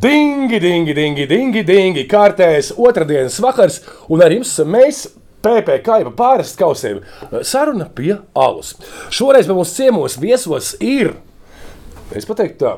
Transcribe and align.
Dingi, 0.00 0.58
dingi, 0.60 0.92
dingi, 0.92 1.24
dingi, 1.24 1.62
dingi. 1.64 2.02
Kārtējs 2.10 2.74
otrdienas 2.76 3.38
vakars, 3.40 3.78
un 4.12 4.20
ar 4.24 4.34
jums 4.34 4.52
mēs. 4.68 5.06
PPC 5.46 6.00
jau 6.02 6.10
pāris 6.16 6.56
kausiem 6.58 6.96
saruna 7.46 7.84
pie 7.94 8.16
alus. 8.34 8.72
Šoreiz 9.14 9.46
mums 9.46 9.76
ciemos 9.76 10.16
viesos 10.18 10.72
ir. 10.82 11.12
Es 12.10 12.26
pateiktu 12.26 12.64
tā. 12.64 12.72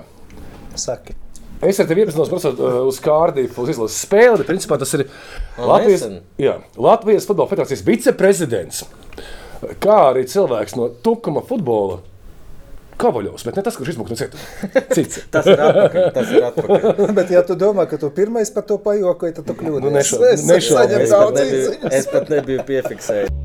Saki. 0.79 1.17
Es 1.65 1.81
ar 1.81 1.89
tevi 1.89 2.05
iepazinos 2.05 2.29
braucot 2.31 2.61
uh, 2.61 2.77
uz 2.87 3.01
Kārdīfu, 3.03 3.65
uz 3.65 3.73
izlases 3.73 4.05
spēli. 4.05 4.47
Principā 4.47 4.77
tas 4.79 4.93
ir 4.99 5.07
Latvijas, 5.57 6.05
jā, 6.39 6.59
Latvijas 6.77 7.27
Futbola 7.27 7.51
Federācijas 7.51 7.87
viceprezidents. 7.89 8.85
Kā 9.83 9.97
arī 10.13 10.27
cilvēks 10.29 10.77
no 10.79 10.91
Tukuma 11.03 11.43
futbola. 11.49 11.99
Kavaļovs, 12.99 13.45
bet 13.47 13.59
ne 13.61 13.63
tas, 13.63 13.77
kurš 13.79 13.93
izmuka 13.95 14.11
no 14.15 14.19
cietuma. 14.19 14.43
Cits. 14.97 15.21
Tas 15.35 15.47
ir 15.47 15.61
atpakaļ. 15.63 16.07
Tas 16.17 16.33
ir 16.35 16.47
atpakaļ. 16.49 17.03
Bet, 17.19 17.31
ja 17.35 17.43
tu 17.47 17.55
domā, 17.59 17.87
ka 17.91 17.99
tu 18.03 18.11
pirmais 18.15 18.51
par 18.55 18.67
to 18.67 18.79
pajokoji, 18.83 19.37
tad 19.39 19.47
tu 19.47 19.55
kļūdies. 19.61 19.85
Nu, 19.87 19.93
nešau- 19.95 20.25
Es 20.33 20.43
nešaubu. 20.49 20.83
saņemu 20.83 21.05
Es 21.07 21.13
pat 21.15 21.39
nebiju, 21.39 21.77
es 22.01 22.11
pat 22.15 22.33
nebiju 22.35 22.65
piefiksējis. 22.69 23.37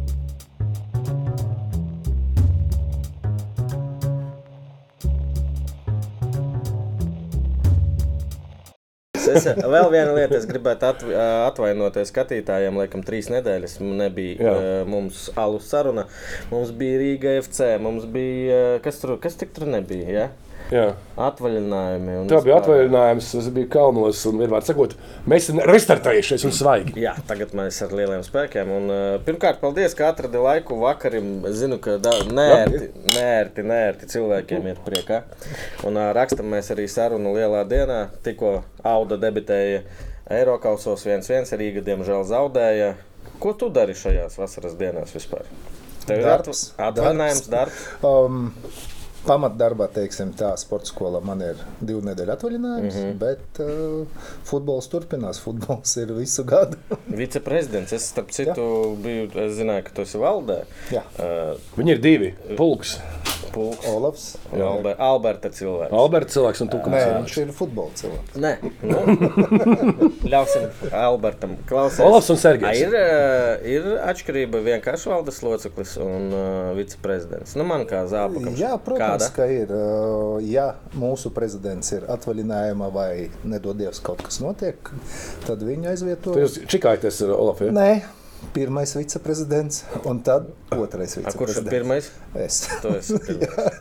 Es, 9.31 9.47
vēl 9.47 9.89
viena 9.93 10.13
lieta, 10.15 10.37
es 10.37 10.47
gribētu 10.49 10.87
atv 10.89 11.13
atvainoties 11.47 12.11
skatītājiem. 12.11 12.77
Laikam, 12.81 13.03
trīs 13.05 13.29
nedēļas 13.33 13.77
nebija 13.83 14.37
Jā. 14.43 14.55
mums 14.89 15.27
alu 15.39 15.61
saruna. 15.63 16.07
Mums 16.51 16.73
bija 16.77 17.01
Rīga 17.01 17.37
FC, 17.41 17.75
mums 17.83 18.07
bija. 18.09 18.79
Kas 18.83 18.99
tur, 19.01 19.15
kas 19.23 19.39
tik 19.39 19.53
tur 19.55 19.69
nebija? 19.71 20.09
Ja? 20.13 20.27
Jā. 20.71 20.93
Atvaļinājumi. 21.19 22.13
un 22.21 22.29
Tā 22.31 22.39
bija 22.45 22.55
atvaļinājums, 22.61 23.27
tas 23.35 23.47
bija 23.53 23.67
kalnos, 23.75 24.21
un 24.29 24.39
vienmēr 24.41 24.63
sakot, 24.65 24.95
mēs 25.29 25.47
esam 25.49 25.59
restartējušies 25.69 26.45
un 26.47 26.53
svaigi. 26.55 26.93
Jā, 27.03 27.13
tagad 27.29 27.51
mēs 27.57 27.77
ar 27.85 27.91
lieliem 27.93 28.23
spēkiem. 28.25 28.71
Un, 28.77 28.93
pirmkārt, 29.27 29.59
paldies, 29.61 29.93
ka 29.97 30.07
atradi 30.13 30.41
laiku 30.41 30.79
vakarim. 30.81 31.43
Zinu, 31.53 31.77
ka 31.83 31.97
da- 32.01 32.15
nērti, 32.25 32.89
nērti, 33.13 33.65
nērti 33.69 34.09
cilvēkiem 34.15 34.65
ir 34.71 34.81
priekā. 34.85 35.21
Un 35.85 35.99
rakstam 36.17 36.49
mēs 36.55 36.71
arī 36.73 36.87
sarunu 36.89 37.35
lielā 37.35 37.65
dienā. 37.69 38.07
Tikko 38.25 38.63
Auda 38.83 39.17
debitēja 39.17 39.83
Eiropausos 40.31 41.03
1-1, 41.05 41.53
Rīga 41.59 41.83
diemžēl 41.85 42.23
zaudēja. 42.25 42.93
Ko 43.43 43.53
tu 43.53 43.69
dari 43.69 43.93
šajās 43.93 44.37
vasaras 44.39 44.73
dienās 44.79 45.11
vispār? 45.13 45.43
Tev 46.07 46.17
ir 46.19 46.23
Darbs. 46.25 46.73
atv- 46.77 46.89
atvainājums, 46.89 47.49
darbs. 47.51 47.83
Um, 48.03 48.53
Pamatdarbā, 49.23 49.87
teiksim, 49.95 50.33
tā 50.35 50.51
sporta 50.59 50.89
skolā 50.91 51.21
man 51.23 51.41
ir 51.45 51.59
divu 51.79 52.01
nedēļu 52.03 52.33
atvaļinājums, 52.35 52.97
mm 52.97 53.05
-hmm. 53.05 53.17
bet 53.21 53.61
uh, 53.63 54.29
futbols 54.49 54.89
turpinās. 54.91 55.39
Futbols 55.43 55.95
ir 56.01 56.11
visu 56.17 56.43
gadu. 56.43 56.77
Viceprezidents, 57.21 57.93
es 57.95 58.09
starp 58.11 58.33
citu 58.35 58.65
biju, 59.03 59.29
es 59.45 59.55
zināju, 59.59 59.87
ka 59.87 59.95
tu 59.95 60.07
esi 60.07 60.19
valdē. 60.19 60.63
Jā. 60.91 61.05
Uh, 61.15 61.55
Viņi 61.77 61.95
ir 61.95 62.03
divi. 62.03 62.33
Pulks, 62.57 62.97
Pulks. 63.53 63.85
Olavs. 63.87 64.23
un 64.51 64.61
Albe- 64.65 64.95
Alberta 64.97 65.49
cilvēks. 65.53 65.93
Alberts 65.93 66.33
cilvēks 66.33 66.61
un 66.65 66.69
Tukums. 66.73 66.95
Nē, 66.95 67.01
cilvēks. 67.03 67.23
viņš 67.23 67.35
ir 67.43 67.51
futbola 67.53 67.91
cilvēks. 67.99 68.39
Nē, 68.41 68.53
nu, 68.89 70.09
ļausim 70.33 70.65
Albertam 70.89 71.53
klausīties. 71.69 72.07
Olafs 72.07 72.31
un 72.33 72.39
Sergejs. 72.41 72.81
Ir, 72.81 72.95
uh, 72.97 73.67
ir 73.75 73.85
atšķirība 74.09 74.61
vienkārši 74.65 75.11
valdes 75.13 75.37
loceklis 75.45 75.93
un 76.01 76.33
uh, 76.33 76.71
viceprezidents. 76.77 77.53
Nu, 77.59 77.67
man 77.69 77.85
kā 77.89 78.01
zābakam. 78.09 78.57
Jā, 78.57 78.73
protams, 78.81 79.12
Kāda? 79.13 79.29
ka 79.35 79.47
ir. 79.51 79.71
Uh, 79.73 80.41
Ja 80.43 80.65
mūsu 80.97 81.29
prezidents 81.33 81.91
ir 81.95 82.03
atvaļinājumā 82.11 82.89
vai 82.93 83.11
nedodies 83.47 84.01
kaut 84.03 84.23
kas 84.25 84.39
notiek, 84.43 84.89
tad 85.47 85.61
viņu 85.63 85.91
aizvieto. 85.93 86.33
Jūs 86.39 86.59
čikājaties 86.69 87.21
ar 87.27 87.35
Olafu. 87.37 87.69
Ja? 87.69 87.75
Nē, 87.77 87.89
pirmais 88.53 88.91
viceprezidents 88.97 89.83
un 90.09 90.19
tad 90.25 90.49
otrais 90.73 91.13
viceprezidents. 91.15 91.37
kurš 91.39 91.59
ir 91.61 91.69
pirmais? 91.71 92.09
Es. 92.35 92.57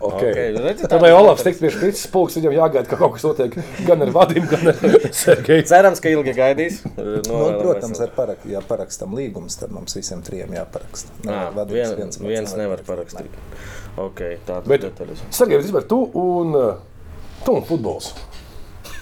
Okay. 0.03 0.31
Okay, 0.31 0.48
redzi, 0.59 0.87
Tad, 0.91 1.00
lai 1.03 1.10
Olafs 1.15 1.42
tiks 1.47 1.59
pie 1.62 1.71
šīs 1.72 2.03
pulks, 2.12 2.37
viņam 2.38 2.54
jāgaida, 2.56 2.84
ka 2.91 2.98
kaut 3.00 3.15
kas 3.16 3.25
notiek 3.26 3.54
gan 3.87 4.03
ar 4.04 4.10
Vadim, 4.15 4.47
gan 4.50 4.72
ar 4.72 4.78
Sergeju. 5.22 5.65
Cerams, 5.71 6.03
ka 6.04 6.12
ilgi 6.12 6.34
gaidīs. 6.37 6.82
Nu, 6.92 7.21
Novēlam 7.26 7.60
protams, 7.62 8.00
ar 8.03 8.10
parak, 8.15 8.42
ja 8.50 8.60
parakstam 8.66 9.15
līgumus, 9.16 9.56
tad 9.60 9.72
mums 9.75 9.94
visiem 9.97 10.22
trim 10.26 10.53
jāparaksta. 10.56 11.15
Ā, 11.22 11.26
Nevar 11.28 11.54
vadības 11.62 11.94
vien, 11.94 11.98
viens 12.03 12.21
viens, 12.22 12.54
nevar 12.59 12.82
nevar 12.82 12.84
parakstīt. 12.87 13.38
Okay, 13.92 14.38
tādas 14.48 14.69
Bet, 14.70 14.86
detaļas. 14.86 15.25
Sergej, 15.34 15.60
vispār 15.60 15.84
tu 15.88 15.98
un, 16.16 16.54
tu 17.44 17.56
un 17.58 17.64
futbols. 17.69 18.12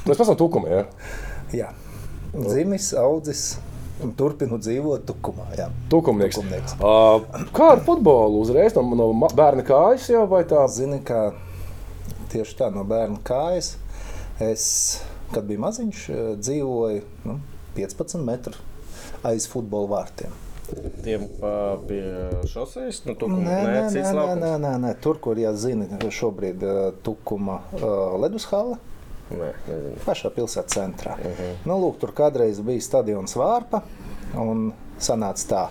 Mēs 0.08 0.18
tam 0.18 0.38
tukumā, 0.38 0.70
ja? 0.72 0.84
Jā, 1.54 1.68
dzimis, 2.34 2.90
audzis 2.98 3.44
un 4.02 4.14
turpinu 4.18 4.58
dzīvot 4.60 5.04
tukumā. 5.08 5.46
Jā. 5.58 5.68
Tukumnieks. 5.92 6.40
Tukumnieks. 6.40 6.76
Uh, 6.80 7.46
kā 7.54 7.74
ar 7.76 7.84
futbolu? 7.86 8.40
Uzreiz 8.42 8.74
no, 8.76 8.84
no 8.98 9.10
bērna 9.36 9.64
kājas 9.66 10.08
jau 10.10 10.24
vai 10.30 10.42
tā? 10.48 10.64
Zini, 10.72 11.02
kā 11.06 11.30
tieši 12.32 12.58
tā 12.58 12.70
no 12.74 12.84
bērna 12.88 13.20
kājas. 13.26 13.74
Es, 14.40 14.64
kad 15.34 15.44
biju 15.44 15.60
maziņš, 15.66 16.04
eh, 16.10 16.28
dzīvoju 16.40 17.02
nu, 17.28 17.40
15 17.76 18.24
metru 18.24 18.56
aiz 19.26 19.46
futbola 19.50 19.90
vārtiem. 19.98 20.32
Tiem 21.04 21.24
pa, 21.40 21.78
pie 21.88 22.02
šoseis, 22.50 23.02
nu, 23.06 23.14
tu 23.18 23.28
Nē, 23.30 23.40
nē, 23.40 23.56
nē, 23.64 23.82
cits 23.92 24.10
nē, 24.10 24.12
nē, 24.12 24.18
laukums? 24.18 24.42
nē, 24.42 24.52
nē, 24.64 24.72
nē. 24.84 24.92
Tur, 25.02 25.18
kur 25.22 25.40
jāzina, 25.40 25.88
šobrīd 26.12 26.62
ir 26.66 26.80
tukuma 27.06 27.60
uh, 27.78 28.14
ledushala. 28.20 28.78
Nē, 29.30 29.48
nezinu. 29.68 29.96
pašā 30.04 30.30
pilsētas 30.34 30.74
centrā. 30.74 31.14
Uh 31.14 31.40
-huh. 31.40 31.52
nu, 31.64 31.78
lūk, 31.84 32.00
tur 32.02 32.12
kādreiz 32.12 32.60
bija 32.66 32.82
stadions 32.82 33.36
Vārpa, 33.38 33.82
un 34.34 34.72
sanāca 34.98 35.46
tā. 35.52 35.64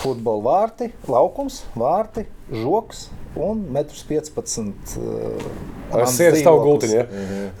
Futbola 0.00 0.42
vārti, 0.42 0.90
laukums, 1.08 1.64
vārti, 1.76 2.24
žoks 2.50 3.10
un 3.36 3.66
1,15 3.72 4.60
m. 4.60 4.72
Ar 5.92 6.06
sienas 6.06 6.42
tavu 6.42 6.62
gultiņu, 6.64 6.94
ja? 6.94 7.06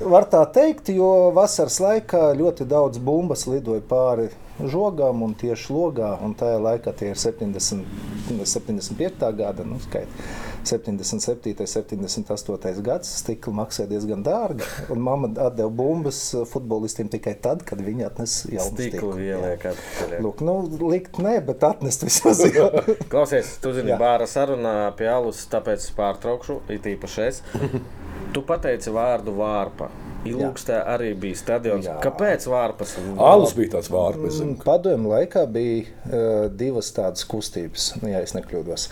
Var 0.00 0.26
tā 0.30 0.44
teikt, 0.52 0.88
jo 0.88 1.30
vasaras 1.34 1.80
laikā 1.80 2.30
ļoti 2.38 2.64
daudz 2.64 2.98
bumbas 2.98 3.46
lidoja 3.46 3.82
pāri 3.86 4.30
žogām 4.70 5.22
un 5.24 5.34
tieši 5.38 5.72
logā. 5.72 6.12
Un 6.24 6.34
tajā 6.38 6.58
laikā 6.60 6.92
tie 6.96 7.12
ir 7.14 7.20
70, 7.20 7.84
75. 8.44 9.30
gada, 9.38 9.64
nu, 9.66 9.78
skait, 9.82 10.10
77, 10.68 11.64
78 11.64 12.82
gads. 12.84 13.12
Stikla 13.22 13.54
maksāja 13.62 13.88
diezgan 13.92 14.24
dārgi. 14.26 14.66
Un 14.92 15.02
mamma 15.04 15.30
atdeva 15.46 15.70
bumbas 15.80 16.20
futbolistiem 16.50 17.10
tikai 17.12 17.36
tad, 17.42 17.64
kad 17.68 17.80
viņi 17.84 18.06
atnesa 18.08 18.52
jaunu 18.52 18.76
Stiklu 18.76 19.14
atpakaļ. 19.14 20.18
Lūk, 20.24 20.44
nu, 20.46 20.56
likt 20.90 21.20
nē, 21.22 21.38
bet 21.46 21.64
atnest 21.66 22.04
vismaz. 22.06 22.42
Klausies, 23.12 23.56
tu 23.62 23.74
zini, 23.76 23.94
bāra 24.00 24.28
sarunā 24.30 24.76
pie 24.98 25.08
alus, 25.12 25.46
tāpēc 25.52 25.90
pārtraukšu, 25.96 26.60
it 26.76 26.88
īpaši 26.96 27.26
es. 27.28 27.42
Tu 28.34 28.44
pateici 28.46 28.92
vārdu 28.94 29.34
vārpa. 29.38 29.90
Ilūkstē 30.28 30.82
arī 30.92 31.14
bija 31.16 31.36
stadions. 31.38 31.86
Jā. 31.88 31.94
Kāpēc 32.04 32.44
vārpas? 32.50 32.92
Alus 33.24 33.54
bija 33.56 33.76
tāds 33.78 33.88
vārds. 33.92 34.40
Padomju 34.60 35.12
laikā 35.14 35.46
bija 35.48 35.86
uh, 35.86 36.42
divas 36.52 36.90
tādas 36.96 37.24
kustības, 37.28 37.86
ja 38.04 38.20
es 38.20 38.34
nekļūdos. 38.36 38.84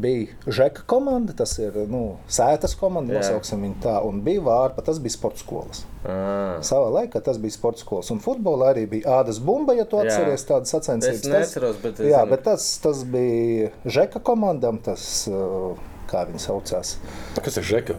Bija 0.00 0.38
Žeka 0.48 0.86
komanda, 0.88 1.36
tas 1.36 1.52
ir 1.60 1.76
nu, 1.90 2.16
sētas 2.32 2.72
komanda, 2.80 3.12
Jā. 3.12 3.20
nosauksim 3.20 3.66
viņu 3.66 3.78
tā, 3.84 3.98
un 4.08 4.22
bija 4.24 4.44
vārpa, 4.46 4.84
tas 4.86 5.02
bija 5.04 5.18
sporta 5.18 5.44
skolas. 5.44 5.84
À, 6.00 6.16
Savā 6.64 6.88
laikā 6.96 7.20
tas 7.28 7.36
bija 7.42 7.58
sporta 7.58 7.84
skolas, 7.84 8.08
un 8.14 8.24
futbolā 8.24 8.72
arī 8.72 8.86
bija 8.88 9.20
ādas 9.20 9.42
bumba, 9.44 9.76
ja 9.76 9.84
tu 9.84 10.00
atceries 10.00 10.48
tādas 10.48 10.72
sacensības. 10.72 11.20
Es 11.20 11.28
neatceros, 11.28 11.76
bet 11.84 12.00
es 12.00 12.08
jā, 12.14 12.24
bet 12.30 12.46
tas, 12.48 12.72
tas 12.80 13.04
bija 13.04 13.68
Žeka 13.84 14.24
komandam, 14.24 14.80
tas, 14.80 15.04
uh, 15.28 15.76
kā 16.10 16.24
viņi 16.28 16.40
saucās. 16.42 16.94
Kas 17.40 17.56
ir 17.60 17.66
žeka? 17.70 17.96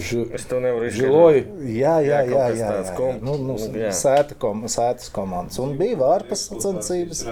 Ž... 0.00 0.24
es 0.36 0.44
to 0.50 0.60
nevaru 0.62 0.88
izdarīt. 0.90 1.50
Jā, 1.70 1.96
jā, 2.04 2.20
Jā, 2.20 2.22
jā, 2.30 2.46
jā, 2.58 2.70
jā, 2.80 2.96
kom- 2.98 3.14
jā. 3.14 3.20
Nu, 3.26 3.36
nu, 3.50 3.56
jā. 3.78 3.92
sēta 3.96 4.36
kom, 4.40 4.64
sētas 4.70 5.10
komandas, 5.14 5.60
un 5.62 5.76
bija 5.80 5.98
vārpas 6.00 6.48
sacensības. 6.50 7.24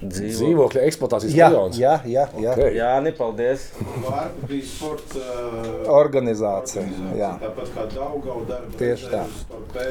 Dzīvo. 0.00 0.30
Dzīvokļa 0.32 0.82
eksploatācijas 0.88 1.34
Jā, 1.36 1.46
rajonus. 1.52 1.76
jā, 1.76 1.94
jā, 2.08 2.22
jā. 2.40 2.52
Okay. 2.56 2.76
Jā, 2.78 2.90
nepaldies. 3.04 3.66
Vārpa 4.00 4.46
bija 4.48 4.64
sports 4.64 5.18
uh, 5.20 5.90
Organizācija, 5.92 6.84
jā. 7.18 7.28
Tāpat 7.42 7.74
kā 7.74 7.84
Daugava 7.92 8.46
darba. 8.48 8.72
Tieši 8.80 9.10
tā. 9.12 9.26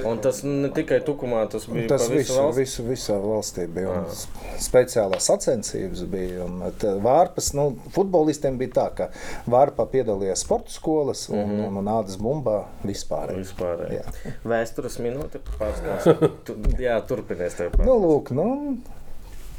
Un 0.09 0.17
tas 0.23 0.41
ne 0.47 0.71
tikai 0.73 0.99
tukumā, 1.05 1.43
tas 1.53 1.67
bija 1.69 1.91
Tas 1.93 2.07
pa 2.07 2.13
visu 2.15 2.23
visu, 2.25 2.39
valsti. 2.41 2.63
visu, 2.65 2.87
visā 2.89 3.19
valstī 3.21 3.67
bija. 3.69 3.99
un 3.99 4.59
Speciālās 4.59 5.29
sacensības 5.29 6.03
bija. 6.09 6.45
un 6.47 6.65
te 6.81 6.95
Vārpas, 7.05 7.53
nu, 7.53 7.69
futbolistiem 7.93 8.57
bija 8.57 8.75
tā, 8.79 8.87
ka 8.97 9.09
Vārpā 9.49 9.85
piedalījās 9.93 10.41
sporta 10.45 10.73
skolas 10.73 11.27
un, 11.29 11.37
mm 11.37 11.51
-hmm. 11.51 11.67
un, 11.67 11.77
un 11.83 11.93
ādas 11.99 12.17
bumbā 12.17 12.63
vispār. 12.83 13.35
Vispār. 13.37 13.85
Jā. 13.93 14.05
Vēstures 14.43 14.97
minūte 14.99 15.39
pārstāvs. 15.59 16.31
Tu, 16.45 16.55
jā, 16.81 16.97
turpinies 17.05 17.53
tev. 17.53 17.77
Nu, 17.85 17.93
lūk, 18.01 18.31
nu, 18.33 18.77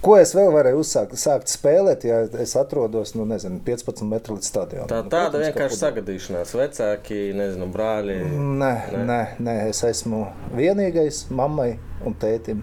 Ko 0.00 0.14
es 0.16 0.30
vēl 0.32 0.48
varēju 0.54 0.78
uzsākt? 0.80 1.12
Sākt 1.20 1.50
spēlēt, 1.52 2.06
ja 2.08 2.22
es 2.40 2.54
atrodos 2.56 3.12
nu, 3.18 3.26
nezinu, 3.28 3.58
15 3.66 4.06
metru 4.08 4.38
līdz 4.38 4.46
stadionam. 4.48 4.88
Tā, 4.88 5.02
Nu, 5.04 5.10
tāda 5.12 5.34
protams, 5.34 5.50
vienkārši 5.50 5.76
sagadīšanās. 5.82 6.54
Vecāki, 6.56 7.18
nezinu, 7.36 7.68
brāļi. 7.74 8.16
Nē, 8.62 8.72
nē, 9.10 9.20
nē, 9.44 9.56
es 9.68 9.82
esmu 9.84 10.22
vienīgais 10.56 11.26
mammai 11.36 11.74
un 12.08 12.16
tētim. 12.16 12.62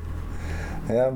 Jā, 0.89 1.12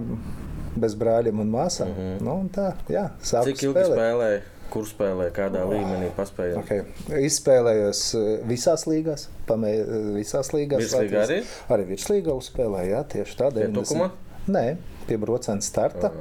bez 0.78 0.94
brāļiem 1.00 1.42
un 1.42 1.50
māsām. 1.56 1.90
Mm 1.90 1.98
-hmm. 2.06 2.22
nu, 2.28 2.38
un 2.46 2.50
tā, 2.54 2.70
jā, 2.92 3.08
Cik 3.24 3.64
ilgi 3.64 3.80
spēlēt. 3.80 3.98
spēlēja? 3.98 4.42
Kur 4.72 4.86
spēlēja? 4.88 5.32
Kādā 5.36 5.66
līmenī 5.68 6.12
paspēja? 6.16 6.62
Okay. 6.62 6.84
Izspēlējos 7.28 8.04
eh, 8.16 8.40
visās 8.48 8.86
līgās, 8.88 9.28
pamē, 9.48 9.74
eh, 9.74 9.86
visās 10.16 10.54
līgās. 10.54 10.86
Virslīgā 10.86 11.26
Latvijas- 11.26 11.46
Arī 11.70 11.86
virslīgā 11.90 12.38
uzspēlēju, 12.38 12.92
jā, 12.94 13.04
tieši 13.04 13.36
tā. 13.38 13.50
Pie 13.54 13.68
90 13.68 13.74
Tukumā? 13.82 14.10
Nē, 14.48 14.76
pie 15.12 15.20
brocēna 15.22 15.62
starta. 15.66 16.14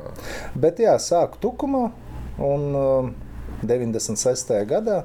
Bet 0.59 0.83
jā, 0.83 0.97
sāku 1.01 1.39
tukumā 1.47 1.87
un 2.43 2.69
um, 2.75 3.15
96. 3.63 4.51
gadā. 4.71 5.05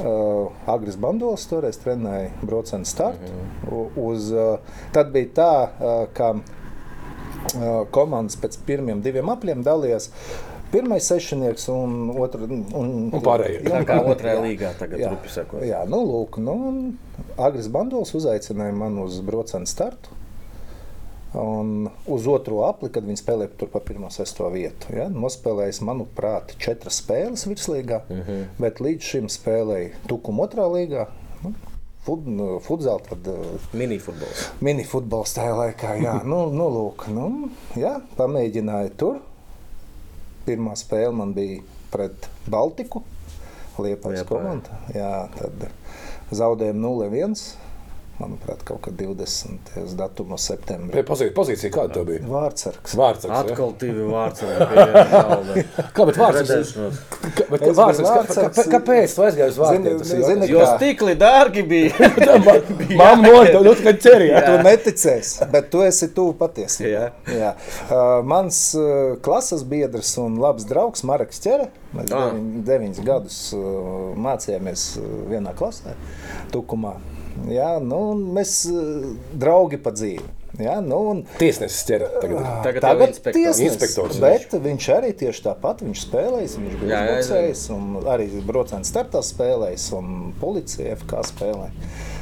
Uh, 0.00 0.48
Agris 0.70 0.94
Bandols 0.96 1.42
toreiz 1.50 1.76
trenēja 1.82 2.30
brocēnu 2.40 2.88
startu. 2.88 3.28
Mhm. 3.34 3.72
U- 3.74 4.06
Uz, 4.08 4.30
uh, 4.32 4.78
tad 4.96 5.10
bija 5.12 5.28
tā, 5.36 5.48
uh, 5.66 6.06
ka 6.16 6.30
uh, 6.38 7.82
komandas 7.92 8.38
pēc 8.40 8.56
pirmiem 8.64 9.02
diviem 9.04 9.28
apliem 9.32 9.60
dalījās. 9.66 10.08
Pirmais 10.70 11.02
sešnieks 11.10 11.64
un 11.74 12.12
otrs- 12.22 12.46
un, 12.80 13.10
Un 13.12 13.20
pārējie. 13.26 13.64
Tā 13.66 13.82
kā 13.88 13.98
otrajā 14.06 14.36
Jā. 14.38 14.42
līgā 14.46 14.70
tagad 14.78 15.02
rupi 15.10 15.28
seko. 15.34 15.60
jā, 15.66 15.82
nu, 15.90 15.98
lūk, 16.06 16.38
nu, 16.38 16.54
un 16.70 16.76
Agris 17.36 17.66
Bandols 17.68 18.14
uzaicināja 18.14 18.72
mani 18.72 19.02
uz 19.02 19.18
brocēnu 19.26 19.66
startu. 19.66 20.14
Un 21.32 21.88
uz 22.10 22.26
otro 22.26 22.64
apli, 22.66 22.88
kad 22.90 23.06
viņi 23.06 23.20
spēlēja 23.20 23.52
tur 23.60 23.70
pa 23.70 23.78
pirmo, 23.86 24.08
sesto 24.10 24.48
vietu. 24.50 24.90
Ja? 24.96 25.06
Nospēlējis, 25.14 25.78
manuprāt, 25.86 26.56
četras 26.58 26.98
spēles 27.04 27.46
virslīgā, 27.46 28.00
mm 28.08 28.22
-hmm. 28.26 28.46
bet 28.58 28.82
līdz 28.82 29.10
šim 29.12 29.28
spēlēja 29.30 29.92
Tukuma 30.10 30.48
otrā 30.48 30.66
līgā. 30.66 31.06
Nu, 31.44 31.54
fut, 32.02 32.26
nu, 32.26 32.58
Futzāli, 32.64 33.06
tad 33.08 33.30
uh, 33.30 33.70
Minifutbols. 33.72 34.50
minifutbols 34.60 35.36
tajā 35.38 35.54
laikā. 35.54 35.94
Jā, 36.02 36.16
nu, 36.24 36.48
nu, 36.50 36.68
lūk, 36.74 37.06
nu, 37.14 37.50
jā, 37.78 38.00
pamēģināju 38.18 38.94
tur. 38.96 39.20
Pirmā 40.46 40.74
spēle 40.74 41.12
man 41.14 41.34
bija 41.36 41.62
pret 41.92 42.26
Baltiku, 42.50 43.04
Liepājas 43.78 44.24
Liepāja. 44.24 44.28
komanda. 44.28 44.82
Jā, 44.94 45.28
tad 45.38 45.70
zaudējām 46.34 46.82
0-1. 46.82 47.69
Manuprāt, 48.20 48.60
kaut 48.68 48.82
kad 48.84 48.94
20. 49.00 49.94
datumos 49.96 50.44
septembrī. 50.50 50.92
Pie 50.98 51.04
pozīcija, 51.08 51.32
pozīcija 51.38 51.70
kāda 51.72 51.94
tā 51.94 52.02
bija? 52.04 52.20
Vārdsargs. 52.28 52.92
Vārds. 53.00 53.24
Atkal 53.32 53.72
divi 53.80 54.04
vārds. 54.10 54.42
Kā 54.44 55.38
Kā, 55.96 56.04
bet 56.04 56.18
vārds 56.20 56.40
Redzēšanos. 56.42 56.98
Kā, 57.08 57.46
bet, 57.48 57.62
kā, 57.62 57.70
kā, 57.70 57.72
vārdsargs. 57.78 58.58
kā, 58.58 58.64
kāpēc 58.74 59.14
tu 59.16 59.24
aizgāji 59.24 59.54
uz 59.54 59.60
vārdiem? 59.62 60.02
Zini, 60.04 60.24
zini. 60.28 60.48
Jo 60.52 60.60
kā- 60.66 60.74
stikli 60.76 61.14
dārgi 61.20 61.64
bija. 61.70 62.10
Mamma 63.00 63.24
nolika, 63.24 63.60
nu 63.64 63.72
tikai 63.78 63.94
cerīja. 64.04 64.42
Tu 64.46 64.56
neticēsi, 64.68 65.48
bet 65.52 65.70
tu 65.72 65.82
esi 65.86 66.10
tuvu 66.16 66.34
patiesībai. 66.40 66.92
Jā. 66.92 67.06
Jā. 67.40 67.52
Uh, 67.88 68.20
mans 68.26 68.60
uh, 68.78 69.16
klases 69.24 69.64
biedrs 69.68 70.12
un 70.20 70.36
labs 70.42 70.68
draugs 70.68 71.04
Marks 71.08 71.40
Čere. 71.44 71.70
Mēs 71.96 72.12
Ah. 72.14 72.28
deviņ, 72.30 72.44
deviņus 72.68 73.00
gadus 73.06 73.38
uh, 73.56 73.62
mācījāmies 74.28 74.84
uh, 75.00 75.08
vienā 75.32 75.56
klasē, 75.58 75.96
Tukumā. 76.54 76.92
Jā, 77.50 77.72
nu, 77.82 78.02
mēs 78.36 78.62
uh, 78.70 79.08
draugi 79.40 79.80
pa 79.82 79.92
dzīvi. 79.96 80.26
Jā, 80.60 80.80
nu, 80.84 80.98
un, 81.12 81.20
Tiesnesis 81.38 81.86
ķer 81.88 82.02
tagad. 82.20 82.46
Tagad, 82.64 82.82
Tagad 82.82 83.00
jau 83.00 83.06
inspektors. 83.06 83.36
tiesnesis, 83.36 83.66
Inspektors. 83.70 84.18
Bet 84.20 84.56
viņš 84.64 84.88
arī 84.96 85.12
tieši 85.16 85.44
tāpat 85.46 85.84
viņš 85.86 86.02
spēlējis. 86.08 86.56
Viņš 86.60 86.78
bija 86.82 87.02
uzbrucējs, 87.06 87.62
un 87.76 88.10
arī 88.10 88.26
brocēns 88.44 88.90
startā 88.90 89.22
spēlējis, 89.24 89.86
un 89.96 90.32
policija 90.42 90.98
FK 91.00 91.22
spēlē. 91.30 91.70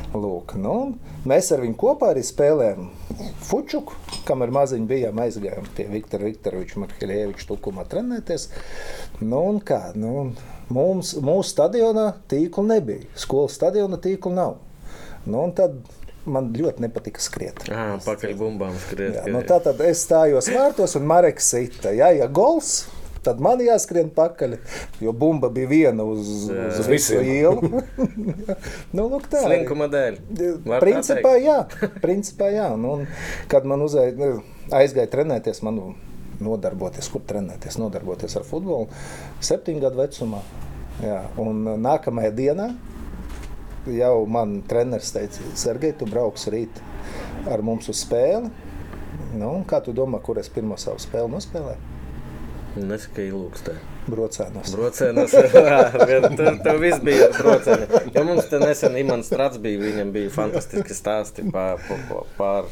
Lūk, 0.08 0.54
nu, 0.56 0.74
mēs 1.28 1.50
ar 1.52 1.60
viņu 1.60 1.76
kopā 1.80 2.14
arī 2.14 2.22
spēlējām 2.24 2.86
Fučuku, 3.44 3.96
kam 4.28 4.44
ar 4.44 4.52
maziņu 4.56 4.88
bijām 4.88 5.18
aizgājām 5.20 5.66
pie 5.76 5.84
Viktora 5.90 6.28
Viktoroviča 6.28 6.80
Markelēviča 6.80 7.48
tukumā 7.50 7.84
trenēties. 7.90 8.48
Nu, 9.20 9.42
un 9.50 9.58
kā, 9.60 9.90
nu, 9.98 10.30
mums, 10.72 11.12
mūsu 11.20 11.50
stadionā 11.52 12.12
tīkla 12.30 12.64
nebija. 12.70 13.04
Skolas 13.20 13.58
stadiona 13.60 14.00
tīkla 14.00 14.32
nav. 14.36 14.56
Nu, 15.28 15.44
un 15.44 15.54
tad 15.56 15.76
man 16.28 16.52
ļoti 16.56 16.84
nepatika 16.84 17.22
skriet. 17.22 17.64
Ah, 17.72 17.96
pakaļ 18.04 18.36
bumbām 18.38 18.76
skriet. 18.88 19.20
Jā, 19.20 19.26
nu 19.32 19.42
tā 19.48 19.60
tad 19.64 19.80
es 19.86 20.04
stājos 20.06 20.50
vārtos 20.52 20.96
un 20.98 21.08
Mareks 21.08 21.50
sita. 21.54 21.92
Jā, 21.96 22.10
ja 22.16 22.28
gols, 22.28 22.88
tad 23.24 23.40
man 23.44 23.60
jāskrien 23.62 24.10
pakaļ, 24.14 24.56
jo 25.04 25.14
bumba 25.16 25.50
bija 25.52 25.70
viena 25.70 26.06
uz, 26.06 26.48
Jā. 26.52 26.68
uz 26.72 26.90
visu 26.90 27.20
ielu. 27.22 27.82
nu, 28.96 29.06
lūk, 29.06 29.28
tā. 29.30 29.42
arī. 29.42 29.62
Slinkuma 29.62 29.88
dēļ. 29.92 30.20
Var 30.68 30.84
Principā, 30.84 31.34
jā. 31.42 31.58
Principā, 32.04 32.52
jā. 32.54 32.68
Nu, 32.80 32.98
un, 32.98 33.08
kad 33.52 33.68
man 33.68 33.84
uzai, 33.84 34.10
nu, 34.18 34.38
aizgāja 34.74 35.10
trenēties, 35.12 35.62
man 35.66 35.80
nodarboties, 36.44 37.08
kur 37.10 37.24
trenēties, 37.26 37.80
nodarboties 37.80 38.38
ar 38.38 38.46
futbolu, 38.46 38.86
septiņu 39.44 39.82
gadu 39.82 40.04
vecumā. 40.04 40.44
Jā, 41.02 41.22
un 41.38 41.62
nākamajā 41.78 42.30
dienā 42.34 42.72
jau 43.94 44.24
man 44.30 44.60
treneris 44.68 45.12
teica, 45.14 45.44
Sergei, 45.58 45.94
tu 45.96 46.08
brauks 46.08 46.48
rīt 46.52 46.80
ar 47.48 47.62
mums 47.64 47.90
uz 47.92 48.02
spēli. 48.04 48.50
Nu, 49.38 49.52
kā 49.68 49.80
tu 49.84 49.92
domā, 49.96 50.22
kur 50.24 50.40
es 50.40 50.48
pirmo 50.52 50.78
savu 50.80 51.00
spēli 51.02 51.30
nospēlēju? 51.34 51.94
Nesaka, 52.78 53.24
ilūkstē. 53.26 53.74
Brocēnos. 54.08 54.72
Brocēnos. 54.72 55.34
tur, 56.38 56.58
tur 56.64 56.80
viss 56.80 57.02
bija 57.04 57.28
brocēni. 57.36 58.02
Jo 58.14 58.24
mums 58.28 58.48
te 58.50 58.60
nesen 58.62 58.96
Imants 59.00 59.30
Strats 59.32 59.60
bija, 59.62 59.80
viņam 59.82 60.12
bija 60.14 60.32
fantastiski 60.32 60.96
stāsti 60.96 61.48
pār, 61.52 61.82
pār, 62.38 62.70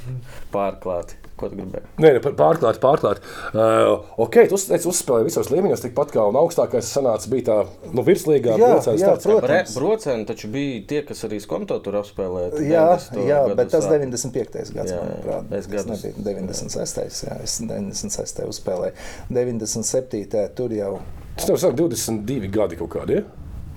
pārklāti. 0.55 1.19
Ko 1.37 1.51
tu 1.53 1.57
gribēji? 1.59 1.85
Nē, 2.01 2.11
ne, 2.17 2.21
pārklāt, 2.39 2.79
pārklāt. 2.81 3.19
Uh, 3.53 4.07
ok, 4.25 4.39
tu 4.49 4.57
teici, 4.57 4.89
uzspēlēji 4.89 5.27
visos 5.29 5.51
līmeņos, 5.53 5.83
tikpat 5.85 6.15
kā 6.15 6.23
un 6.31 6.39
augstākais 6.41 6.89
sanāca 6.89 7.29
bija 7.29 7.45
tā 7.51 7.57
nu, 7.93 8.01
virslīgā. 8.07 8.55
Jā, 8.57 8.71
brocēns 8.73 9.03
jā, 9.03 9.11
starts. 9.11 9.27
protams. 9.29 9.75
Bre, 9.75 9.77
brocēni 9.77 10.25
taču 10.31 10.49
bija 10.55 10.79
tie, 10.89 11.03
kas 11.05 11.21
arī 11.29 11.37
skonto 11.45 11.77
tur 11.85 11.99
apspēlēja. 12.01 12.55
Jā, 12.65 12.87
90. 12.97 13.21
jā 13.29 13.41
bet 13.53 13.69
tas 13.75 13.85
sākumā. 13.85 14.09
95. 14.09 14.73
gads, 14.79 14.95
Jā, 14.95 15.03
manuprāt, 15.03 15.53
Es 15.59 15.67
tas 15.69 15.75
gadus- 15.75 16.07
nebija 16.07 16.41
96. 16.41 17.21
Jā, 17.29 17.37
es 17.45 17.59
96. 17.61 18.49
uzspēlēju. 18.49 18.97
97. 19.37 20.49
tur 20.57 20.73
jau. 20.73 20.95
Tas 21.37 21.51
tev 21.51 21.61
saka 21.61 21.77
22 21.77 22.49
gadi 22.53 22.81
kaut 22.81 22.95
kādi. 22.97 23.21
Ja? 23.21 23.27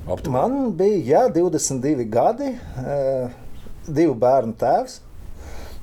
Aptuveni. 0.09 0.31
Man 0.31 0.71
bija 0.79 1.03
jā, 1.11 1.25
22 1.35 2.07
gadi, 2.09 2.53
eh, 2.55 3.29
divu 3.85 4.15
bērnu 4.15 4.55
tēvs. 4.55 5.01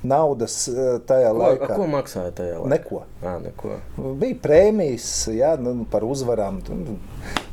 Naudas 0.05 0.67
eh, 0.69 0.99
tajā 1.09 1.31
Ko, 1.33 1.39
laikā 1.41 1.67
ko 1.73 1.85
maksāja 1.89 2.33
tajā 2.37 2.59
laikā? 2.61 2.69
neko. 2.75 2.99
Ā, 3.25 3.31
neko. 3.41 3.77
Bija 4.21 4.37
prēmijas 4.43 5.07
jā, 5.33 5.55
nu, 5.61 5.73
par 5.89 6.05
uzvarām. 6.05 6.59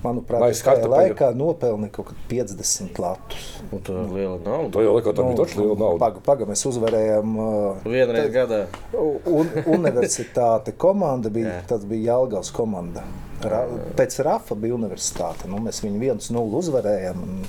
Manuprāt, 0.04 0.42
Vai 0.42 0.50
tajā 0.52 0.90
laikā 0.92 1.30
nopelnīju 1.38 1.94
kaut 1.94 2.10
kādu 2.10 2.26
50 2.28 3.00
latus. 3.00 3.46
Un 3.72 3.80
tā 3.86 3.96
ir 4.02 4.12
liela 4.12 4.36
nauda. 4.44 4.84
Jau 4.84 4.92
laikā 4.98 5.14
tā 5.16 5.26
bija 5.30 5.38
taču 5.40 5.62
liela 5.62 5.78
nauda. 5.80 6.00
Pagaidām, 6.04 6.26
paga, 6.28 6.48
mēs 6.52 6.66
uzvarējām. 6.68 7.38
Uh, 7.40 7.88
Vienreiz 7.88 8.28
gadā. 8.34 8.60
Un, 9.00 9.50
universitāte 9.78 10.76
komanda 10.76 11.32
bija, 11.32 11.62
tas 11.70 11.88
bija 11.88 12.12
Jālgavas 12.12 12.52
komanda. 12.54 13.06
Ra, 13.44 13.64
pēc 13.96 14.20
Rafa 14.24 14.56
bija 14.56 14.76
universitāte. 14.76 15.48
Nu, 15.48 15.64
mēs 15.64 15.80
viņu 15.84 16.12
1-0 16.12 16.60
uzvarējām. 16.60 17.24
un 17.24 17.42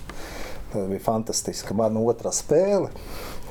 Tas 0.76 0.90
bija 0.90 1.00
fantastiski. 1.00 1.76
Man 1.78 1.96
otrā 2.02 2.34
spēle 2.36 2.90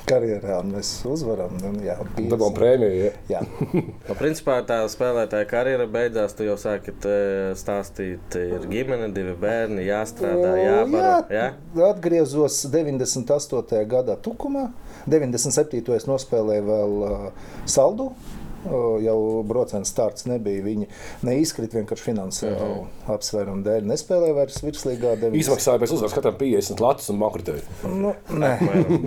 karjerā, 0.09 0.59
un 0.61 0.71
mēs 0.75 0.91
uzvaram. 1.09 1.55
Un, 1.65 1.79
jā, 1.85 1.97
Dabūjām 2.15 2.55
prēmiju. 2.57 3.01
Ja? 3.01 3.11
Jā, 3.29 3.41
Nu, 4.07 4.15
principā 4.19 4.59
tā 4.67 4.79
spēlētāja 4.91 5.47
karjera 5.49 5.87
beidzās. 5.91 6.35
Tu 6.37 6.47
jau 6.47 6.55
sāki 6.61 6.93
eh, 7.09 7.51
stāstīt, 7.57 8.37
ir 8.39 8.67
ģimene, 8.71 9.11
divi 9.15 9.35
bērni, 9.41 9.85
jāstrādā, 9.89 10.55
jābaro. 10.61 11.17
Jā? 11.33 11.49
atgriezos 11.89 12.63
98. 12.73 13.83
gadā 13.91 14.17
Tukumā. 14.21 14.69
97. 15.11 15.83
es 15.93 16.07
nospēlēju 16.09 16.65
vēl 16.65 16.95
uh, 17.05 17.29
saldu. 17.69 18.11
Jau 19.05 19.43
brauciena 19.47 19.85
starts 19.85 20.25
nebija. 20.25 20.63
Viņi 20.65 20.87
neizkrita 21.27 21.77
vienkārši 21.77 22.07
finansiālu 22.09 22.55
uh 22.55 22.75
-huh. 22.85 23.13
apsvērumu 23.15 23.63
dēļ. 23.65 23.85
Nespēlēja 23.91 24.35
vairs 24.37 24.61
virslīgā. 24.63 25.15
90. 25.21 25.39
Izmaksāja 25.39 25.79
pēc 25.79 25.93
uzvaras 25.93 26.13
katram 26.17 26.37
50 26.39 26.81
latus 26.81 27.09
un 27.09 27.19
bankrotēja. 27.19 27.61
Nu, 27.83 28.13
nē, 28.29 28.51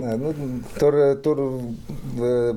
nē, 0.03 0.17
nu, 0.17 0.33
tur, 0.79 0.99
tur 1.23 1.43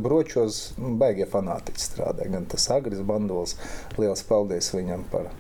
bročos 0.03 0.73
baigie 0.79 1.27
fanātiķi 1.27 1.81
strādā. 1.91 2.29
Gan 2.33 2.47
tas 2.47 2.71
Agris 2.71 3.01
Bandols, 3.01 3.57
liels 3.99 4.23
paldies 4.23 4.73
viņam 4.75 5.05
par 5.11 5.31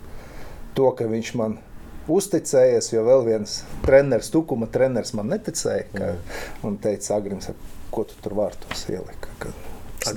to, 0.75 0.90
ka 0.97 1.04
viņš 1.04 1.35
man 1.38 1.59
uzticējies, 2.09 2.92
jo 2.92 3.04
vēl 3.07 3.25
viens 3.26 3.62
treneris, 3.85 4.31
Tukuma 4.35 4.66
treneris 4.66 5.12
man 5.14 5.31
neticēja, 5.33 5.85
ka, 5.95 6.14
un 6.66 6.76
teica, 6.83 7.16
Agrims, 7.16 7.50
ko 7.90 8.04
tu 8.09 8.14
tur 8.25 8.35
vārtos 8.35 8.87
ielika. 8.90 9.28
Ka, 9.38 9.52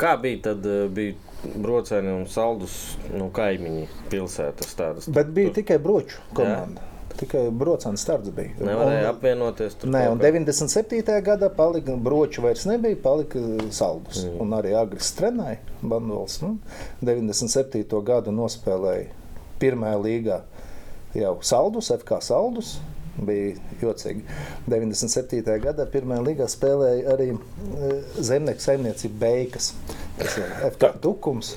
Kā 0.02 0.16
bija 0.22 0.42
tad? 0.50 0.66
eh, 0.66 0.88
Bija 0.90 1.14
brocēni 1.56 2.12
un 2.16 2.26
saldus 2.32 2.96
nu, 3.14 3.30
kaimiņi 3.36 3.88
pilsētas 4.12 4.76
tādas. 4.78 5.08
Bet 5.12 5.32
bija 5.36 5.54
tikai 5.60 5.78
broču 5.82 6.20
komanda. 6.34 6.82
Tikai 7.16 7.46
brocēns 7.56 8.02
starts 8.04 8.28
bija. 8.36 8.52
Nevarēja 8.60 9.06
Un- 9.06 9.14
apvienoties. 9.14 9.76
tur 9.80 9.88
Nē, 9.94 10.02
un 10.12 10.20
kā? 10.20 10.32
97. 10.34 11.22
gadā 11.24 11.48
palika 11.56 11.96
broču 11.96 12.42
vairs 12.44 12.66
nebija, 12.68 12.98
palika 13.02 13.40
saldus. 13.72 14.26
Mm. 14.26 14.42
Un 14.44 14.50
arī 14.58 14.74
agresīvs 14.76 15.14
trenēja 15.22 15.58
Bandols. 15.82 16.42
Nu, 16.42 16.58
97. 17.02 18.02
gadu 18.04 18.34
nospēlēja 18.36 19.08
pirmajā 19.62 20.02
līgā 20.04 20.42
jau 21.16 21.38
saldus, 21.42 21.92
FK 21.96 22.20
saldus. 22.22 22.76
Bija 23.16 23.54
jocīgi. 23.80 24.26
97. 24.68 25.40
gadā 25.64 25.86
pirmajā 25.88 26.24
līgā 26.26 26.48
spēlēja 26.52 27.14
arī 27.14 27.30
e, 27.32 27.92
zemnieku 28.20 28.60
saimniecība 28.60 29.22
Beigas. 29.22 29.70
Tas 30.20 30.36
ir 30.40 30.52
FK 30.74 30.90
tukums. 31.04 31.54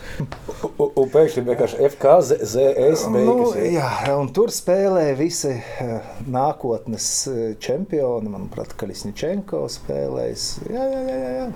Un, 0.79 1.11
pēkšņi 1.15 1.45
vienkārši 1.47 1.81
FKZS 1.93 3.05
Nu, 3.15 3.35
beigas. 3.53 3.59
jā, 3.75 3.91
un 4.19 4.31
tur 4.35 4.51
spēlēja 4.55 5.19
visi 5.19 5.53
eh, 5.55 6.09
nākotnes 6.31 7.09
eh, 7.31 7.43
čempioni. 7.63 8.31
Manuprāt, 8.35 8.75
Kalisņčenko 8.79 9.65
spēlējis. 9.79 10.49
Jā, 10.71 10.87
jā. 10.95 11.03
jā, 11.11 11.35
jā. 11.39 11.49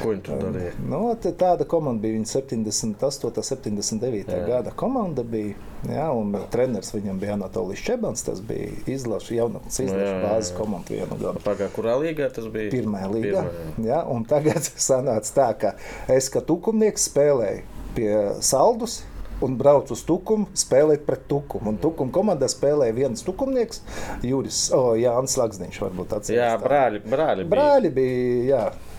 Ko 0.00 0.10
viņi 0.10 0.22
tur 0.24 0.40
darīja? 0.40 0.72
Nu, 0.88 1.00
tāda 1.24 1.66
komanda 1.68 2.02
bija 2.04 2.16
viņa 2.16 2.30
78, 2.30 3.44
79. 3.50 4.32
Jā. 4.32 4.40
gada 4.48 4.72
komanda. 4.76 5.24
Bija, 5.28 5.54
jā, 5.88 6.08
un 6.16 6.34
treneris 6.52 6.92
viņam 6.94 7.20
bija 7.22 7.36
Anatolijas 7.38 7.84
Čebans. 7.84 8.24
Tas 8.26 8.42
bija 8.44 8.72
izlaša, 8.90 9.34
jaunatnes 9.38 9.80
jā, 9.80 9.88
izlaša 9.88 10.10
jā, 10.10 10.20
bāzes 10.24 10.52
jā. 10.52 10.58
komanda 10.58 10.94
vienu 10.96 11.20
gadu. 11.20 11.44
Pagā, 11.44 11.70
kurā 11.74 11.96
līgā 12.00 12.30
tas 12.34 12.48
bija? 12.52 12.72
Pirmā 12.74 13.04
līga. 13.12 13.44
Pirmā, 13.48 13.88
Jā, 13.88 14.04
un 14.10 14.24
tagad 14.28 14.70
sanāca 14.88 15.34
tā, 15.40 15.48
ka 15.60 15.74
es 16.12 16.30
kā 16.32 16.44
tukumnieks 16.44 17.10
spēlēju 17.10 17.82
pie 17.98 18.14
saldus. 18.44 19.02
Un 19.42 19.56
braucu 19.58 19.92
uz 19.96 20.00
Tukumu, 20.06 20.46
spēlēt 20.56 21.02
pret 21.04 21.24
Tukumu. 21.28 21.72
Un 21.72 21.78
Tukuma 21.82 22.14
komandā 22.14 22.46
spēlēja 22.48 22.94
viens 22.96 23.24
tukumnieks, 23.26 23.80
Juris 24.22 24.60
oh, 24.72 24.92
Jānis 24.96 25.34
Lagsniņš. 25.40 25.80
Varbūt 25.82 26.14
Jā, 26.14 26.20
atcerieties. 26.20 26.52
tā. 26.54 26.62
brāļi, 26.62 27.00
brāļi, 27.02 27.42
bija. 27.42 27.50
Brāļi 27.50 27.90
bija 27.96 28.44
jā, 28.46 28.60
jā, 28.70 28.93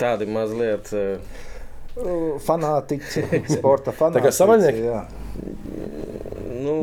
Tādi 0.00 0.26
mazliet. 0.28 0.92
eh, 0.92 1.18
fanātiķi, 2.46 3.22
sporta 3.56 3.92
fanātiķi. 3.96 4.26
kā 4.26 4.32
savaļnieki? 4.36 4.82
jā. 4.84 5.04
Nu, 6.66 6.74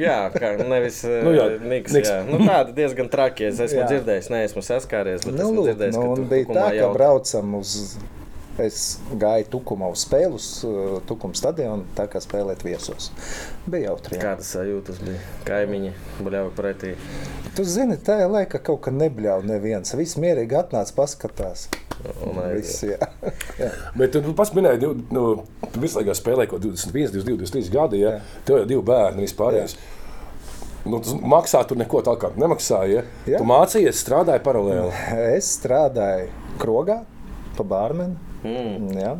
jā, 0.00 0.16
kā 0.34 0.54
nevis 0.66 1.02
Nu 1.08 1.30
nu, 1.30 1.32
jā, 1.36 1.46
niks, 1.62 1.92
niks. 1.94 2.08
jā. 2.10 2.22
Nu, 2.28 2.38
tādi 2.48 2.74
diezgan 2.78 3.08
traki. 3.12 3.48
Es 3.50 3.60
esmu 3.60 3.82
Jā. 3.84 3.88
dzirdējis, 3.92 4.30
neesmu 4.32 4.62
saskāries. 4.64 5.24
Bet 5.26 5.36
Nu, 5.36 5.44
esmu 5.50 5.64
dzirdējis, 5.68 5.96
nu, 5.98 6.04
ka 6.08 6.14
tur 6.20 6.30
bija 6.30 6.46
tā, 6.48 6.64
ka 6.70 6.78
jau- 6.78 6.92
braucam 6.96 7.54
uz. 7.60 7.74
Es 8.58 8.98
gāju 9.14 9.46
Tukumā 9.52 9.86
uz 9.94 10.02
spēli, 10.02 10.34
uz 10.34 10.46
uh, 10.66 10.96
Tukuma 11.06 11.36
stadionu, 11.38 11.84
tā 11.94 12.08
kā 12.10 12.18
spēlēt 12.22 12.64
viesos. 12.66 13.12
Bija 13.70 13.92
jautri. 13.92 14.16
jā. 14.18 14.24
Kādas 14.24 14.48
sajūtas 14.56 14.98
bija? 15.04 15.20
Kaimiņi 15.46 15.92
bļauj 16.26 16.50
pretī. 16.56 16.96
Tu 17.54 17.66
zini, 17.66 17.94
tajā 18.02 18.26
laikā 18.32 18.58
kaut 18.66 18.82
kā 18.88 18.94
nebļauj 18.94 19.46
neviens. 19.46 19.94
Viss 19.98 20.18
mierīgi 20.18 20.58
atnāca, 20.58 20.96
paskatās. 20.96 21.68
Viss, 22.02 22.82
jā. 22.86 22.98
jā. 23.62 23.70
Bet 23.98 24.14
tu 24.14 24.34
pats 24.38 24.50
minēji, 24.58 24.82
ka 24.82 25.14
nu, 25.14 25.24
tu 25.70 25.82
visu 25.82 26.00
laiku 26.00 26.18
spēlēji 26.18 26.50
kaut 26.50 26.66
21, 26.66 27.14
22, 27.14 27.38
23 27.46 27.74
gadi. 27.78 28.02
Ja? 28.02 28.16
Tev 28.46 28.62
jau 28.62 28.68
divi 28.74 28.84
bērni 28.90 29.26
vispār. 29.26 29.60
Nu, 30.88 30.98
tu 31.04 31.14
maksā 31.18 31.62
tur 31.68 31.78
neko 31.78 32.02
tādu 32.06 32.22
kā 32.22 32.34
nemaksāja. 32.38 33.02
Ja? 33.02 33.26
Jā. 33.34 33.42
Tu 33.42 33.46
mācījies, 33.46 34.02
strādāji 34.02 34.42
paralēli. 34.46 34.94
Es 35.36 35.54
strādāju 35.58 36.30
krogā, 36.58 37.04
pa 37.58 37.66
bārmeni. 37.66 38.27
Mm. 38.44 38.90
Jā. 38.94 39.12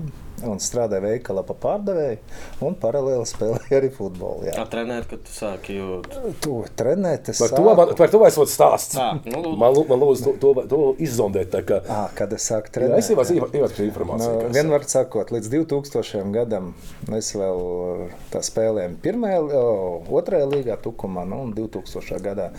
Un 0.47 0.61
strādāju 0.63 1.03
veikalā 1.03 1.43
pa 1.43 1.55
pārdevēju, 1.59 2.19
un 2.63 2.77
paralēli 2.79 3.25
spēlēju 3.27 3.73
arī 3.75 3.89
futbolu. 3.91 4.45
Jā. 4.47 4.53
Kā 4.55 4.67
trenēt, 4.71 5.09
kad 5.11 5.25
tu 5.27 5.33
sāki 5.35 5.75
jūt? 5.81 6.07
Tu 6.45 6.53
trenēt, 6.79 7.31
es 7.33 7.41
Par 7.43 7.51
to, 7.57 7.65
man, 7.75 7.91
par 7.99 8.13
to 8.13 8.21
es 8.29 8.39
varu 8.39 8.53
stāstīt. 8.53 9.01
Tā, 9.01 9.09
nu, 9.33 9.41
lūdzu. 9.43 9.57
Man, 9.59 9.75
lū- 9.75 9.87
man 9.91 9.99
lūdzu, 10.05 10.23
to, 10.39 10.53
to, 10.55 10.63
to 10.71 10.79
izzondēt. 11.03 11.51
tā 11.57 11.65
kā- 11.67 11.81
À, 11.91 12.05
kad 12.15 12.33
es 12.39 12.47
sāku 12.47 12.71
Jā, 12.71 12.75
trenēt. 12.77 12.99
es 13.03 13.11
jau 13.11 13.19
ievācu 13.19 13.75
šo 13.81 13.89
informāciju. 13.89 14.37
Nu, 14.45 14.53
vienmēr 14.55 14.87
sakot, 14.87 15.33
līdz 15.35 15.51
2000 15.57 16.31
gadam 16.39 16.71
es 17.19 17.33
vēl 17.35 18.09
tā 18.31 18.39
spēlēju 18.47 18.95
pirmajā, 19.03 19.41
o, 19.43 20.05
otrajā 20.21 20.47
līgā, 20.55 20.79
Tukumā, 20.87 21.27
nu, 21.27 21.43
un 21.49 21.53
2000. 21.59 22.23
gadā 22.23 22.53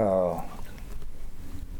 uh, 0.00 0.40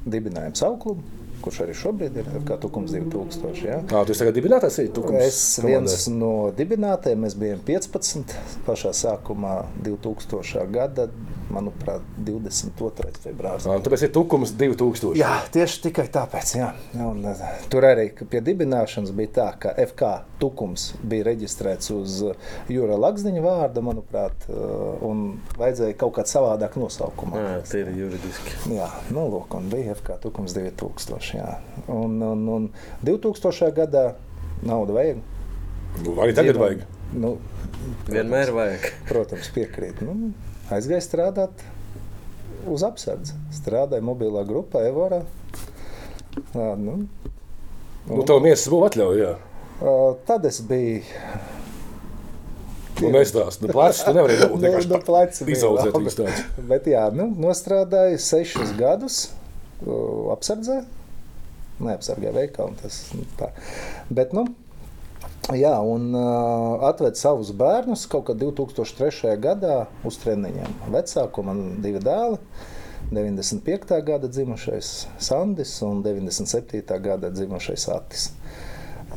dibinājām 0.04 0.54
savu 0.60 0.76
klubu, 0.84 1.02
kurš 1.48 1.62
arī 1.64 1.74
šobrīd 1.80 2.20
ir 2.20 2.28
kā 2.46 2.58
Tukums 2.60 2.92
2000. 2.92 3.64
Ja? 3.64 3.80
Kā 3.88 4.04
tu 4.04 4.16
tagad 4.16 4.36
dibinātājs? 4.36 4.78
arī 4.82 4.92
Tukums 4.92 5.24
Es 5.24 5.40
viens 5.64 6.06
no 6.12 6.50
dibinātājiem, 6.56 7.24
mēs 7.24 7.36
bijām 7.40 7.64
15. 7.64 8.36
pašā 8.66 8.92
sākumā 8.96 9.54
2000. 9.86 10.66
gada, 10.72 11.08
manuprāt, 11.52 12.04
22. 12.20 13.14
februāris. 13.24 13.64
Ā, 13.64 13.78
Tāpēc 13.84 14.04
ir 14.04 14.12
Tukums 14.12 14.52
2000. 14.60 15.16
Jā, 15.16 15.30
tieši 15.54 15.80
tikai 15.88 16.04
tāpēc. 16.12 16.52
Jā. 16.58 16.68
Un, 17.00 17.22
uh, 17.24 17.44
tur 17.72 17.86
arī 17.88 18.10
pie 18.18 18.42
dibināšanas 18.44 19.14
bija 19.16 19.32
tā, 19.40 19.48
ka 19.64 19.72
FK 19.88 20.12
Tukums 20.42 20.90
bija 21.08 21.30
reģistrēts 21.30 21.92
uz 21.96 22.18
uh, 22.28 22.52
Jūra 22.72 22.98
Lakstiņa 23.00 23.44
vārda, 23.44 23.84
manuprāt, 23.84 24.48
uh, 24.52 25.00
un 25.08 25.38
vajadzēja 25.56 25.96
kaut 26.00 26.18
kādu 26.18 26.34
savādāku 26.34 26.84
nosaukumu. 26.84 27.40
Jā, 27.40 27.56
tie 27.72 27.82
ir 27.86 27.94
juridiski. 28.04 28.58
Jā, 28.76 28.90
nu, 29.14 29.24
lūk, 29.32 29.56
un 29.56 29.72
bija 29.72 29.96
FK 29.96 30.20
Tukums 30.26 30.56
2000. 30.58 31.37
Jā. 31.38 31.54
Un, 31.94 32.18
un, 32.24 32.44
un 32.58 32.68
2000. 33.06 33.70
gadā 33.76 34.04
naudu 34.66 34.96
vajag. 34.98 35.20
Nu, 36.02 36.14
Arī 36.18 36.34
tagad 36.34 36.54
Dzīvo- 36.56 36.64
vajag. 36.64 36.84
Nu, 37.14 37.34
Vienmēr 38.10 38.50
vajag. 38.56 38.88
protams, 39.08 39.50
piekrīt. 39.54 40.00
Nu, 40.04 40.32
aizgāja 40.74 41.04
strādāt 41.04 41.62
uz 42.68 42.82
apsardzi. 42.84 43.36
Strādāja 43.54 44.04
mobilā 44.04 44.42
grupā, 44.48 44.82
Evorā. 44.90 45.22
Jā, 46.54 46.72
nu, 46.78 47.04
Nu, 48.08 48.22
tev 48.24 48.38
miesas 48.40 48.70
būtu 48.72 48.86
atļauja. 48.88 49.32
Tad 50.24 50.46
es 50.48 50.62
biju. 50.64 51.02
Nu, 52.98 53.10
mēs 53.14 53.30
tās 53.34 53.60
nu, 53.62 53.68
plēšas, 53.70 54.06
tu 54.08 54.14
nevari 54.16 54.38
dabūt. 54.40 54.62
Nu, 54.64 54.78
nu, 54.94 55.00
pleci 55.06 55.44
Izaudzēt 55.54 55.92
tādus. 55.94 56.40
Bet 56.70 56.88
jā, 56.90 57.04
nu, 57.14 57.28
nostrādāju 57.44 58.16
sešus 58.22 58.72
gadus 58.78 59.18
apsardzē. 60.34 60.80
Neapsargāju 61.82 62.34
veikalu. 62.36 62.78
Tas, 62.82 63.02
nu, 63.14 63.26
tā. 63.38 63.50
Bet, 64.10 64.34
nu, 64.36 64.46
jā, 65.56 65.74
un 65.84 66.10
uh, 66.16 66.88
atved 66.88 67.18
savus 67.20 67.52
bērnus 67.56 68.06
kaut 68.10 68.28
kad 68.30 68.40
2003. 68.42 69.36
gadā 69.42 69.84
uz 70.08 70.18
treniņiem. 70.22 70.82
Vecāku 70.94 71.46
man 71.46 71.62
divi 71.84 72.02
dēli. 72.04 72.40
95. 73.08 74.02
gada 74.04 74.28
dzimušais 74.28 75.06
Sandis 75.22 75.70
un 75.82 76.02
97. 76.04 76.82
gada 77.00 77.30
dzimušais 77.32 77.86
Atis. 77.88 78.26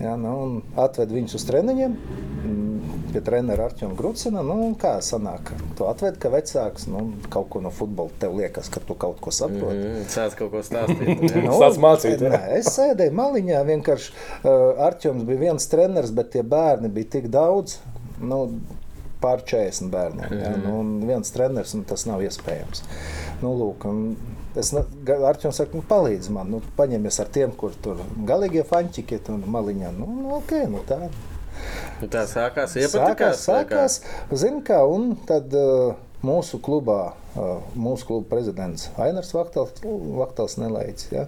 Jā, 0.01 0.15
nu, 0.17 0.61
atved 0.81 1.11
viņus 1.13 1.35
uz 1.37 1.43
treniņiem. 1.49 1.95
mm, 2.41 2.67
Pie 3.11 3.19
treneru 3.27 3.65
Arčūna 3.65 3.95
Grucina. 3.99 4.41
Nu, 4.45 4.69
kā 4.79 4.93
sanāk? 5.03 5.51
Tu 5.77 5.83
atved, 5.85 6.15
ka 6.21 6.29
vecāks 6.31 6.85
nu, 6.87 7.01
kaut 7.29 7.49
ko 7.51 7.59
no 7.61 7.69
futbola 7.75 8.09
tev 8.21 8.37
liekas, 8.39 8.69
ka 8.71 8.79
tu 8.87 8.95
kaut 8.95 9.19
ko 9.21 9.33
saproti. 9.35 9.81
Mm, 9.83 10.05
Sāc 10.11 10.37
kaut 10.39 10.53
ko 10.55 10.61
stāstīt. 10.65 11.25
Nu, 11.45 11.57
Sāc 11.59 11.77
mācīt. 11.83 12.23
Nē, 12.23 12.39
es 12.61 12.71
sēdēju 12.77 13.13
maliņā. 13.19 13.61
Vienkārši 13.67 14.13
uh, 14.15 14.85
Arčuns 14.87 15.27
bija 15.27 15.43
viens 15.49 15.67
treneris, 15.71 16.13
bet 16.15 16.31
tie 16.37 16.43
bērni 16.47 16.89
bija 16.89 17.17
tik 17.19 17.27
daudz. 17.33 17.77
Nu, 18.21 18.45
Pār 19.21 19.43
40 19.45 19.91
bērniem. 19.93 20.31
Ja? 20.33 20.55
Nu, 20.57 20.79
un 20.81 20.93
viens 21.05 21.29
treneris, 21.29 21.75
nu, 21.77 21.83
tas 21.85 22.07
nav 22.09 22.23
iespējams. 22.25 22.81
Nu, 23.43 23.51
lūk, 23.59 23.83
un 23.85 24.15
es 24.59 24.73
Arčuns 24.75 25.59
saka, 25.61 25.77
nu, 25.77 25.83
palīdzi 25.87 26.33
man, 26.35 26.49
nu, 26.51 26.61
paņemies 26.77 27.19
ar 27.23 27.29
tiem, 27.33 27.51
kur 27.57 27.75
tur 27.83 28.01
galīgie 28.27 28.63
fančiki 28.67 29.19
tur 29.25 29.39
maliņā. 29.45 29.91
Nu, 29.97 30.09
nu, 30.21 30.33
okay, 30.41 30.67
nu, 30.71 30.83
tā 30.87 31.05
Un 32.01 32.09
Tā 32.09 32.23
sākās. 32.25 32.71
sākās, 32.73 32.75
Iepatikās. 32.79 33.43
vai 33.47 33.65
kā? 33.65 33.81
sākās. 33.83 33.97
Zini, 34.43 34.61
kā, 34.65 34.79
un 34.89 35.11
tad 35.29 35.53
uh, 35.53 35.93
mūsu 36.25 36.57
klubā, 36.63 37.13
uh, 37.35 37.59
mūsu 37.77 38.07
kluba 38.09 38.29
prezidents 38.31 38.87
Ainars 39.01 39.33
Vaktels, 39.35 39.75
Vaktels 40.17 40.57
nelaicis. 40.61 41.11
Ja? 41.13 41.27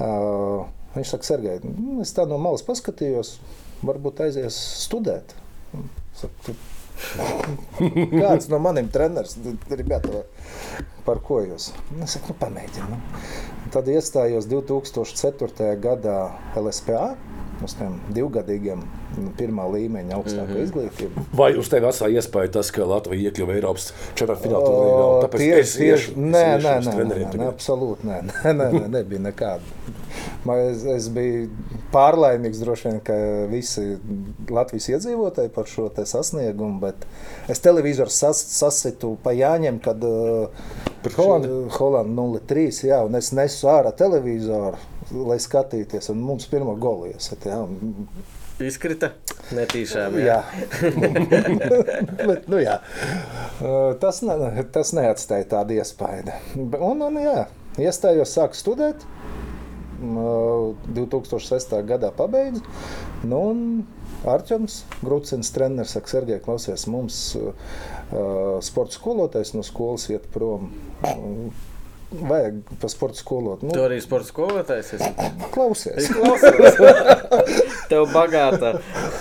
Uh, 0.00 0.64
viņš 0.96 1.12
saka, 1.12 1.28
Sergei, 1.28 1.60
nu, 1.66 1.98
es 2.04 2.14
tā 2.16 2.24
no 2.30 2.40
malas 2.40 2.64
paskatījos, 2.64 3.36
varbūt 3.84 4.24
aizies 4.24 4.56
studēt. 4.86 5.36
Saku, 6.16 6.56
Kāds 8.22 8.48
no 8.50 8.58
maniem 8.62 8.88
treneriem 8.90 9.58
ir 9.74 9.84
gatavs? 9.86 10.37
Par 11.08 11.22
ko 11.24 11.40
jūs? 11.40 11.70
Nu, 11.94 12.04
Es 12.04 12.16
saku, 12.16 12.34
nu, 12.34 12.38
pamēģinu. 12.42 12.88
Nu. 12.92 13.22
Tad 13.72 13.88
iestājos 13.88 14.48
2004. 14.48 15.72
gadā 15.80 16.18
LSPA 16.56 17.14
uz 17.64 17.74
tiem 17.78 17.96
divgadīgiem 18.14 18.82
nu, 19.18 19.32
pirmā 19.38 19.64
līmeņa 19.72 20.14
augstāko 20.18 20.46
mm 20.46 20.54
-hmm. 20.54 20.66
izglītību. 20.68 21.24
Vai 21.40 21.50
uz 21.58 21.70
tevi 21.72 21.88
atstāja 21.88 22.20
iespēju 22.20 22.52
tas, 22.54 22.70
ka 22.74 22.86
Latvija 22.86 23.30
iekļuva 23.30 23.56
Eiropas 23.56 23.90
turnīrā? 24.14 24.60
un 25.08 25.24
Tāpēc 25.24 25.42
Tieši, 25.42 25.60
es 25.60 25.74
iešu- 25.88 26.14
nē, 26.16 26.44
es 26.56 26.64
iešu 26.64 26.88
nē, 26.88 26.94
nē, 26.94 27.14
nē, 27.14 27.34
nē, 27.42 27.48
absolūti 27.48 28.06
nē, 28.06 28.20
nē, 28.28 28.52
nē, 28.60 28.70
nē, 28.78 28.88
nebija 28.88 29.20
nekāda. 29.20 29.60
Es, 30.70 30.84
es 30.84 31.08
biju 31.08 31.48
pārlaimīgs 31.92 32.60
droši 32.62 32.88
vien, 32.88 32.98
ka 33.04 33.16
visi 33.50 33.84
Latvijas 34.52 34.88
iedzīvotāji 34.92 35.52
par 35.54 35.68
šo 35.70 35.88
sasniegumu, 35.96 36.80
bet 36.82 37.06
es 37.48 37.62
televizoru 37.64 38.12
sas, 38.12 38.40
sasitu 38.58 39.14
pa 39.24 39.32
Jāņem, 39.36 39.80
kad 39.84 40.04
uh? 40.04 40.48
Holanda 41.16 42.10
0-3, 42.12 42.82
jā, 42.90 42.98
un 43.06 43.16
es 43.18 43.30
nesu 43.36 43.70
ārā 43.72 43.94
televizoru, 43.96 44.76
lai 45.28 45.38
skatīties, 45.40 46.10
un 46.12 46.20
mums 46.24 46.48
pirmo 46.50 46.74
golu 46.76 47.12
iesat, 47.12 47.48
jā. 47.48 47.62
un- 47.64 48.08
Izkrita 48.58 49.12
netīšām. 49.54 50.16
Jā, 50.18 50.40
Bet, 52.28 52.48
nu, 52.50 52.58
jā. 52.58 52.80
Uh, 53.62 53.92
tas, 54.02 54.18
ne, 54.26 54.64
tas 54.74 54.90
neatstāja 54.98 55.46
tādu 55.52 55.76
iespaidu. 55.78 56.34
Un, 56.58 57.04
un, 57.06 57.20
jā, 57.22 57.44
iestājos, 57.78 58.34
sāku 58.34 58.58
studēt. 58.58 59.06
Uh, 59.98 60.76
2006. 60.94 61.72
gadā 61.82 62.12
pabeidzu. 62.14 62.62
Nu, 63.26 63.40
un 63.50 63.62
Arčuns, 64.30 64.84
Grūcins, 65.02 65.50
treneris, 65.54 65.96
saka, 65.96 66.12
Sergei, 66.12 66.38
klausies, 66.42 66.84
mums 66.90 67.18
uh, 67.38 67.50
sporta 68.62 68.94
skolotājs 68.94 69.56
no 69.56 69.64
skolas 69.66 70.06
iet 70.12 70.28
prom. 70.34 70.70
Uh, 71.02 71.50
Vajag 72.08 72.54
pa 72.80 72.88
sporta 72.88 73.18
skolotu. 73.20 73.66
Tu 73.68 73.76
Nu, 73.76 73.82
arī 73.84 73.98
sports 74.00 74.30
skolotājs 74.32 74.94
esi. 74.96 75.10
klausies. 75.52 75.96
Es 75.96 76.08
klausos. 76.08 76.78
Tev 77.90 78.06
bagāta 78.14 78.70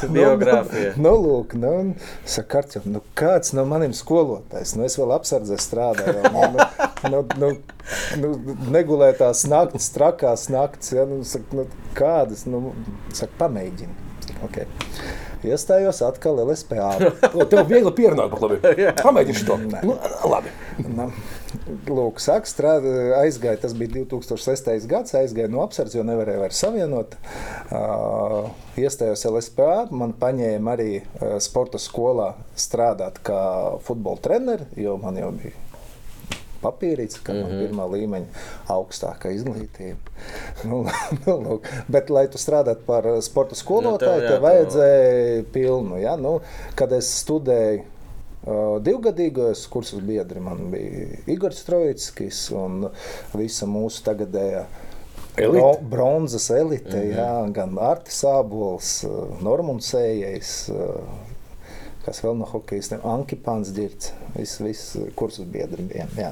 biogrāfija. 0.07 0.93
Nu, 0.95 1.11
lūk, 1.19 1.57
nu, 1.59 1.73
un 1.81 1.89
saka, 2.23 2.61
Arčuns, 2.63 2.87
nu, 2.87 3.01
kāds 3.19 3.51
no 3.57 3.65
maniem 3.67 3.91
skolotājs? 3.97 4.77
Nu, 4.79 4.85
es 4.87 4.95
vēl 4.99 5.11
apsardzē 5.17 5.59
strādāju. 5.59 6.31
Nu, 6.31 6.63
nu, 7.11 7.23
nu, 7.43 7.51
nu, 8.23 8.57
negulētās 8.71 9.43
naktas, 9.51 9.91
trakās 9.95 10.47
naktas. 10.53 10.95
Ja, 10.95 11.03
nu, 11.09 11.23
saka, 11.27 11.59
nu, 11.59 11.67
kādas? 11.97 12.47
Nu, 12.47 12.71
saka, 13.11 13.33
pamēģini. 13.43 14.05
Okay. 14.47 14.67
Iestājos 15.47 15.99
atkal 16.05 16.39
LSPA. 16.43 16.87
Tev 17.51 17.67
viegli 17.69 17.91
pierunāt, 17.95 18.31
bet 18.33 18.41
labi. 18.43 18.87
Pamēģini 19.05 19.43
to. 19.47 19.57
Nu, 19.85 19.97
labi. 20.31 20.51
Nu, 20.87 21.11
Lūk, 21.87 22.19
sāk 22.19 22.47
strādāt, 22.49 23.13
aizgāja. 23.21 23.61
Tas 23.63 23.75
bija 23.77 24.03
2006. 24.03 24.87
gads. 24.89 25.15
Aizgāja 25.17 25.51
no 25.51 25.61
apsardzes, 25.63 25.95
jo 25.99 26.03
nevarēja 26.07 26.41
vairs 26.43 26.59
savienot. 26.63 27.15
Uh, 27.71 28.49
iestājos 28.79 29.23
LSPA. 29.29 29.87
Man 29.95 30.15
paņēma 30.19 30.75
arī 30.75 30.89
uh, 30.99 31.37
sporta 31.43 31.79
skolā 31.81 32.33
strādāt 32.59 33.21
kā 33.25 33.39
futbola 33.87 34.21
treneris, 34.23 34.75
jo 34.79 34.97
man 35.01 35.19
jau 35.19 35.31
bija 35.39 35.55
papīrīts, 36.57 37.19
ka 37.23 37.33
mm 37.33 37.43
-hmm. 37.43 37.59
pirmā 37.61 37.85
līmeņa 37.93 38.45
augstākā 38.73 39.31
izglītība. 39.35 40.15
Nu, 40.67 40.83
nu, 41.25 41.33
lūk. 41.43 41.67
Bet, 41.87 42.09
lai 42.09 42.25
tu 42.27 42.39
strādātu 42.41 42.81
par 42.85 43.05
sporta 43.21 43.55
skolotāju, 43.55 43.91
Nu, 43.93 43.97
tev, 43.97 44.23
jā, 44.23 44.31
tev- 44.31 44.41
vajadzēja 44.41 45.43
pilnu. 45.53 45.99
Ja? 46.01 46.15
Nu, 46.17 46.39
kad 46.75 46.91
es 46.91 47.11
studēju 47.21 47.83
uh, 48.47 48.77
divgadīgos 48.83 49.67
kursus 49.69 50.01
biedri, 50.01 50.41
man 50.43 50.69
bija 50.71 51.21
Igor 51.27 51.53
Strojitskis 51.53 52.47
un 52.55 52.87
visa 53.35 53.67
mūsu 53.69 54.03
tagadējā. 54.07 54.65
Elite. 55.37 55.53
Bro, 55.53 55.73
bronzas 55.85 56.49
elite, 56.49 56.89
mm 56.89 57.03
-hmm. 57.03 57.17
jā, 57.17 57.51
gan 57.53 57.77
Artis 57.77 58.23
Abols, 58.25 59.05
Normons 59.41 59.93
Ejais, 59.93 60.71
kas 62.07 62.21
vēl 62.23 62.37
no 62.39 62.47
hokeja, 62.47 62.97
Ankipāns 63.03 63.73
Dirts, 63.75 64.13
viss, 64.31 64.61
viss 64.63 64.95
kursus 65.19 65.47
biedri 65.51 65.83
bija. 65.89 66.07
Jā. 66.15 66.31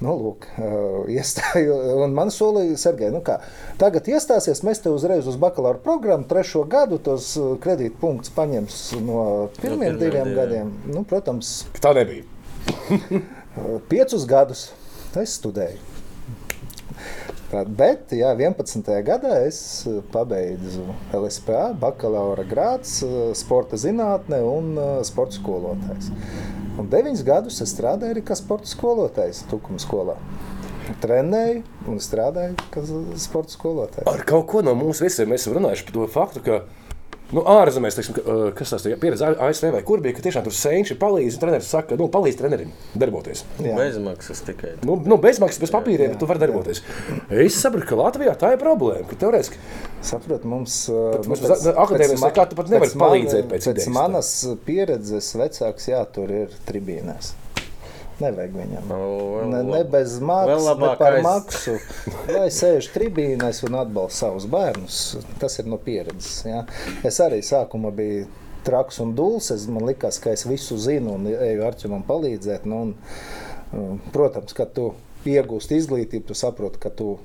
Nu, 0.00 0.14
lūk, 0.14 0.46
uh, 0.54 1.10
iestāju, 1.10 1.74
un 2.04 2.14
man 2.14 2.30
solīja, 2.34 2.78
Sergei, 2.80 3.10
nu 3.12 3.22
kā, 3.26 3.40
tagad 3.80 4.06
iestāsies, 4.10 4.62
mēs 4.66 4.84
te 4.84 4.92
uzreiz 4.94 5.26
uz 5.26 5.38
bakalaura 5.40 5.82
programmu 5.82 6.30
trešo 6.30 6.62
gadu 6.70 7.00
tos 7.02 7.32
uh, 7.40 7.56
kredītpunktus 7.62 8.32
paņems 8.38 8.80
no 9.02 9.20
pirmiem 9.58 9.98
pirmiem 9.98 10.00
diviem 10.00 10.34
gadiem. 10.38 10.74
Nu, 10.94 11.04
protams, 11.08 11.64
Tā 11.82 11.94
nebija. 11.96 12.24
uh, 12.94 13.78
piecus 13.90 14.26
gadus 14.30 14.68
es 15.18 15.34
studēju. 15.40 15.89
Bet, 17.50 18.12
jā, 18.14 18.30
11. 18.38 18.86
gadā 19.02 19.40
es 19.42 19.56
uh, 19.88 19.98
pabeidzu 20.12 20.84
LSPA, 21.16 21.72
bakalaura 21.82 22.44
grāts, 22.46 23.00
uh, 23.02 23.32
sporta 23.34 23.78
zinātne 23.80 24.38
un 24.46 24.76
uh, 24.78 24.90
sporta 25.06 25.34
skolotājs. 25.34 26.12
Un 26.78 26.86
9 26.92 27.24
gadus 27.26 27.58
es 27.64 27.72
strādāju 27.74 28.14
arī 28.14 28.22
kā 28.22 28.36
sporta 28.38 28.70
skolotājs 28.70 29.42
Tukuma 29.50 29.82
skolā. 29.82 30.14
Trenēju 31.02 31.64
un 31.90 31.98
strādāju 32.02 32.54
kā 32.70 32.84
sporta 33.18 33.56
skolotājs. 33.56 34.06
Ar 34.06 34.22
kaut 34.30 34.46
ko 34.52 34.62
no 34.62 34.76
mums 34.78 35.02
visiem 35.02 35.34
esam 35.34 35.58
runājuši 35.58 35.88
par 35.88 35.96
to 35.98 36.06
faktu, 36.14 36.44
ka 36.46 36.60
nu, 37.36 37.44
ārzemēs, 37.54 37.96
teiksim, 37.98 38.18
ka, 38.18 38.24
uh, 38.24 38.42
kas 38.56 38.74
tas 38.74 38.88
ir 38.90 38.98
pieredze 39.00 39.30
ASV 39.30 39.70
vai 39.76 39.84
kur 39.86 40.02
bija, 40.04 40.16
ka 40.18 40.26
tiešām 40.26 40.46
tur 40.46 40.56
sēņķi 40.56 40.98
palīdz. 41.00 41.38
Treneris 41.40 41.70
saka, 41.72 41.96
nu, 42.00 42.10
palīdz 42.12 42.40
trenerim 42.40 42.74
darboties. 42.98 43.44
Jā. 43.62 43.76
Bezmaksas 43.78 44.42
tikai. 44.48 44.74
Nu, 44.84 44.98
nu, 45.06 45.20
bezmaksas, 45.22 45.62
bez 45.62 45.72
papīriem, 45.74 46.18
tu 46.20 46.28
vari 46.28 46.42
darboties. 46.42 46.82
Es 47.30 47.60
saprotu, 47.62 47.88
ka 47.88 48.00
Latvijā 48.02 48.34
tā 48.40 48.54
ir 48.56 48.60
problēma. 48.62 49.06
Ka 49.08 49.18
teorētiski 49.24 49.60
Saprotu, 50.00 50.48
mums 50.48 50.86
uh, 50.88 51.18
mums 51.28 51.42
uz 51.44 51.66
akadēmijas 51.68 52.22
nekā 52.24 52.46
tu 52.48 52.56
pat 52.56 52.70
nevari 52.72 52.94
palīdzēt 53.02 53.50
pēc 53.50 53.60
pēc 53.60 53.74
idejas, 53.74 53.92
manas 53.92 54.32
pieredzes 54.64 55.34
vecāks 55.36 55.90
jātur 55.90 56.32
ir 56.44 56.58
tribīnēs. 56.68 57.34
Nevajag 58.20 58.56
viņam. 58.56 58.88
Nu, 58.90 58.98
vēl 59.38 59.50
Ne, 59.50 59.62
ne 59.64 59.80
bez 59.88 60.18
maksas, 60.20 60.66
ne 60.78 60.90
par 61.00 61.16
aiz- 61.16 61.24
maksu. 61.24 61.76
Lai 62.28 62.48
sēž 62.52 62.90
tribīnēs 62.94 63.62
un 63.68 63.78
atbalsta 63.80 64.26
savus 64.26 64.46
bērnus, 64.50 65.00
tas 65.40 65.58
ir 65.58 65.70
no 65.70 65.78
pieredzes. 65.80 66.44
Ja? 66.44 66.64
Es 67.06 67.20
arī 67.24 67.40
sākumā 67.46 67.92
biju 67.96 68.26
traks 68.64 69.00
un 69.00 69.14
dūls. 69.16 69.50
Es, 69.54 69.66
man 69.66 69.86
liekas, 69.88 70.20
ka 70.22 70.34
es 70.36 70.44
visu 70.48 70.76
zinu 70.78 71.16
un 71.16 71.26
eju 71.32 71.64
ar 71.64 71.78
viņam 71.80 72.04
palīdzēt. 72.08 72.68
Nu, 72.68 72.82
un, 72.82 72.94
um, 73.72 74.00
protams, 74.12 74.52
kad 74.56 74.74
tu 74.76 74.92
iegūsti 75.24 75.80
izglītību, 75.80 76.30
tu 76.30 76.34
saproti, 76.34 76.80
ka 76.82 76.90
tu 76.90 77.18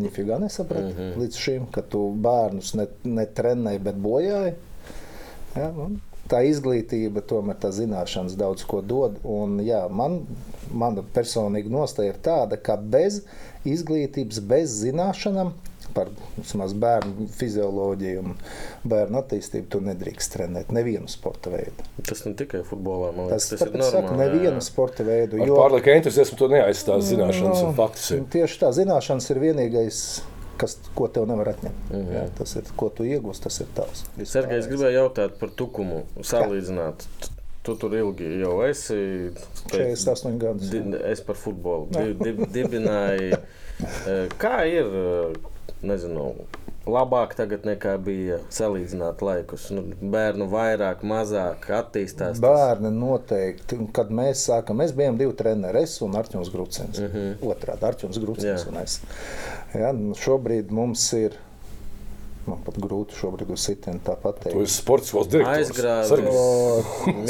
Nifigā 0.00 0.38
nesaprati 0.40 0.94
mm 0.94 0.98
-hmm. 0.98 1.16
līdz 1.20 1.36
šim, 1.36 1.66
ka 1.70 1.82
tu 1.82 2.14
bērnus 2.16 2.74
ne, 2.74 2.86
netrenēji, 3.04 3.78
bet 3.78 3.94
bojāji. 3.96 4.54
Ja, 5.56 5.68
un 5.68 6.00
tā 6.32 6.40
izglītība, 6.48 7.22
tomēr 7.28 7.58
tā 7.62 7.70
zināšanas 7.76 8.38
daudz 8.40 8.64
ko 8.68 8.80
dod. 8.82 9.18
Un, 9.28 9.58
jā, 9.64 9.84
man, 9.92 10.22
mana 10.72 11.04
personīga 11.14 11.70
nostāja 11.72 12.14
ir 12.14 12.22
tāda, 12.24 12.56
ka 12.58 12.78
bez 12.80 13.20
izglītības, 13.68 14.40
bez 14.48 14.80
zināšanām 14.82 15.52
par 15.92 16.08
vismaz, 16.38 16.72
bērnu 16.80 17.26
fizioloģiju 17.36 18.20
un 18.24 18.36
bērnu 18.88 19.18
attīstību 19.20 19.68
tu 19.74 19.80
nedrīkst 19.84 20.32
trenēt 20.32 20.70
nevienu 20.72 21.10
sporta 21.12 21.52
veidu. 21.52 21.84
Tas 22.08 22.24
ne 22.24 22.32
tikai 22.38 22.62
futbolā, 22.64 23.10
man 23.12 23.28
Tas, 23.28 23.50
liekas, 23.50 23.50
tas, 23.50 23.60
tas 23.60 23.68
ir 23.68 23.76
ir 23.76 23.84
saku, 23.90 24.14
normāli. 24.14 24.38
nevienu 24.38 24.64
sporta 24.64 25.04
veidu. 25.04 25.42
ar 25.44 25.52
pārlieku 25.58 25.92
entuziasmu 25.92 26.38
to 26.40 26.48
neaizstās 26.54 27.04
zināšanas 27.10 27.60
un 27.66 27.76
faktus. 27.76 28.08
ir. 28.16 28.24
Tieši 28.32 28.60
tā 28.64 28.72
zināšanas 28.78 29.28
ir 29.34 29.42
vienīgais, 29.44 30.00
kas, 30.58 30.78
ko 30.94 31.08
tev 31.08 31.26
nevar 31.26 31.48
atņemt. 31.54 31.90
Mm 31.90 31.96
Mhm. 31.96 32.08
-hmm. 32.08 32.14
jā, 32.14 32.28
tas 32.38 32.56
ir, 32.56 32.62
ko 32.76 32.88
tu 32.88 33.02
iegūsi, 33.04 33.42
tas 33.42 33.60
ir 33.60 33.66
tavs. 33.74 34.04
Sergei, 34.24 34.58
es 34.58 34.66
gribēju 34.66 34.98
jautāt 34.98 35.38
par 35.40 35.48
tukumu, 35.50 36.02
salīdzināt. 36.20 37.06
Tu- 37.20 37.28
Tu 37.62 37.76
tur 37.76 37.92
ilgi 37.94 38.40
jau 38.40 38.62
esi. 38.66 39.30
teici, 39.70 40.04
48 40.04 40.38
gadus. 40.38 40.68
Di, 40.70 40.82
es 41.04 41.20
par 41.20 41.36
futbolu 41.36 41.86
di, 41.90 42.14
di, 42.14 42.32
dibināju. 42.46 43.36
Eh, 44.06 44.28
Kā 44.38 44.66
ir? 44.66 44.86
eh, 44.86 45.32
Nezinu, 45.82 46.34
labāk 46.86 47.34
tagad 47.34 47.62
nekā 47.66 47.98
bija 47.98 48.38
salīdzināt 48.50 49.22
laikus. 49.22 49.70
Nu, 49.70 49.82
bērnu 50.02 50.46
vairāk, 50.50 51.02
mazāk 51.02 51.66
attīstās. 51.70 52.38
tas. 52.38 52.40
Bērni 52.40 52.90
noteikti, 52.90 53.78
kad 53.92 54.10
mēs 54.10 54.42
sākām, 54.48 54.76
mēs 54.78 54.92
bijām 54.92 55.16
divi 55.18 55.32
treneri, 55.32 55.82
es 55.82 56.00
un 56.02 56.12
Arčuns 56.16 56.50
Grucins. 56.52 56.98
Uh 56.98 57.04
-huh. 57.04 57.36
Otrādi 57.42 57.82
Arčuns 57.82 58.18
Jā. 58.18 58.68
un 58.68 58.76
es. 58.76 59.00
Ja, 59.74 59.92
nu, 59.96 60.12
šobrīd 60.18 60.72
mums 60.74 61.04
ir, 61.16 61.36
man 62.44 62.58
pat 62.66 62.76
grūti 62.82 63.16
šobrīd 63.16 63.52
uz 63.54 63.62
sitienu 63.64 64.02
tā 64.04 64.16
Tu 64.18 64.24
pateikt. 64.26 64.58
esi 64.60 64.74
sports 64.82 65.08
skolas 65.12 65.30
direktors. 65.32 66.12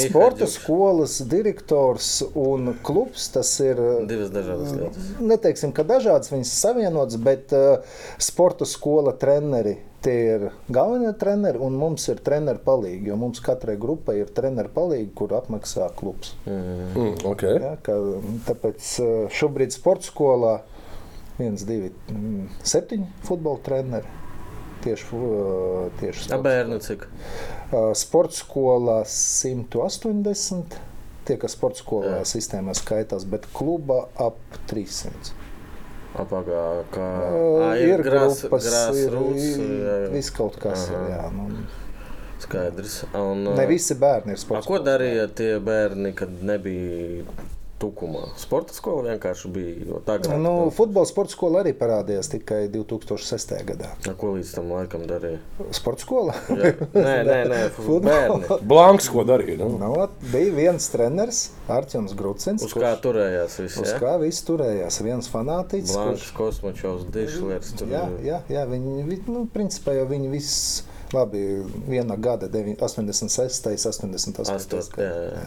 Sporta 0.03 0.49
skolas 0.51 1.19
direktors 1.31 2.11
un 2.35 2.73
klubs 2.83 3.29
tas 3.35 3.53
ir. 3.63 3.79
Divas 4.11 4.33
dažādas 4.35 4.75
lietas. 4.75 5.13
Neteiksim, 5.21 5.75
ka 5.77 5.87
dažādas 5.87 6.33
viņas 6.33 6.53
savienotas, 6.65 7.21
bet 7.23 7.55
uh, 7.55 7.97
sporta 8.19 8.67
skola 8.67 9.15
treneri 9.15 9.79
tie 10.03 10.17
ir 10.35 10.49
galvenie 10.73 11.13
treneri, 11.15 11.61
un 11.63 11.77
mums 11.79 12.09
ir 12.11 12.19
treneri 12.27 12.59
palīgi. 12.65 13.13
Jo 13.13 13.17
mums 13.21 13.39
katrai 13.45 13.77
grupai 13.79 14.17
ir 14.25 14.33
treneri 14.35 14.73
palīgi, 14.75 15.13
kur 15.15 15.37
apmaksā 15.39 15.93
klubs. 15.95 16.35
Mm, 16.49 17.21
okay. 17.31 17.61
Ja, 17.63 17.77
ka, 17.87 18.01
tāpēc 18.49 18.93
uh, 19.05 19.13
šobrīd 19.31 19.77
sporta 19.77 20.09
skolā 20.11 20.57
viens, 21.43 21.67
divi, 21.69 21.91
mm, 22.13 22.49
septiņi 22.73 23.11
futbola 23.29 23.61
treneri. 23.67 24.19
Tieši, 24.83 25.15
uh, 25.15 25.91
tieši 26.01 26.25
Tā 26.25 26.25
sporta 26.27 26.43
bērnu 26.49 26.79
cik? 26.83 27.05
Uh, 27.71 27.93
Sports 27.95 28.41
skolā 28.43 29.03
180. 29.07 30.75
Tie, 31.23 31.37
kas 31.39 31.55
sporta 31.55 31.79
skolā 31.79 32.17
Jā. 32.17 32.25
sistēmā 32.27 32.75
skaitās, 32.75 33.23
bet 33.31 33.45
klubā 33.55 34.01
ap 34.19 34.41
300. 34.73 35.31
Apakā, 36.19 36.65
kā 36.93 37.05
Uh, 37.31 37.63
Ā, 37.69 37.77
ir 37.81 38.03
grās- 38.05 38.43
grupas, 38.43 38.67
ir, 38.67 38.75
grāsrūts, 38.75 39.47
jā, 39.47 39.63
ir 39.63 40.09
jā. 40.09 40.11
viss 40.17 40.31
kaut 40.35 40.59
kas. 40.61 40.89
Aha. 40.91 40.99
Ir, 40.99 41.15
jā, 41.15 41.31
nu, 41.39 41.47
Skaidrs. 42.43 42.97
Un, 43.15 43.45
ne 43.55 43.65
visi 43.71 43.95
bērni 43.95 44.35
ir 44.35 44.41
A, 44.41 44.43
sports. 44.43 44.67
ko 44.67 44.81
darīja 44.83 45.29
tie 45.31 45.61
bērni, 45.63 46.11
kad 46.19 46.29
nebija 46.43 47.23
tukumā? 47.83 48.23
Sporta 48.41 48.75
skola 48.77 49.11
vienkārši 49.13 49.51
bija. 49.55 50.01
Tagad, 50.07 50.39
Nu, 50.43 50.55
futbola 50.75 51.09
sporta 51.11 51.35
skola 51.35 51.65
arī 51.65 51.73
parādījās 51.79 52.31
tikai 52.33 52.63
2006. 52.73 53.57
gadā. 53.69 53.91
A, 54.09 54.15
ko 54.19 54.33
līdz 54.37 54.55
tam 54.57 54.71
laikam 54.73 55.05
darīja? 55.11 55.41
Sporta 55.75 56.07
skola. 56.07 56.37
Jā. 56.49 56.73
Nē, 56.95 57.17
nē, 57.31 57.39
nē 57.51 57.61
bērni. 58.07 58.61
Blanks, 58.71 59.09
ko 59.13 59.25
darīja? 59.29 59.59
Nu? 59.63 59.73
Nu, 59.83 59.91
ot, 60.05 60.15
bija 60.33 60.55
viens 60.57 60.87
treneris, 60.93 61.43
Arčuns 61.73 62.15
Grucins. 62.19 62.63
Uz 62.67 62.75
kā 62.77 62.93
turējās 63.03 63.59
visi? 63.63 63.81
Uz 63.83 63.93
ja? 63.95 63.99
kā 64.03 64.15
viss 64.23 64.45
turējās? 64.47 65.01
Viens 65.05 65.29
fanātiķis. 65.33 65.97
Blanks, 65.99 66.31
kosmočovs, 66.37 67.09
dišlers. 67.15 67.75
Tur, 67.79 67.91
Jā, 67.93 68.07
jā, 68.25 68.39
jā 68.53 68.63
viņi, 68.71 69.03
vi- 69.09 69.21
nu, 69.27 69.45
principā 69.53 69.95
jau 69.97 70.07
viņi 70.11 70.31
viss, 70.33 70.83
labi, 71.13 71.43
viena 71.89 72.17
gada, 72.17 72.49
devi- 72.49 72.77
86, 72.79 73.67
88. 73.67 74.55
Astot, 74.55 74.97
jā, 75.01 75.13
jā. 75.33 75.45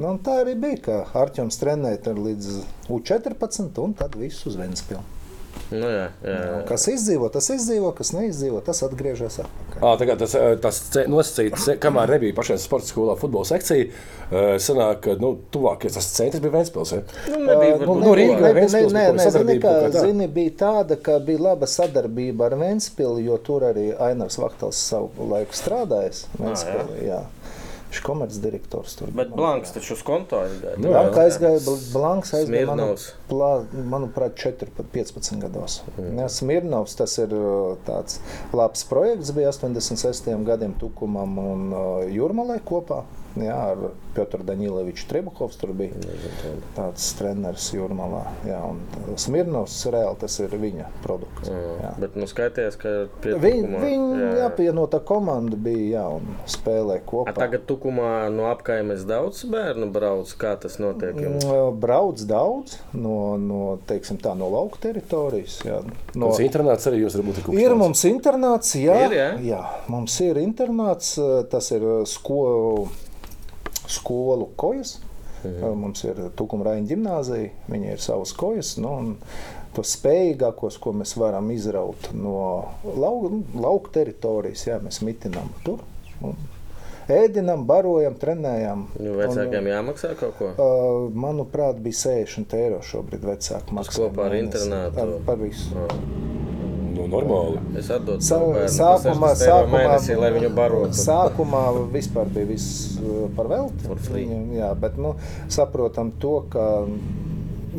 Nu, 0.00 0.14
tā 0.24 0.38
arī 0.44 0.54
bija, 0.56 0.78
ka 0.86 1.00
Arčuns 1.20 1.58
trenēja 1.60 2.14
līdz 2.16 2.52
U14 2.92 3.82
un 3.82 3.92
tad 3.98 4.14
viss 4.16 4.46
uz 4.48 4.56
Ventspili. 4.56 5.02
Nu, 5.72 5.84
jā, 5.88 6.06
jā. 6.24 6.38
Kas 6.68 6.84
izdzīvo, 6.88 7.28
tas 7.32 7.46
izdzīvo, 7.52 7.90
kas 7.96 8.10
neizdzīvo, 8.12 8.58
tas 8.64 8.80
atgriežas 8.84 9.38
atpakaļ. 9.40 9.82
À, 9.84 9.92
tā 10.00 10.06
kā 10.08 10.16
tas, 10.20 10.34
tas 10.64 10.78
nosacīts, 11.08 11.64
se- 11.64 11.76
kamēr 11.80 12.12
nebija 12.14 12.36
pašai 12.36 12.56
sporta 12.60 12.88
skolā 12.88 13.14
futbola 13.20 13.44
sekcija, 13.48 13.86
sanāk, 14.60 15.00
ka 15.04 15.14
nu, 15.20 15.34
tuvākais 15.52 15.96
tas 15.96 16.08
centrs 16.16 16.40
bija 16.44 16.54
Ventspils. 16.58 16.92
Ja? 16.96 17.02
Nu, 17.32 17.40
nebija, 17.46 17.76
Nu, 17.76 17.86
varbūt, 17.86 18.02
nu, 18.04 18.14
Rīgā 18.16 18.36
nē, 18.36 18.42
nē, 18.48 18.52
Ventspils 18.58 18.92
kāda 18.92 18.98
nē, 18.98 19.06
zini, 19.16 19.30
sadarbība 19.30 19.62
kā, 19.68 19.92
tā? 19.96 20.04
zini, 20.08 20.28
bija 20.40 20.54
tāda, 20.64 20.98
ka 21.08 21.18
bija 21.28 21.44
laba 21.50 21.68
sadarbība 21.68 22.48
ar 22.50 22.58
Ventspili, 22.64 23.24
jo 23.28 23.38
tur 23.48 23.68
arī 23.72 23.86
Ainars 24.08 24.38
Vaktals 24.40 24.80
savu 24.92 25.28
laiku 25.32 25.56
strādājis. 25.56 26.26
Ventspili, 26.40 27.06
jā. 27.08 27.22
Viņš 27.92 27.98
ir 28.00 28.04
komercdirektors 28.06 28.94
tur. 28.96 29.10
Bet 29.12 29.34
Blanks 29.36 29.74
taču 29.74 29.92
uz 29.92 30.00
konto 30.06 30.38
aizgāja. 30.40 30.78
Jā. 30.80 30.92
Blanka 30.94 31.26
aizgāja, 31.26 31.58
Bl- 31.60 31.82
Blanks 31.92 32.30
aizgāja, 32.38 32.68
manu, 32.70 32.86
plā, 33.28 33.50
manuprāt, 33.92 34.32
4, 34.40 34.70
15 34.94 35.36
gados. 35.42 35.74
Mm. 35.98 36.22
Smirnovs, 36.32 36.94
tas 36.96 37.18
ir 37.20 37.34
uh, 37.36 37.74
tāds 37.84 38.16
labs 38.56 38.86
projekts, 38.88 39.34
bija 39.36 39.52
86 39.52 40.32
gadiem 40.48 40.72
Tukumam 40.80 41.36
un 41.42 41.66
uh, 41.68 41.82
Jurmalai 42.08 42.62
kopā. 42.64 43.02
Jā, 43.40 43.54
ar 43.72 43.78
Piotru 44.12 44.44
Daņileviču 44.44 45.06
Trebuhovs 45.08 45.56
tur 45.56 45.70
bija 45.72 45.94
tāds 46.76 47.06
treneris 47.16 47.70
Jurmalā. 47.72 48.24
Jā, 48.44 48.58
un 48.68 48.82
Smirnovs 49.16 49.78
reāli 49.92 50.18
tas 50.20 50.36
ir 50.44 50.52
viņa 50.60 50.88
produkts. 51.04 51.48
Jā. 51.48 51.92
Bet 52.02 52.16
nu 52.20 52.26
skaitījās, 52.28 52.76
ka 52.80 52.92
pie 53.24 53.32
Viņa, 53.40 53.62
tukumā- 53.62 53.80
viņa 53.86 54.28
jā. 54.36 54.46
apvienotā 54.50 55.00
komanda 55.08 55.56
bija 55.56 56.00
jā, 56.02 56.04
un 56.18 56.36
spēlē 56.46 56.98
A, 56.98 57.04
kopā. 57.08 57.34
tagad 57.38 57.64
tukumā 57.66 58.30
no 58.32 58.50
apkaimes 58.50 59.06
daudz 59.08 59.44
bērnu 59.48 59.90
brauc. 59.92 60.28
Kā 60.36 60.54
tas 60.60 60.76
notiek? 60.82 61.14
jums? 61.16 61.44
Mm, 61.44 61.80
Brauc 61.80 62.20
daudz 62.28 62.76
no, 62.92 63.36
no, 63.40 63.78
teiksim, 63.88 64.18
tā, 64.20 64.36
no 64.36 64.48
lauka 64.52 64.78
teritorijas. 64.80 65.60
Jā. 65.64 65.80
No, 66.14 66.28
Tas 66.32 66.40
internāts 66.44 66.86
arī 66.90 67.00
jūs 67.04 67.16
varbūt 67.16 67.40
ir 67.54 67.60
ir 67.64 67.74
mums 67.78 68.04
internāts, 68.04 68.74
jā, 68.76 68.98
Ir, 69.06 69.16
jā? 69.16 69.28
jā, 69.40 69.62
mums 69.88 70.20
ir 70.20 70.36
internāts, 70.42 71.14
tas 71.50 71.70
ir 71.72 71.80
skolu, 72.06 72.88
skolu 73.92 74.50
kojas. 74.56 74.98
Mhm. 75.42 75.74
Mums 75.80 76.04
ir 76.06 76.20
Tukumraņa 76.38 76.86
gimnāzija, 76.86 77.50
viņa 77.70 77.96
ir 77.96 78.02
savas 78.02 78.32
kojas. 78.38 78.76
Nu, 78.78 78.94
un 79.02 79.16
Tos 79.72 79.94
spējīgākos, 79.96 80.76
ko 80.84 80.92
mēs 80.92 81.14
varam 81.16 81.46
izraut 81.54 82.10
no 82.12 82.34
lauka, 82.84 83.30
lauka 83.56 83.94
teritorijas, 83.94 84.66
jā, 84.68 84.76
mēs 84.84 85.00
mitinām 85.00 85.48
tur. 85.64 85.80
Un 86.20 86.36
ēdinām, 87.08 87.64
barojam, 87.66 88.18
trenējam. 88.20 88.84
Nu, 89.00 89.14
vecākiem 89.16 89.70
jāmaksā 89.72 90.12
kaut 90.20 90.36
ko? 90.36 90.50
Uh, 90.52 91.06
manuprāt, 91.16 91.80
bija 91.80 92.02
60 92.02 92.52
eiro 92.58 92.82
šobrīd 92.84 93.24
vecāku 93.24 93.78
maksā. 93.78 93.96
kopā 94.02 94.28
ar 94.28 94.36
internātu? 94.42 94.98
Par, 95.00 95.14
par 95.30 95.40
visu. 95.40 95.86
Nu, 96.92 97.06
normāli. 97.08 97.58
Es 97.78 97.88
atdodu 97.90 98.20
Sa 98.22 98.36
savu 98.36 98.52
bērnu 98.52 98.72
sākumā, 98.76 99.20
par 99.20 99.36
60 99.36 99.46
eiro 99.46 99.58
sākumā, 99.58 99.82
mēnesī, 99.82 100.16
lai 100.20 100.30
viņu 100.36 100.50
barotu. 100.56 100.98
sākumā 101.02 101.62
vispār 101.94 102.30
bija 102.34 102.46
viss 102.52 102.98
uh, 103.00 103.26
par 103.36 103.48
velti. 103.52 103.88
Viņam, 104.12 104.48
Jā, 104.58 104.72
bet 104.78 104.98
nu, 105.00 105.14
saprotam 105.48 106.12
to, 106.20 106.34
ka 106.52 106.66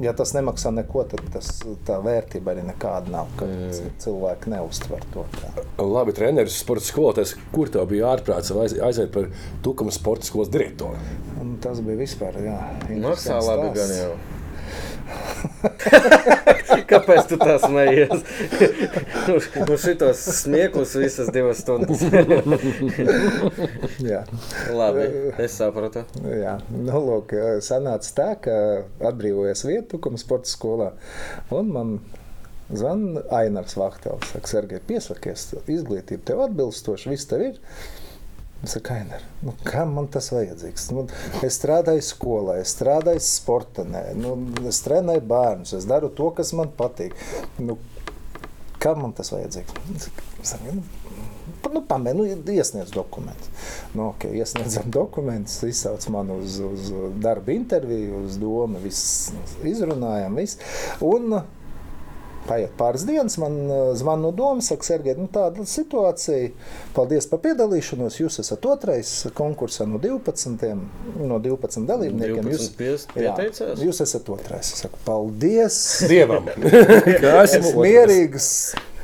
ja 0.02 0.10
tas 0.18 0.32
nemaksā 0.34 0.72
neko, 0.74 1.04
tad 1.12 1.22
tas, 1.36 1.52
tā 1.86 2.00
vērtība 2.02 2.56
arī 2.56 2.64
nekāda 2.66 3.12
nav. 3.14 3.28
ka 3.38 3.46
Mm. 3.46 3.92
Cilvēki 4.02 4.50
neuztver 4.50 5.04
to 5.14 5.26
tā. 5.38 5.52
Labi, 5.86 6.14
treneris, 6.18 6.56
sporta 6.64 6.84
skolotājs, 6.88 7.36
kur 7.54 7.70
tev 7.70 7.86
bija 7.92 8.10
ārprāts 8.16 8.50
aiz- 8.56 8.80
aiziet 8.82 9.12
par 9.14 9.28
Tukuma 9.62 9.92
sporta 9.94 10.26
skolas 10.26 10.50
direktoru? 10.50 10.98
Un 11.42 11.58
tas 11.62 11.80
bija 11.86 11.98
vispār. 12.02 12.34
Jā, 12.42 12.58
Maksā 12.90 13.38
labi 13.46 13.70
gan 13.78 13.94
jau. 14.00 14.16
Kāpēc 16.90 17.28
tu 17.30 17.38
tā 17.42 17.56
smejies? 17.62 18.24
nu, 19.28 19.38
nu 19.68 19.78
šitos 19.80 20.24
smieklus 20.42 20.96
visas 21.00 21.30
divas 21.34 21.62
stundas. 21.64 22.04
Jā. 24.12 24.24
labi, 24.74 25.08
es 25.44 25.58
sapratu. 25.60 26.06
Jā, 26.28 26.58
nu, 26.74 26.98
lūk, 27.08 27.36
sanāca 27.66 28.14
tā, 28.18 28.30
ka 28.48 28.58
atbrīvojies 29.12 29.66
vietu, 29.68 30.02
kam 30.04 30.20
sporta 30.22 30.52
skolā. 30.52 30.92
Un 31.54 31.72
man 31.74 31.98
zvanīja 32.74 33.26
Ainars 33.40 33.78
Vahtels. 33.80 34.32
Saka, 34.34 34.50
Sergei, 34.50 34.82
piesakies, 34.88 35.52
izglītība 35.72 36.26
tev 36.30 36.46
atbilstoša, 36.48 37.12
viss 37.14 37.30
tev 37.30 37.48
ir. 37.52 37.60
Ainar, 38.64 39.24
nu, 39.44 39.54
kam 39.68 39.94
man 39.98 40.08
tas 40.08 40.30
vajadzīgs? 40.32 40.90
Nu, 40.96 41.06
es 41.44 41.58
strādāju 41.60 42.04
skolā, 42.08 42.60
es 42.64 42.72
strādāju 42.78 43.24
sportā, 43.26 43.84
nu, 44.16 44.38
es 44.70 44.80
trenēju 44.86 45.26
bērnus, 45.28 45.76
es 45.80 45.88
daru 45.90 46.12
to, 46.16 46.30
kas 46.38 46.54
man 46.56 46.72
patīk. 46.78 47.18
Nu, 47.60 47.76
kam 48.80 49.04
man 49.04 49.16
tas 49.18 49.34
vajadzīgs? 49.36 50.08
Saku, 50.44 50.78
nu, 50.78 50.86
Nu, 51.74 51.82
Pamēģinām, 51.90 52.44
nu, 52.44 52.54
iesniedz 52.54 52.92
dokumentus. 52.94 53.50
Nu, 53.96 54.12
okay, 54.12 54.36
iesniedzam 54.38 54.92
dokumentus, 54.94 55.56
izsauc 55.66 56.06
mani 56.14 56.36
uz, 56.44 56.60
uz 56.62 56.92
darba 57.24 57.54
interviju, 57.56 58.24
uz 58.28 58.38
domu, 58.42 58.82
viss 58.84 59.32
izrunājam. 59.66 60.38
Viss. 60.38 60.60
Un 61.04 61.40
paiet 62.48 62.74
pāris 62.80 63.06
dienas, 63.08 63.38
man 63.42 63.58
uh, 63.66 63.82
zvana 63.98 64.28
no 64.28 64.32
domas, 64.36 64.70
saka, 64.72 64.88
Sergei, 64.88 65.16
nu, 65.20 65.28
tāda 65.34 65.66
situācija. 65.68 66.52
Paldies 66.96 67.28
par 67.32 67.42
piedalīšanos. 67.44 68.20
Jūs 68.22 68.40
esat 68.44 68.66
otrais 68.70 69.12
konkursā 69.38 69.88
no 69.90 70.02
12, 70.02 70.74
no 71.24 71.40
12 71.44 71.88
dalībniekiem. 71.90 72.48
12 72.48 72.84
Jūs, 72.84 73.08
jā, 73.18 73.34
jūs 73.82 74.02
esat 74.06 74.30
otrais. 74.34 74.74
Es 74.76 74.84
saku, 74.86 75.00
paldies! 75.08 75.78
Dievam! 76.10 76.50
Esmu 77.44 77.84
mierīgs. 77.84 78.50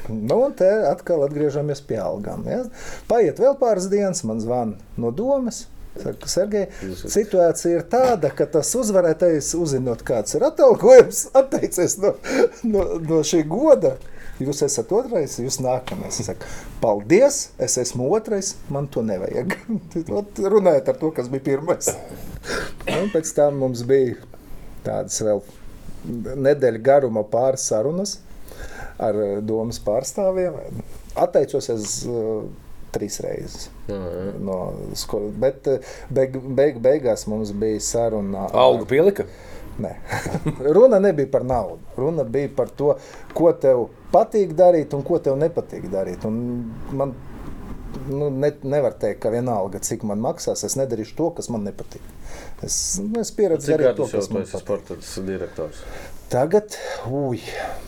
Nu, 0.10 0.39
un 0.47 0.54
te 0.58 0.69
atkal 0.89 1.21
atgriežamies 1.28 1.84
pie 1.86 1.99
algām. 2.02 2.45
Ja? 2.49 2.63
Paiet 3.10 3.41
vēl 3.41 3.58
pāris 3.60 3.89
dienas, 3.91 4.23
man 4.25 4.41
zvana 4.41 4.80
no 4.97 5.13
domas. 5.15 5.67
Saka, 6.00 6.30
Sergei, 6.32 6.68
situācija 7.00 7.80
ir 7.82 7.88
tāda, 7.92 8.32
ka 8.36 8.48
tas 8.54 8.72
uzvarētājs, 8.80 9.52
uzzinot, 9.60 10.04
kāds 10.08 10.38
ir 10.38 10.46
atalgojums, 10.48 11.26
atteicies 11.40 11.98
no, 12.04 12.16
no, 12.64 12.86
no 13.04 13.20
šī 13.26 13.44
goda. 13.50 13.98
Jūs 14.40 14.62
esat 14.64 14.92
otrais, 14.96 15.34
jūs 15.42 15.58
nākamais. 15.60 16.22
Es 16.22 16.30
saku, 16.30 16.48
paldies, 16.80 17.42
es 17.60 17.76
esmu 17.82 18.08
otrais, 18.16 18.54
man 18.72 18.88
to 18.88 19.04
nevajag. 19.04 19.58
Ot, 20.22 20.40
Runājot 20.40 20.94
ar 20.94 21.00
to, 21.02 21.12
kas 21.18 21.28
bija 21.32 21.44
pirmais. 21.50 21.92
Un 22.96 23.12
pēc 23.12 23.34
tam 23.36 23.60
mums 23.60 23.84
bija 23.88 24.16
tādas 24.86 25.20
vēl 25.26 25.44
nedēļa 26.40 26.80
garuma 26.84 27.26
pāris 27.28 27.68
sarunas 27.68 28.16
ar 29.00 29.20
domas 29.44 29.80
pārstāvjiem. 29.84 30.56
Atteicos 31.20 31.68
es 31.74 32.00
uh, 32.08 32.48
trīs 32.95 33.19
reizes. 33.25 33.69
No 34.39 34.58
skolas, 34.97 35.34
bet 35.41 35.67
eh, 35.71 35.80
beig, 36.13 36.36
beig, 36.58 36.82
beigās 36.84 37.28
mums 37.32 37.52
bija 37.52 37.80
saruna. 37.84 38.47
ar- 38.49 38.60
Algu 38.65 38.86
pielika. 38.89 39.25
Nē. 39.80 39.93
Runa 40.75 40.99
nebija 40.99 41.30
par 41.32 41.45
naudu. 41.47 41.80
Runa 41.97 42.23
bija 42.28 42.49
par 42.56 42.67
to, 42.75 42.93
ko 43.34 43.52
tev 43.56 43.86
patīk 44.12 44.52
darīt 44.60 44.93
un 44.97 45.06
ko 45.08 45.19
tev 45.23 45.38
nepatīk 45.39 45.86
darīt. 45.93 46.25
Un 46.28 46.41
man 46.91 47.13
nu, 48.10 48.28
ne, 48.30 48.52
nevar 48.63 48.93
teikt, 48.99 49.21
ka 49.23 49.32
vienalga, 49.34 49.80
cik 49.86 50.04
man 50.10 50.19
maksās, 50.21 50.65
es 50.67 50.75
nedarīšu 50.80 51.15
to, 51.17 51.30
kas 51.39 51.47
man 51.54 51.63
nepatīk. 51.67 52.04
Es, 52.65 52.75
nu, 53.02 53.21
es 53.23 53.32
pieredzu 53.34 53.69
Cik 53.71 53.78
darīt 53.80 53.95
to, 54.02 54.10
kas 54.12 54.28
man 54.34 54.43
patīk. 54.43 54.62
sporta 54.65 54.99
direktors? 55.25 55.80
Tagad, 56.30 56.76
ui, 57.10 57.39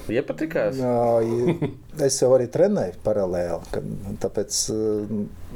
Iepatikās? 0.10 0.80
ā, 0.82 1.22
es 2.08 2.16
jau 2.24 2.32
arī 2.34 2.48
trenēju 2.50 2.96
paralēli, 3.06 3.84
tāpēc 4.24 4.58
uh, 4.74 5.12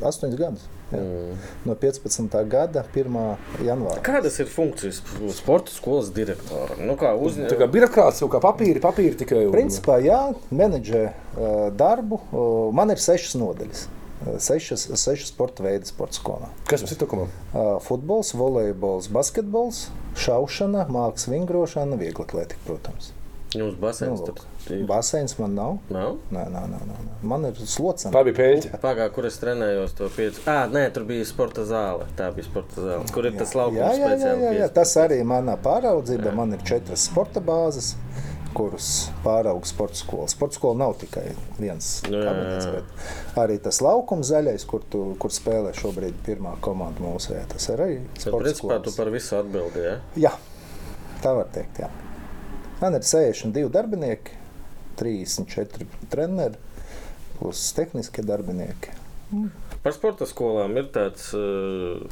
astoņus 0.06 0.38
gadus. 0.38 0.67
Jā. 0.93 1.00
Mm. 1.02 1.39
No 1.65 1.74
15. 1.82 2.36
gada 2.45 2.84
1. 2.93 3.15
janvāra. 3.65 4.04
Kādas 4.06 4.38
ir 4.43 4.45
funkcijas 4.54 5.00
sporta 5.34 5.74
skolas 5.74 6.12
direktoram? 6.13 6.78
Nu, 6.86 6.93
kā 6.93 7.10
Tā 7.10 7.17
uzņēmējs? 7.26 7.58
kā 7.63 7.67
birokrāts 7.74 8.21
jau 8.21 8.30
kā 8.30 8.38
papīri, 8.43 8.78
papīri 8.84 9.17
tikai. 9.17 9.48
un- 9.48 9.56
Principā, 9.58 9.98
jā, 10.06 10.19
menedžē 10.54 11.04
uh, 11.10 11.56
darbu. 11.74 12.21
Uh, 12.30 12.69
man 12.78 12.93
ir 12.93 13.02
sešas 13.02 13.34
nodaļas. 13.41 13.88
Sešas, 14.45 14.86
sešas 15.02 15.34
sporta 15.34 15.65
veidi 15.65 15.89
sporta 15.89 16.15
skolā. 16.21 16.48
Kas 16.69 16.86
mums 16.86 16.93
ir 16.95 17.02
tukumam? 17.02 17.34
Uh, 17.52 17.76
Futbols, 17.84 18.32
volejbols, 18.38 19.10
basketbols, 19.13 19.88
šaušana, 20.15 20.88
mākslas 20.91 21.30
vingrošana, 21.34 21.99
viegla 21.99 22.28
atlētika, 22.28 22.63
protams. 22.67 23.12
Jums 23.56 23.78
basēns 23.80 24.19
Nu, 24.19 24.25
tur 24.28 24.73
ir? 24.73 24.84
Baseins 24.89 25.38
man 25.39 25.54
nav. 25.56 25.78
Nav? 25.93 26.17
Nē, 26.34 26.43
nē, 26.51 26.63
nē, 26.71 26.80
nē. 26.89 26.95
nē. 27.06 27.13
Man 27.32 27.45
ir 27.47 27.60
slocena. 27.69 28.12
Tā 28.15 28.23
bija 28.28 28.38
pēļņa. 28.39 28.80
Pagā, 28.84 29.08
kur 29.15 29.28
es 29.30 29.38
trenējos 29.41 29.95
to 29.97 30.10
piecu. 30.15 30.41
Ah, 30.49 30.65
nē, 30.71 30.88
tur 30.95 31.06
bija 31.08 31.25
sporta 31.30 31.63
zāle. 31.69 32.08
Tā 32.19 32.32
bija 32.36 32.47
sporta 32.49 32.84
zāle. 32.84 33.08
Kur 33.15 33.30
ir 33.30 33.38
tas 33.39 33.54
laukums 33.56 33.80
Jā, 33.80 33.91
jā, 34.01 34.12
jā, 34.19 34.34
jā, 34.43 34.54
jā. 34.60 34.69
Tas 34.75 34.95
arī 34.99 35.21
manā 35.28 35.56
pāraudzība. 35.62 36.34
Man 36.36 36.58
ir 36.58 36.65
četras 36.67 37.08
sporta 37.12 37.43
bāzes, 37.45 37.93
kuras 38.56 38.89
pārauga 39.26 39.68
sporta 39.70 40.00
skola. 40.00 40.28
Sporta 40.32 40.56
skola 40.58 40.80
nav 40.86 40.96
tikai 41.02 41.26
viens 41.60 41.89
Nu, 42.08 42.18
jā, 42.22 42.24
kabinets, 42.30 42.65
jā. 42.65 42.72
bet 42.80 43.39
arī 43.44 43.58
tas 43.65 43.82
laukums 43.84 44.30
zaļais, 44.32 44.65
kur, 44.70 44.84
tu, 44.91 45.04
kur 45.22 45.34
spēlē 45.36 45.74
šobrīd 45.78 46.18
pirmā 46.26 46.56
komanda 46.65 47.04
mūsu 47.04 47.34
vērtē. 47.36 47.54
Tas 47.58 47.70
ir 47.74 47.84
arī 47.86 47.98
Bet, 48.06 48.24
sporta 48.26 48.44
principā, 48.48 48.80
tu 48.80 48.94
skolas. 48.94 49.00
par 49.02 49.13
visu 49.15 49.38
atbildi, 49.39 49.86
jā? 49.89 49.96
Jā, 50.28 50.34
tā 51.24 51.36
var 51.38 51.52
teikt. 51.56 51.84
Jā. 51.84 51.91
Man 52.82 52.96
ir 52.98 53.06
62 53.08 53.70
darbinieki, 53.76 54.39
34 55.00 55.86
treneri, 56.12 56.60
plus 57.38 57.62
tehniskie 57.76 58.24
darbinieki. 58.24 58.96
Par 59.84 59.94
sporta 59.96 60.26
skolām 60.30 60.76
ir 60.80 60.88
tāds 60.96 61.30
eh, 61.36 62.04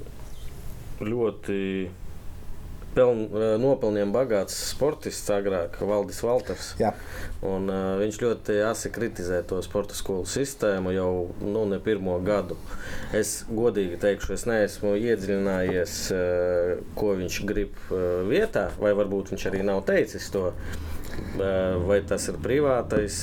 ļoti 1.03 1.59
peln, 2.95 3.25
eh, 3.27 3.55
nopelniem 3.61 4.13
bagāts 4.13 4.55
sportists, 4.71 5.29
agrāk 5.33 5.79
Valdis 5.81 6.21
Valters. 6.23 6.73
Un, 7.43 7.67
uh, 7.67 7.97
viņš 7.99 8.17
ļoti 8.21 8.55
asi 8.63 8.87
kritizē 8.93 9.41
to 9.47 9.57
sporta 9.65 9.97
skolu 9.97 10.23
sistēmu 10.29 10.93
jau 10.95 11.09
nu, 11.43 11.65
ne 11.67 11.79
pirmo 11.83 12.15
gadu. 12.23 12.55
Es 13.11 13.41
godīgi 13.51 13.99
teikšu, 13.99 14.31
es 14.37 14.45
neesmu 14.47 14.93
iedziļinājies, 14.95 15.97
uh, 16.15 16.85
ko 16.95 17.17
viņš 17.19 17.41
grib 17.49 17.75
uh, 17.89 18.23
vietā, 18.29 18.69
vai 18.79 18.93
varbūt 18.95 19.33
viņš 19.33 19.47
arī 19.51 19.65
nav 19.67 19.83
teicis 19.89 20.29
to. 20.31 20.53
Vai 21.87 21.99
tas 22.07 22.27
ir 22.29 22.37
privātais? 22.43 23.17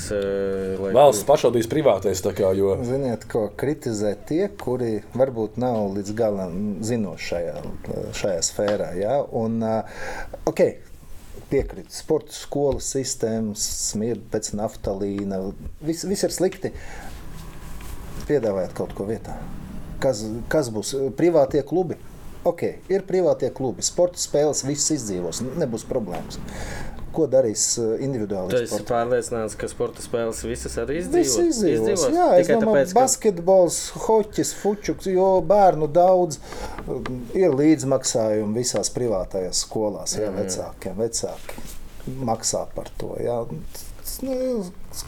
Lai 0.81 0.92
Valsts 0.96 1.26
pašvaldības 1.29 1.70
privātais. 1.70 2.22
tā 2.24 2.35
Kā, 2.37 2.50
jo, 2.59 2.74
Ziniet, 2.87 3.26
ko 3.31 3.46
kritizē 3.61 4.14
tie, 4.29 4.44
kuri 4.61 5.00
varbūt 5.14 5.59
nav 5.62 5.94
līdz 5.96 6.14
galam 6.18 6.61
zinoši 6.87 7.31
šajā, 7.33 7.57
šajā 8.20 8.44
sfērā. 8.50 8.92
Ja? 8.98 9.18
Un, 9.40 9.61
uh, 9.62 10.07
okay, 10.50 10.79
Piekrītu, 11.50 11.90
sporta 11.90 12.31
skolas 12.31 12.87
sistēmas, 12.94 13.62
smirda 13.90 14.22
pēc 14.37 14.53
naftalīna. 14.55 15.40
Viss, 15.83 16.07
viss 16.07 16.22
ir 16.22 16.35
slikti. 16.35 16.70
Piedāvājiet 18.29 18.76
kaut 18.79 18.94
ko 18.94 19.09
vietā. 19.09 19.35
Kas, 20.00 20.22
kas 20.53 20.70
būs 20.70 20.94
privātie 21.18 21.64
klubi? 21.66 21.98
Ok, 22.48 22.62
ir 22.88 23.03
privātie 23.09 23.50
klubi, 23.53 23.85
sporta 23.85 24.20
spēles, 24.20 24.62
viss 24.64 24.94
izdzīvos, 24.94 25.42
nebūs 25.61 25.85
problēmas. 25.88 26.40
Ko 27.11 27.26
darīs 27.26 27.64
eh, 27.83 28.05
individuāli? 28.07 28.62
esi 28.64 28.85
pārliecināts, 28.87 29.57
ka 29.59 29.68
sporta 29.68 30.00
spēles 30.05 30.40
visas 30.46 30.79
arī 30.81 31.00
izdzīvos. 31.00 31.35
Visi 31.35 31.48
izdzīvos. 31.50 31.90
Izdzīvos? 31.90 32.16
Jā, 32.16 32.29
es 32.38 32.46
Tikai 32.46 32.61
domāju, 32.62 32.87
tāpēc, 32.87 32.94
ka 32.94 33.00
basketbols, 33.00 33.81
hoķis, 34.07 34.55
fučuks, 34.62 35.11
jo 35.11 35.26
bērnu 35.50 35.90
daudz 35.90 36.38
um, 36.87 37.20
ir 37.37 37.59
līdzmaksājumi 37.59 38.62
visās 38.62 38.92
privātajās 38.94 39.66
skolās. 39.66 40.16
Jā, 40.22 40.31
vecākiem, 40.38 40.96
vecāki 41.03 41.68
maksā 42.24 42.64
par 42.74 42.88
to. 42.98 43.14
Jā. 43.20 43.42
Nu, 44.25 44.35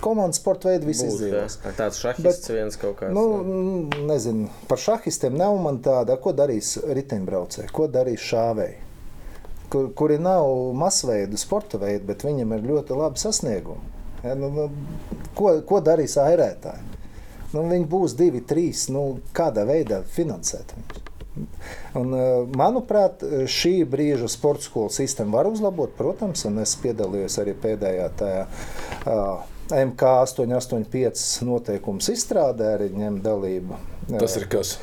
komandas 0.04 0.38
sporta 0.40 0.72
būs, 0.72 1.02
jā. 1.02 1.08
izdzīvos. 1.10 1.58
tāds 1.78 2.00
šahists 2.02 2.46
Bet, 2.46 2.48
viens 2.54 2.78
kaut 2.80 2.96
kāds. 3.00 3.14
Nu, 3.16 3.24
mm, 3.42 4.06
nezinu, 4.08 4.48
par 4.70 4.80
šahistiem 4.82 5.36
nav 5.38 5.56
man 5.62 5.80
tāda, 5.84 6.16
ko 6.22 6.34
darīs 6.36 6.74
riteņbraucēji, 6.82 7.72
ko 7.74 7.88
darīs 7.92 8.24
šāvēji. 8.30 8.78
Kur, 9.72 9.88
kuri 9.96 10.18
nav 10.20 10.48
masveida 10.76 11.38
sporta 11.40 11.80
veidi, 11.80 12.04
bet 12.10 12.26
viņam 12.26 12.56
ir 12.58 12.66
ļoti 12.68 12.98
labi 12.98 13.22
sasniegumi. 13.22 13.92
Ja, 14.22 14.34
nu, 14.38 14.52
nu, 14.54 14.68
ko, 15.38 15.54
ko 15.66 15.80
darīs 15.84 16.18
airētāji? 16.20 16.90
Nu, 17.52 17.64
viņi 17.68 17.88
būs 17.88 18.16
divi, 18.16 18.44
trīs. 18.48 18.86
Nu, 18.92 19.18
kādā 19.36 19.64
veidā 19.68 20.02
finansēt 20.08 20.76
viņus? 20.76 21.11
Un, 21.98 22.12
eh, 22.14 22.50
manuprāt, 22.58 23.22
šī 23.48 23.74
brīža 23.88 24.28
sporta 24.32 24.66
skolu 24.66 24.92
sistēma 24.92 25.38
var 25.38 25.48
uzlabot, 25.48 25.94
protams, 25.96 26.44
un 26.48 26.60
es 26.64 26.74
piedalījos 26.82 27.38
arī 27.40 27.54
pēdējā 27.62 28.08
tajā 28.20 28.42
uh, 28.44 29.46
MK 29.72 30.12
885 30.26 31.46
noteikums 31.48 32.10
izstrādē, 32.12 32.74
arī 32.76 32.90
ņem 32.96 33.22
dalību. 33.24 33.80
tas 34.18 34.36
ir 34.36 34.48
kas. 34.52 34.74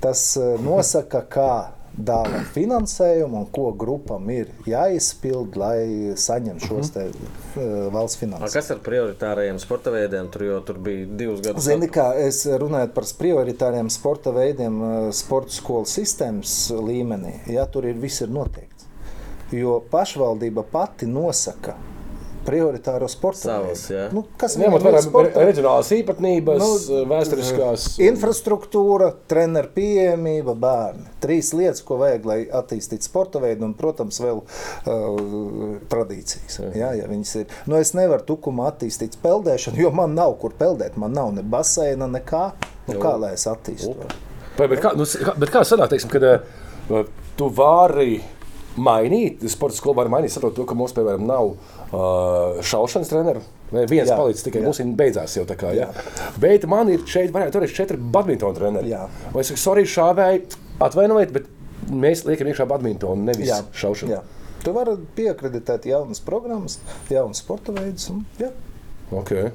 Tas 0.00 0.22
nosaka, 0.64 1.24
kā 1.28 1.52
dāvā 1.98 2.42
finansējumu 2.54 3.42
un 3.42 3.46
ko 3.54 3.70
grupam 3.78 4.28
ir 4.32 4.52
jāizpild, 4.68 5.58
lai 5.58 6.14
saņemtu 6.18 6.70
šos 6.70 6.92
te, 6.94 7.06
uh, 7.10 7.88
valsts 7.94 8.20
finansējumus. 8.20 8.56
Kas 8.58 8.72
ar 8.74 8.82
prioritārajiem 8.86 9.60
sporta 9.62 9.92
veidiem? 9.94 10.30
Tur 10.32 10.46
jau 10.46 10.60
tur 10.68 10.80
bija 10.84 11.08
divus 11.20 11.42
gadus. 11.44 11.66
Zini, 11.66 11.90
kā 11.92 12.10
es 12.22 12.44
runāju 12.46 12.92
par 12.96 13.08
prioritāriem 13.18 13.90
sporta 13.92 14.32
veidiem, 14.34 14.80
sporta 15.16 15.54
skolu 15.58 15.88
sistēmas 15.88 16.56
līmenī, 16.74 17.38
ja 17.52 17.66
tur 17.70 17.88
ir 17.88 17.98
viss 18.00 18.24
ir 18.24 18.32
noteikts. 18.32 18.88
Jo 19.54 19.78
pašvaldība 19.90 20.66
pati 20.68 21.08
nosaka 21.08 21.78
prioritāro 22.48 23.08
sporta 23.12 23.58
veidu. 23.62 24.00
Nu, 24.16 24.24
kas 24.40 24.56
Ņemot 24.58 24.84
viņam 24.84 25.12
vērā 25.14 25.32
ir 25.38 25.48
reģionālās 25.50 25.90
īpatnības, 25.98 26.62
Nu, 26.62 27.00
vēsturiskās. 27.10 27.86
Infrastruktūra, 28.08 29.10
treneru 29.30 29.70
pieejamība, 29.74 30.54
bērni. 30.58 31.06
Trīs 31.22 31.52
lietas, 31.56 31.82
ko 31.86 32.00
vajag, 32.00 32.28
lai 32.28 32.38
attīstītu 32.60 33.06
sporta 33.08 33.42
veidu, 33.42 33.66
un, 33.68 33.74
protams, 33.78 34.20
vēl 34.24 34.40
uh, 34.40 35.76
tradīcijas. 35.92 36.60
Jā, 36.78 36.92
ja 36.98 37.10
viņas 37.10 37.34
ir. 37.42 37.58
Nu, 37.68 37.78
es 37.80 37.92
nevaru 37.98 38.24
tukumā 38.28 38.70
attīstīt 38.72 39.18
peldēšanu, 39.22 39.80
jo 39.84 39.92
man 39.94 40.16
nav 40.18 40.38
kur 40.42 40.56
peldēt. 40.58 40.98
Man 41.00 41.14
nav 41.16 41.34
ne 41.36 41.44
baseina, 41.46 42.08
nekā. 42.10 42.48
Nu, 42.88 42.96
kā 43.02 43.14
lai 43.20 43.34
es 43.36 43.44
attīstītu? 43.50 44.08
Bet, 44.58 44.72
bet 44.72 44.82
kā, 44.82 44.94
nu, 44.98 45.04
bet 45.38 45.52
kā 45.54 45.62
sanāk, 45.68 45.92
teiksim, 45.92 46.10
kad 46.10 46.24
uh, 46.24 47.04
tu 47.38 47.50
vari 47.54 48.16
mainīt, 48.78 49.44
sporta 49.50 49.76
skolu 49.78 49.98
var 49.98 50.10
mainīt, 50.12 50.32
saprot 50.34 50.56
to, 50.56 50.66
ka 50.68 50.76
mums, 50.78 50.94
piemēram, 50.96 51.26
nav 51.28 51.52
uh, 51.92 52.58
šaušanas 52.64 53.10
treneru. 53.12 53.42
Vai 53.72 53.84
viens 53.90 54.08
Jā, 54.08 54.16
palicis 54.16 54.46
tikai 54.46 54.62
jā. 54.62 54.64
mums, 54.64 54.78
viņa 54.80 54.94
beidzās 54.96 55.36
jau 55.36 55.44
tā 55.48 55.56
kā. 55.60 55.74
Jā. 55.76 55.90
Bet 56.40 56.64
man 56.70 56.88
ir 56.92 57.02
šeit, 57.08 57.32
varētu 57.34 57.60
arī 57.60 57.68
četri 57.76 57.98
badmintona 58.00 58.56
treneri. 58.56 58.94
Jā. 58.94 59.02
Vai 59.34 59.42
es 59.44 59.50
saku, 59.52 59.60
sorry, 59.60 59.84
šāvēji, 59.88 60.44
atvainojiet, 60.88 61.34
bet 61.36 61.50
mēs 61.92 62.24
liekam 62.28 62.48
iekšā 62.48 62.64
badmintonu, 62.70 63.26
nevis 63.28 63.50
Jā, 63.50 63.60
šaušanu. 63.76 64.14
jā. 64.16 64.22
Tu 64.64 64.72
vari 64.74 64.96
piekreditēt 65.14 65.84
jaunas 65.86 66.18
programmas, 66.24 66.78
jaunas 67.12 67.44
sporta 67.44 67.72
veidus. 67.76 68.08
un, 68.10 68.24
jā. 68.40 68.48
Okay. 69.12 69.52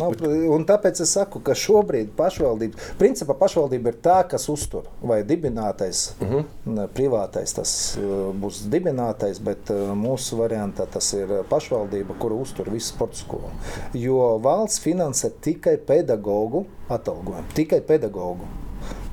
Nav, 0.00 0.14
un 0.54 0.64
tāpēc 0.64 1.02
es 1.04 1.10
saku, 1.12 1.40
ka 1.44 1.54
šobrīd 1.58 2.14
pašvaldība, 2.16 2.80
principā 3.00 3.36
pašvaldība 3.36 3.92
ir 3.92 3.98
tā, 4.04 4.16
kas 4.28 4.48
uztur. 4.52 4.88
Vai 5.02 5.20
dibinātais, 5.28 6.14
uh 6.20 6.30
-huh. 6.30 6.88
privātais 6.94 7.52
tas 7.54 7.98
uh, 7.98 8.32
būs 8.32 8.62
dibinātais, 8.72 9.40
bet 9.40 9.70
uh, 9.70 9.92
mūsu 9.92 10.38
variantā 10.40 10.86
tas 10.86 11.12
ir 11.12 11.28
pašvaldība, 11.50 12.18
kura 12.18 12.34
uztur 12.34 12.70
visu 12.70 12.94
sporta 12.94 13.16
skolu. 13.16 13.50
Jo 13.94 14.38
valsts 14.38 14.80
finansē 14.80 15.30
tikai 15.40 15.76
pedagoģu 15.76 16.64
atalgojumu, 16.88 17.48
tikai 17.54 17.80
pedagoģu. 17.80 18.48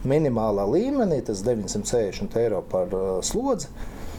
Minimālā 0.06 0.64
līmenī 0.64 1.22
tas 1.22 1.44
960 1.44 2.38
eiro 2.40 2.62
par 2.62 2.88
uh, 2.94 3.22
slodzi. 3.22 3.68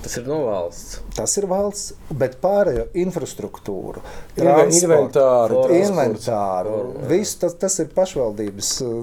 Tas 0.00 0.16
ir 0.16 0.26
no 0.30 0.38
valsts. 0.46 0.98
Tas 1.16 1.36
ir 1.36 1.46
valsts, 1.50 1.94
bet 2.16 2.38
pārējo 2.40 2.86
infrastruktūru, 3.02 4.00
Inven- 4.36 4.70
transportu, 4.70 4.84
Inventāru, 4.86 5.62
inventāru. 5.76 6.76
Viss 7.10 7.36
tas, 7.42 7.56
tas 7.60 7.76
ir 7.84 7.90
pašvaldības 7.94 8.74
uh, 8.86 9.00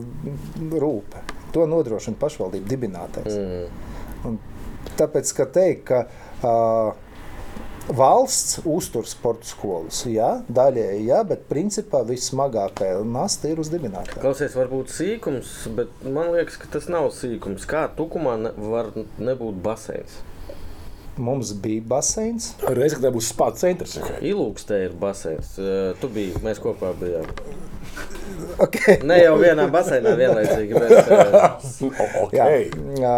rūpe. 0.81 1.21
To 1.53 1.65
nodrošina 1.69 2.17
pašvaldība 2.19 2.73
dibinātais. 2.73 3.37
Mm. 3.37 3.83
Un 4.27 4.39
Tāpēc, 4.97 5.31
ka 5.37 5.45
teikt, 5.53 5.91
ka 5.91 5.99
uh, 6.47 6.95
valsts 7.93 8.61
uztur 8.67 9.05
sporta 9.09 9.47
skolas, 9.47 9.99
jā, 10.09 10.29
daļēji, 10.49 11.03
jā, 11.09 11.19
bet 11.27 11.43
principā 11.51 12.01
vissmagākā 12.07 12.95
nasta 13.05 13.51
ir 13.51 13.61
uz 13.61 13.69
dibinātāju. 13.73 14.21
Klausies, 14.23 14.55
varbūt 14.57 14.93
sīkums, 14.93 15.53
bet 15.77 16.07
man 16.07 16.31
liekas, 16.35 16.57
ka 16.61 16.71
tas 16.77 16.89
nav 16.91 17.11
sīkums. 17.15 17.67
Kā 17.69 17.85
tukumā 17.97 18.37
ne, 18.41 18.55
var 18.73 18.93
nebūt 18.97 19.61
baseins? 19.65 20.17
Mums 21.17 21.53
bija 21.61 21.81
baseins. 21.89 22.51
Reiz, 22.61 22.93
kad 22.93 23.07
tā 23.07 23.11
būs 23.13 23.31
spāņu 23.33 23.61
centrs. 23.61 23.95
Ilūkstē 24.21 24.83
ir 24.85 24.97
baseins. 25.01 25.55
Uh, 25.57 25.95
Tu 26.01 26.09
biji, 26.13 26.37
mēs 26.45 26.61
kopā 26.61 26.93
bijām. 26.99 27.25
Okay. 28.61 28.99
Ne 29.05 29.19
jau 29.21 29.35
vienā 29.41 29.67
baseinā 29.73 30.13
vienlaicīgi, 30.17 30.77
bet 30.77 31.09
uh, 31.13 31.57
Okay. 32.27 32.67
Jā, 33.01 33.17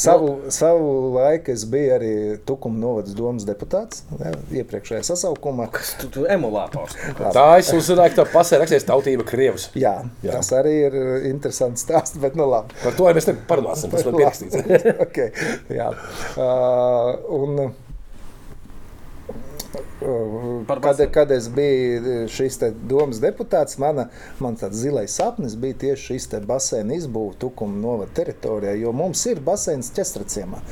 savu, 0.00 0.50
savu 0.54 0.90
laiku 1.14 1.52
es 1.54 1.64
biju 1.70 1.94
arī 1.96 2.12
Tukuma 2.48 2.78
novadas 2.80 3.16
domas 3.16 3.46
deputāts 3.48 4.04
jā, 4.20 4.32
iepriekšējā 4.62 5.02
sasaukumā. 5.06 5.68
tu, 6.00 6.10
tu 6.12 6.26
emulators. 6.30 6.96
Tā 7.34 7.46
es 7.60 7.72
uzzināju, 7.74 8.14
ka 8.14 8.22
tā 8.22 8.26
pasē 8.32 8.60
rakstīts 8.62 8.88
tautība 8.88 9.26
Krievs. 9.28 9.70
Jā, 9.78 9.96
Jā. 10.24 10.36
Tas 10.38 10.52
arī 10.56 10.74
ir 10.88 10.98
interesants 11.30 11.84
stāsts, 11.86 12.18
bet 12.22 12.36
nu 12.38 12.48
labi. 12.50 12.76
Par 12.82 12.96
to 12.96 13.08
jau 13.08 13.16
mēs 13.16 13.28
neparunāsim. 13.30 13.92
Tas 13.92 14.06
man 14.06 14.16
pierakstīts. 14.20 14.62
okay, 15.06 15.32
jā. 15.72 15.90
uh, 16.36 17.12
un, 17.36 17.68
kad, 20.82 21.00
kad 21.14 21.32
es 21.34 21.48
biju 21.52 22.26
šīs 22.32 22.58
te 22.60 22.70
domas 22.88 23.20
deputāts, 23.22 23.78
mana, 23.82 24.08
man 24.42 24.58
tāds 24.60 24.80
zilais 24.82 25.14
sapnis 25.18 25.56
bija 25.58 25.78
tieši 25.86 26.12
šis 26.12 26.30
te 26.32 26.40
baseina 26.46 26.96
izbūve 26.96 27.36
Tukuma 27.40 27.78
novada 27.80 28.12
teritorijā, 28.16 28.76
jo 28.80 28.92
mums 28.96 29.24
ir 29.30 29.42
baseins 29.44 29.92
ķestracījumā. 29.96 30.62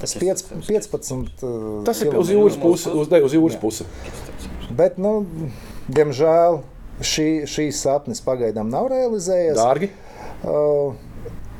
Tas 0.00 0.12
piec, 0.20 0.42
15. 0.68 1.44
uh, 1.46 1.84
Tas 1.86 2.02
ir 2.04 2.12
uz 2.16 2.30
jūras 2.30 2.58
puses. 2.60 2.92
Uz, 2.92 3.08
ne, 3.12 3.22
uz 3.24 3.32
jūras 3.32 3.56
pusi. 3.60 3.86
Bet, 4.76 4.98
nu, 5.00 5.22
diemžēl 5.88 6.60
šī, 7.00 7.28
šīs 7.48 7.80
sapnis 7.86 8.20
pagaidām 8.24 8.68
nav 8.72 8.90
realizējies. 8.92 9.56
Dārgi. 9.56 9.88
Uh, 10.44 11.05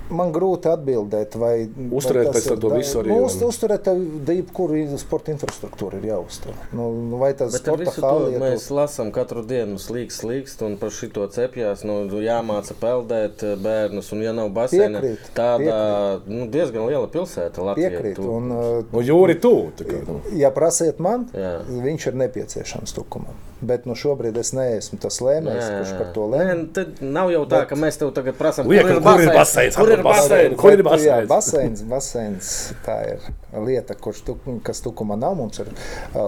Man 0.09 0.31
grūti 0.33 0.69
atbildēt, 0.71 1.35
vai 1.41 1.67
Uzturēt 1.91 2.29
vai 2.31 2.41
ir 2.43 2.59
to 2.63 2.69
visu 2.71 3.01
arī, 3.01 3.09
Nu, 3.11 3.25
uz, 3.27 3.35
un- 3.43 3.49
uzturēt 3.49 3.83
tev 3.89 3.99
jebkuru 4.31 4.99
sporta 4.99 5.33
infrastruktūru 5.33 5.99
ir 5.99 6.05
jāuztur. 6.13 6.53
Nu, 6.73 6.93
nu, 7.11 7.17
vai 7.19 7.33
tas 7.35 7.55
ar 7.55 7.59
sporta 7.61 7.83
visu 7.85 8.01
to 8.01 8.07
hali, 8.07 8.33
ja 8.37 8.39
mēs 8.39 8.69
lasām 8.71 9.11
katru 9.11 9.43
dienu, 9.43 9.81
slīgs, 9.83 10.21
slīgs, 10.23 10.55
un 10.63 10.77
par 10.79 10.91
šito 10.95 11.27
cepjās. 11.27 11.83
Nu, 11.85 12.05
jāmāca 12.23 12.77
peldēt 12.81 13.43
eh, 13.43 13.57
bērnus, 13.57 14.13
un 14.13 14.23
ja 14.23 14.33
nav 14.33 14.51
baseina, 14.55 15.01
Piekrīt, 15.03 15.33
tāda 15.35 16.21
nu, 16.27 16.47
diezgan 16.55 16.87
liela 16.87 17.09
pilsēta 17.11 17.59
Latvijā. 17.67 17.91
piekrīt. 17.91 18.15
Tu- 18.17 18.31
Un, 18.37 18.51
uh, 18.53 18.85
Un 18.93 19.05
jūri 19.05 19.41
tu. 19.41 19.73
tā 19.77 19.85
kā, 19.89 20.07
nu. 20.07 20.21
ja 20.37 20.51
prasiet 20.51 20.99
man, 21.01 21.27
Jā. 21.35 21.61
viņš 21.67 22.07
ir 22.13 22.15
nepieciešams 22.15 22.93
tukumam. 22.95 23.35
Bet 23.61 23.87
nu, 23.89 23.95
šobrīd 23.97 24.37
es 24.37 24.51
neesmu 24.53 24.99
tas 25.01 25.17
lēmējs, 25.25 25.65
kurš 25.79 25.93
par 25.97 26.11
to 26.13 26.27
lēma. 26.29 26.67
tad 26.77 26.99
nav 27.01 27.31
jau 27.33 27.47
tā, 27.49 27.63
ka 27.71 27.79
mēs 27.81 27.97
tev 27.97 28.11
tagad 28.13 28.37
prasām, 28.37 28.69
Liek, 28.69 28.85
kur 28.85 29.23
ir 29.25 29.31
baseins? 29.33 29.79
Kur 29.81 29.93
ir 29.95 30.03
baseins? 30.05 30.57
Kur 30.61 30.75
ir 30.77 30.83
Bet, 30.85 31.01
jā, 31.01 31.17
baseins? 31.25 31.81
baseins, 31.81 31.83
baseins 31.89 32.51
tā 32.85 32.99
ir 33.15 33.31
lieta, 33.65 33.97
kurš 33.97 34.21
tuk, 34.29 34.45
kas 34.67 34.85
tukumā 34.85 35.17
nav. 35.17 35.39
Mums 35.41 35.63
ir 35.65 35.73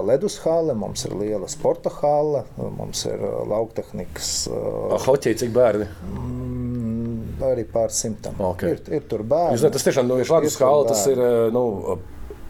ledus 0.08 0.38
hale, 0.46 0.72
mums 0.72 1.04
ir 1.04 1.12
liela 1.20 1.48
sporta 1.52 1.92
hale, 2.00 2.46
mums 2.56 3.04
ir 3.10 3.20
lauktehnikas. 3.52 4.32
Hoķī, 5.04 5.36
cik 5.44 5.52
bērni. 5.52 5.88
mm, 6.16 7.42
arī 7.52 7.64
pār 7.68 7.92
simtam. 7.94 8.40
Ok. 8.40 8.64
Ir, 8.72 8.80
ir 8.88 9.04
tur 9.10 9.22
bērni. 9.22 9.58
Jūs 9.58 9.66
zināt, 9.66 9.76
tas 9.76 9.84
tiešām 9.88 10.14
šādas 10.24 10.48
Ir 10.48 10.54
skala, 10.56 10.88
tas 10.88 11.04
ir, 11.12 11.20
nu, 11.52 11.98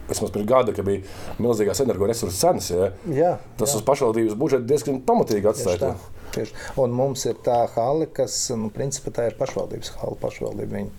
vismaz 0.09 0.31
pirms 0.35 0.47
gada, 0.49 0.73
kad 0.75 0.85
bija 0.85 1.01
milzīgās 1.39 1.81
energoresursu 1.85 2.37
cenas, 2.39 2.69
ja, 2.73 2.91
Jā, 3.13 3.33
tas 3.59 3.73
jā. 3.73 3.79
uz 3.81 3.85
pašvaldības 3.87 4.37
budžeta 4.39 4.65
diezgan 4.69 5.01
pamatīgi 5.07 5.45
Tieši 5.45 5.51
atstāja. 5.53 5.79
tā, 5.93 6.15
tieši. 6.35 6.55
Un 6.81 6.95
mums 6.97 7.25
ir 7.29 7.37
tā 7.45 7.59
hale, 7.75 8.07
kas, 8.13 8.37
nu, 8.57 8.69
principā 8.73 9.13
tā 9.15 9.27
ir 9.31 9.37
pašvaldības 9.39 9.93
hale. 10.01 10.17
Pašvaldība 10.21 10.79
viņu 10.81 10.89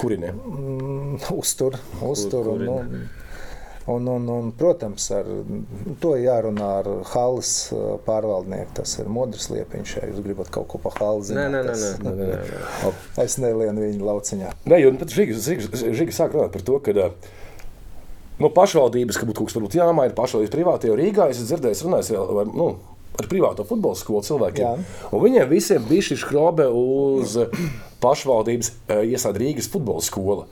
Kurinē? 0.00 0.32
mm, 0.34 1.30
uztur, 1.36 1.78
uztur 2.02 2.48
un, 2.52 2.58
kurina. 2.58 2.76
un, 2.82 3.08
un, 3.86 4.08
un, 4.16 4.28
un, 4.34 4.48
protams, 4.58 5.04
ar 5.14 5.28
to 6.02 6.16
jārunā 6.18 6.70
ar 6.80 6.88
halas 7.12 7.50
uh, 7.70 7.94
pārvaldnieku. 8.06 8.74
Tas 8.80 8.96
ir 8.98 9.06
modrs 9.14 9.46
liepiņš, 9.54 9.92
ja 10.00 10.08
jūs 10.10 10.24
gribat 10.26 10.50
kaut 10.54 10.66
ko 10.72 10.80
pa 10.82 10.90
halu 10.98 11.22
Nē, 11.22 11.28
zināt. 11.28 11.54
nē, 11.54 11.60
nē. 11.62 11.70
tas- 11.70 12.02
nē, 12.02 12.14
nē, 12.18 12.26
nē. 12.32 12.92
Es 13.22 13.38
nelienu 13.38 13.84
viņu 13.86 14.08
lauciņā. 14.10 14.50
Nē, 14.66 14.80
jo 14.82 14.90
tad 14.98 15.14
Žiga, 15.14 15.38
Žiga, 15.38 15.92
Žiga 16.02 16.16
sāk 16.18 16.34
runāt 16.34 16.50
par 16.56 16.66
to, 16.66 16.80
ka 16.82 16.96
ā, 16.98 17.10
nu, 18.42 18.50
pašvaldības, 18.52 19.20
ka 19.20 19.28
būtu 19.28 19.42
kaut 19.42 19.50
kas 19.50 19.56
varbūt 19.58 19.78
jāmaina, 19.78 20.16
pašvaldības 20.16 20.52
privātie, 20.52 20.92
Rīgā 20.96 21.30
es 21.30 21.40
esmu 21.40 21.52
dzirdējis, 21.52 21.86
runājis 21.86 22.12
vēl, 22.14 22.28
vai, 22.38 22.44
nu, 22.52 22.68
ar 23.16 23.30
privāto 23.30 23.64
futbola 23.68 23.96
skolu 23.98 24.24
cilvēkiem. 24.26 24.84
Viņiem 25.12 25.50
visiem 25.50 25.88
bija 25.88 26.10
šī 26.10 26.20
skrobe 26.20 26.68
uz 26.68 27.38
ā, 27.40 27.48
pašvaldības 28.04 28.72
ā, 28.72 29.02
iestādi 29.08 29.44
Rīgas 29.44 29.70
futbola 29.72 30.04
skola. 30.04 30.46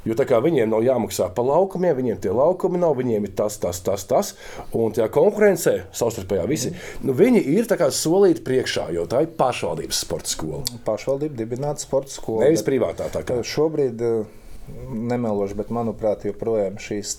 Jo 0.00 0.14
tā 0.16 0.24
kā 0.24 0.38
viņiem 0.40 0.70
nav 0.72 0.80
jāmaksā 0.80 1.26
par 1.36 1.44
laukumiem, 1.44 1.92
viņiem 1.98 2.20
tie 2.24 2.30
laukumi 2.32 2.78
nav, 2.80 2.94
viņiem 2.96 3.26
ir 3.28 3.34
tas, 3.36 3.58
tas, 3.60 3.82
tas, 3.84 4.06
tas. 4.08 4.30
Un 4.72 4.94
tajā 4.96 5.10
konkurencē, 5.12 5.74
savstarpējā 5.92 6.46
visi, 6.48 6.72
nu, 7.04 7.12
viņi 7.16 7.42
ir 7.52 7.68
solīti 7.68 8.40
priekšā, 8.46 8.88
jo 8.96 9.04
tā 9.04 9.26
ir 9.26 9.34
pašvaldības 9.36 10.00
sporta 10.06 10.32
skola. 10.32 10.62
Pašvaldība 10.88 11.36
dibināta 11.42 11.84
sporta 11.84 12.14
skola. 12.16 12.46
Nevis 12.46 12.64
privātā. 12.64 13.10
tā 13.12 13.20
kā. 13.28 13.42
Šobrīd, 13.44 14.00
eh, 14.00 14.39
nemelošu, 15.10 15.56
bet 15.58 15.72
manuprāt, 15.74 16.24
joprojām 16.28 16.78
šīs 16.80 17.16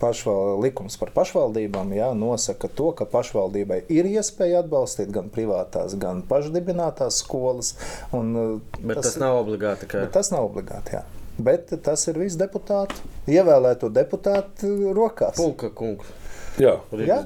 pašval, 0.00 0.60
likums 0.62 0.98
par 1.00 1.12
pašvaldībām 1.14 1.94
jā, 1.96 2.10
nosaka 2.18 2.70
to, 2.70 2.90
ka 2.96 3.06
pašvaldībai 3.08 3.82
ir 3.92 4.08
iespēja 4.12 4.62
atbalstīt 4.62 5.12
gan 5.14 5.30
privātās, 5.32 5.96
gan 6.00 6.22
pašdibinātās 6.28 7.22
skolas. 7.24 7.74
Un, 8.12 8.32
eh, 8.36 8.78
Bet 8.80 9.00
tas, 9.00 9.12
tas 9.12 9.20
nav 9.22 9.42
obligāti. 9.42 9.88
Ka... 9.90 10.06
Bet 10.06 10.14
tas 10.16 10.32
nav 10.34 10.48
obligāti. 10.50 10.96
Jā. 10.98 11.04
Bet 11.42 11.72
tas 11.82 12.02
ir 12.10 12.18
viss 12.20 12.36
deputātu, 12.36 12.98
ievēlēto 13.30 13.88
deputātu 13.92 14.92
rokās. 14.96 15.38
Pulka 15.40 15.72
kungs, 15.74 16.10
Jā. 16.60 16.72
Jā, 16.92 17.18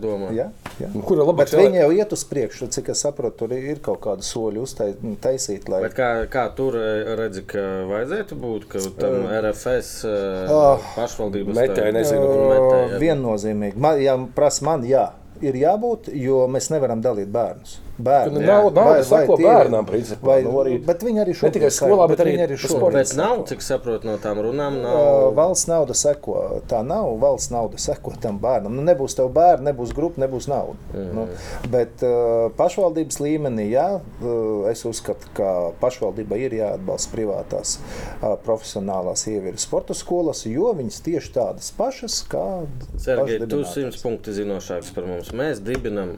jā. 0.79 0.89
Un 0.93 1.03
Kur 1.07 1.19
ir 1.19 1.27
labāk? 1.27 1.51
Viņi 1.51 1.81
jau 1.81 1.89
iet 1.97 2.12
uz 2.15 2.23
priekšu, 2.31 2.69
cik 2.75 2.93
es 2.95 3.03
saprotu, 3.03 3.41
tur 3.43 3.55
ir 3.57 3.81
kaut 3.85 3.99
kāda 4.05 4.27
soļa 4.27 4.62
uztaisīt, 4.62 5.67
lai 5.73 5.81
Bet 5.83 5.97
kā, 5.99 6.11
kā 6.31 6.45
tur 6.57 6.79
eh, 6.79 7.11
redzi, 7.19 7.43
ka 7.49 7.65
vajadzētu 7.91 8.39
būt, 8.43 8.69
ka 8.71 8.83
tam 9.01 9.27
RFS 9.41 9.91
uh, 10.07 10.87
pašvaldības 10.95 11.59
Metēji, 11.59 11.97
nezinu, 11.97 12.29
un 12.29 12.47
metēji, 12.53 12.93
jā. 12.93 13.01
Viennozīmīgi. 13.03 13.83
Man, 13.83 14.03
ja 14.05 14.15
prasa 14.37 14.69
man, 14.69 14.87
jā, 14.87 15.09
ir 15.43 15.59
jābūt, 15.65 16.12
jo 16.15 16.45
mēs 16.53 16.71
nevaram 16.75 17.03
dalīt 17.05 17.33
bērnus. 17.35 17.81
Bērni, 17.98 18.35
Kad 18.40 18.46
nav- 18.46 18.74
nauda 18.74 19.04
seko 19.04 19.37
tie- 19.37 19.46
bērnam, 19.46 19.87
principā, 19.88 20.22
Vai, 20.22 20.42
nu, 20.42 20.50
arī- 20.61 20.85
bet 20.85 21.00
viņi 21.02 21.20
arī 21.24 21.32
šobrīd 21.35 21.52
tikai 21.56 21.70
seko, 21.70 21.87
skolā, 21.88 22.09
bet 22.09 22.18
arī 22.20 22.32
viņi 22.35 22.44
arī 22.46 22.56
tas 22.61 22.70
šobrīd. 22.70 22.92
Bet 22.92 23.16
nav, 23.16 23.44
cik 23.48 23.59
saprotu 23.64 24.04
no 24.04 24.16
tām 24.18 24.37
runām, 24.44 24.76
Uh, 24.76 24.82
nav. 24.82 25.35
Valsts 25.35 25.66
nauda 25.68 25.94
seko. 25.94 26.61
Tā 26.68 26.82
nav. 26.85 27.16
Valsts 27.20 27.50
nauda 27.50 27.76
seko 27.78 28.12
tam 28.20 28.38
bērnam. 28.38 28.74
Nu, 28.76 28.82
nebūs 28.82 29.16
tev 29.16 29.32
bērni, 29.32 29.72
nebūs 29.72 29.94
grupa, 29.94 30.20
nebūs 30.26 30.46
nauda. 30.48 30.76
Mm. 30.94 31.14
Nu, 31.14 31.26
bet 31.70 32.02
uh, 32.02 32.50
pašvaldības 32.59 33.16
līmenī, 33.24 33.70
jā, 33.72 34.00
uh, 34.00 34.68
es 34.70 34.85
uzskatu, 34.85 35.26
ka 35.35 35.72
pašvaldībai 35.80 36.38
ir 36.44 36.50
jāatbalsta 36.61 37.09
privātās 37.16 37.78
uh, 38.22 38.37
profesionālās 38.44 39.26
ievirzes 39.26 39.64
sporta 39.66 39.94
skolas, 39.94 40.44
jo 40.44 40.74
viņas 40.74 41.00
tieši 41.02 41.32
tādas 41.32 41.72
pašas 41.76 42.20
kā 42.28 42.66
Sergei, 42.98 43.38
tu 43.48 43.64
simts 43.64 44.02
punkti 44.02 44.32
zinošāks 44.37 44.92
par 44.94 45.06
mums. 45.06 45.30
Mēs 45.32 45.61
dibinam 45.64 46.16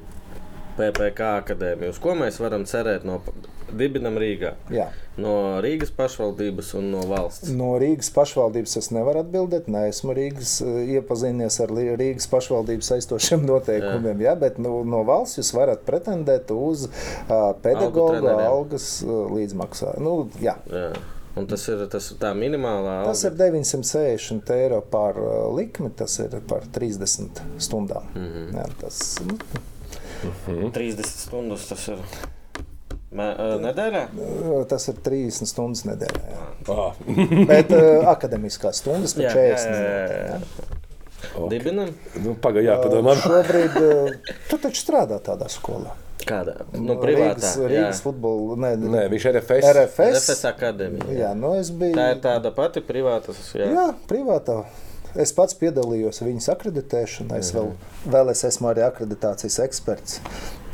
PPC 0.79 1.25
akadēmiju. 1.27 1.93
Uz 1.95 2.01
ko 2.03 2.15
mēs 2.19 2.39
varam 2.43 2.65
cerēt 2.69 3.05
no 3.09 3.21
dibinam 3.77 4.17
Rīgā? 4.21 4.55
Jā. 4.73 4.89
No 5.21 5.33
Rīgas 5.65 5.91
pašvaldības 5.97 6.73
un 6.79 6.91
no 6.95 7.03
valsts. 7.11 7.51
No 7.55 7.73
Rīgas 7.81 8.11
pašvaldības 8.15 8.79
es 8.81 8.91
nevaru 8.95 9.25
atbildēt. 9.25 9.69
Nē, 9.73 9.89
esmu 9.93 10.15
Rīgas, 10.17 10.59
eh, 10.65 10.95
iepazinies 10.97 11.59
ar 11.65 11.75
Rīgas 11.75 12.29
pašvaldības 12.31 12.93
saistošiem 12.95 13.45
noteikumiem. 13.51 14.25
Jā. 14.25 14.33
Jā, 14.33 14.39
bet 14.47 14.63
nu, 14.63 14.81
no 14.89 15.03
valsts 15.09 15.41
jūs 15.41 15.53
varat 15.57 15.85
pretendēt 15.89 16.53
uz 16.55 16.89
uh, 16.89 17.53
pedagoģa 17.65 18.23
treneriem. 18.23 18.49
algas 18.49 18.91
uh, 19.05 19.25
līdzmaksā. 19.35 19.97
Nu, 20.05 20.19
jā. 20.43 20.59
Jā. 20.73 20.91
Un 21.39 21.47
tas 21.47 21.63
ir, 21.71 21.83
tas 21.93 22.07
tā 22.19 22.33
minimālā 22.35 23.05
Tas 23.07 23.21
ir 23.29 23.37
960 23.39 24.49
eiro 24.57 24.81
par 24.91 25.19
uh, 25.23 25.45
likmi, 25.55 25.91
tas 25.95 26.17
ir 26.25 26.35
par 26.51 26.67
30 26.75 27.43
stundām. 27.63 28.09
Mm 28.15 28.31
-hmm. 28.33 28.57
jā, 28.57 28.65
tas, 28.81 29.19
nu, 29.27 29.39
30 30.75 31.07
stundas. 31.07 31.69
Tas 31.71 31.87
ir 31.93 32.03
Mē, 33.09 33.29
uh, 33.41 33.55
nedēļā. 33.63 34.03
tas 34.69 34.85
ir 34.91 34.99
30 35.05 35.49
stundas 35.49 35.87
nedēļā. 35.89 36.25
Jā. 36.29 36.43
Ah, 36.75 36.99
Bet 37.49 37.73
uh, 37.73 38.05
akadēmiskās 38.13 38.83
stundas 38.83 39.17
Jā, 39.17 39.31
40 39.33 39.71
jā, 39.73 39.79
jā, 39.79 40.03
jā. 40.03 40.43
jā. 40.43 40.75
Dibinam? 41.51 41.89
nu, 42.23 42.35
Pagaidām, 42.39 42.69
jāpadomā. 42.75 43.15
Šobrīd 43.23 43.79
uh, 43.81 44.37
tu 44.51 44.59
taču 44.61 44.85
strādā 44.85 45.19
tādā 45.25 45.49
skolā. 45.53 45.97
Kādā? 46.29 46.59
Nu, 46.75 46.99
privātā. 47.01 47.39
Rīgas. 47.39 47.57
Rīgas 47.73 48.03
futbola. 48.05 48.59
Nē, 48.61 48.75
Nē, 48.83 49.05
viņš 49.13 49.27
ir 49.31 49.39
RFS. 49.39 49.69
RFS. 49.73 50.27
FS 50.27 50.45
akadēmija. 50.51 51.15
Jā, 51.17 51.31
nu 51.39 51.55
es 51.57 51.71
biju. 51.73 51.95
Tā 51.97 52.11
ir 52.13 52.21
tāda 52.25 52.53
pati 52.55 52.83
privāta. 52.85 53.33
Jā. 53.57 53.71
Jā, 53.73 53.87
privātā. 54.11 54.59
Es 55.19 55.33
pats 55.35 55.57
piedalījos 55.59 56.23
viņas 56.23 56.47
akreditēšanā. 56.55 57.41
Es 57.43 57.51
vēl, 57.57 57.73
vēl 58.07 58.31
es 58.31 58.45
esmu 58.47 58.71
arī 58.71 58.85
akreditācijas 58.87 59.59
eksperts. 59.67 60.21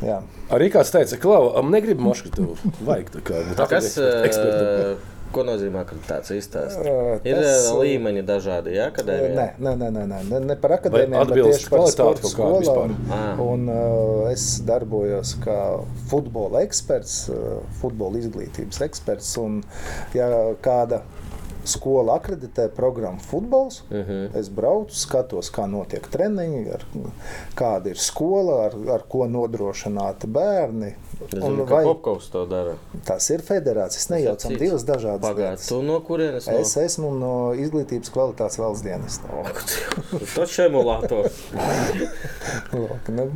Jā. 0.05 0.19
Arī 0.53 0.69
kāds 0.73 0.91
teica, 0.93 1.17
ka 1.17 1.23
Klau, 1.25 1.49
negribu 1.71 2.05
mošu, 2.05 2.29
ka 2.29 2.37
tev 2.37 2.79
vajag 2.85 3.11
tā 3.15 3.25
kā. 3.25 3.43
Kas, 3.73 3.93
ekspertam. 3.97 4.71
eh, 4.93 5.11
Ko 5.35 5.41
nozīmē 5.43 5.81
akreditācija? 5.81 6.37
Izstāst. 6.39 6.77
Ā, 6.79 7.15
Ir 7.27 7.39
tas, 7.41 7.65
uh, 7.67 7.79
līmeņi 7.81 8.21
dažādi, 8.23 8.75
jā, 8.77 8.85
akadēmijā? 8.91 9.33
Nē, 9.35 9.47
nē, 9.59 9.73
nē, 9.81 9.89
nē, 9.91 10.03
nē, 10.11 10.19
ne, 10.29 10.39
ne 10.51 10.55
par 10.61 10.75
akadēmiju, 10.77 11.25
bet 11.31 11.41
tieši 11.41 11.71
par 11.73 11.83
sporta 11.91 12.29
skolām. 12.31 12.61
vispār? 12.61 12.93
Ā. 13.17 13.23
Un, 13.43 13.65
uh, 13.67 14.29
es 14.31 14.45
darbojos 14.63 15.33
kā 15.43 15.57
futbola 16.11 16.61
eksperts, 16.63 17.17
uh, 17.33 17.57
futbola 17.81 18.21
izglītības 18.21 18.79
eksperts. 18.87 19.33
Un, 19.41 19.57
ja 20.15 20.29
kāda 20.63 21.01
skola 21.65 22.15
akreditē 22.19 22.69
programmu 22.69 23.19
futbols, 23.19 23.81
uh 23.81 23.95
Mhm. 23.97 24.11
-huh. 24.11 24.39
es 24.39 24.49
braucu, 24.49 24.95
skatos, 24.95 25.51
kā 25.51 25.65
notiek 25.69 26.07
treniņi, 26.07 26.73
ar, 26.73 26.85
kāda 27.55 27.87
ir 27.89 27.97
skola, 27.97 28.65
ar, 28.65 28.73
ar 28.93 29.01
ko 29.09 29.27
nodrošināti 29.27 30.27
bērni. 30.27 30.93
Zinu, 31.31 31.65
vai 31.65 31.83
Popkovs 31.83 32.29
to 32.29 32.45
dara. 32.45 32.73
tas 33.05 33.29
ir 33.29 33.41
federācijas, 33.41 34.09
nejaucam 34.09 34.51
cits. 34.51 34.59
divas 34.61 34.85
dažādas 34.85 35.35
lietas. 35.35 35.67
tu 35.67 35.81
no 35.81 35.99
kurienes? 35.99 36.47
No... 36.47 36.57
Es 36.59 36.77
esmu 36.77 37.11
no 37.11 37.53
izglītības 37.53 38.09
kvalitātes 38.11 38.57
valsts 38.59 38.83
dienesta. 38.83 39.27
Tas 40.35 40.59
emulators. 40.59 41.33
Lūk, 42.73 43.09
nu, 43.09 43.31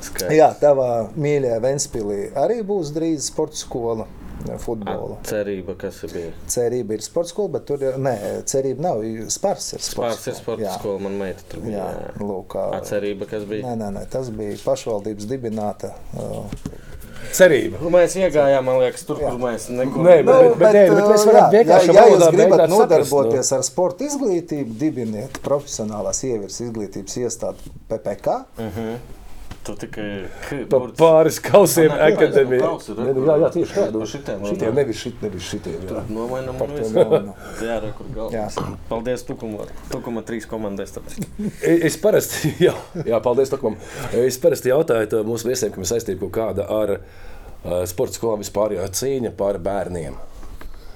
Skaidrs. 0.00 0.36
Jā, 0.38 0.52
tavā 0.60 1.08
mīļajā 1.18 1.58
Ventspīlī 1.60 2.18
arī 2.38 2.60
būs 2.62 2.92
drīz 2.94 3.18
sporta 3.32 3.56
skola. 3.58 4.06
Ne, 4.46 4.58
Futbola. 4.62 5.16
Cerība, 5.26 5.74
kas 5.80 5.98
bija. 6.12 6.30
Cerība 6.48 6.94
ir 6.94 7.02
sporta 7.02 7.32
skola, 7.32 7.48
bet 7.58 7.66
tur 7.70 7.82
ir. 7.82 7.98
Nē, 7.98 8.14
cerība 8.48 8.84
nav. 8.86 9.02
Spārs 9.34 9.72
ir 9.74 9.82
sporta 9.84 10.14
Pāris 10.14 10.26
ir 10.30 10.38
sporta 10.38 10.74
skola, 10.78 10.98
man 11.08 11.18
meita 11.20 11.42
tur 11.50 11.64
bija. 11.66 11.78
Jā, 11.78 11.88
Jā. 12.06 12.12
lūk, 12.22 12.58
A, 12.62 12.80
cerība, 12.86 13.26
kas 13.30 13.44
bija. 13.50 13.66
nē, 13.66 13.76
nē, 13.82 13.88
nē, 13.98 14.04
tas 14.12 14.30
bija 14.30 14.58
pašvaldības 14.64 15.26
dibināta. 15.30 15.94
Uh, 16.14 16.44
Cerība. 17.34 17.80
Nu, 17.82 17.90
Mēs 17.92 18.14
iegājām, 18.16 18.62
man 18.64 18.78
liekas, 18.80 19.02
tur, 19.04 19.18
kur 19.18 19.34
mēs 19.42 19.66
neko 19.74 20.00
Nē, 20.06 20.14
bet- 20.24 20.54
bet- 20.60 20.74
nē, 20.76 20.82
bet 20.94 21.08
mēs 21.10 21.24
varam 21.26 21.42
uh, 21.42 21.50
jā, 21.50 21.58
vienkāršā 21.58 21.94
ja, 21.96 22.04
jūs 22.08 22.22
gribat 22.30 22.60
saprast, 22.62 22.72
nodarboties 22.72 23.50
ar 23.52 23.64
sporta 23.66 24.06
izglītību, 24.06 24.76
dibiniet 24.80 25.40
profesionālās 25.44 26.22
ievirs 26.24 26.60
izglītības 26.62 27.18
iestādi 27.24 27.74
PPK. 27.90 28.36
Tu 29.68 29.74
tikai 29.82 30.06
Pa 30.72 30.78
pāris 30.96 31.36
kausiem 31.44 31.92
akadēmijā. 31.92 32.68
Nu, 32.96 33.06
nu, 33.18 33.24
Jā, 33.28 33.34
jā, 33.42 33.48
tieši 33.52 33.74
tādu. 33.76 34.00
Pa 34.00 34.08
šitiem 34.08 34.44
Šitie, 34.48 34.68
runā. 34.70 34.76
nevis 34.78 35.02
šitie, 35.02 35.20
nevis 35.26 35.48
šitie. 35.50 35.74
jā. 35.84 36.04
Nomainām 36.08 36.56
Par 36.56 36.72
un 36.72 36.96
to. 36.96 37.34
Jā, 37.68 37.76
re, 37.84 37.90
kur 37.98 38.08
galvas. 38.14 38.56
Jā. 38.56 38.76
Paldies, 38.88 39.26
Tukuma. 39.28 39.66
Tukuma 39.92 40.22
trīs 40.24 40.48
komandas. 40.48 40.92
tāpēc. 40.96 41.20
Es 41.68 41.98
parasti, 42.00 42.54
jā, 42.66 42.72
jā 43.04 43.20
paldies, 43.24 43.52
Tokumam. 43.52 43.76
Es 44.16 44.40
parasti 44.40 44.72
jautāju 44.72 45.12
tā 45.12 45.22
mūsu 45.28 45.50
viesiem, 45.52 45.74
kam 45.74 45.84
ir 45.84 45.90
saistība 45.92 46.24
kaut 46.24 46.34
kāda 46.38 46.68
ar 46.72 46.94
uh, 46.96 47.82
sporta 47.90 48.16
skolām 48.16 48.40
vispār, 48.40 48.78
jā, 48.78 48.88
cīņa 48.88 49.34
par 49.36 49.60
bērniem. 49.60 50.16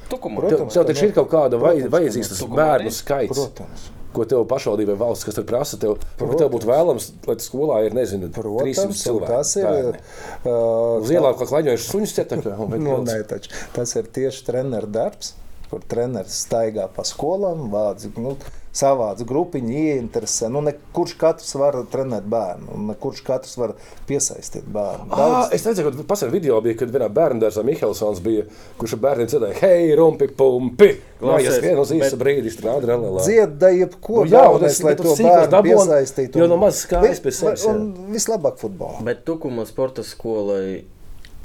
Tukuma. 0.09 0.41
Tev, 0.47 0.57
Protams, 0.57 0.75
tev 0.79 0.87
ka 0.87 0.93
taču 0.95 1.11
ir 1.11 1.19
kaut 1.21 1.29
kāda 1.33 1.61
vai, 1.61 1.77
vajadzīgs 1.93 2.33
tas 2.33 2.41
Tukumā 2.47 2.65
bērnu 2.65 2.95
skaits. 2.97 3.37
Protams. 3.37 3.91
Ko 4.13 4.27
tev 4.29 4.43
pašvaldībai 4.51 4.97
valsts, 5.01 5.25
kas 5.25 5.39
tur 5.39 5.47
prasa, 5.49 5.79
tev, 5.81 5.97
tev, 6.21 6.33
tev 6.41 6.51
būtu 6.53 6.69
vēlams, 6.69 7.11
lai 7.29 7.37
skolā 7.41 7.79
ir, 7.87 7.95
nezinu, 7.97 8.29
300 8.29 8.43
Protams, 8.43 8.81
un 8.85 8.99
cilvēku. 8.99 9.29
tas 9.31 9.53
ir. 9.57 9.69
bērni. 9.69 10.03
Uh, 10.45 11.03
Uz 11.03 11.13
ielām 11.15 11.37
kā 11.41 11.49
klaņojuši 11.49 11.89
suņus 11.89 12.17
ķetakā. 12.19 12.57
Nu, 12.77 12.99
nē, 13.07 13.21
taču, 13.31 13.53
tas 13.77 13.95
ir 13.97 14.11
tieši 14.13 14.45
treneru 14.51 14.91
darbs, 14.93 15.33
kur 15.73 15.85
treneris 15.89 16.43
staigā 16.45 16.89
pa 16.93 17.07
skolām, 17.09 17.71
vāc, 17.73 18.05
nu, 18.21 18.37
savāc 18.73 19.21
grupiņu, 19.29 19.73
ieinteresē. 19.77 20.49
Nu, 20.53 20.63
ne 20.65 20.73
kurš 20.97 21.13
katrs 21.21 21.51
var 21.61 21.77
trenēt 21.93 22.25
bērnu, 22.33 22.71
un 22.75 22.87
ne 22.89 22.95
kurš 23.01 23.21
katrs 23.27 23.57
var 23.61 23.75
piesaistīt 24.09 24.65
bērnu. 24.73 25.11
Ah, 25.13 25.49
es 25.53 25.67
redzēju, 25.69 25.93
ka 25.99 26.07
pasaules 26.09 26.33
video 26.33 26.57
bija, 26.65 26.79
kad 26.81 26.93
vienā 26.95 27.11
bērnu 27.13 27.43
dārzā 27.45 27.65
Mihelsons 27.69 28.23
bija, 28.25 28.47
kurš 28.81 28.97
ar 28.97 29.03
bērniem 29.05 29.29
dziedāja, 29.29 29.59
hei, 29.61 29.91
rumpi, 29.99 30.29
pumpi. 30.29 30.89
Klausies, 31.21 31.61
uz 31.85 31.93
īsa 31.99 32.17
brīdi, 32.19 32.51
strādā 32.51 32.89
relēlā. 32.95 33.21
Dziedāja 33.27 33.83
jebko 33.85 34.25
Nu 34.25 34.31
jā, 34.33 34.41
galvenais, 34.41 34.81
lai 34.83 34.95
to 34.99 35.13
bērnu 35.21 35.53
dabūn, 35.53 35.69
piesaistītu. 35.69 36.39
jo 36.41 36.45
un- 36.49 36.51
no 36.51 36.57
mazas 36.65 36.87
kājas 36.91 37.21
pie 37.23 37.31
sevis, 37.31 37.67
Un 37.69 37.93
vislabāk 38.11 38.57
futbolā. 38.59 39.05
Bet 39.05 39.25
Tukuma 39.25 39.67
sporta 39.69 40.03
skolai 40.03 40.83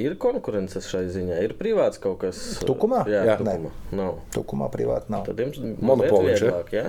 ir 0.02 0.16
konkurences 0.22 0.88
šai 0.92 1.06
ziņā. 1.12 1.40
Ir 1.46 1.54
privāts 1.58 2.00
kaut 2.02 2.20
kas. 2.22 2.40
Tukumā? 2.68 3.04
Jā, 3.10 3.24
Jā. 3.28 3.36
Tukumā. 3.40 3.72
Nav. 3.98 4.20
Tukumā 4.36 4.70
privāti 4.74 5.14
nav. 5.14 5.26
Tad 5.28 5.42
jums 5.42 5.60
Monopoliņš, 5.82 6.44
ja? 6.44 6.52
vieglāk, 6.52 6.72
jā? 6.76 6.86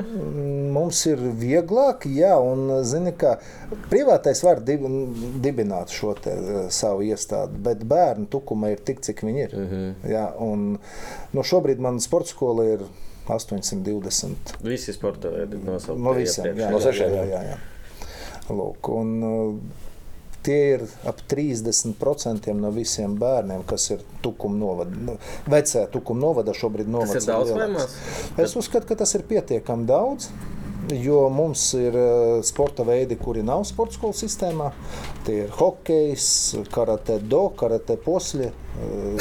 Mums 0.76 1.00
ir 1.10 1.24
vieglāk, 1.40 2.06
jā, 2.12 2.34
un 2.42 2.84
zini, 2.88 3.14
ka 3.18 3.36
privātais 3.88 4.42
var 4.44 4.62
dib, 4.64 4.84
dibināt 5.44 5.94
šo 5.94 6.14
te, 6.20 6.34
eh, 6.36 6.60
savu 6.74 7.06
iestādi, 7.08 7.58
bet 7.68 7.84
bērnu 7.88 8.28
tukuma 8.32 8.72
ir 8.74 8.84
tik, 8.84 9.02
cik 9.06 9.24
viņi 9.26 9.44
ir. 9.46 9.56
Mm 9.56 9.68
-hmm. 9.72 10.10
jā, 10.12 10.26
un, 10.44 10.78
nu, 11.32 11.42
šobrīd 11.42 11.78
man 11.78 12.00
sporta 12.00 12.28
skola 12.34 12.64
ir 12.64 12.86
820 13.28 14.56
Visi 14.64 14.92
sporta 14.92 15.28
veidi 15.28 15.58
nosaukti. 15.64 16.02
no 16.02 16.12
visiem. 16.12 16.56
Jā, 16.56 16.70
No 16.70 16.78
jā, 16.78 16.92
jā, 16.92 17.08
jā. 17.08 17.24
jā, 17.24 17.42
jā. 17.52 17.58
Lūk, 18.48 18.88
un, 18.88 19.22
uh, 19.22 19.87
Tie 20.48 20.58
ir 20.78 20.84
ap 21.04 21.18
30% 21.28 22.54
no 22.56 22.70
visiem 22.72 23.18
bērniem, 23.20 23.66
kas 23.68 23.90
ir 23.92 24.04
tukuma 24.24 24.56
novada. 24.56 24.96
nu, 24.96 25.16
Vecajā 25.44 25.90
tukuma 25.92 26.22
novada 26.22 26.54
šobrīd 26.56 26.88
novads 26.88 27.12
Tas 27.12 27.26
ir 27.26 27.34
daudz 27.34 27.52
vai 27.52 27.66
maz? 27.74 27.98
Es 28.40 28.56
uzskatu, 28.56 28.88
ka 28.88 28.96
tas 29.02 29.12
ir 29.18 29.26
pietiekami 29.28 29.84
daudz. 29.88 30.30
Jo 30.88 31.26
mums 31.28 31.66
ir 31.76 31.92
uh, 32.00 32.38
sporta 32.48 32.86
veidi, 32.88 33.18
kuri 33.20 33.42
nav 33.44 33.66
sporta 33.68 33.98
skolu 33.98 34.16
sistēmā. 34.16 34.70
Tie 35.26 35.42
ir 35.42 35.52
hokejs, 35.58 36.30
karate, 36.72 37.18
do, 37.20 37.42
karate 37.60 37.98
posli. 38.00 38.48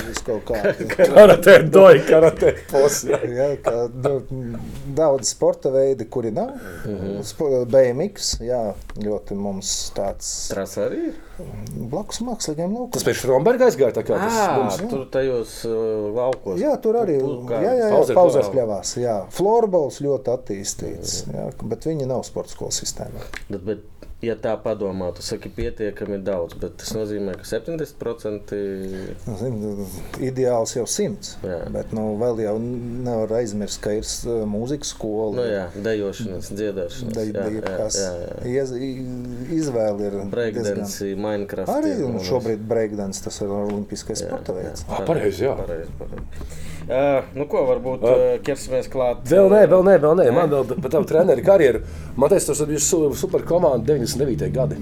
Vis 0.08 0.20
kaut 0.26 0.44
kādi. 0.48 0.86
Karate, 0.98 1.54
doj, 1.74 2.00
karate. 2.08 2.52
Posma. 2.70 3.18
Jā, 3.26 3.48
kā, 3.66 3.74
nu, 3.92 4.60
daudz 4.98 5.32
sporta 5.34 5.72
veidi, 5.74 6.06
kuri 6.14 6.32
nav. 6.36 6.52
Mhm. 6.86 7.18
Spo- 7.28 7.50
BMX, 7.70 8.36
jā, 8.46 8.62
ļoti 9.02 9.38
mums 9.40 9.72
tāds 9.98 10.30
Trasa 10.52 10.86
arī 10.88 11.08
ir. 11.10 11.18
blakus 11.92 12.22
mākslīgiem 12.26 12.72
Tas 12.72 12.80
laukiem. 12.80 13.06
pēc 13.10 13.20
Fromberga 13.24 13.68
aizgāja 13.70 13.96
tā 13.98 14.04
kā 14.08 14.16
tas 14.22 14.38
Ah, 14.44 14.56
mums. 14.62 14.78
tur 14.92 15.06
tajos 15.14 15.58
uh, 15.66 15.74
laukos. 16.16 16.62
Jā, 16.62 16.76
tur 16.82 16.98
arī 17.02 17.18
Tur 17.22 17.44
kā 17.50 17.60
jā, 17.66 17.74
jā, 17.82 17.90
jā, 17.92 18.16
pauzēs 18.18 18.50
pļavās. 18.54 18.94
Jā, 19.02 19.18
florbols 19.38 20.00
ļoti 20.06 20.34
attīstīts, 20.38 21.18
jā, 21.34 21.50
bet 21.64 21.86
viņi 21.90 22.08
nav 22.10 22.24
sporta 22.30 22.54
skolu 22.56 22.74
sistēmā. 22.78 23.26
Bet, 23.50 23.62
bet, 23.68 23.86
ja 24.22 24.34
tā 24.36 24.56
padomā, 24.58 25.12
tu 25.16 25.22
saki, 25.22 25.50
pietiekami 25.54 26.18
daudz, 26.26 26.56
bet 26.58 26.78
tas 26.82 26.90
nozīmē, 26.98 27.36
ka 27.38 27.46
70% 27.46 28.54
Nu, 29.28 29.86
Ideāls 30.24 30.74
jau 30.76 30.86
simts, 30.90 31.36
Jā. 31.46 31.60
bet 31.72 31.92
nu, 31.94 32.16
vēl 32.18 32.42
jau 32.46 32.56
nevar 32.60 33.36
aizmirst, 33.40 33.80
ka 33.84 33.92
ir 33.94 34.04
s- 34.08 34.26
mūzikas 34.26 34.94
skola. 34.96 35.36
nu, 35.38 35.46
jā, 35.46 35.68
dejošanas, 35.86 36.50
dziedāšanas. 36.52 37.14
Da, 37.14 37.22
jā, 37.22 37.46
jā, 37.60 37.62
kas, 37.78 38.00
jā, 38.02 38.12
jā. 38.44 38.66
I- 38.78 39.58
izvēle 39.60 40.02
ir 40.08 40.12
diezgan- 40.12 40.32
Breakdance, 40.32 41.04
Minecraft. 41.16 41.70
Arī 41.70 41.94
šobrīd 42.26 42.66
breakdance 42.68 43.22
tas 43.24 43.42
ir 43.42 43.48
olimpiskais 43.54 44.22
Jā, 44.22 44.28
sporta 44.28 44.54
jā. 44.54 44.64
veids. 44.64 44.86
Ah, 44.90 45.02
pareizi, 45.06 45.44
jā. 45.46 45.56
Pareizi, 45.56 45.92
pareizi. 46.00 46.66
Uh, 46.88 47.20
nu, 47.36 47.44
ko 47.52 47.66
varbūt 47.68 48.04
uh, 48.08 48.20
ķersimies 48.48 48.86
klāt? 48.88 49.26
Vēl 49.28 49.50
nē, 49.52 49.66
vēl 49.68 49.82
nē, 49.84 49.96
vēl 50.00 50.14
nē. 50.22 50.28
Man 50.32 50.50
vēl 50.54 50.70
par 50.80 50.94
tavu 50.94 51.08
treneru 51.10 51.44
karjeru. 51.44 51.82
Man 52.16 52.32
teiks, 52.32 52.46
tas 52.48 52.62
bija 52.70 52.80
su- 52.80 53.10
super 53.20 53.44
komanda 53.44 53.84
99. 53.94 54.48
gadi. 54.56 54.78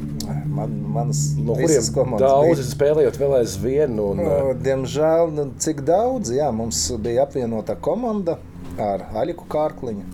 Man, 0.56 0.76
manas 0.94 1.24
No 1.40 1.56
kuriem 1.58 1.88
komandas 1.96 2.22
daudz 2.30 2.60
bija- 2.62 2.68
spēlējot 2.76 3.18
vēl 3.24 3.34
aizvien. 3.40 3.98
Un, 4.00 4.22
Nu, 4.22 4.54
Diemžēl, 4.68 5.34
nu, 5.34 5.48
cik 5.58 5.82
daudz, 5.88 6.30
jā, 6.32 6.52
mums 6.54 6.92
bija 7.02 7.26
apvienota 7.26 7.76
komanda 7.76 8.38
ar 8.78 9.08
Aļiku 9.24 9.50
Kārkliņu. 9.50 10.06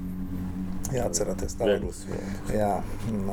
Jā, 0.92 1.08
atcerieties, 1.08 1.56
tā 1.60 1.70
Viegls. 1.70 2.04
Jā, 2.52 2.74
un, 3.12 3.30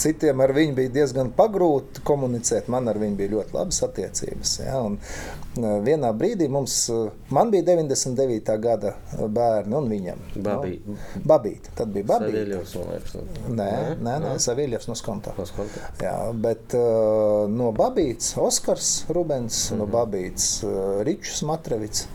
citiem 0.00 0.40
ar 0.44 0.52
viņu 0.56 0.74
bija 0.76 0.92
diezgan 0.92 1.30
pagrūti 1.36 2.02
komunicēt. 2.06 2.68
Man 2.72 2.88
ar 2.90 2.98
viņu 3.00 3.18
bija 3.18 3.32
ļoti 3.34 3.56
labas 3.56 3.80
attiecības. 3.84 4.52
Jā, 4.62 4.78
un, 4.86 4.98
uh, 4.98 5.66
vienā 5.84 6.12
brīdī 6.16 6.48
mums, 6.52 6.76
uh, 6.92 7.10
man 7.34 7.52
bija 7.52 7.66
99. 7.72 8.56
gada 8.62 8.94
bērni, 9.12 9.76
un 9.78 9.90
viņam 9.92 10.22
Babī. 10.42 10.78
Nu, 10.86 10.96
babīte. 11.28 11.74
Tad 11.78 11.92
bija 11.94 12.08
babīte. 12.14 12.44
Saviļos, 12.44 12.76
man 12.80 12.92
liekas. 12.94 13.16
nu. 13.18 13.56
Nē, 13.60 13.70
nē, 14.00 14.16
nē 14.26 14.36
Saviļevs 14.46 14.88
no 14.90 14.96
Skonta. 14.98 15.34
Tas 15.36 15.52
konta. 15.56 15.84
Jā, 16.02 16.16
bet 16.32 16.76
uh, 16.78 17.44
no 17.52 17.72
Babītas 17.76 18.34
Oskars 18.40 18.92
Rubens, 19.12 19.70
mm 19.70 19.74
-hmm. 19.74 19.78
no 19.78 19.86
Mhm. 19.86 19.92
Babītas 19.92 20.48
uh, 20.64 21.02
Ričs 21.04 21.42
Matrevits. 21.42 22.06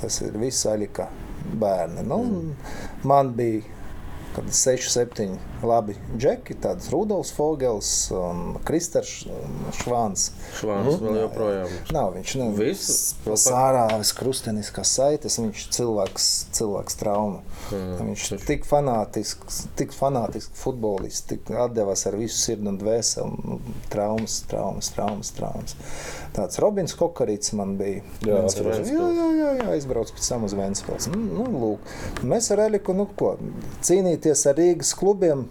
Tas 0.00 0.20
ir 0.20 0.36
viss 0.38 0.66
Aļika 0.66 1.08
bērni. 1.60 2.04
Nu, 2.08 2.20
mm. 2.24 2.74
Man 3.08 3.32
bija 3.38 3.62
kad 4.34 4.44
6, 4.52 4.98
7 4.98 5.36
labi 5.62 5.94
džeki, 6.18 6.56
tāds 6.62 6.88
Rudolfs 6.90 7.30
Fogels 7.36 7.90
un 8.14 8.56
Kristers 8.66 9.12
Švāns. 9.78 10.32
Švāns 10.58 10.98
vēl 11.02 11.20
joprojām. 11.20 11.76
Nav 11.94 12.16
viņš 12.16 12.34
nav 12.40 12.58
Visu? 12.58 12.96
sārāvis, 13.38 14.10
krustenis, 14.18 14.72
kā 14.74 14.82
saites. 14.88 15.38
Viņš 15.38 15.68
cilvēks, 15.76 16.30
cilvēks 16.58 16.98
trauma. 16.98 17.44
Mm. 17.72 17.94
Viņš 18.10 18.24
ir 18.36 18.44
tik 18.48 18.66
fanātisks, 18.68 19.62
tik 19.78 19.94
fanātisks 19.96 20.60
futbolists, 20.60 21.24
tik 21.30 21.48
atdevās 21.64 22.04
ar 22.10 22.18
visu 22.20 22.36
sirdi 22.36 22.68
un 22.70 22.78
dvēseli. 22.80 23.44
Nu, 23.44 23.58
Traumas, 23.92 24.40
traumas, 24.50 24.90
traumas, 24.94 25.32
traumas. 25.36 25.76
Tāds 26.36 26.60
Robins 26.62 26.96
Kokarīts 26.98 27.54
man 27.56 27.76
bija. 27.80 28.02
Jā, 28.26 28.42
atceros. 28.44 28.84
jā, 28.90 29.08
jā, 29.18 29.28
jā, 29.38 29.50
jā 29.60 29.68
aizbraucu 29.76 30.16
pēc 30.16 30.30
tam 30.32 30.46
uz 30.48 30.56
Ventspils. 30.58 31.08
Nu, 31.12 31.20
nu, 31.24 31.48
lūk. 31.62 31.92
Mēs 32.26 32.50
ar 32.54 32.66
Eliku, 32.68 32.96
nu 32.96 33.06
ko, 33.16 33.34
cīnīties 33.86 34.48
ar 34.50 34.58
Rīgas 34.60 34.94
klubiem. 34.98 35.46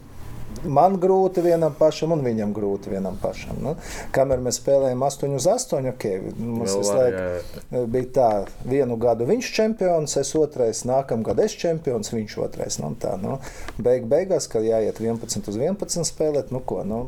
Man 0.64 0.98
grūti 1.02 1.44
vienam 1.46 1.76
pašam, 1.78 2.14
un 2.16 2.24
viņam 2.26 2.54
grūti 2.56 2.94
vienam 2.94 3.18
pašam. 3.22 3.60
Nu, 3.64 3.76
kamēr 4.16 4.44
mēs 4.44 4.60
spēlējām 4.62 5.06
8 5.08 5.38
uz 5.38 5.48
8, 5.52 5.90
okay, 5.94 6.22
mums 6.38 6.76
visu 6.80 6.98
laiku 6.98 7.86
bija 7.94 8.12
tā, 8.18 8.30
vienu 8.68 8.98
gadu 9.02 9.28
viņš 9.30 9.50
ir 9.50 9.58
čempions, 9.58 10.18
es 10.20 10.34
otrais, 10.40 10.84
nākamā 10.90 11.30
gada 11.30 11.48
es 11.48 11.58
čempions, 11.60 12.14
viņš 12.14 12.38
otrais. 12.46 12.80
Nu, 12.84 12.94
tā, 13.00 13.16
nu, 13.22 13.40
beig, 13.78 14.08
beigās, 14.12 14.50
kad 14.52 14.66
jāiet 14.66 15.02
11 15.04 15.50
uz 15.50 15.60
11 15.60 16.08
spēlēt, 16.10 16.54
nu 16.54 16.64
ko. 16.64 16.84
Nu, 16.88 17.06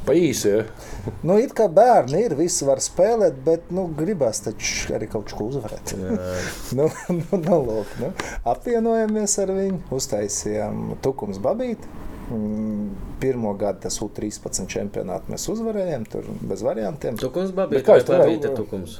Pa 0.00 0.14
īsi. 0.16 0.48
Ja? 0.48 0.62
Nu, 1.26 1.36
it 1.40 1.52
kā 1.56 1.66
bērni 1.72 2.24
ir, 2.24 2.34
visi 2.38 2.64
var 2.64 2.80
spēlēt, 2.82 3.40
bet 3.44 3.68
nu, 3.74 3.86
gribās 3.96 4.40
taču 4.44 4.94
arī 4.96 5.08
kaut 5.12 5.32
ko 5.36 5.50
uzvarēt. 5.50 5.92
nu, 6.78 6.88
nu, 6.88 7.40
nu, 7.44 7.58
lūk, 7.66 7.96
nu, 8.00 8.12
apvienojamies 8.48 9.36
ar 9.44 9.52
viņu, 9.56 9.82
uztaisījām 9.96 10.96
Tukums 11.04 11.40
Babīti. 11.42 12.08
Mm, 12.30 13.09
Pirmo 13.20 13.52
gadu 13.60 13.84
tas 13.84 13.98
U13 14.00 14.66
čempionātā 14.70 15.32
mēs 15.34 15.44
uzvarējām, 15.52 16.06
tur 16.10 16.28
bez 16.50 16.62
variantiem. 16.64 17.18
Tukums 17.20 17.52
Bet 17.52 17.84
kā 17.86 17.98
babīte 18.08 18.54
tukums? 18.56 18.98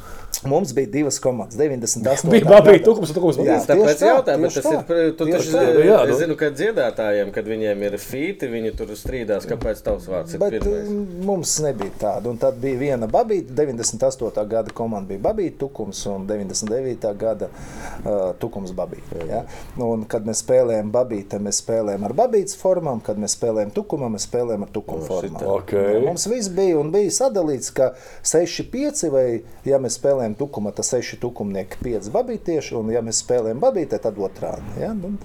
Mums 0.49 0.73
bija 0.77 0.89
divas 0.93 1.19
komandas, 1.21 1.57
98. 1.59 2.31
Bija 2.33 2.47
babīja, 2.49 2.81
tukums, 2.87 3.11
tukums. 3.13 3.39
Jā. 3.43 3.57
Jā. 3.59 3.65
Tāpēc 3.69 3.99
tā, 4.01 4.11
jautāju, 4.15 4.41
bet 4.45 4.55
tieši 4.55 4.63
tas 4.63 4.73
ir. 4.73 4.85
tā. 4.89 5.01
Tu 5.19 5.27
taču 5.27 5.51
tā. 5.53 5.65
zini, 5.67 5.83
Jā, 5.89 5.97
es 6.05 6.13
nu. 6.13 6.19
zinu, 6.23 6.37
ka 6.41 6.49
dziedātājiem, 6.55 7.33
kad 7.35 7.51
viņiem 7.51 7.83
ir 7.89 7.97
fīti, 8.01 8.49
viņi 8.53 8.73
tur 8.79 8.93
strīdās, 8.97 9.49
kāpēc 9.51 9.83
tavs 9.85 10.07
vārds 10.09 10.37
ir 10.37 10.41
Bet 10.41 10.55
pirmais. 10.57 10.89
mm, 10.89 11.19
mums 11.29 11.57
nebija 11.65 11.97
tāda. 12.05 12.31
Un 12.33 12.41
tad 12.41 12.57
bija 12.63 12.79
viena 12.81 13.09
babīta. 13.11 13.53
98. 13.59 14.47
gada 14.55 14.73
komanda 14.77 15.11
bija 15.13 15.25
babīta, 15.29 15.59
tukums, 15.67 16.01
un 16.09 16.25
99. 16.31 17.11
gada 17.21 17.51
uh, 17.51 18.31
tukums 18.41 18.73
babīta. 18.77 19.21
Ja? 19.29 19.43
Un, 19.83 20.07
kad 20.09 20.25
mēs 20.29 20.41
spēlējām 20.47 20.95
babīti, 20.95 21.43
mēs 21.43 21.61
spēlējām 21.65 22.07
ar 22.09 22.17
babītas 22.23 22.57
formām, 22.61 23.03
kad 23.05 23.21
mēs 23.21 23.37
spēlējām 23.37 23.75
tukumā, 24.11 24.17
mēs 24.17 24.27
spēlējām 24.29 24.65
ar 24.65 24.71
tukuma 24.75 25.07
formām. 25.07 25.45
Ok. 25.55 25.73
Mums 26.05 26.27
viss 26.31 26.51
bija 26.51 26.79
un 26.81 26.91
bija 26.91 27.11
sadalīts, 27.11 27.71
ka 27.73 27.95
6-5 28.25 29.11
vai, 29.11 29.43
ja 29.65 29.79
mēs 29.79 29.99
spēlējam 29.99 30.37
tukumā, 30.39 30.73
tad 30.75 30.85
6 30.85 31.21
tukumnieki, 31.21 31.79
5 31.83 32.11
babītieši, 32.11 32.77
un 32.77 32.91
ja 32.91 33.03
mēs 33.03 33.23
spēlējam 33.25 33.61
babītē, 33.61 34.01
tad 34.03 34.19
otrādi. 34.19 34.81
Ja? 34.81 34.93
Nu, 34.95 35.17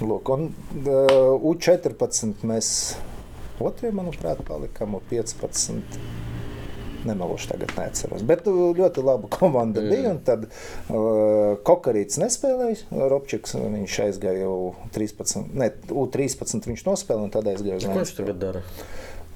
lūk, 0.00 0.32
un 0.32 0.50
uh, 0.86 1.36
U14 1.52 2.44
mēs 2.48 2.96
otrie, 3.60 3.92
manuprāt, 3.92 4.42
palikām 4.48 4.96
uz 4.98 5.02
15. 5.10 6.31
Nemelošu 7.08 7.50
tagad, 7.50 7.72
neatceros. 7.78 8.22
Bet 8.26 8.46
uh, 8.50 8.60
ļoti 8.78 9.02
laba 9.04 9.30
komanda 9.32 9.82
mm. 9.82 9.92
bija. 9.92 10.14
Tad 10.26 10.46
uh, 10.48 11.58
Kokarīts 11.66 12.20
nespēlēja. 12.22 12.88
Robčiks 13.10 13.56
viņš 13.58 13.98
aizgāja 14.06 14.44
jau 14.44 14.56
13, 14.94 15.54
ne, 15.58 15.72
U13. 15.90 16.68
Viņš 16.72 16.84
nospēlēja 16.86 17.26
un 17.26 17.34
tad 17.34 17.50
aizgāja 17.52 17.80
uz 17.80 17.88
Ko 17.88 17.98
viņš 17.98 18.14
tagad 18.20 18.42
dara? 18.42 18.66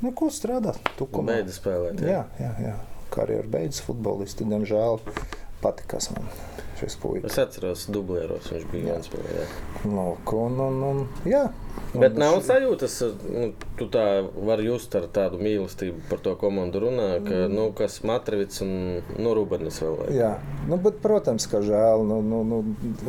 Nu, 0.03 0.12
ko 0.17 0.29
strādā? 0.33 0.77
Tukumā. 0.99 1.39
Beidz 1.39 1.57
spēlēt. 1.57 2.03
Jā, 2.05 2.27
jā, 2.41 2.53
jā. 2.61 2.75
karjeru 3.14 3.49
beidzis 3.51 3.83
futbolisti. 3.87 4.47
Diemžēl 4.49 5.01
patikās 5.62 6.11
man 6.12 6.29
šis 6.81 6.99
puisis. 7.01 7.31
Es 7.33 7.41
atceros, 7.41 7.87
dublēros 7.93 8.51
viņš 8.53 8.67
bija 8.73 8.93
viens 8.93 9.09
spēlē. 9.09 9.47
Lūk, 9.89 10.35
un, 10.37 10.61
un, 10.67 10.83
un, 10.91 11.07
jā. 11.29 11.47
Bet 11.97 12.16
nav 12.20 12.35
š- 12.41 12.47
sajūtas, 12.51 12.95
nu, 13.33 13.47
tu 13.79 13.87
tā 13.93 14.03
vari 14.47 14.66
just 14.66 14.93
ar 14.99 15.07
tādu 15.12 15.39
mīlestību 15.41 16.03
par 16.11 16.18
to 16.24 16.35
komandu 16.37 16.83
runā, 16.85 17.07
ka, 17.24 17.47
nu, 17.49 17.70
kas 17.77 18.03
Matrivits 18.05 18.61
un 18.64 19.01
nu, 19.16 19.33
Rubenis 19.37 19.79
vēl 19.81 19.95
vajag. 20.01 20.16
Jā, 20.18 20.33
nu, 20.68 20.77
bet, 20.83 20.99
protams, 21.05 21.47
ka 21.49 21.62
žēl. 21.64 22.05
Nu, 22.07 22.20
nu, 22.24 22.43
nu, 22.45 22.59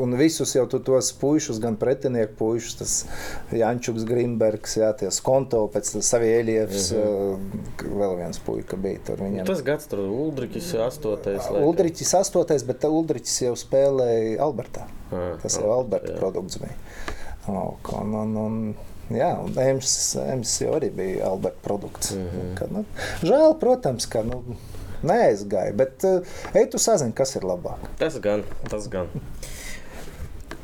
un 0.04 0.16
visus 0.20 0.54
jau 0.56 0.64
tu 0.72 0.80
tos 0.80 1.12
puišus, 1.20 1.60
gan 1.64 1.76
pretinieku 1.80 2.38
puišus, 2.40 2.78
tas 2.80 2.94
Jančuks, 3.56 4.06
Grimbergs, 4.08 4.78
jā, 4.80 4.94
tie 5.00 5.12
Skonto, 5.12 5.66
pēc 5.74 5.98
Savielievs, 6.02 6.92
mm 6.94 7.04
-hmm. 7.04 7.94
vēl 8.00 8.18
viens 8.24 8.40
puika 8.40 8.78
bija 8.78 9.00
tur. 9.06 9.18
Viņam. 9.26 9.46
Tas 9.46 9.62
gads 9.64 9.88
tur 9.88 10.00
Uldriķis, 10.00 10.74
astotais. 10.88 11.44
laikam. 11.50 11.68
Uldriķis 11.68 12.14
astotais, 12.22 12.64
bet 12.64 12.80
tā 12.84 12.88
Uldriķis 12.90 13.42
jau 13.42 13.56
spēlēja 13.56 14.40
Albertā. 14.40 14.88
Ah, 15.12 15.38
Tas 15.42 15.56
jau 15.58 15.72
Alberta 15.72 16.12
jā. 16.14 16.18
produkts 16.20 16.58
bija. 16.60 16.76
Lūk, 17.48 17.94
Un, 17.96 18.16
un, 18.22 18.34
un, 18.42 18.58
jā, 19.14 19.30
un 19.40 19.56
Ems, 19.64 20.56
jau 20.62 20.74
arī 20.76 20.90
bija 20.96 21.30
Alberta 21.30 21.64
produkts. 21.64 22.12
Mm. 22.16 22.26
-hmm. 22.28 22.56
kad, 22.60 22.72
nu, 22.72 22.86
žēl, 23.24 23.60
protams, 23.60 24.06
ka 24.06 24.24
nu, 24.24 24.44
neaizgāja, 25.04 25.74
bet 25.78 26.04
uh, 26.08 26.38
ej 26.54 26.70
tu 26.72 26.82
sazini, 26.82 27.14
kas 27.16 27.36
ir 27.36 27.46
labāk. 27.48 27.88
Tas 28.00 28.20
gan, 28.24 28.44
tas 28.70 28.88
gan. 28.92 29.12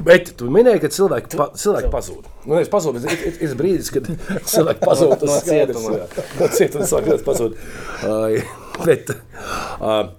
Bet 0.04 0.34
tu 0.40 0.50
minēji, 0.52 0.82
ka 0.84 0.90
cilvēki, 0.92 1.38
pa, 1.40 1.46
cilvēki 1.60 1.92
pazūd. 1.94 2.26
Nu, 2.50 2.58
es 2.60 2.72
pazūdu, 2.72 3.00
bet 3.06 3.24
ir, 3.24 3.38
ir, 3.46 3.54
brīdis, 3.60 3.92
kad 3.94 4.10
cilvēki 4.54 4.84
pazūd. 4.84 5.14
Tas 5.22 5.30
No 5.30 5.38
cietuma. 5.48 5.94
No 6.42 6.50
cietuma 6.58 6.90
sākās 6.90 7.24
pazūd. 7.24 7.56
Uh, 8.04 8.58
bet 8.84 9.14
uh, 9.14 10.10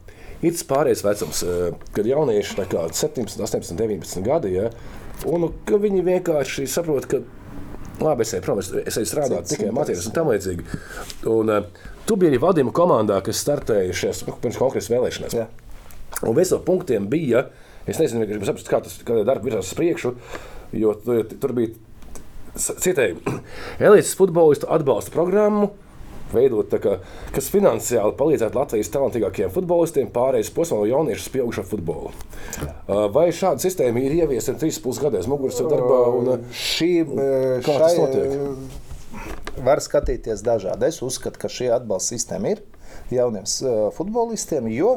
ir 0.41 0.55
tas 0.57 0.65
pārējais 0.71 1.05
vecums, 1.05 1.43
uh, 1.45 1.67
kad 1.97 2.09
jaunieši 2.09 2.57
tā 2.63 2.69
kā 2.71 2.87
17, 2.89 3.43
18, 3.45 3.77
19 3.77 4.25
gadi, 4.25 4.55
ja, 4.57 4.71
un 5.27 5.45
nu, 5.47 5.51
ka 5.69 5.79
viņi 5.81 6.05
vienkārši 6.07 6.67
saprot, 6.71 7.09
ka 7.11 7.23
Labi, 8.03 8.25
es 8.27 8.33
eju 8.35 8.43
prom, 8.43 8.59
es, 8.59 8.73
es 8.75 8.97
eju 8.99 9.07
strādāt 9.07 9.47
tikai 9.47 9.69
mācīties 9.75 10.09
un 10.11 10.15
tam 10.17 10.31
līdzīgi. 10.33 10.65
Un, 11.31 11.53
uh, 11.55 11.85
tu 12.09 12.17
biji 12.19 12.33
arī 12.33 12.41
vadījuma 12.43 12.73
komandā, 12.75 13.21
kas 13.23 13.39
startēja 13.45 13.95
šajās 13.95 14.25
nu, 14.27 14.35
pirms 14.43 14.59
konkrētas 14.59 14.91
vēlēšanās. 14.91 15.37
Jā. 15.39 15.47
Un 16.27 16.35
viens 16.35 16.51
no 16.51 16.59
punktiem 16.67 17.07
bija, 17.11 17.45
es 17.87 18.01
nezinu, 18.03 18.27
saprast, 18.47 18.71
kā 18.71 18.83
tas 18.83 18.99
kā 19.07 19.21
darba 19.23 19.47
virzās 19.47 19.71
uz 19.71 19.79
priekšu, 19.79 20.15
jo 20.75 20.97
tu- 21.05 21.23
tur 21.39 21.55
bija 21.55 21.71
citēji, 22.59 23.21
elites 23.87 24.15
futbolistu 24.19 24.67
atbalsta 24.75 25.15
programmu. 25.15 25.71
Veidot, 26.35 26.69
tā 26.73 26.81
kā, 26.83 26.97
kas 27.35 27.49
finansiāli 27.55 28.17
palīdzētu 28.19 28.59
Latvijas 28.61 28.91
talantīgākajiem 28.95 29.53
futbolistiem 29.55 30.11
pārējais 30.15 30.53
posmā 30.57 30.81
no 30.83 30.89
jauniešu 30.91 31.27
uz 31.27 31.33
pieaugušo 31.35 31.65
futbolu. 31.71 32.13
Vai 33.15 33.29
šāda 33.35 33.63
sistēma 33.65 34.03
ir 34.05 34.17
ieviesta 34.23 34.57
trīs 34.61 34.81
puses 34.83 35.03
gados 35.05 35.29
muguras 35.31 35.61
darbā? 35.63 36.01
Un, 36.19 36.49
Šī, 36.55 36.91
Kā 37.65 37.79
tas 37.79 37.95
šai, 37.95 38.03
notiek? 38.03 38.83
var 39.65 39.83
skatīties 39.85 40.43
dažādi. 40.45 40.89
Es 40.91 41.01
uzskatu, 41.05 41.39
ka 41.41 41.51
šī 41.53 41.71
atbalsta 41.75 42.17
sistēma 42.17 42.55
ir 42.55 42.63
jauniem 43.15 43.47
futbolistiem, 43.95 44.67
jo 44.75 44.97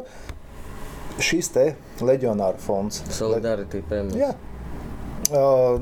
šis 1.22 1.50
te 1.54 1.66
leģionāru 2.06 2.62
fonds. 2.62 3.02
Solidarity 3.14 3.82
pēmēs. 3.90 4.18
Jā. 4.20 4.34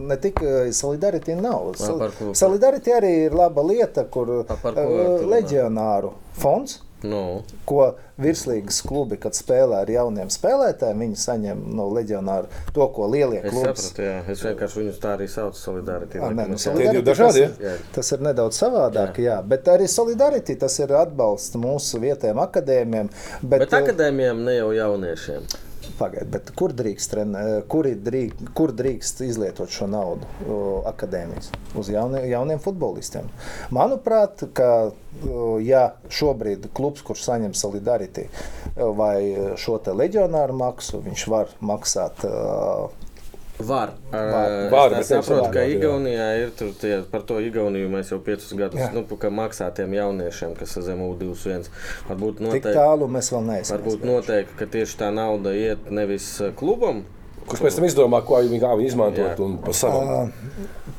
Ne 0.09 0.17
tikai 0.17 0.71
solidaritāte 0.73 1.35
nav. 1.41 1.73
Solidaritāte 2.33 2.95
arī 2.97 3.11
ir 3.27 3.35
laba 3.37 3.61
lieta, 3.67 4.05
kur 4.09 4.31
leģionāru 5.29 6.13
fonds. 6.39 6.81
Nu, 7.05 7.43
Ko 7.69 7.91
virslīgas 8.17 8.79
klubi, 8.87 9.17
kad 9.21 9.35
spēlē 9.37 9.83
ar 9.83 9.89
jauniem 9.93 10.29
spēlētājiem, 10.33 11.01
viņi 11.03 11.17
saņem 11.21 11.59
no 11.77 11.85
leģionāra 11.93 12.47
to, 12.73 12.87
ko 12.95 13.05
lielie 13.11 13.43
es 13.43 13.51
klubi 13.53 13.75
sapratu, 13.75 14.01
jā. 14.07 14.15
Es 14.33 14.41
vienkārši 14.41 14.79
viņus 14.79 14.97
tā 15.03 15.11
arī 15.13 15.27
saucu 15.29 15.59
Solidarity. 15.59 16.17
Ah, 16.23 16.31
nē, 16.33 16.47
nu, 16.49 16.55
es- 16.57 16.65
solidaritāte 16.65 17.05
dažādi, 17.11 17.43
tas- 17.51 17.61
ja? 17.67 17.75
Tas 17.99 18.11
ir 18.15 18.23
nedaudz 18.25 18.57
savādāk, 18.57 19.19
jā. 19.21 19.35
jā. 19.35 19.37
Bet 19.53 19.69
arī 19.75 19.85
solidaritāte 19.91 20.57
tas 20.65 20.79
ir 20.79 20.95
atbalsts 20.97 21.53
mūsu 21.61 22.01
vietējiem 22.01 22.41
akadēmiem. 22.47 23.11
Bet, 23.43 23.59
Bet 23.67 23.77
akadēmijām 23.83 24.41
ne 24.47 24.57
jau 24.57 24.71
jauniešiem. 24.73 25.45
Pagaid, 25.95 26.27
bet 26.33 26.49
kur, 26.59 26.73
drīkst, 26.75 27.13
trenē- 27.13 27.61
kur, 27.71 27.87
ir 27.87 28.01
drīkst, 28.03 28.49
kur 28.57 28.73
drīkst 28.75 29.21
izlietot 29.23 29.71
šo 29.71 29.87
naudu 29.87 30.27
o, 30.43 30.57
akadēmijas? 30.91 31.51
Uz 31.79 31.89
jauniem, 31.93 32.25
jauniem 32.27 32.59
futbolistiem. 32.59 33.29
Manuprāt, 33.75 34.43
ka 34.57 34.69
o, 34.89 35.55
ja 35.63 35.85
šobrīd 36.11 36.67
klubs, 36.75 37.05
kurš 37.05 37.23
saņem 37.29 37.55
solidaritāti 37.55 38.27
vai 38.75 39.55
šo 39.61 39.77
te 39.79 39.95
leģionāru 39.95 40.57
maksu, 40.59 40.99
viņš 41.05 41.27
var 41.31 41.55
maksāt. 41.63 42.27
o, 42.27 42.91
Var. 43.59 43.89
Var. 44.11 44.69
Var, 44.71 44.97
es 44.99 45.09
tā 45.09 45.21
saprotu, 45.21 45.47
ka 45.53 45.63
jā. 45.63 45.77
Igaunijā 45.77 46.27
ir 46.41 46.51
tur 46.59 46.73
tie, 46.75 46.97
par 47.11 47.23
to 47.27 47.39
Igauniju 47.39 47.87
mēs 47.93 48.11
jau 48.11 48.19
piecus 48.23 48.51
gadus 48.59 48.81
Jā. 48.83 48.89
nu, 48.91 49.05
ka 49.07 49.31
maksā 49.31 49.69
tiem 49.75 49.95
jauniešiem, 49.95 50.55
kas 50.59 50.75
ir 50.75 50.83
zem 50.89 51.03
U21. 51.05 51.69
Varbūt 52.09 52.41
Tik 52.41 52.45
noteikti, 52.49 52.75
tālu 52.75 53.07
mēs 53.15 53.31
vēl 53.31 53.47
neesam. 53.47 53.77
varbūt 53.77 54.07
noteikti, 54.09 54.57
ka 54.59 54.67
tieši 54.75 54.99
tā 54.99 55.11
nauda 55.15 55.55
iet 55.55 55.87
nevis 55.93 56.33
klubam 56.59 57.05
Kurš 57.45 57.61
pēc 57.61 57.75
tam 57.77 57.85
izdomā, 57.85 58.19
ko 58.25 58.39
viņi 58.41 58.87
izmantot 58.87 59.41
un 59.45 59.59
pa 59.61 59.73
savam. 59.77 60.31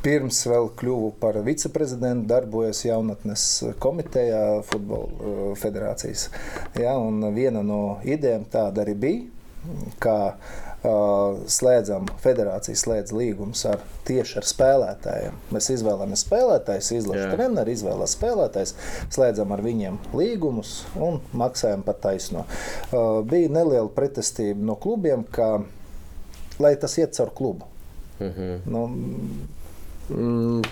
Pirms 0.04 0.44
vēl 0.46 0.68
kļuvu 0.78 1.09
par 1.18 1.40
viceprezidentu, 1.42 2.28
darbojos 2.30 2.84
jaunatnes 2.86 3.46
komitejā 3.82 4.61
Futbola 4.68 5.57
federācijas. 5.59 6.28
Ja, 6.78 6.94
un 7.02 7.18
viena 7.34 7.64
no 7.66 7.98
idejām 8.07 8.46
tāda 8.52 8.84
arī 8.84 8.94
bija, 8.94 9.24
ka 9.98 10.14
uh, 10.28 10.65
slēdzam, 10.82 12.06
federācija 12.22 12.76
slēdz 12.78 13.14
līgumus 13.16 13.64
ar, 13.70 13.80
tieši 14.06 14.38
ar 14.40 14.46
spēlētājiem. 14.46 15.38
Mēs 15.54 15.70
izvēlamies 15.74 16.22
spēlētājus, 16.26 16.92
izlaša 16.98 17.24
Jā. 17.24 17.32
treneru, 17.34 17.74
izvēlamies 17.74 18.16
spēlētājus, 18.18 18.74
slēdzam 19.16 19.54
ar 19.56 19.64
viņiem 19.66 19.98
līgumus 20.16 20.76
un 20.94 21.20
maksājam 21.36 21.82
par 21.86 21.98
taisno. 22.02 22.46
Uh, 22.90 23.22
bija 23.26 23.52
neliela 23.58 23.90
pretestība 23.96 24.62
no 24.70 24.78
klubiem, 24.78 25.26
ka, 25.32 25.56
lai 26.62 26.76
tas 26.80 26.98
iet 27.00 27.16
caur 27.18 27.34
klubu. 27.34 27.72
Nu, 28.66 28.86
Mm, 30.06 30.62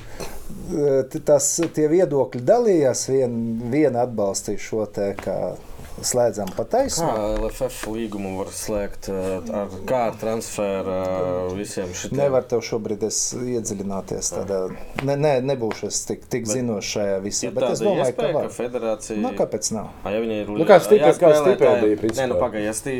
tas, 1.26 1.48
tie 1.74 1.88
viedokļi 1.90 2.42
dalījās. 2.46 3.08
Vien, 3.10 3.32
viena 3.72 4.04
atbalstīja 4.06 4.62
šo 4.62 4.84
te, 4.94 5.08
ka 5.18 5.56
slēdzam 6.02 6.50
pa 6.56 6.64
taisnu. 6.66 7.06
Kā 7.06 7.26
LFF 7.38 7.88
līgumu 7.94 8.34
var 8.40 8.50
slēgt 8.54 9.08
uh, 9.12 9.38
ar, 9.54 9.74
kā 9.88 10.00
ar 10.10 10.16
transferu 10.20 10.94
uh, 10.94 11.54
visiem 11.56 11.92
šitiem? 11.94 12.18
Nevar 12.18 12.46
tev 12.50 12.64
šobrīd 12.66 13.04
es 13.06 13.20
iedziļināties. 13.38 14.32
Tādā, 14.34 14.60
ne, 15.06 15.16
ne, 15.20 15.34
nebūšu 15.52 15.88
es 15.90 16.00
tik, 16.08 16.24
tik 16.32 16.48
zinošs 16.50 16.90
šajā 16.96 17.20
visā. 17.24 17.52
Bet 17.54 17.68
es 17.70 17.84
domāju, 17.84 18.02
ka 18.02 18.10
iespēja, 18.10 18.34
var. 18.38 18.48
ka 18.48 18.56
federācija. 18.58 19.18
Nu, 19.22 19.32
kāpēc 19.38 19.70
nav? 19.76 19.92
A, 20.02 20.14
ja 20.14 20.22
ir 20.24 20.50
Nu, 20.50 20.66
kā 20.68 20.80
ja 20.80 21.12
kā 21.20 21.32
stipendija, 21.38 22.00
principā. 22.00 22.24
Nē, 22.24 22.28
nu, 22.32 22.40
pagaidi, 22.40 22.66
ja, 22.68 22.74
stī, 22.76 22.96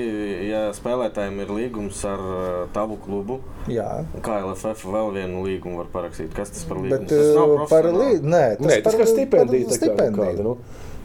ja 0.51 0.63
spēlētājiem 0.77 1.43
ir 1.45 1.53
līgums 1.59 2.01
ar 2.09 2.23
uh, 2.25 2.47
tavu 2.77 2.99
klubu, 3.05 3.41
Jā. 3.71 3.89
kā 4.25 4.41
LFF 4.45 4.87
vēl 4.95 5.13
vienu 5.19 5.45
līgumu 5.47 5.83
var 5.83 5.91
parakstīt? 5.95 6.33
Kas 6.37 6.53
tas 6.55 6.67
par 6.69 6.81
līgumu? 6.81 6.95
Bet 6.99 7.11
tas 7.13 7.31
nav 7.37 7.55
eh, 7.57 7.67
par 7.71 7.91
līdzi. 7.91 8.25
Nē, 8.25 8.45
Nē, 8.61 8.81
tas 8.85 8.91
par- 8.91 9.01
kā 9.01 9.09
stipendija. 9.11 9.69
par 9.69 9.75
tā 9.75 9.79
kā 9.79 9.81
stipendiju. 9.81 10.31
kāda, 10.31 10.45
Nu, 10.45 10.57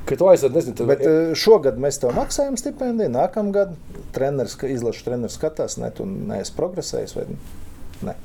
ka 0.09 0.17
tu 0.17 0.27
aizved, 0.31 0.55
nezinu, 0.57 0.75
tad, 0.75 0.89
Bet 0.89 1.05
eh, 1.05 1.19
šogad 1.37 1.77
mēs 1.81 2.01
tev 2.01 2.15
maksājam 2.17 2.57
stipendiju, 2.59 3.11
nākamgad 3.13 3.75
treneris, 4.15 4.57
ka 4.59 4.69
izlaša 4.71 5.05
treneris 5.05 5.37
skatās, 5.37 5.77
ne, 5.81 5.91
tu 5.93 6.07
neesi 6.09 6.55
progresējis 6.57 7.17
vai 7.17 7.27
ne. 8.09 8.15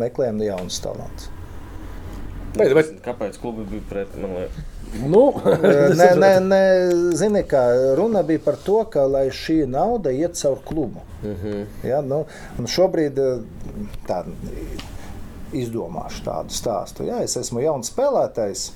Meklējam 0.00 0.40
jaunus 0.40 0.80
talantus. 0.80 1.28
Pēc, 2.56 2.72
bet, 2.72 2.94
Kāpēc 3.04 3.36
klubi 3.42 3.66
bija 3.68 3.84
pret? 3.90 4.14
Man 4.16 4.32
liekas, 4.38 4.62
nu, 5.12 5.22
Nē, 6.00 6.06
nē, 6.16 6.30
nē, 6.40 6.60
zini, 7.18 7.42
kā 7.48 7.62
runa 7.98 8.22
bija 8.26 8.40
par 8.46 8.56
to, 8.64 8.78
ka 8.92 9.04
lai 9.10 9.26
šī 9.34 9.58
nauda 9.68 10.14
iet 10.14 10.38
caur 10.40 10.62
klubu. 10.64 11.04
Uh 11.20 11.44
-huh. 11.44 11.64
ja, 11.84 12.00
nu, 12.00 12.24
un 12.58 12.66
šobrīd 12.66 13.18
eh, 13.18 13.40
tā, 14.08 14.22
izdomāšu 15.52 16.24
tādu 16.24 16.54
stāstu. 16.54 17.06
Ja, 17.06 17.20
es 17.22 17.36
esmu 17.36 17.60
jauns 17.60 17.92
spēlētājs. 17.92 18.70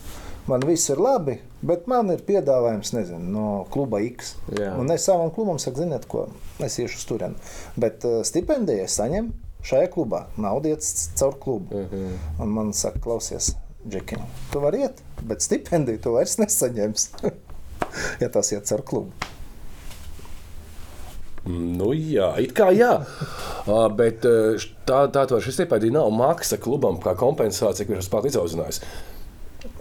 Man 0.49 0.65
viss 0.67 0.89
ir 0.91 1.01
labi, 1.01 1.37
bet 1.63 1.87
man 1.91 2.11
ir 2.15 2.23
piedāvājums 2.27 2.95
nezinu, 2.97 3.27
no 3.35 3.47
kluba 3.71 4.01
X. 4.03 4.35
Jā. 4.57 4.73
Un 4.81 4.91
es 4.95 5.05
savam 5.07 5.31
klubam 5.35 5.61
saku, 5.61 5.83
ziniet, 5.83 6.07
ko 6.11 6.29
es 6.65 6.79
iešu 6.81 6.97
uz 6.99 7.07
turieni. 7.07 7.53
Bet 7.81 8.07
uh, 8.09 8.21
stipendiju 8.27 8.87
es 8.87 8.97
saņemu 8.99 9.35
šajā 9.67 9.91
klubā. 9.93 10.25
Nauda 10.41 10.73
iet 10.73 10.87
caur 11.21 11.37
klubu. 11.41 11.77
Uh 11.77 11.93
-huh. 11.93 12.17
Un 12.43 12.55
man 12.57 12.73
saka, 12.73 13.01
klausies, 13.05 13.53
Džekiņ, 13.89 14.25
tu 14.53 14.61
vari 14.61 14.81
iet, 14.85 15.03
bet 15.23 15.43
stipendiju 15.43 16.01
tu 16.01 16.13
vairs 16.13 16.39
nesaņemsi. 16.43 17.09
ja 18.21 18.29
tas 18.29 18.53
iet 18.53 18.67
caur 18.67 18.83
klubu. 18.83 19.13
nu 21.47 21.93
jā, 21.95 22.35
it 22.43 22.53
kā 22.53 22.71
jā. 22.77 23.07
Ā, 23.67 23.97
Bet 23.97 24.25
eh, 24.25 24.61
tā, 24.87 25.07
tā 25.13 25.27
to 25.27 25.41
šis 25.41 25.55
stipendija 25.55 25.93
nav 25.93 26.11
maksa 26.11 26.57
klubam 26.57 27.01
kā 27.01 27.15
kompensācija, 27.15 27.87
ko 27.87 27.93
viņš 27.93 28.09
spēlēt 28.09 28.31
izauzinājis. 28.31 28.81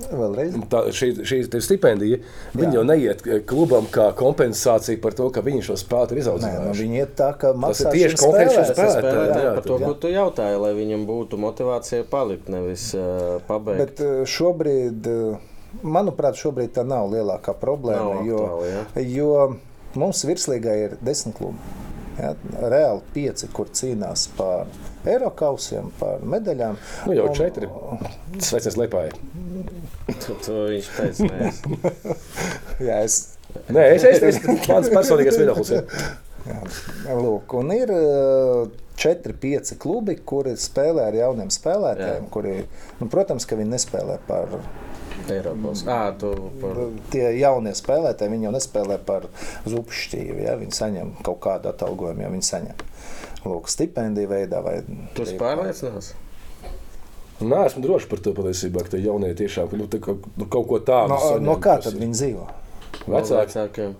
Vēlreiz. 0.09 0.55
Tā, 0.71 0.81
šī, 0.95 1.09
šī 1.27 1.39
te 1.51 1.61
stipendija, 1.63 2.19
viņa 2.57 2.71
jau 2.75 2.83
neiet 2.87 3.23
klubam 3.47 3.87
kā 3.91 4.09
kompensācija 4.17 4.99
par 5.03 5.15
to, 5.17 5.29
ka 5.35 5.43
viņi 5.45 5.63
šo 5.69 5.77
spēlētu 5.79 6.15
ir 6.15 6.19
nu, 6.19 6.23
izaudzinājuši. 6.23 6.83
viņi 6.83 6.99
iet 7.01 7.13
tā, 7.19 7.29
ka 7.39 7.53
maksā 7.55 7.93
tieši 7.93 8.19
konkrēti 8.19 8.55
ir 8.55 8.69
Spēlētāji, 8.69 9.03
spēlētāji 9.03 9.45
jā, 9.45 9.53
par 9.55 9.67
to, 9.67 9.77
jā. 9.79 9.87
ko 9.87 9.99
tu 10.03 10.13
jautāji, 10.13 10.59
lai 10.63 10.73
viņam 10.77 11.05
būtu 11.09 11.39
motivācija 11.41 12.07
palikt, 12.11 12.51
nevis 12.51 12.89
uh, 12.97 13.37
pabeigt. 13.47 13.81
Bet 14.01 14.29
šobrīd, 14.35 15.09
manuprāt, 15.83 16.39
šobrīd 16.39 16.75
tā 16.75 16.85
nav 16.87 17.11
lielākā 17.13 17.55
problēma. 17.59 18.19
Nav 18.19 18.29
jo, 18.29 18.45
aktuāli, 18.47 19.05
jo 19.15 19.99
mums 19.99 20.25
virslīgā 20.27 20.75
ir 20.85 20.97
desmit 21.03 21.39
klubi. 21.39 21.77
Ja, 22.19 22.33
reāli 22.67 22.99
pieci, 23.15 23.47
kur 23.55 23.69
cīnās 23.71 24.25
par 24.35 24.67
Eiropausiem, 25.07 25.91
par 25.99 26.19
medaļām. 26.27 26.77
Nu, 27.07 27.13
jau 27.15 27.27
Un- 27.29 27.35
četri. 27.37 27.69
Sveiciens 28.43 28.75
Lietuvai. 28.79 29.09
To, 30.25 30.35
to 30.43 30.57
viņš 30.73 30.89
teica, 30.97 31.29
nē. 31.29 31.51
Jā, 32.89 32.97
es, 33.05 33.19
Nē, 33.73 33.83
es 33.95 34.03
esmu 34.05 34.57
mans 34.69 34.91
personīgais 34.93 35.37
viedoklis. 35.39 35.71
jā. 36.45 36.59
lūk, 37.17 37.55
un 37.57 37.71
ir 37.73 37.89
eh, 37.93 38.67
četri, 38.99 39.33
pieci 39.33 39.77
klubi, 39.81 40.19
kuri 40.25 40.53
spēlē 40.59 41.07
ar 41.09 41.17
jauniem 41.17 41.49
spēlētājiem. 41.53 42.27
Jā. 42.27 42.29
Kuri, 42.33 42.53
nu, 42.99 43.07
protams, 43.09 43.47
ka 43.49 43.57
viņi 43.57 43.73
nespēlē 43.73 44.19
par 44.27 44.53
Eiropas. 45.29 45.81
Ā, 45.89 45.99
tu 46.17 46.31
par... 46.61 46.77
tie 47.13 47.25
jaunie 47.39 47.73
spēlētāji, 47.77 48.31
viņi 48.33 48.47
jau 48.49 48.53
nespēlē 48.55 48.99
par 49.05 49.27
zupšķīvi. 49.69 50.45
Ja? 50.45 50.55
Viņi 50.61 50.77
saņem 50.77 51.11
kaut 51.25 51.41
kādu 51.45 51.69
atalgojumu, 51.73 52.23
ja 52.25 52.31
viņi 52.33 52.47
saņem 52.49 52.85
Lūk, 53.45 53.69
stipendiju 53.71 54.27
veidā. 54.31 54.59
Vai, 54.65 54.79
Tu 55.15 55.23
esi 55.23 55.37
pārliecināts? 55.39 56.13
Nē, 57.39 57.61
esmu 57.69 57.85
drošs 57.85 58.09
par 58.11 58.19
to 58.19 58.33
patiesībā, 58.35 58.83
ka 58.83 58.91
tie 58.97 58.99
jaunie 59.05 59.29
tiešām 59.39 59.71
nu, 59.79 59.85
tā, 59.87 60.01
kā- 60.03 60.17
nu, 60.19 60.45
kaut 60.51 60.67
ko 60.67 60.79
tādu 60.83 61.13
no, 61.13 61.19
saņem, 61.23 61.45
no 61.47 61.55
kā 61.63 61.77
tad 61.85 61.95
viņi 61.95 62.17
dzīvo? 62.17 62.47
Vecāki. 63.07 63.37
Vecākiem. 63.39 63.93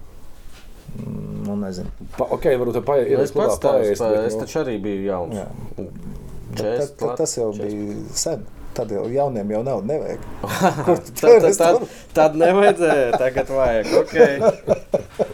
Nu, 1.46 1.56
nezinu. 1.56 1.88
Pa, 2.18 2.26
ok, 2.36 2.50
varbūt 2.60 2.80
tā 2.82 2.84
paiet. 2.84 3.12
Es 3.24 3.32
pats 3.32 3.60
tāds, 3.64 3.86
paēst, 3.88 4.02
pa, 4.04 4.10
bet, 4.12 4.28
es 4.28 4.36
nu, 4.36 4.42
taču 4.44 4.60
arī 4.64 4.76
biju 4.84 5.04
jauns. 5.08 5.38
Jā. 5.40 5.48
Bet 5.78 6.60
Čest, 6.60 6.96
tad, 6.98 7.08
tad, 7.08 7.18
tas 7.22 7.38
jau 7.38 7.50
čest. 7.54 7.64
bija 7.64 7.96
sen. 8.26 8.44
Tad 8.74 8.92
jau 8.94 9.06
jauniem 9.12 9.50
jau 9.56 9.64
nav 9.66 9.82
nevajag. 9.86 10.20
Tad, 10.90 11.10
tad, 11.20 11.48
tad, 11.58 11.88
tad 12.14 12.36
nevajadzēja, 12.38 13.18
tagad 13.18 13.50
vajag. 13.56 13.90
Okay. 14.04 14.40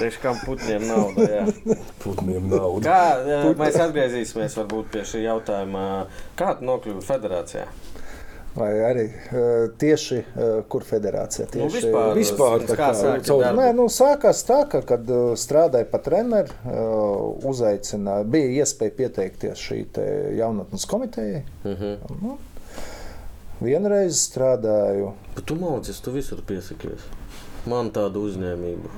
Tieši 0.00 0.22
kam 0.22 0.40
putniem 0.46 0.86
nauda. 0.88 1.28
Jā. 1.28 1.44
Putniem 2.04 2.48
naudu. 2.48 2.84
Kā 2.86 3.20
jā, 3.26 3.40
mēs 3.58 3.78
atgriezīsimies 3.84 4.58
pie 4.92 5.04
šī 5.12 5.24
jautājuma? 5.26 5.86
Kā 6.38 6.54
tu 6.58 6.68
nokļuvi 6.68 7.04
federācijā? 7.04 7.66
Vai 8.50 8.70
arī 8.82 9.04
tieši 9.78 10.16
kur 10.68 10.82
federācija? 10.86 11.46
Nu, 11.46 11.68
Tieši, 11.68 11.84
vispār, 11.84 12.08
vispār 12.18 12.64
tā 12.66 12.76
kā 12.78 12.88
caur-? 12.98 13.44
Nē, 13.54 13.68
nu, 13.78 13.86
sākās 13.92 14.42
tā, 14.48 14.64
ka, 14.72 14.80
kad 14.86 15.06
strādāja 15.38 15.86
par 15.92 16.02
treneru, 16.02 16.56
uzaicināja, 17.46 18.26
bija 18.26 18.64
iespēja 18.64 18.96
pieteikties 18.98 19.62
šī 19.68 19.84
jaunatnes 20.40 20.88
komitejai. 20.90 21.44
Uh 21.62 21.84
-huh. 21.84 21.96
Nu, 22.22 22.38
vienreiz 23.60 24.18
strādāju. 24.26 25.12
Bet 25.36 25.46
tu 25.46 25.54
mācies, 25.54 26.02
tu 26.02 26.10
visur 26.10 26.42
piesakies. 26.46 27.06
Man 27.68 27.90
tāda 27.92 28.16
uzņēmība. 28.24 28.88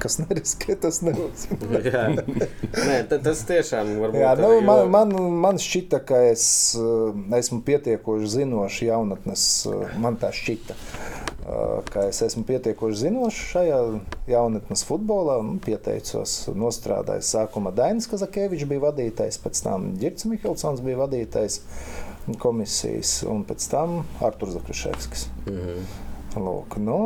Kas 0.00 0.16
neriskē, 0.22 0.76
tas 0.80 1.02
nenozīmē. 1.04 1.80
Jā, 1.92 2.04
Nē, 2.16 2.94
ta- 3.10 3.18
tas 3.20 3.42
tiešām 3.48 3.90
var 4.00 4.14
būt. 4.14 4.20
Jā, 4.22 4.30
nu, 4.40 4.52
man, 4.64 4.86
man, 4.94 5.12
man 5.42 5.58
šķita, 5.60 6.00
ka 6.08 6.22
es 6.30 6.44
uh, 6.80 7.10
esmu 7.36 7.60
pietiekoši 7.66 8.30
zinošs 8.38 8.80
jaunatnes. 8.88 9.44
uh, 9.68 9.84
Man 10.00 10.16
tā 10.22 10.30
šķita, 10.32 10.78
uh, 10.78 11.84
ka 11.92 12.06
es 12.08 12.22
esmu 12.24 12.46
pietiekoši 12.48 13.02
zinošs 13.04 13.42
šajā 13.52 13.80
jaunatnes 14.32 14.86
futbolā. 14.88 15.36
Pieteicos, 15.68 16.38
nostrādāju 16.56 17.26
sākumā 17.28 17.74
Dainis 17.76 18.08
Kazakēvičs 18.08 18.64
bija 18.72 18.86
vadītājs, 18.88 19.36
pēc 19.44 19.60
tam 19.68 19.90
Girts 20.00 20.24
Mihelsons 20.30 20.80
bija 20.88 21.02
vadītājs 21.04 21.60
komisijas, 22.40 23.18
un 23.28 23.44
pēc 23.48 23.68
tam 23.76 24.00
Arturs 24.24 24.56
Zakriševskis. 24.56 25.28
Mhm. 25.44 25.84
Lūk, 26.38 26.76
nu, 26.78 26.98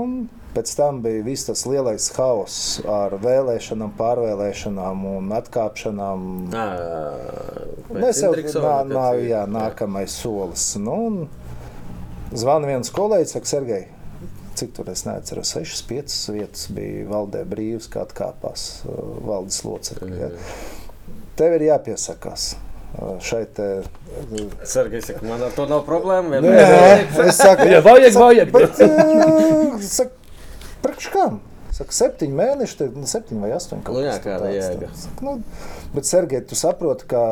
pēc 0.53 0.75
tam 0.77 0.99
bija 1.05 1.22
viss 1.25 1.47
tas 1.49 1.64
lielais 1.64 2.11
haoss 2.12 2.83
ar 2.85 3.14
vēlēšanām, 3.22 3.95
pārvēlēšanām 3.97 5.07
un 5.14 5.33
atkāpšanām. 5.39 6.27
Mēs 7.95 8.20
jau 8.20 8.35
jā, 9.25 9.47
nākamais 9.49 10.18
solis. 10.20 10.66
Nu, 10.77 10.99
un 11.09 12.37
zvana 12.37 12.68
viens 12.75 12.93
kolēģis, 12.93 13.35
saka, 13.39 13.53
Sergei, 13.55 13.89
cik 14.61 14.77
tur 14.77 14.93
es 14.93 15.07
neatceros, 15.09 15.55
6, 15.57 15.87
5 15.89 16.20
vietas 16.37 16.68
bija 16.77 17.09
valdē 17.09 17.47
brīvs, 17.49 17.89
kā 17.91 18.05
atkāpās 18.05 18.85
uh, 18.85 19.01
valdes 19.25 19.62
locekļi. 19.64 20.20
ja. 20.20 20.31
Tev 21.39 21.57
ir 21.57 21.70
jāpiesakās 21.70 22.53
šai 23.24 23.45
te. 23.57 23.68
Sergejs 24.64 25.09
saka, 25.11 25.24
man 25.26 25.42
ar 25.42 25.55
to 25.57 25.66
nav 25.70 25.82
problēma. 25.86 26.40
Nē, 26.45 26.61
es 27.26 27.40
saku, 27.40 27.66
Ja 27.72 27.80
vajag, 27.84 28.14
vajag. 28.18 28.53
Bet, 28.55 28.78
uh, 28.84 29.80
sak, 29.82 30.14
priekš 30.84 31.11
kam? 31.14 31.40
Saka, 31.74 31.90
septiņi 31.97 32.36
mēneši, 32.38 32.76
tad 32.78 32.99
nu, 32.99 33.09
septiņi 33.11 33.40
vai 33.42 33.51
astoņi. 33.57 33.82
Nu 33.90 34.05
jā, 34.05 34.14
kāda 34.22 34.53
jēga. 34.55 34.90
Saka, 34.95 35.26
Nu, 35.26 35.36
bet, 35.97 36.07
Sergei, 36.07 36.42
tu 36.47 36.59
saproti, 36.59 37.09
ka 37.11 37.22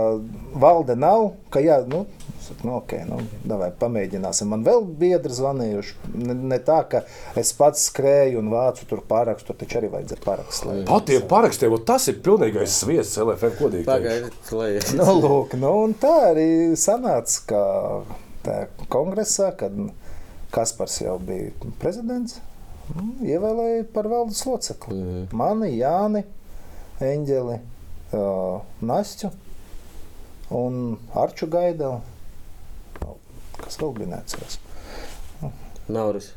valde 0.58 0.96
nav, 0.98 1.28
ka 1.54 1.62
jā, 1.62 1.78
nu, 1.86 2.04
saka, 2.48 2.66
nu, 2.66 2.74
ok, 2.76 2.92
nu, 3.08 3.18
davai, 3.48 3.70
pamēģināsim. 3.80 4.48
Man 4.52 4.64
vēl 4.66 4.84
biedri 5.00 5.32
zvanījuši. 5.36 5.94
Ne, 6.14 6.34
ne 6.52 6.58
tā, 6.58 6.80
ka 6.88 7.02
es 7.38 7.52
pats 7.58 7.86
skrēju 7.90 8.38
un 8.42 8.50
vācu 8.52 8.86
tur 8.90 9.02
pārakstu, 9.08 9.46
tur 9.52 9.58
taču 9.62 9.78
arī 9.80 9.90
vajadzēja 9.92 10.24
parakstu. 10.24 10.68
lai- 10.68 10.84
Pat 10.88 11.06
tie 11.06 11.20
parakstiem, 11.20 11.76
tas 11.86 12.08
ir 12.08 12.20
pilnīgais 12.24 12.76
sviests 12.82 13.18
LFF 13.22 13.58
kodīgi. 13.62 13.84
Pagaidiet, 13.88 14.32
Nu, 14.98 15.04
lūk, 15.22 15.54
nu, 15.58 15.72
un 15.84 15.94
tā 15.94 16.14
arī 16.34 16.48
sanāca, 16.76 17.40
ka 17.46 17.62
tā 18.44 18.56
kongresā, 18.88 19.52
kad 19.56 19.72
Kaspars 20.52 20.98
jau 21.00 21.18
bija 21.18 21.50
prezidents, 21.80 22.40
nu, 22.94 23.14
ievēlēja 23.24 23.86
par 23.94 24.04
valdes 24.12 24.42
locekli. 24.44 24.94
Mhm. 24.98 25.28
Mani, 25.32 25.70
Jāni, 25.78 26.24
Eņģeli, 27.00 27.58
uh, 28.12 28.60
Nastu 28.82 29.30
un 30.50 30.98
Arču 31.16 31.46
Gaidelu. 31.50 32.00
Nu, 33.62 33.68
Kas 33.68 33.78
vēl 33.78 33.92
bija 33.94 34.10
neatceros? 34.16 34.58
Nauris 35.92 36.32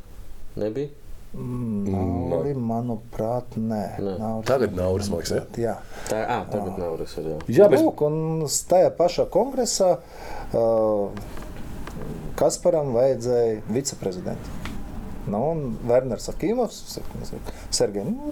nebija. 0.59 0.89
Nauri, 1.35 2.53
manuprāt, 2.55 3.57
nē. 3.59 3.79
Nē. 3.99 4.11
Nauris, 4.21 4.47
Tagad 4.47 4.75
Nauris, 4.77 5.09
man 5.11 5.19
liekas, 5.19 5.33
ne? 5.35 5.63
Jā. 5.65 5.73
Tā 6.07 6.21
ir 6.21 6.29
ah, 6.31 6.45
tagad 6.47 6.77
Nauris. 6.79 7.15
Ir, 7.19 7.27
jā. 7.33 7.39
Jā, 7.57 7.67
bet 7.73 7.81
Lūk, 7.83 8.03
un 8.07 8.45
tajā 8.69 8.93
pašā 8.95 9.25
kongresā 9.33 9.89
uh, 10.55 11.25
Kasparam 12.39 12.93
vajadzēja 12.95 13.65
viceprezidentu. 13.67 14.55
Nu, 15.25 15.41
un 15.51 15.65
Werners 15.89 16.29
Akimovs, 16.31 16.99
Sergejs, 17.73 18.07
nu, 18.07 18.31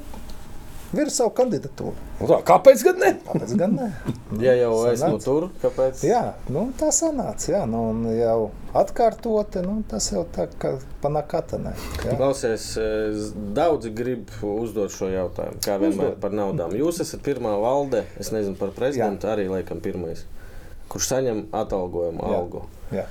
virs 0.93 1.15
savu 1.19 1.31
kandidatūru. 1.37 1.93
nu 2.21 2.27
tā, 2.29 2.37
kāpēc 2.47 2.83
gan 2.87 2.99
ne? 3.01 3.11
Kāpēc 3.27 3.53
gan 3.59 3.73
ne? 3.79 3.87
Ja 4.45 4.53
jau 4.57 4.71
esmu 4.89 5.19
Sanāca. 5.19 5.23
tur, 5.25 5.47
kāpēc? 5.61 6.03
Jā, 6.07 6.21
nu, 6.49 6.67
tā 6.79 6.89
sanāca. 6.95 7.51
Jā, 7.51 7.63
nu, 7.69 7.81
jau 8.17 8.51
atkārtoti, 8.73 9.61
nu, 9.65 9.79
tas 9.89 10.07
jau 10.11 10.23
tā 10.35 10.47
kā 10.59 10.73
panakatanē. 11.03 11.73
jā. 12.05 12.15
Klausies, 12.17 12.65
eh, 12.81 13.17
daudzi 13.55 13.91
grib 13.93 14.29
uzdot 14.41 14.93
šo 14.93 15.09
jautājumu. 15.13 15.61
Kā 15.65 15.77
vienmēr 15.81 16.13
Uzdod. 16.13 16.19
par 16.23 16.31
naudām. 16.31 16.73
Jūs 16.77 17.01
esat 17.05 17.21
pirmā 17.25 17.53
valde, 17.61 18.03
es 18.19 18.31
nezinu 18.33 18.57
par 18.59 18.73
prezidentu, 18.75 19.27
arī 19.29 19.47
laikam 19.51 19.81
pirmais, 19.83 20.25
kurš 20.89 21.11
saņem 21.13 21.45
atalgojumu 21.53 22.21
Jā. 22.25 22.39
algu. 22.39 22.65
Jā. 22.93 23.05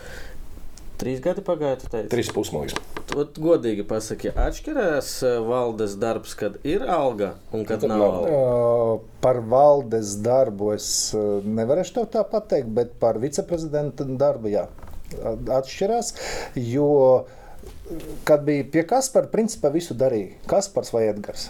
Trīs 1.03 1.19
gadi 1.23 1.43
pagāja, 1.43 1.81
tu 1.83 1.89
teici. 1.91 2.09
Trīs 2.13 2.29
pusmājas. 2.31 2.77
Ot, 3.19 3.37
godīgi 3.43 3.83
pasaki, 3.91 4.31
atšķirās 4.39 5.09
eh, 5.27 5.39
valdes 5.43 5.97
darbs, 6.01 6.37
kad 6.39 6.61
ir 6.69 6.85
alga 6.87 7.33
un 7.51 7.65
kad 7.67 7.83
Kad 7.83 7.91
nav 7.91 7.99
nav. 7.99 8.17
alga. 8.21 9.03
Par 9.25 9.41
valdes 9.51 10.15
darbu 10.23 10.71
es 10.77 10.87
uh, 11.19 11.43
nevarēšu 11.45 11.97
tev 11.99 12.07
tā 12.15 12.23
pateikt, 12.31 12.71
bet 12.79 12.95
par 13.03 13.19
viceprezidenta 13.23 14.07
darbu 14.07 14.53
jā, 14.55 14.65
atšķirās. 15.59 16.15
Jo, 16.59 16.89
kad 18.29 18.47
bija 18.47 18.65
pie 18.73 18.87
Kaspara, 18.89 19.29
principā 19.33 19.71
visu 19.75 19.95
darīja 19.99 20.39
Kaspars 20.51 20.95
vai 20.95 21.05
Edgars. 21.11 21.49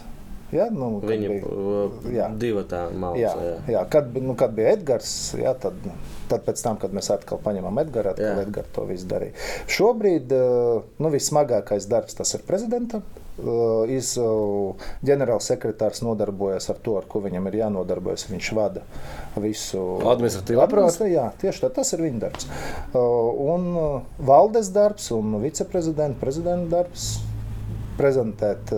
Ja, 0.53 0.67
nu, 0.69 0.99
Viņa 1.01 1.29
bija- 1.33 2.27
divi 2.37 2.63
tā 2.69 2.83
mākslā. 2.91 3.17
Jā, 3.23 3.33
Jā. 3.47 3.55
jā. 3.75 3.83
Kad, 3.89 4.13
nu, 4.21 4.35
kad 4.37 4.53
bija 4.53 4.75
Edgars, 4.77 5.33
jā, 5.39 5.55
tad, 5.59 5.73
tad 6.29 6.45
pēc 6.45 6.61
tam, 6.63 6.77
kad 6.77 6.93
mēs 6.93 7.09
atkal 7.13 7.39
paņemam 7.43 7.81
Edgars, 7.81 8.19
Jā. 8.21 8.35
Edgars 8.45 8.69
to 8.75 8.85
visu 8.89 9.09
darīja. 9.09 9.33
Šobrīd 9.67 10.31
eh, 10.31 10.85
nu, 10.99 11.09
vissmagākais 11.13 11.89
darbs 11.89 12.13
tas 12.21 12.33
ir 12.37 12.45
prezidentam. 12.47 13.03
Uh, 13.33 13.89
Iz, 13.89 14.11
ģenerālsekretārs 15.01 16.03
nodarbojas 16.05 16.67
ar 16.69 16.77
to, 16.85 16.99
ar 16.99 17.07
ko 17.09 17.17
viņam 17.23 17.47
ir 17.49 17.55
jānodarbojas. 17.63 18.27
Viņš 18.29 18.49
vada 18.53 18.83
visu 19.41 19.81
Administratīvo? 20.05 20.61
Administra- 20.61 21.09
Jā, 21.09 21.31
tieši 21.41 21.63
tā, 21.65 21.71
tas 21.73 21.93
ir 21.97 22.03
viņa 22.05 22.19
darbs. 22.27 22.45
Un 22.93 23.65
uh, 23.73 24.01
valdes 24.21 24.69
darbs 24.69 25.09
un 25.17 25.33
viceprezidenta 25.41 26.19
prezidenta 26.21 26.69
darbs 26.77 27.07
prezentēt 27.97 28.71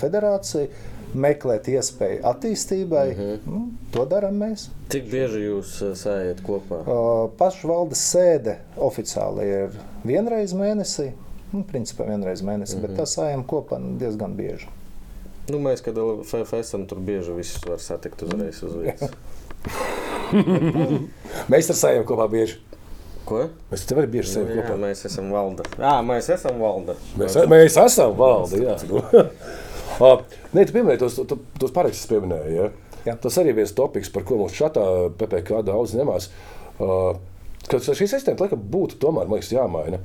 federāciju, 0.00 0.68
meklēt 1.14 1.68
iespēju 1.68 2.22
attīstībai. 2.26 3.06
Mm 3.12 3.20
-hmm. 3.20 3.38
nu, 3.46 3.68
to 3.92 4.06
darām 4.06 4.40
mēs. 4.42 4.68
Cik 4.92 5.10
bieži 5.10 5.44
jūs 5.46 5.76
eh, 5.82 5.94
sēžat 5.94 6.42
kopā? 6.46 6.80
Uh, 6.82 7.30
Pašu 7.38 7.68
valdes 7.68 8.02
sēde 8.14 8.58
oficiāli 8.76 9.44
ir 9.44 9.78
vienreiz 10.04 10.54
mēnesī. 10.54 11.12
Nu, 11.52 11.62
principā 11.72 12.08
vienreiz 12.08 12.42
mēnesī, 12.42 12.76
mm 12.76 12.82
-hmm. 12.82 12.96
bet 12.96 12.98
tā 12.98 13.06
sājam 13.06 13.44
kopā 13.46 13.78
diezgan 13.98 14.34
bieži. 14.36 14.66
Nu, 15.48 15.58
mēs, 15.58 15.82
kad 15.82 15.94
esam 16.58 16.86
tur 16.86 16.98
bieži, 16.98 17.32
visus 17.32 17.62
var 17.66 17.78
satikt 17.78 18.22
uzreiz 18.22 18.62
uz 18.62 18.74
vietas. 18.74 19.10
Mēs 21.52 21.70
ar 21.70 21.76
saviem 21.78 22.04
kopā 22.04 22.28
bieži. 22.30 22.58
Ko? 23.26 23.48
Mēs 23.72 23.86
tev 23.86 23.98
arī 23.98 24.10
bieži 24.10 24.28
Nu, 24.28 24.34
sēžam 24.34 24.58
jā, 24.58 24.62
kopā. 24.62 24.76
mēs 24.78 25.04
esam 25.08 25.30
valda. 25.34 25.64
Jā, 25.78 25.94
mēs 26.06 26.28
esam 26.30 26.60
valda. 26.62 26.94
Mēs, 27.18 27.38
mēs 27.50 27.78
esam 27.82 28.14
valde. 28.18 28.60
Jā. 28.62 28.76
Ah, 30.00 30.20
Nē, 30.52 30.66
tu 30.66 30.74
pieminēji 30.76 31.00
tos, 31.04 31.16
tu- 31.28 31.40
tos 31.60 31.72
parakstus. 31.72 32.08
Pieminēji, 32.10 32.56
ja? 32.58 32.68
Jā. 33.06 33.14
Tas 33.22 33.38
arī 33.38 33.54
viens 33.54 33.72
topiks, 33.72 34.10
par 34.12 34.24
ko 34.26 34.40
mums 34.40 34.56
šatā 34.58 34.84
PPC 35.16 35.62
daudz 35.64 35.94
ņemās. 35.96 36.28
Uh, 36.82 37.16
ka 37.70 37.78
šī 37.78 38.08
sistēma 38.10 38.44
laikam 38.44 38.62
būtu 38.72 38.98
tomēr 39.02 39.30
liekas, 39.30 39.52
jāmaina. 39.54 40.00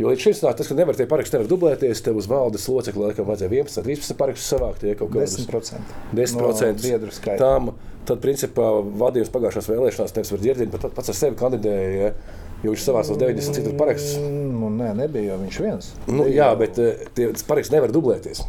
Jo 0.00 0.08
līdz 0.08 0.22
šim 0.24 0.36
tas, 0.56 0.64
ka 0.64 0.74
nevar 0.78 0.96
tie 0.96 1.04
paraksti 1.04 1.36
nevar 1.36 1.48
dublēties, 1.50 2.00
tev 2.00 2.16
uz 2.16 2.28
valdes 2.30 2.64
locekļa 2.72 3.10
laikam 3.10 3.26
vajadzēja 3.28 3.52
11, 3.52 3.82
13 3.84 4.16
parakstus 4.16 4.52
savākt. 4.54 4.84
Ja, 4.88 4.94
kaut 4.96 5.10
kādus 5.12 5.34
10%. 5.36 5.90
10% 6.16 6.40
no 6.40 6.52
biedru 6.80 7.12
skaita. 7.12 7.36
tam, 7.42 7.74
tad, 8.08 8.22
principā, 8.22 8.70
vadījums 9.02 9.32
pagājušās 9.34 9.68
vēlēšanās 9.68 10.16
nevis 10.16 10.32
var 10.32 10.40
dzirdēt, 10.46 10.70
bet 10.72 10.86
pat 10.86 10.96
pats 10.96 11.12
ar 11.12 11.18
sevi 11.18 11.36
kandidēja. 11.36 11.90
Ja, 11.98 12.38
jo 12.64 12.72
viņš 12.72 12.86
savās 12.86 13.12
90 13.12 13.58
citur 13.60 13.76
parakstus. 13.76 14.16
Nu, 14.24 14.72
nē, 14.72 14.94
nebija 15.02 15.34
jau 15.34 15.38
viņš 15.42 15.60
viens. 15.66 15.92
Nu, 16.08 16.24
jā, 16.32 16.48
bet 16.56 16.80
eh, 16.80 17.04
tie 17.18 17.28
paraksti 17.44 17.76
nevar 17.76 17.92
dublēties. 17.92 18.40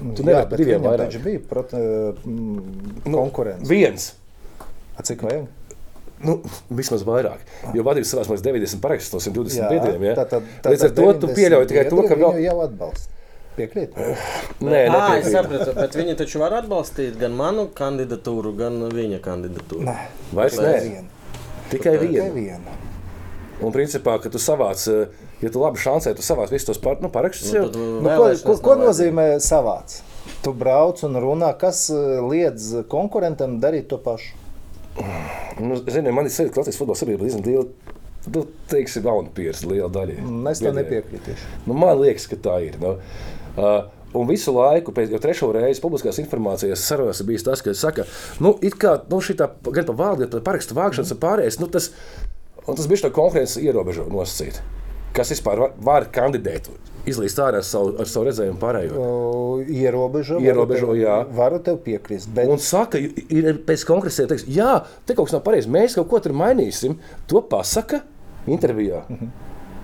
Tu 0.00 0.22
jā, 0.22 0.26
nevari 0.30 0.48
bet 0.50 0.58
diviem 0.62 0.82
vairāk. 0.82 1.06
taču 1.10 1.18
bija 1.24 1.40
prot, 1.48 1.72
mm, 1.72 3.12
konkurence. 3.12 3.68
Viens. 3.68 4.12
A, 4.96 5.02
Cik 5.02 5.22
vajag? 5.22 5.46
Nu, 6.20 6.34
vismaz 6.68 7.02
vairāk. 7.08 7.40
Jo 7.74 7.82
vadījums 7.86 8.10
savā 8.12 8.26
mazliet 8.28 8.44
90 8.52 8.80
parakstus 8.84 9.12
no 9.14 9.20
120 9.20 9.68
biedriem. 9.70 10.02
Ja? 10.10 10.14
tā 10.18 10.26
tad- 10.28 10.48
tā 10.62 10.72
Līdz 10.74 10.82
ar 10.84 10.90
tad 10.90 10.96
to 10.96 11.12
tu 11.12 11.26
90 11.26 11.36
pieļauj 11.38 11.66
tikai 11.70 11.84
to, 11.88 12.02
ka 12.08 12.14
vēl. 12.14 12.42
jau 12.44 12.58
atbalsta. 12.66 13.08
Piekrīt? 13.56 13.96
Nē, 14.60 14.82
Jā, 14.86 15.18
es 15.18 15.32
sapratu, 15.32 15.72
bet 15.74 15.96
viņi 15.98 16.14
taču 16.16 16.38
var 16.38 16.52
atbalstīt 16.62 17.16
gan 17.18 17.32
manu 17.36 17.66
kandidatūru, 17.74 18.52
gan 18.56 18.78
viņa 18.92 19.18
kandidatūru. 19.20 19.84
Nē, 19.88 19.96
Vairs 20.32 20.54
tikai 20.56 20.74
nē. 20.74 20.82
vienu. 20.84 21.08
Tikai 21.70 21.98
Tikai 21.98 22.30
vienu. 22.30 22.76
Un 23.60 23.72
principā, 23.72 24.20
ka 24.22 24.28
tu 24.30 24.38
savāc, 24.38 24.86
eh, 24.88 25.08
ja 25.42 25.52
tu 25.52 25.62
labi 25.62 25.80
šancē, 25.80 26.14
tu 26.16 26.24
savāc 26.24 26.52
visus 26.52 26.68
tos 26.70 26.80
par, 26.82 27.00
nu, 27.02 27.10
parakstus. 27.12 27.52
Nu, 27.52 27.58
jau. 27.58 27.86
Nu, 28.04 28.14
ko, 28.16 28.30
ko, 28.46 28.56
ko 28.64 28.76
nozīmē 28.80 29.26
savāds? 29.44 30.02
Tu 30.44 30.52
brauc 30.56 31.00
un 31.06 31.20
runā, 31.20 31.52
kas 31.60 31.86
eh, 31.92 32.18
liedz 32.24 32.72
konkurentam 32.92 33.58
darīt 33.62 33.90
to 33.92 34.00
pašu. 34.00 34.36
Nu, 35.60 35.78
zini, 35.86 36.12
man 36.12 36.26
ir 36.28 36.34
sevi 36.34 36.52
Latvijas 36.52 36.78
futbola 36.80 36.98
sabiedrība 36.98 37.28
diezgan 37.28 37.46
liela. 37.46 37.96
Nu, 38.30 38.44
teiksim, 38.68 39.04
vauna 39.06 39.32
pieredze 39.32 39.68
liela 39.68 39.88
daļa. 39.92 40.18
Es 40.50 40.60
tam 40.60 40.76
nepiekrītīšu. 40.76 41.54
Nu, 41.68 41.76
man 41.78 41.96
liekas, 42.02 42.28
ka 42.28 42.36
tā 42.40 42.58
ir. 42.66 42.76
Nu, 42.82 42.98
uh, 43.56 43.78
Un 44.10 44.26
visu 44.26 44.50
laiku, 44.50 44.90
pēc, 44.94 45.12
jau 45.14 45.20
trešo 45.22 45.48
reizi 45.54 45.82
publiskās 45.82 46.18
informācijas 46.18 46.82
sarunās 46.82 47.20
ir 47.22 47.28
bijis 47.28 47.44
tas, 47.46 47.60
ka 47.62 47.74
saka, 47.78 48.06
nu, 48.42 48.56
it 48.66 48.74
kā 48.80 48.96
nu, 49.06 49.20
šī 49.22 49.36
tā, 49.38 49.46
gan 49.68 49.86
par 49.86 49.98
vārdu, 50.00 50.24
gan 50.24 50.32
par 50.32 50.42
parakstu 50.48 50.74
vākšanas 50.74 51.14
un 51.14 51.20
pārējais, 51.22 51.60
nu, 51.62 51.68
tas, 51.70 51.92
un 52.64 52.74
tas 52.74 52.88
bija 52.90 53.04
tā 53.04 53.12
konkurence 53.14 53.62
ierobežo 53.62 54.08
nosacīt. 54.10 54.58
Kas 55.16 55.32
vispār 55.34 55.58
var, 55.58 55.74
var 55.82 56.06
kandidēt, 56.14 56.68
izlīst 57.10 57.40
ārā 57.42 57.60
ar 57.62 57.66
savu, 57.66 57.96
ar 57.98 58.08
savu 58.08 58.28
redzējumu 58.28 58.60
pārējo. 58.60 59.08
Ierobežo, 59.66 60.38
Ierobežo, 60.44 60.90
varu 60.90 60.94
tev, 60.94 61.02
jā. 61.02 61.16
Varu 61.40 61.60
tev 61.66 61.80
piekrist. 61.84 62.30
Bet 62.36 62.50
Un 62.50 62.62
saka, 62.62 63.00
ir 63.00 63.60
pēc 63.66 63.84
konkrēta 63.88 64.28
teiks, 64.30 64.46
jā, 64.50 64.76
te 65.06 65.16
kaut 65.18 65.28
kas 65.28 65.36
nav 65.38 65.44
pareizi, 65.46 65.72
mēs 65.72 65.98
kaut 65.98 66.10
ko 66.12 66.22
tur 66.22 66.36
mainīsim. 66.38 66.98
To 67.32 67.42
pasaka 67.42 68.04
intervijā. 68.50 69.02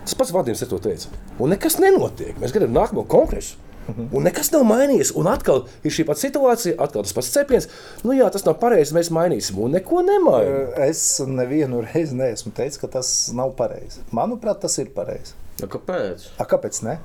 Tas 0.07 0.15
pats 0.15 0.31
vadījums 0.35 0.63
ar 0.63 0.71
to 0.71 0.79
teica. 0.85 1.11
Un 1.43 1.51
nekas 1.51 1.81
nenotiek. 1.83 2.37
Mēs 2.39 2.55
gribam 2.55 2.77
nākamo 2.77 3.03
kongresu. 3.11 3.59
Un 3.95 4.27
nekas 4.27 4.51
nav 4.55 4.65
mainījies. 4.67 5.13
Un 5.19 5.29
atkal 5.31 5.65
ir 5.87 5.95
šī 5.95 6.07
pati 6.09 6.27
situācija, 6.27 6.77
atkal 6.83 7.07
tas 7.07 7.15
pats 7.17 7.33
cepiens. 7.35 7.69
Nu, 8.05 8.15
jā, 8.17 8.29
tas 8.33 8.47
nav 8.47 8.59
pareizi, 8.63 8.95
mēs 8.97 9.13
mainīsim. 9.15 9.59
Un 9.63 9.77
neko 9.79 10.03
nemainām. 10.07 10.73
es 10.89 11.03
nevienu 11.27 11.85
reizi 11.87 12.17
neesmu 12.19 12.55
teicis, 12.57 12.81
ka 12.83 12.91
tas 12.99 13.13
nav 13.37 13.55
pareizi. 13.59 14.03
Manuprāt, 14.17 14.63
tas 14.65 14.79
ir 14.83 14.91
pareizi. 14.97 15.37
Nu, 15.63 15.71
kāpēc? 15.73 16.31
A, 16.37 16.49
kāpēc 16.49 16.83
ne? 16.85 16.99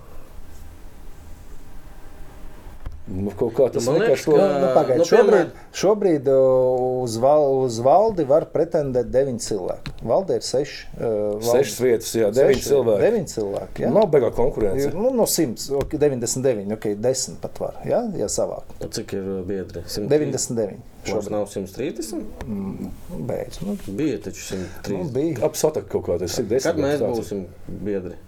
Nu, 3.12 3.32
kaut 3.36 3.54
kā 3.58 3.68
tas 3.74 3.88
vienkārši 3.90 4.28
to 4.28 4.38
Nu, 4.40 4.68
pagaid, 4.76 5.02
nu, 5.02 5.06
šobrīd, 5.08 5.50
šobrīd 5.76 6.28
uh, 6.32 7.02
uz, 7.04 7.18
val, 7.22 7.46
uz 7.66 7.80
valdi 7.84 8.26
var 8.30 8.46
pretendēt 8.54 9.10
deviņi 9.12 9.44
cilvēki. 9.46 9.96
Valde 10.08 10.38
ir 10.40 10.46
seši. 10.46 10.78
Uh, 10.96 11.42
Sešas 11.44 11.82
vietas, 11.84 12.12
jā, 12.16 12.30
deviņi 12.36 12.64
cilvēki. 12.68 13.04
Deviņi 13.06 13.32
cilvēki. 13.34 13.86
Jā. 13.86 13.92
nav 13.98 14.08
beigā 14.14 14.32
konkurence. 14.36 14.92
Nu, 14.96 15.12
no 15.16 15.28
100, 15.30 15.68
ok, 15.82 15.98
99, 16.02 16.72
ok, 16.78 16.88
10 17.04 17.42
pat 17.44 17.62
var. 17.64 17.82
Jā, 17.88 18.02
ja 18.20 18.32
savāk. 18.32 18.72
Nu, 18.80 18.90
Cik 18.96 19.16
ir 19.18 19.28
uh, 19.28 19.44
biedri? 19.48 19.84
130? 19.88 20.10
99. 20.16 20.82
Mums 21.02 21.12
Šobrīd 21.12 21.34
nav 21.34 21.48
130. 21.50 23.22
beidz. 23.28 23.62
Nu, 23.66 23.78
Bija 23.88 24.20
taču 24.22 24.60
nu, 24.62 24.68
130. 24.86 25.14
bija. 25.16 25.40
Ap 25.48 25.58
sataka 25.60 25.90
kaut 25.90 26.06
kā 26.08 26.20
tas 26.22 26.38
ir 26.38 26.48
desmit. 26.48 26.68
Kad 26.70 26.84
mēs 26.84 27.02
būsim 27.02 27.48
biedri? 27.68 28.20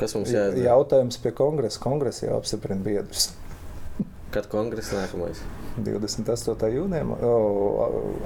Kas 0.00 0.14
mums 0.16 0.30
jāizdara? 0.32 0.62
Jautājums 0.64 1.18
pie 1.20 1.32
kongresa. 1.36 1.82
Kongresa 1.82 2.28
jau 2.28 2.38
apstiprina 2.38 2.80
biedrus. 2.86 3.32
Kad 4.30 4.46
kongress 4.46 4.92
nākamais? 4.94 5.40
28. 5.80 6.68
jūnijā, 6.70 7.02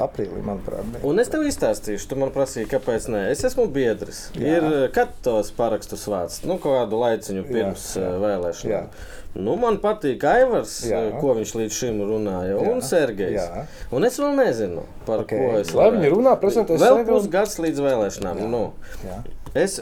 aprīlī, 0.04 0.40
manuprāt. 0.44 0.84
bija. 0.92 1.02
Un 1.08 1.20
es 1.22 1.30
tev 1.32 1.44
izstāstīšu, 1.48 2.08
tu 2.10 2.18
man 2.20 2.32
prasīji, 2.34 2.68
kāpēc 2.72 3.06
nē. 3.12 3.22
Es 3.32 3.44
esmu 3.48 3.66
biedrs. 3.72 4.26
Jā. 4.36 4.58
Ir, 4.58 4.66
kad 4.96 5.12
tos 5.24 5.52
parakstus 5.56 6.04
vāc? 6.10 6.36
Nu, 6.48 6.58
kādu 6.62 7.00
laiciņu 7.00 7.44
pirms 7.48 7.86
Jā, 7.96 8.02
jā. 8.02 8.08
jā, 8.10 8.22
vēlēšanām. 8.24 8.72
Jā. 8.74 9.12
Nu, 9.34 9.56
man 9.58 9.80
patīk 9.82 10.22
Aivars, 10.30 10.76
Jā. 10.86 11.00
jā. 11.08 11.14
ko 11.18 11.32
viņš 11.34 11.54
līdz 11.58 11.74
šim 11.80 11.96
runāja, 12.06 12.54
un 12.60 12.78
Jā. 12.78 12.86
Sergejs. 12.86 13.40
Jā. 13.40 13.64
Un 13.96 14.06
es 14.06 14.18
vēl 14.22 14.36
nezinu, 14.38 14.84
par 15.08 15.24
Ok. 15.24 15.32
okay. 15.32 15.40
ko 15.40 15.58
es 15.64 15.72
Lai 15.74 15.88
viņi 15.96 16.12
runā, 16.14 16.36
prezentē 16.38 16.76
Vēl 16.78 17.00
pusgads 17.08 17.58
līdz 17.64 17.82
vēlēšanām. 17.82 18.44
Nu, 18.52 18.62
Jā. 19.02 19.18
es 19.66 19.80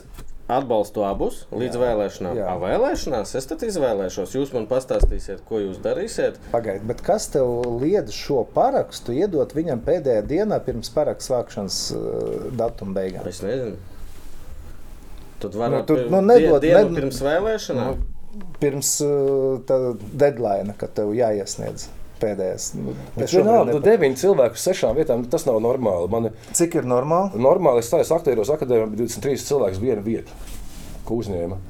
atbalstu 0.59 1.03
abus 1.07 1.43
līdz 1.53 1.77
jā. 1.77 1.81
vēlēšanām. 1.83 2.37
Jā. 2.39 2.47
Jā. 2.49 2.57
Vēlēšanās 2.63 3.35
es 3.41 3.47
tad 3.51 3.63
izvēlēšos. 3.67 4.35
Jūs 4.37 4.53
man 4.57 4.67
pastāstīsiet, 4.71 5.41
ko 5.49 5.61
jūs 5.63 5.79
darīsiet. 5.85 6.37
Pagaidiet, 6.53 6.85
bet 6.91 7.01
kas 7.07 7.29
tev 7.35 7.51
liedz 7.83 8.13
šo 8.17 8.43
parakstu 8.57 9.15
iedot 9.17 9.55
viņam 9.57 9.83
pēdējā 9.87 10.25
dienā 10.31 10.59
pirms 10.67 10.91
parakstu 10.95 11.35
vākšanas 11.37 11.79
uh, 11.97 12.51
datuma 12.61 12.97
beigām? 13.01 13.27
Es 13.31 13.41
nezinu. 13.45 13.77
Tad 15.43 15.57
varētu 15.59 15.81
Nu, 15.81 15.87
tu- 15.89 15.97
pir- 15.99 16.11
nu, 16.13 16.21
nedod- 16.23 16.61
die- 16.63 16.71
dienu 16.75 16.91
ned- 16.91 17.01
pirms 17.01 17.23
vēlēšanām. 17.27 18.03
Pirms 18.63 18.93
uh, 19.05 19.97
deadline, 20.17 20.73
kad 20.81 20.95
tev 20.97 21.11
jāiesniedz 21.19 21.89
pēdējais. 22.23 22.69
Nu, 22.79 22.95
Bet 23.17 23.27
es 23.27 23.35
šobrīd 23.35 23.51
vienalga, 23.51 23.77
nu, 23.77 23.83
deviņi 23.85 24.21
cilvēki 24.23 24.59
uz 24.61 24.67
sešām 24.71 24.97
vietām, 24.99 25.27
tas 25.33 25.47
nav 25.49 25.61
normāli. 25.65 26.09
Man 26.13 26.31
Cik 26.57 26.79
ir 26.81 26.89
normāli? 26.89 27.43
normāli 27.43 27.83
es 27.83 27.91
stājos 27.91 28.15
aktieros 28.15 28.53
akadēmijā, 28.55 28.89
bija 28.95 29.07
23 29.11 29.47
cilvēks 29.51 29.83
viena 29.83 30.05
vieta, 30.07 30.41
ko 31.09 31.21
uzņēma. 31.23 31.61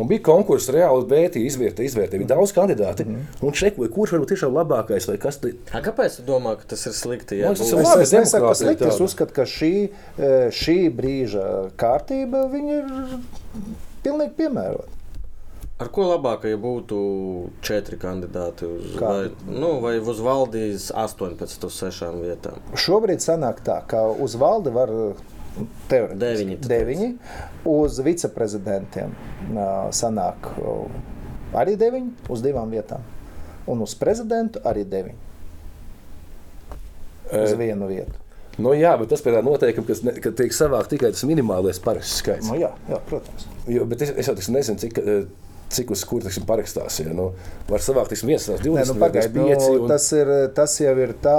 Un 0.00 0.08
bija 0.08 0.22
konkurss, 0.24 0.70
reāli 0.72 1.04
vērtīja, 1.10 1.50
izvērtēja, 1.50 1.90
izvērtēja. 1.90 2.22
Bija 2.22 2.30
daudz 2.30 2.54
kandidātu. 2.56 3.04
Mhm. 3.04 3.26
Un 3.44 3.56
čekoja, 3.56 3.90
kurš 3.92 4.14
var 4.14 4.22
būt 4.22 4.32
tiešām 4.32 4.54
labākais 4.56 5.08
vai 5.10 5.18
kas 5.20 5.40
A, 5.44 5.82
kāpēc 5.84 6.16
tu 6.16 6.24
domā, 6.28 6.56
ka 6.56 6.70
tas 6.72 6.86
ir 6.88 6.96
slikti? 6.96 7.42
Jā, 7.42 7.52
Man 7.52 7.60
tas 7.60 7.72
ir 7.72 7.84
labi, 7.84 8.06
es 8.06 8.14
nesaku, 8.16 8.48
ka 8.48 8.54
slikti. 8.56 8.88
Es 8.88 9.00
uzskatu, 9.04 9.36
ka 9.36 9.44
šī, 9.44 9.74
eh, 10.16 10.48
šī 10.48 10.78
brīža 10.96 11.44
kārtība 11.76 12.46
ir 12.56 12.88
pilnīgi 14.02 14.32
piemērota. 14.40 15.01
Ar 15.80 15.88
ko 15.90 16.04
labāk, 16.06 16.44
ja 16.46 16.58
būtu 16.60 16.96
četri 17.64 17.96
kandidāti 17.98 18.68
uz, 18.68 18.92
vai, 19.00 19.28
Kādi? 19.32 19.54
nu, 19.56 19.70
vai 19.82 19.96
uz 19.98 20.20
valdīs 20.22 20.90
18 20.94 21.66
uz 21.66 21.78
6 21.80 22.20
vietām? 22.20 22.60
Šobrīd 22.78 23.24
sanāk 23.24 23.64
tā, 23.66 23.80
ka 23.88 24.04
uz 24.12 24.36
valdi 24.38 24.70
var 24.74 24.92
teorētiski 25.90 26.20
Deviņi, 26.22 26.58
tu 26.62 26.70
deviņi. 26.70 27.08
Uz 27.72 27.98
viceprezidentiem 28.04 29.12
sanāk 29.96 30.48
arī 31.56 31.74
deviņi 31.80 32.30
uz 32.32 32.44
divām 32.44 32.72
vietām. 32.72 33.04
Un 33.68 33.82
uz 33.84 33.94
prezidentu 33.98 34.62
arī 34.66 34.86
deviņi 34.88 35.20
uz 37.42 37.54
vienu 37.58 37.88
vietu. 37.90 38.18
Nu, 38.60 38.74
jā, 38.76 38.92
bet 39.00 39.08
tas 39.08 39.22
pēc 39.24 39.38
noteikuma, 39.44 39.88
kas 39.88 40.02
ne, 40.04 40.12
ka 40.20 40.30
tiek 40.36 40.52
savākt 40.52 40.90
tikai 40.92 41.12
tas 41.14 41.24
minimālais 41.24 41.78
parasts 41.80 42.18
skaits. 42.20 42.50
Nu, 42.50 42.58
jā, 42.60 42.68
jā, 42.90 42.98
protams. 43.08 43.46
Jo, 43.70 43.86
bet 43.88 44.04
es, 44.04 44.12
es 44.20 44.28
jau 44.28 44.34
nezinu, 44.52 44.76
cik, 44.82 45.00
cik 45.74 45.90
uz 45.94 46.02
kuru 46.08 46.26
tiksim, 46.26 46.44
parakstās. 46.48 46.98
Ja, 47.02 47.12
nu, 47.16 47.30
var 47.70 47.82
savākt 47.84 48.12
tiksim, 48.12 48.28
viens, 48.32 48.44
tās 48.48 48.60
20, 48.62 48.76
Nē, 48.78 48.84
nu, 48.92 48.96
pagaid, 49.00 49.34
nu, 49.36 49.46
25. 49.48 49.80
un- 49.82 49.88
tas, 49.92 50.06
ir, 50.18 50.32
tas 50.56 50.76
jau 50.80 50.94
ir 51.06 51.14
tā 51.24 51.38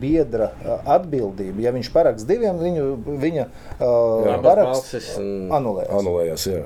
biedra 0.00 0.50
atbildība. 0.96 1.64
Ja 1.66 1.72
viņš 1.76 1.90
parakst 1.94 2.28
diviem, 2.28 2.60
viņu, 2.60 2.86
viņa 3.24 3.48
uh, 3.80 4.30
paraksts 4.44 5.16
un- 5.18 5.50
anulēs. 5.58 5.90
Anulējās, 6.00 6.46
jā. 6.52 6.62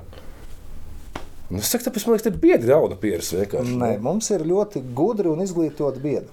Nu, 1.52 1.58
es 1.60 1.68
saku, 1.70 1.84
tāpēc 1.86 2.06
man 2.06 2.14
liekas, 2.16 2.24
tas 2.24 2.32
ir 2.32 2.38
biedri 2.40 2.70
rauda 2.72 2.96
pieres 2.98 3.28
vienkārši. 3.36 3.74
Nē, 3.78 3.90
mums 4.02 4.30
ir 4.32 4.46
ļoti 4.48 4.80
gudri 4.96 5.28
un 5.30 5.42
izglītoti 5.44 6.00
biedri. 6.02 6.30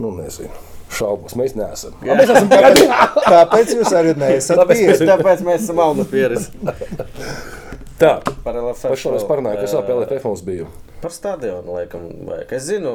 Nu, 0.00 0.12
nezinu. 0.16 0.48
Šaubos, 0.92 1.32
mēs 1.40 1.54
neesam. 1.56 1.94
Jā. 2.04 2.14
Mēs 2.18 2.30
esam 2.30 2.48
biedri. 2.52 2.86
Tāpēc 3.26 3.70
jūs 3.78 3.92
arī 3.96 4.12
neesat 4.20 4.60
Tāpēc. 4.60 5.02
Tāpēc 5.08 5.42
mēs 5.46 5.64
esam 5.64 5.80
auga 5.82 6.04
pieredzi. 6.08 6.52
Tā, 8.02 8.16
Par 8.42 8.56
LFF. 8.58 8.88
par 8.90 8.98
šo 8.98 9.12
mēs 9.14 9.26
parunājām, 9.28 9.60
kas 9.62 9.74
vēl 9.76 9.84
vēl, 9.86 10.00
LFF 10.02 10.24
mums 10.26 10.42
bija. 10.46 10.66
Par 11.02 11.14
stadionu 11.14 11.76
laikam 11.76 12.08
vajag. 12.26 12.52
Es 12.58 12.64
zinu, 12.68 12.92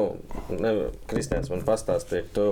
ne- 0.52 0.90
Kristians 1.08 1.50
man 1.52 1.62
pastāstīja, 1.68 2.26
ka 2.28 2.34
tu 2.36 2.48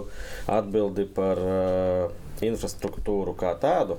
atbildi 0.52 1.06
par 1.16 1.40
uh, 1.40 2.14
infrastruktūru 2.44 3.36
kā 3.40 3.54
tādu. 3.60 3.98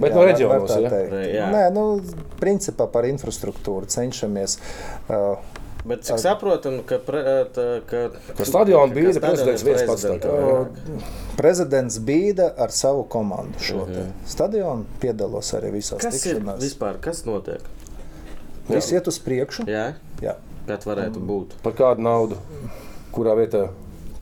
Bet 0.00 0.12
Jā, 0.12 0.14
no 0.14 0.20
var- 0.20 0.28
reģionos, 0.32 0.74
ja? 0.80 0.90
teikt. 0.92 1.12
Re- 1.12 1.28
jā. 1.34 1.46
Nē, 1.52 1.62
nu, 1.74 1.84
principā 2.40 2.86
par 2.92 3.04
infrastruktūru 3.08 3.88
cenšamies. 3.90 4.58
Uh, 5.08 5.36
Bet 5.84 6.04
cik 6.06 6.16
saprotam, 6.22 6.78
ka, 6.88 6.96
pre, 7.04 7.20
tā, 7.52 7.64
ka, 7.84 8.06
Ka 8.38 8.44
stadionu 8.48 8.94
bīda 8.96 9.20
prezidents 9.20 9.64
ir 9.64 9.68
viens 9.68 9.82
pats 9.90 10.06
prezidents 11.36 11.98
bīda 12.00 12.46
ar 12.56 12.72
savu 12.72 13.02
komandu 13.10 13.60
šo 13.60 13.82
uh 13.82 13.88
-huh. 13.88 14.06
stadionu, 14.26 14.84
piedalos 15.00 15.52
arī 15.54 15.72
visās 15.72 16.00
Kas 16.00 16.26
ir 16.26 16.36
tikšanās. 16.36 16.60
vispār? 16.60 17.00
Kas 17.00 17.24
notiek? 17.24 17.60
Viss 18.68 18.92
iet 18.92 19.08
uz 19.08 19.18
priekšu. 19.18 19.62
Jā, 19.66 19.92
Jā. 20.22 20.34
kad 20.66 20.84
varētu 20.84 21.20
būt. 21.20 21.52
Par 21.62 21.72
kādu 21.72 22.00
naudu? 22.00 22.36
Kurā 23.12 23.36
vietā? 23.36 23.68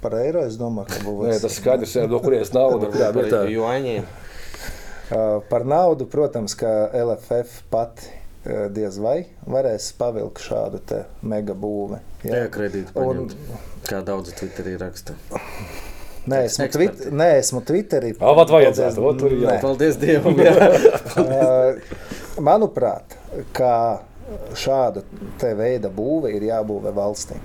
Par 0.01 0.15
eiro 0.15 0.43
es 0.47 0.59
domāju, 0.59 0.87
ka 0.89 1.05
būs. 1.05 1.29
Nē, 1.29 1.41
tas 1.43 1.53
skaidrs, 1.53 1.95
no 2.09 2.19
kurienes 2.21 2.53
nauda. 2.53 2.87
Kurā 2.87 3.13
Par 3.13 3.23
vietā? 3.23 3.45
juaņiem. 3.47 4.03
Uh, 4.03 5.43
par 5.49 5.65
naudu, 5.65 6.07
protams, 6.07 6.55
ka 6.55 6.91
LFF 6.93 7.63
pati 7.71 8.22
diez 8.45 8.99
vai 9.03 9.19
varēs 9.47 9.93
pavilkt 9.99 10.43
šādu 10.43 10.83
te 10.87 11.05
mega 11.23 11.55
būvi. 11.55 12.01
Jā, 12.27 12.45
kredīti 12.53 12.95
Un-. 12.99 13.31
Kā 13.87 14.03
daudz 14.07 14.35
Twitterī 14.39 14.77
raksta. 14.79 15.17
Nē, 16.31 16.45
esmu, 16.47 16.69
tvit, 16.71 17.01
nē, 17.11 17.29
esmu 17.41 17.65
Twitterī. 17.67 18.13
Ā, 18.23 18.35
vat 18.39 18.51
vajadzētu, 18.55 19.03
ot 19.09 19.19
tur 19.19 19.33
ir 19.35 19.41
jā. 19.43 19.57
Nē. 19.57 19.63
Paldies 19.65 19.99
Dievam! 19.99 20.39
Jā. 20.39 20.69
Uh, 21.19 21.81
Manuprāt, 22.47 23.17
ka 23.57 23.73
šāda 24.57 25.03
te 25.43 25.51
veida 25.59 25.91
būve 25.93 26.31
ir 26.37 26.47
jābūvē 26.47 26.95
valstī. 26.95 27.41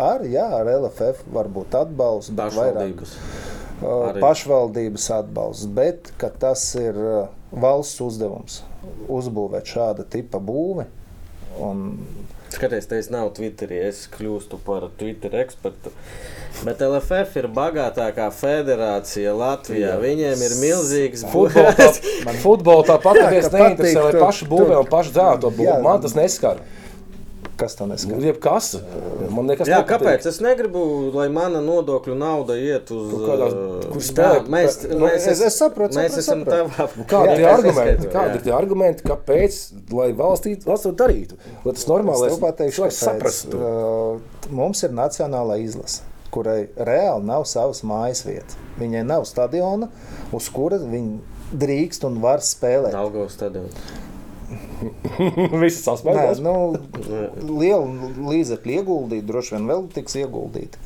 Ar, 0.00 0.22
jā, 0.28 0.44
ar 0.60 0.68
LFF 0.70 1.24
var 1.34 1.48
būt 1.50 1.74
atbalsts, 1.80 2.34
bet 2.36 2.54
vairāk 2.54 3.00
arī. 3.82 4.22
pašvaldības 4.22 5.10
atbalsts, 5.18 5.68
bet 5.76 6.12
ka 6.20 6.30
tas 6.30 6.64
ir 6.78 6.96
uh, 6.96 7.28
valsts 7.50 8.00
uzdevums 8.04 8.62
uzbūvēt 9.10 9.72
šāda 9.74 10.06
tipa 10.08 10.40
būvi. 10.42 10.86
Un, 11.60 11.88
Skaties, 12.50 12.88
te 12.90 12.98
es 12.98 13.06
nav 13.12 13.28
Twitterī, 13.36 13.78
es 13.90 14.04
kļūstu 14.10 14.58
par 14.66 14.88
Twitter 14.98 15.36
ekspertu. 15.38 15.92
Bet 16.66 16.82
LFF 16.82 17.38
ir 17.38 17.46
bagātākā 17.54 18.26
federācija 18.34 19.34
Latvijā. 19.38 19.92
Jā. 19.94 20.00
Viņiem 20.02 20.42
ir 20.48 20.56
milzīgs 20.58 21.22
Futbola 21.30 21.76
tā, 21.78 21.86
man 22.26 22.40
futbola 22.42 22.86
tāpat 22.88 23.16
Jā, 23.20 23.28
neviens 23.28 23.46
ka 23.46 23.54
neinteresē, 23.54 23.94
patīk 24.02 24.18
lai 24.18 24.24
paši 24.26 24.50
būvē 24.50 24.80
un 24.80 24.90
paši 24.90 25.14
dzēto 25.14 25.52
būvu. 25.54 25.68
Jā. 25.70 25.78
Man 25.86 26.02
tas 26.02 26.16
neskar. 26.18 26.64
Kas 27.60 27.76
tam 27.78 27.90
neskatās? 27.92 28.24
Jebkas. 28.24 28.68
Man 29.30 29.46
nekas 29.50 29.68
Jā, 29.68 29.82
nepatīk. 29.82 29.90
kāpēc? 29.92 30.26
Es 30.30 30.40
negribu, 30.44 30.82
lai 31.14 31.28
mana 31.32 31.60
nodokļu 31.64 32.16
nauda 32.18 32.56
iet 32.58 32.90
uz 32.96 33.12
kādās- 33.22 33.56
kur 33.92 34.02
spēlē- 34.06 34.40
Jā, 34.40 34.46
mēs, 34.56 34.78
Nu, 34.90 35.04
mēs, 35.06 35.26
es- 35.34 35.40
es 35.50 35.58
saprotu, 35.60 35.98
mēs 36.00 36.16
saprotu, 36.16 36.24
esam 36.24 36.44
tavā. 36.48 36.88
Kādi 37.06 37.36
Jā, 37.36 37.38
ir 37.38 37.48
argumenti? 37.52 38.06
izskaidroju, 38.06 38.12
Kādi 38.16 38.30
jā. 38.30 38.34
ir 38.34 38.42
tie 38.48 38.52
argumenti, 38.56 39.02
kāpēc 39.10 39.60
lai 39.92 40.10
valstī, 40.12 40.56
valsts 40.64 40.88
to 40.88 40.92
darītu? 41.04 41.38
Lai 41.64 41.72
tas 41.74 41.84
kāpēc. 42.90 43.00
saprastu. 43.04 44.20
Mums 44.50 44.82
ir 44.82 44.90
nacionālā 44.90 45.60
izlase, 45.62 46.00
kurai 46.32 46.68
reāli 46.76 47.24
nav 47.24 47.44
savas 47.44 47.82
mājas 47.86 48.24
vietas. 48.26 48.56
Viņai 48.80 49.04
nav 49.06 49.24
stadiona, 49.28 49.88
uz 50.32 50.48
kura 50.48 50.78
viņi 50.78 51.18
drīkst 51.52 52.04
un 52.06 52.20
var 52.22 52.38
spēlēt. 52.38 52.92
Daugavas 52.94 53.32
stadions. 53.36 53.74
Visas 55.62 55.80
Nē, 55.80 55.80
sasmējas. 55.86 56.40
nu, 56.44 56.54
liela 57.60 58.10
līdzekļa 58.30 58.76
ieguldīta, 58.80 59.26
droši 59.28 59.56
vien 59.56 59.68
vēl 59.70 59.84
tiks 59.94 60.16
ieguldīta. 60.22 60.80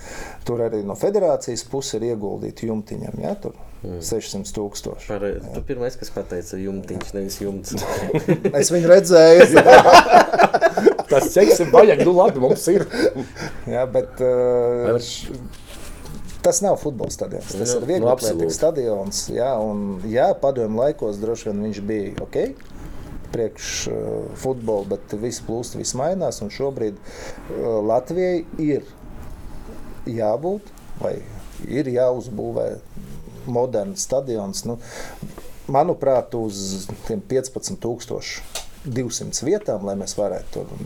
Tur 0.49 0.64
arī 0.66 0.82
no 0.86 0.97
federācijas 0.99 1.64
puses 1.70 1.99
ir 1.99 2.09
ieguldīta 2.12 2.66
jumtiņam, 2.68 3.20
ja, 3.22 3.34
tur 3.40 3.55
600 3.84 4.49
tūkstoši. 4.57 5.09
Par, 5.12 5.24
tu 5.55 5.62
pirmais, 5.68 5.97
kas 6.01 6.11
pateica 6.14 6.57
jumtiņš, 6.61 7.11
nevis 7.16 7.36
jumts. 7.42 7.74
Es 8.61 8.72
viņu 8.72 8.88
redzēju, 8.95 9.64
Tas 11.11 11.28
ceļš 11.34 11.61
ir 11.66 11.68
vajag, 11.70 12.01
nu 12.09 12.14
labi, 12.16 12.40
mums 12.42 12.64
ir. 12.72 12.86
jā, 13.70 13.84
bet 13.92 14.22
uh, 14.24 14.97
tas 16.45 16.61
nav 16.64 16.78
futbola 16.80 17.12
stadions. 17.12 17.53
Tas 17.53 17.74
Nu, 17.74 17.80
ir 17.82 17.86
viegli 17.88 18.05
nu, 18.07 18.11
absolūti. 18.12 18.51
stadions. 18.57 19.20
Jā, 19.32 19.53
un, 19.61 20.01
jā 20.11 20.30
padomju 20.40 20.80
laikos 20.80 21.20
droši 21.22 21.51
vien 21.51 21.62
viņš 21.68 21.82
bija 21.88 22.24
ok. 22.24 22.38
Priekš 23.35 23.72
uh, 23.91 23.97
futbola, 24.39 24.87
bet 24.95 25.16
viss 25.18 25.43
plūst, 25.45 25.74
viss 25.80 25.97
mainās. 25.99 26.39
Šobrīd 26.55 27.01
uh, 27.01 27.80
Latvijai 27.82 28.45
ir 28.62 28.87
jābūt 30.07 30.70
vai 31.01 31.16
ir 31.68 31.89
jāuzbūvē 31.91 32.78
moderns 33.51 34.03
stadions. 34.07 34.64
Nu, 34.68 34.78
manuprāt, 35.72 36.35
uz 36.39 36.87
tiem 37.09 37.20
15,200 37.30 39.45
vietām, 39.49 39.80
lai 39.89 39.97
mēs 40.01 40.12
varētu 40.18 40.49
tur 40.55 40.66
mm, 40.76 40.85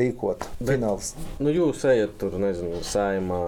rīkot 0.00 0.40
fināls. 0.58 1.06
Nu, 1.42 1.48
jūs 1.54 1.78
ejat 1.90 2.12
tur, 2.20 2.32
nezinu, 2.42 2.76
saimā, 2.86 3.42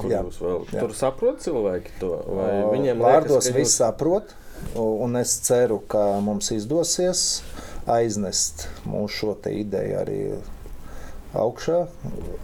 kur 0.00 0.10
Jā. 0.12 0.20
jūs 0.26 0.36
vēl. 0.44 0.60
Jā. 0.72 0.80
Tur 0.82 0.92
saprot 0.96 1.36
cilvēki 1.44 1.90
to, 2.02 2.12
vai 2.38 2.52
viņiem 2.74 2.96
vārdos 3.02 3.42
liekas, 3.42 3.50
ka 3.50 3.54
viss 3.58 3.80
saprot, 3.82 4.26
un 4.82 5.18
es 5.20 5.34
ceru, 5.46 5.80
ka 5.90 6.20
mums 6.24 6.52
izdosies 6.54 7.42
aiznest 7.88 8.68
mūsu 8.88 9.14
šo 9.14 9.34
te 9.42 9.52
ideju 9.56 9.98
arī 10.02 10.18
augšā, 11.38 11.78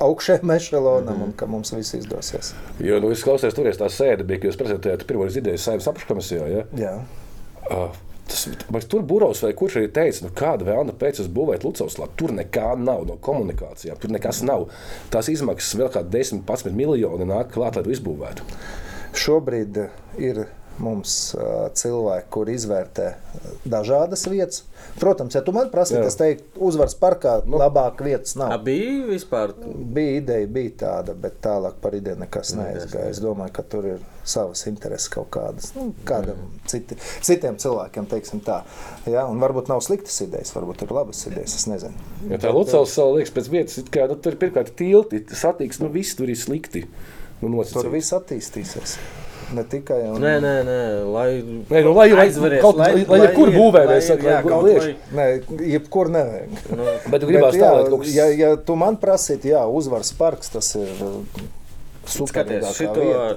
augšējiem 0.05 0.55
ešalonam, 0.57 1.23
un 1.29 1.37
ka 1.37 1.49
mums 1.51 1.73
viss 1.75 1.97
izdosies. 1.97 2.53
Jo, 2.85 3.01
nu, 3.03 3.13
es 3.15 3.25
klausījos, 3.25 3.57
tur 3.57 3.69
tā 3.81 3.91
sēde 3.93 4.27
bija, 4.29 4.43
kad 4.43 4.53
jūs 4.53 4.61
prezentējāt 4.61 5.07
pirmo 5.09 5.29
ideju 5.29 5.61
saimnes 5.61 5.89
apakškomisijā. 5.91 6.49
Ja? 6.53 6.67
Jā. 6.79 6.97
Uh, 7.65 7.95
Tas, 8.25 8.49
vai 8.73 8.81
tur 8.89 9.03
Burovs 9.05 9.43
vai 9.45 9.51
kurš 9.53 9.75
arī 9.77 9.89
teica, 9.93 10.25
nu, 10.25 10.31
kāda 10.33 10.65
vēlna 10.65 10.95
pēc 10.97 11.19
tam 11.21 11.33
būvēt 11.37 11.65
Lucasovā. 11.67 12.09
Tur 12.17 12.33
nekā 12.33 12.71
nav 12.81 13.05
no 13.09 13.19
komunikācijām, 13.21 13.99
tur 14.01 14.15
nekas 14.15 14.41
nav. 14.49 14.71
Tās 15.13 15.29
izmaksas 15.29 15.77
vēl 15.77 15.91
kādi 15.93 16.15
10, 16.17 16.41
11 16.49 16.73
miljoni 16.79 17.29
nāk 17.29 17.53
klāt, 17.53 17.77
lai 17.77 17.85
to 17.85 17.93
izbūvētu. 17.93 18.47
Šobrīd 19.21 19.83
ir 20.25 20.47
mums 20.83 21.13
cilvēki, 21.79 22.27
kur 22.35 22.49
izvērtē 22.51 23.11
dažādas 23.71 24.25
vietas. 24.31 24.63
Protams, 25.01 25.35
ja 25.35 25.41
tu 25.43 25.53
man 25.55 25.71
prasītu, 25.73 26.03
Jā. 26.03 26.11
es 26.11 26.17
teiktu, 26.19 26.61
uzvaras 26.69 26.95
parkā 26.99 27.37
nu, 27.49 27.59
labāk 27.59 28.03
vietas 28.05 28.35
A, 28.37 28.41
nav. 28.43 28.55
bija 28.67 29.07
vispār. 29.09 29.55
Bija 29.95 30.19
ideja, 30.21 30.51
bija 30.51 30.75
tāda, 30.85 31.15
bet 31.19 31.41
tālāk 31.45 31.79
par 31.83 31.97
ideju 31.97 32.21
nekas 32.21 32.53
neaizgāja. 32.59 33.09
Es 33.15 33.23
domāju, 33.23 33.55
ka 33.57 33.65
tur 33.75 33.89
ir 33.95 34.05
savas 34.29 34.63
intereses 34.71 35.09
kaut 35.13 35.31
kādas. 35.35 35.73
Nu, 35.77 35.89
kādam 36.09 36.45
citi, 36.71 36.99
citiem 37.27 37.59
cilvēkiem, 37.61 38.07
teiksim 38.11 38.43
tā. 38.47 38.61
Ja? 39.11 39.27
Un 39.31 39.43
varbūt 39.43 39.73
nav 39.73 39.83
sliktas 39.85 40.21
idejas, 40.27 40.55
varbūt 40.55 40.87
ir 40.87 40.95
labas 40.95 41.25
idejas. 41.31 41.57
Es 41.59 41.67
nezinu. 41.71 42.07
Ja 42.31 42.39
tā 42.43 42.55
Lucasovs 42.55 42.95
savu 42.99 43.19
liekas 43.19 43.35
pēc 43.35 43.51
vietas, 43.53 43.83
kā, 43.95 44.07
nu, 44.11 44.19
tur 44.21 44.37
ir 44.37 44.41
pirmkārt 44.47 44.75
tilti, 44.79 45.25
satiks, 45.35 45.83
nu 45.83 45.91
viss 45.95 46.15
tur 46.19 46.31
ir 46.31 46.39
slikti. 46.39 46.87
Nu, 47.43 47.49
Tur 47.51 47.59
nosacīti. 47.59 47.91
viss 47.93 48.15
attīstīsies. 48.17 48.93
Ne 49.53 49.65
tikai 49.69 49.99
un... 50.09 50.17
Nē, 50.23 50.33
nē, 50.41 50.53
nē, 50.65 50.77
lai. 51.13 51.29
Nē, 51.71 51.83
nu, 51.85 51.93
lai- 51.93 52.11
lai- 52.13 52.27
aizveries, 52.29 52.63
kaut- 52.63 52.79
lai- 52.81 53.05
lai 53.09 53.19
jebkur 53.27 53.51
lai 53.53 53.85
mēs 53.91 53.99
iet, 54.01 54.09
sakam, 54.09 54.29
jā, 54.31 54.39
lai 54.39 54.43
kaut 54.53 54.65
liež. 54.65 54.85
vai- 54.85 55.19
Nē, 55.19 55.27
jebkur 55.75 56.11
nevajag. 56.15 56.49
Nu, 56.71 56.85
Bet 57.11 57.21
tu 57.21 57.27
gribēji 57.29 57.43
Bet, 57.51 57.59
jā, 57.61 57.67
stāvēt 57.69 57.91
kaut 57.93 58.01
kas 58.07 58.15
ja, 58.15 58.27
ja 58.45 58.55
tu 58.57 58.77
man 58.81 58.97
prasītu, 58.97 59.51
jā, 59.53 59.65
uzvaras 59.69 60.13
parks, 60.17 60.49
tas 60.55 60.71
ir 60.81 60.89
uh, 61.05 61.19
superīgākā 62.07 62.73
šito 62.77 63.01
vieta. 63.01 63.37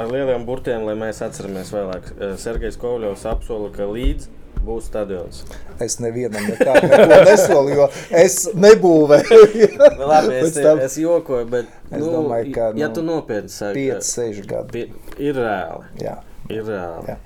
ar 0.00 0.06
lieliem 0.12 0.44
burtiem, 0.48 0.84
lai 0.86 0.94
mēs 0.98 1.22
atceramies 1.24 1.72
vēlāk. 1.74 2.12
Eh, 2.20 2.36
Sergejs 2.40 2.76
Kovļovs 2.80 3.24
apsola, 3.30 3.70
ka 3.74 3.88
līdz 3.90 4.28
būs 4.66 4.88
stadions. 4.90 5.42
Es 5.80 5.98
nevienam 6.02 6.44
nekādu 6.50 6.90
nesolu, 7.28 7.72
jo 7.78 7.86
es 8.22 8.36
nebūvēju. 8.54 9.70
Nu, 9.96 10.10
Labi, 10.10 10.36
es, 10.42 10.54
tam- 10.58 10.82
es 10.84 10.98
jokoju, 11.00 11.48
bet 11.52 11.70
Es 11.90 11.98
nu, 12.04 12.10
domāju, 12.12 12.52
ka, 12.54 12.68
ja 12.78 12.88
nu, 12.90 12.94
tu 12.94 13.02
nopietni 13.06 13.50
saki, 13.50 13.88
5, 13.90 14.06
6 14.06 14.44
gadi. 14.50 14.84
ir 15.18 15.34
reāli. 15.40 15.88
Jā. 16.04 16.18
Ir 16.50 16.62
reāli. 16.68 17.14
Jā. 17.14 17.18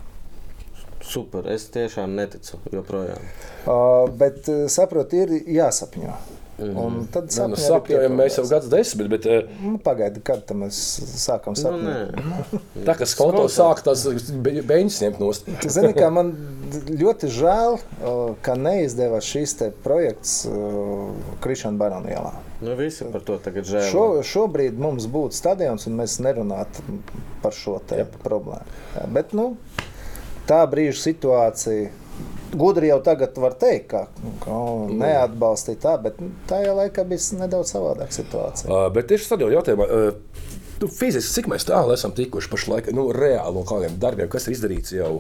Super. 1.05 1.45
Es 1.53 1.67
tiešām 1.69 2.15
neticu 2.17 2.57
joprojām. 2.73 3.21
Uh, 3.69 4.07
bet 4.17 4.47
uh, 4.49 4.63
saprot, 4.73 5.13
ir 5.13 5.35
jāsapņo. 5.53 6.15
Un 6.59 7.01
tad 7.11 7.25
nu, 7.27 7.33
sapņi 7.35 7.57
arī 7.57 7.63
sapņojam 7.67 8.13
mēs 8.21 8.37
jau 8.39 8.45
gadus 8.47 8.69
desmit, 8.71 9.09
bet 9.11 9.25
eh, 9.27 9.49
Nu, 9.65 9.73
Pagaidi, 9.83 10.21
kad 10.23 10.45
tam 10.47 10.61
mēs 10.63 10.77
sākam 11.19 11.57
Nu, 11.57 11.63
sapņot. 11.65 12.15
nē. 12.15 12.61
tā 12.87 12.95
kā 13.01 13.09
skolotā 13.11 13.49
sāk 13.51 13.83
be- 14.45 14.63
beņas 14.63 15.01
ņemt 15.03 15.19
nost. 15.19 15.49
Zini, 15.67 15.91
kā 15.97 16.13
man 16.15 16.31
ļoti 17.03 17.31
žēl, 17.35 17.79
ka 18.47 18.55
neizdevās 18.55 19.27
šīs 19.35 19.57
te 19.59 19.71
projekts 19.85 20.45
Krišana 21.43 21.79
Barona 21.81 22.15
ielā. 22.15 22.33
Nu, 22.63 22.77
visi 22.79 23.05
par 23.13 23.21
to 23.27 23.37
tagad 23.43 23.67
žēl. 23.69 23.89
Šo, 23.91 24.05
šobrīd 24.25 24.79
mums 24.81 25.09
būtu 25.11 25.35
stadions, 25.37 25.89
un 25.91 25.99
mēs 25.99 26.21
nerunātu 26.23 26.87
par 27.43 27.53
šo 27.53 27.81
te 27.87 28.07
problēmu. 28.23 28.79
Jā, 28.95 29.09
Bet 29.19 29.35
nu, 29.37 29.57
tā 30.49 30.63
brīža 30.71 31.01
situācija. 31.03 31.91
Gudri 32.55 32.91
jau 32.91 33.01
tagad 33.05 33.39
var 33.41 33.57
teikt, 33.61 33.89
ka, 33.91 34.05
ka 34.45 34.59
neatbalstīja 34.91 35.81
tā, 35.83 35.95
bet 36.03 36.21
nu, 36.23 36.31
tajā 36.51 36.75
laikā 36.79 37.07
bija 37.09 37.41
nedaudz 37.41 37.75
savādāka 37.75 38.15
situācija. 38.17 38.69
Uh, 38.71 38.87
bet 38.95 39.09
tieši 39.11 39.31
tādā 39.33 39.49
jautājumā, 39.53 39.87
uh, 39.89 40.53
nu, 40.83 40.91
fiziski 40.93 41.39
cik 41.39 41.51
mēs 41.53 41.67
tālu 41.69 41.95
esam 41.97 42.15
tikuši 42.17 42.53
pašlaik, 42.53 42.93
nu, 42.97 43.09
reāli 43.15 43.59
no 43.59 43.65
kādiem 43.69 43.99
darbiem, 44.03 44.31
kas 44.33 44.49
ir 44.49 44.57
izdarīts 44.57 44.95
jau. 44.95 45.11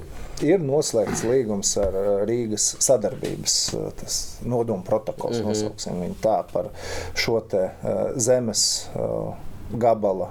Ir 0.44 0.62
noslēgts 0.62 1.24
līgums 1.28 1.74
ar 1.82 1.98
uh, 1.98 2.12
Rīgas 2.28 2.70
sadarbības 2.84 3.58
uh, 3.74 3.90
tas 4.00 4.20
nodomu 4.46 4.86
protokols, 4.86 5.40
mm 5.40 5.42
-hmm. 5.42 5.52
nosauksim 5.54 6.00
viņu 6.06 6.20
tā 6.22 6.38
par 6.52 6.70
šo 7.14 7.40
te 7.40 7.66
uh, 7.70 8.06
zemes 8.16 8.88
gabala 9.74 10.30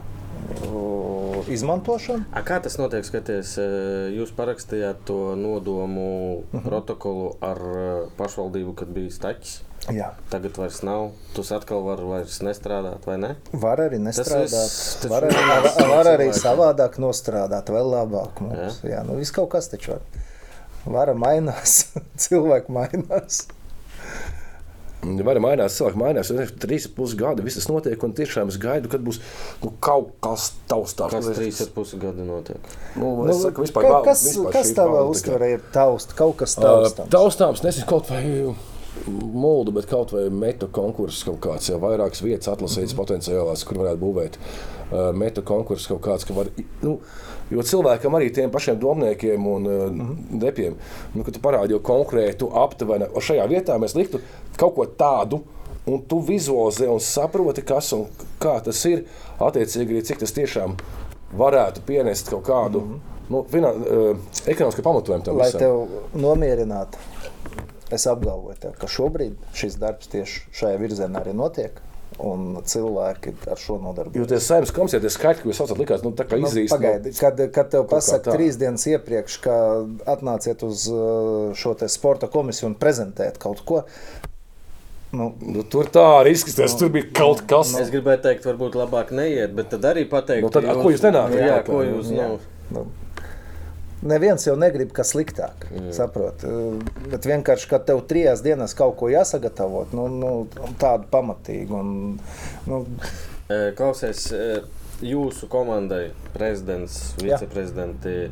izmantošanu. 1.54 2.24
A, 2.34 2.42
kā 2.46 2.60
tas 2.64 2.78
notiek? 2.80 3.06
Skaties, 3.06 3.56
jūs 4.16 4.32
parakstījāt 4.38 5.04
to 5.08 5.36
nodomu 5.40 6.44
Mhm. 6.54 6.64
protokolu 6.68 7.36
ar 7.42 7.60
pašvaldību, 8.18 8.76
kad 8.76 8.88
bija 8.96 9.12
staķis. 9.12 9.62
Jā. 9.92 10.14
Tagad 10.32 10.56
vairs 10.58 10.82
nav. 10.84 11.10
Tas 11.36 11.52
atkal 11.52 11.84
var 11.84 11.98
vairs 11.98 12.40
nestrādāt, 12.40 13.04
vai 13.06 13.18
ne? 13.18 13.36
Var 13.52 13.78
arī 13.78 14.00
nestrādāt. 14.00 15.02
taču 15.02 15.10
Var 15.12 15.22
arī, 15.28 15.42
nav 15.48 15.90
var 15.90 16.06
arī 16.14 16.30
savādāk 16.32 16.96
nostrādāt, 17.04 17.68
vēl 17.68 17.92
labāk. 17.92 18.40
Mums. 18.40 18.80
Jā, 18.84 18.90
jā 18.98 19.04
nu 19.06 19.18
viss 19.20 19.32
kaut 19.36 19.50
kas 19.50 19.68
taču 19.68 19.92
var. 19.92 20.02
Vara 20.86 21.14
mainās, 21.14 21.88
cilvēki 22.24 22.72
mainās. 22.72 23.48
Vai 25.04 25.36
mainās, 25.44 25.76
cilvēki 25.78 26.00
mainās, 26.00 26.30
jau 26.32 26.46
trīs 26.64 26.88
pusi 26.96 27.18
gadi, 27.20 27.44
viss 27.44 27.60
tas 27.60 27.68
notiek, 27.68 28.04
un 28.08 28.14
tiešām 28.16 28.48
es 28.54 28.58
gaidu, 28.62 28.90
kad 28.92 29.04
būs 29.04 29.20
nu, 29.64 29.72
kaut 29.84 30.14
kas 30.24 30.52
taustāms. 30.72 31.12
Kas 31.12 31.28
trīs 31.36 31.60
es- 31.60 31.62
ar 31.68 31.74
pusi 31.76 31.98
gadu 32.00 32.24
notiek? 32.28 32.58
Nu, 32.96 33.10
Nu, 33.24 33.30
es 33.30 33.42
saku, 33.44 33.66
vispār, 33.66 33.84
ka, 33.90 34.02
kas 34.06 34.24
vispār 34.30 34.52
kas 34.56 34.72
tavā 34.78 35.02
uztverē 35.10 35.50
ir 35.58 35.62
taust, 35.76 36.16
kaut 36.16 36.38
kas 36.38 36.58
Uh, 36.58 36.64
taustāms? 36.64 37.10
Taustāms, 37.10 37.64
nezinu, 37.64 37.86
kaut 37.90 38.08
vai 38.10 38.24
mūldu, 39.08 39.74
bet 39.76 39.88
kaut 39.90 40.14
vai 40.14 40.28
metu 40.30 40.68
konkurss 40.72 41.26
kaut 41.26 41.40
kāds, 41.44 41.70
jau 41.72 41.80
vairākas 41.82 42.22
vietas 42.24 42.52
atlasītas 42.52 42.94
mm 42.94 42.94
-hmm. 42.94 43.02
potenciālās, 43.02 43.66
kur 43.66 43.78
varētu 43.82 44.02
būvēt 44.02 44.38
uh, 44.38 45.12
metu 45.18 45.42
konkurss 45.42 45.88
kaut 45.88 46.02
kāds, 46.02 46.28
ka 46.28 46.34
var, 46.34 46.52
nu, 46.82 47.00
jo 47.52 47.62
cilvēkam 47.62 48.16
arī 48.16 48.30
tiem 48.34 48.52
pašiem 48.52 48.80
domniekiem 48.80 49.48
un 49.48 49.66
uh, 49.66 49.92
mm 49.92 50.00
-hmm. 50.00 50.40
depiem, 50.40 50.76
nu, 51.14 51.24
kad 51.24 51.34
tu 51.34 51.40
parādi 51.40 51.72
jau 51.72 51.80
konkrētu 51.80 52.52
aptuveni, 52.54 53.06
šajā 53.20 53.48
vietā 53.48 53.78
mēs 53.78 53.96
liktu 53.96 54.20
kaut 54.58 54.76
ko 54.76 54.86
tādu, 54.86 55.42
un 55.86 56.02
tu 56.08 56.20
vizualizē 56.20 56.88
un 56.88 57.00
saproti, 57.00 57.62
kas 57.62 57.94
un 57.94 58.06
kā 58.40 58.62
tas 58.64 58.86
ir, 58.86 59.04
attiecīgi 59.40 59.94
arī 59.94 60.04
cik 60.04 60.20
tas 60.20 60.32
tiešām 60.32 60.76
varētu 61.38 61.82
pienest 61.86 62.30
kaut 62.30 62.44
kādu, 62.44 62.80
mm 62.82 62.94
-hmm. 62.94 63.00
nu, 63.30 63.46
finan, 63.50 63.76
uh, 63.76 64.18
ekonomisku 64.46 64.82
pamatojumu 64.82 65.24
tam 65.24 65.38
Lai 65.38 65.48
visam. 65.48 65.60
tev 65.60 65.88
nomierinātu, 66.14 66.98
es 67.94 68.06
apgalvoju, 68.10 68.58
tev, 68.66 68.76
ka 68.82 68.90
šobrīd 68.90 69.38
šis 69.58 69.80
darbs 69.82 70.10
tieši 70.12 70.46
šajā 70.60 70.80
virzienā 70.82 71.22
arī 71.24 71.34
notiek. 71.38 71.82
Un 72.22 72.60
cilvēki 72.70 73.32
ar 73.50 73.58
šo 73.58 73.80
Jo 73.80 73.82
nodarbojas. 73.88 74.28
tie 74.30 74.38
saimnes 74.46 74.70
komisija, 74.76 75.00
tie 75.02 75.10
skaitļi, 75.10 75.42
ko 75.42 75.50
jūs 75.50 75.58
saucat, 75.64 75.80
likās, 75.82 76.04
nu, 76.06 76.12
tā 76.14 76.28
kā 76.30 76.38
Nu, 76.38 76.46
izīst. 76.46 76.70
Pagaidi, 76.76 77.14
kad, 77.18 77.40
kad 77.56 77.72
tev 77.74 77.88
pasaka 77.90 78.36
trīs 78.36 78.60
dienas 78.62 78.86
iepriekš, 78.86 79.40
ka 79.42 79.56
atnāciet 80.14 80.62
uz 80.68 80.84
uh, 80.94 81.56
šo 81.58 81.74
te 81.80 81.90
sporta 81.90 82.30
komisiju 82.30 82.70
un 82.70 82.76
prezentēt 82.78 83.42
kaut 83.42 83.64
ko. 83.66 83.82
Nu, 85.14 85.32
Nu, 85.42 85.66
tur 85.66 85.90
tā 85.94 86.04
arī 86.20 86.36
izskatās, 86.38 86.78
tur 86.78 86.94
bija 86.94 87.10
kaut 87.18 87.42
kas. 87.50 87.74
Es 87.82 87.90
gribēju 87.94 88.22
teikt, 88.28 88.46
varbūt 88.50 88.78
labāk 88.78 89.10
neiet, 89.14 89.52
bet 89.58 89.74
tad 89.74 89.90
arī 89.90 90.06
pateikt, 90.10 90.46
Nu, 90.46 90.54
tad, 90.54 90.70
a, 90.70 90.78
ko 90.78 90.94
jūs 90.94 91.02
nenākat? 91.06 91.38
Jā, 91.42 91.50
Jā, 91.50 91.60
ko 91.66 91.82
jūs. 91.86 92.14
Nu, 92.14 92.38
Nu, 92.74 92.86
Neviens 94.04 94.44
jau 94.44 94.56
negrib, 94.60 94.92
kas 94.96 95.14
sliktāk. 95.14 95.68
Mm. 95.72 95.92
Saprot? 95.96 96.44
Eh, 96.44 97.04
Bet 97.14 97.28
vienkārši, 97.30 97.70
kad 97.72 97.86
tev 97.88 98.02
trijās 98.10 98.42
dienās 98.44 98.76
kaut 98.76 98.98
ko 99.00 99.12
jāsagatavot, 99.12 99.94
nu, 99.96 100.08
nu, 100.12 100.34
tādu 100.82 101.08
pamatīgu. 101.14 101.80
Un, 101.80 101.94
nu, 102.68 102.82
E, 103.52 103.74
Klausies, 103.76 104.30
e, 104.32 104.62
jūsu 105.04 105.50
komandai, 105.52 106.14
prezidents, 106.36 107.14
Jā. 107.20 107.36
viceprezidenti, 107.36 108.30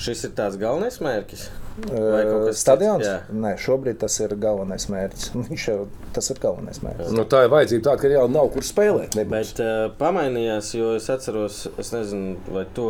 šis 0.00 0.26
ir 0.28 0.34
tāds 0.36 0.58
galvenais 0.60 0.98
mērķis? 1.00 1.46
Vai 1.76 2.22
kaut 2.24 2.46
kas 2.46 2.54
cits? 2.54 2.60
Stadions? 2.64 3.04
Jā. 3.04 3.16
Nē, 3.36 3.52
šobrīd 3.60 3.98
tas 4.00 4.14
ir 4.24 4.32
galvenais 4.40 4.86
mērķis. 4.92 5.26
Viņš 5.50 5.66
jau 5.68 5.78
tas 6.16 6.30
ir 6.32 6.40
galvenais 6.40 6.80
mērķis. 6.84 7.12
Nu, 7.16 7.26
tā 7.28 7.42
ir 7.44 7.52
vajadzība 7.52 7.84
tāda, 7.90 8.00
ka 8.04 8.12
jau 8.14 8.24
nav 8.32 8.48
kur 8.54 8.64
spēlēt. 8.64 9.18
Nebūs. 9.18 9.34
Bet 9.52 9.60
uh, 9.64 9.90
pamainījās, 10.00 10.72
jo 10.78 10.94
es 10.96 11.10
atceros, 11.12 11.66
es 11.76 11.92
nezinu, 11.92 12.38
vai 12.54 12.64
to, 12.78 12.88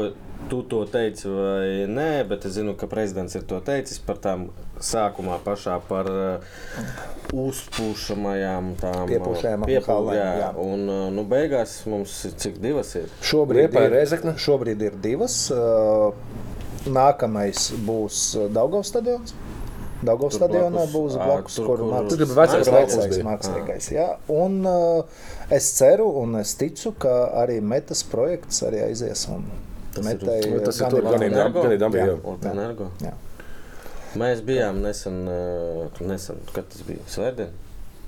tu 0.52 0.60
to 0.70 0.84
teici 0.92 1.26
vai 1.32 1.88
nē, 1.90 2.10
bet 2.30 2.46
es 2.46 2.54
zinu, 2.60 2.76
ka 2.78 2.86
prezidents 2.90 3.34
ir 3.34 3.42
to 3.50 3.58
teicis 3.66 3.98
par 4.06 4.20
tām 4.22 4.46
sākumā 4.78 5.40
pašā 5.42 5.80
par 5.88 6.06
uh, 6.12 6.56
uzpūšamajām 7.34 8.70
tām 8.80 9.06
Piepūšajām 9.10 9.64
piepū- 9.66 9.88
halēm, 9.90 10.18
jā. 10.20 10.28
jā. 10.44 10.50
Un 10.62 10.84
uh, 10.92 11.04
nu, 11.14 11.24
beigās 11.28 11.78
mums 11.90 12.14
ir 12.28 12.36
cik 12.40 12.60
divas 12.62 12.92
ir. 13.00 13.08
Šobrīd 13.24 13.66
Liepāja, 13.70 13.88
ir, 13.90 13.96
Rēzekne? 13.98 14.36
šobrīd 14.46 14.84
ir 14.90 14.98
divas. 15.02 15.38
ā, 15.50 15.60
Nākamais 16.86 17.70
būs 17.86 18.50
Daugavs 18.54 18.88
stadions. 18.92 19.34
Daugavas 20.04 20.34
stadionā 20.36 20.82
būs 20.92 21.14
blakus, 21.16 21.54
tur, 21.56 21.66
kur 21.66 21.78
kur- 21.78 21.92
mākslinieks- 21.92 22.34
vecais 22.76 23.16
bija. 23.16 23.24
māksliniekais. 23.24 23.86
jā. 23.94 24.08
Un 24.28 24.58
uh, 24.66 25.04
es 25.50 25.70
ceru 25.78 26.10
un 26.20 26.36
es 26.36 26.52
ticu, 26.54 26.92
ka 26.98 27.14
arī 27.42 27.60
metas 27.62 28.02
projekts 28.04 28.60
arī 28.62 28.82
aizies. 28.90 29.26
Un 29.32 29.44
Tas 29.94 30.04
ir- 30.04 30.10
metai, 30.18 30.50
Nu, 30.50 30.60
tas 30.60 30.76
ir 30.76 30.82
gan 30.84 30.90
tur 30.90 31.02
gan 31.02 31.22
ir 31.22 31.30
dab- 31.30 31.52
gan. 31.54 33.12
Mēs 34.16 34.40
bijām 34.44 34.80
nesen, 34.84 35.22
uh, 35.28 35.88
nesen 36.00 36.36
kad 36.52 36.68
tas 36.68 36.82
bija 36.82 37.00
Svētdien? 37.08 37.48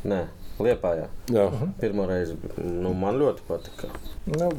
Nē, 0.05 0.27
Liepājā. 0.61 1.07
Jā. 1.31 1.49
Pirmo 1.81 2.07
reizi 2.07 2.37
nu, 2.59 2.93
man 2.95 3.19
ļoti 3.19 3.41
patika. 3.49 3.89
Nu, 4.27 4.51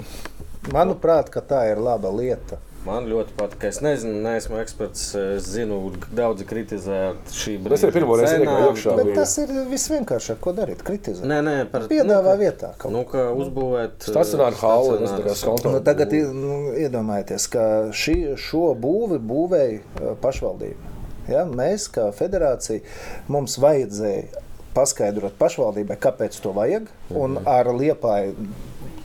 manuprāt, 0.72 1.30
ka 1.30 1.41
tā 1.41 1.72
ir 1.72 1.78
laba 1.78 2.09
lieta. 2.09 2.57
Man 2.89 3.05
ļoti 3.09 3.35
patīk. 3.37 3.65
Es 3.69 3.79
nezinu, 3.85 4.15
neesmu 4.23 4.57
eksperts. 4.63 5.03
Es 5.19 5.49
zinu, 5.53 5.77
daudzi 6.15 6.47
kritizē 6.49 6.99
šī 7.29 7.55
brīža. 7.61 7.77
Es 7.77 7.85
arī 7.85 7.95
pirmo 7.99 8.17
reizi 8.17 8.33
cenām, 8.39 8.49
iegāju 8.49 8.71
iekšā. 8.73 8.95
Bet 8.99 9.11
tas 9.19 9.35
ir 9.43 9.53
visvienkāršāk, 9.69 10.41
ko 10.41 10.53
darīt. 10.57 10.81
Kritizēt. 10.87 11.27
Nē, 11.29 11.39
nē, 11.45 11.55
par 11.71 11.85
Piedāvā 11.91 12.33
nu, 12.33 12.41
vietā. 12.41 12.71
kaut 12.81 12.95
Nu, 12.95 13.05
ka 13.09 13.29
uzbūvēt 13.37 14.09
Stacionāra 14.09 14.57
haula, 14.63 14.97
stacionāras- 14.97 15.27
tas 15.29 15.43
ir 15.43 15.49
konta. 15.51 15.73
Nu, 15.75 15.83
tagad 15.85 16.17
nu, 16.33 16.59
iedomājieties, 16.73 17.49
ka 17.53 17.65
šī, 17.93 18.17
šo 18.41 18.73
būvi 18.73 19.21
būvēja 19.31 19.79
eh, 19.79 20.13
pašvaldība. 20.25 20.95
Ja? 21.29 21.45
Mēs, 21.45 21.89
kā 21.93 22.09
federācija, 22.15 22.81
mums 23.29 23.59
vajadzēja 23.61 24.45
paskaidrot 24.73 25.37
pašvaldībai, 25.39 25.97
kāpēc 26.01 26.39
to 26.41 26.53
vajag. 26.55 26.89
Un 27.13 27.39
ar 27.49 27.69
liepāju 27.73 28.35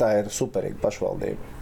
tā 0.01 0.11
ir 0.21 0.31
superīga 0.33 0.81
pašvaldība. 0.83 1.54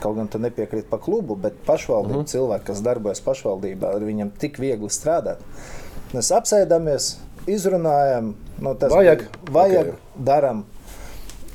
Kaut 0.00 0.16
gan 0.16 0.28
tu 0.32 0.38
nepiekrīt 0.40 0.86
par 0.88 1.02
klubu, 1.04 1.36
bet 1.36 1.58
pašvaldība, 1.66 2.24
cilvēki, 2.30 2.64
kas 2.70 2.80
darbojas 2.84 3.20
pašvaldībā, 3.24 3.94
ar 3.98 4.04
viņiem 4.06 4.30
tik 4.40 4.56
viegli 4.62 4.88
strādāt. 4.88 5.42
Mēs 6.14 6.30
apsēdamies, 6.32 7.10
izrunājam, 7.50 8.34
nu, 8.58 8.74
tas 8.80 8.92
Vajag. 8.94 9.26
vajag 9.52 9.92
Ok. 9.92 9.98
darām. 10.30 10.62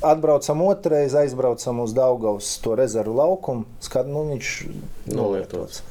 Atbraucam 0.06 0.60
otrreiz, 0.68 1.14
aizbraucam 1.16 1.80
uz 1.80 1.94
Daugavas 1.96 2.52
to 2.62 2.74
rezervu 2.78 3.16
laukumu. 3.16 3.64
Skat, 3.80 4.06
nu, 4.06 4.26
viņš 4.30 4.52
Nolietots. 5.10 5.82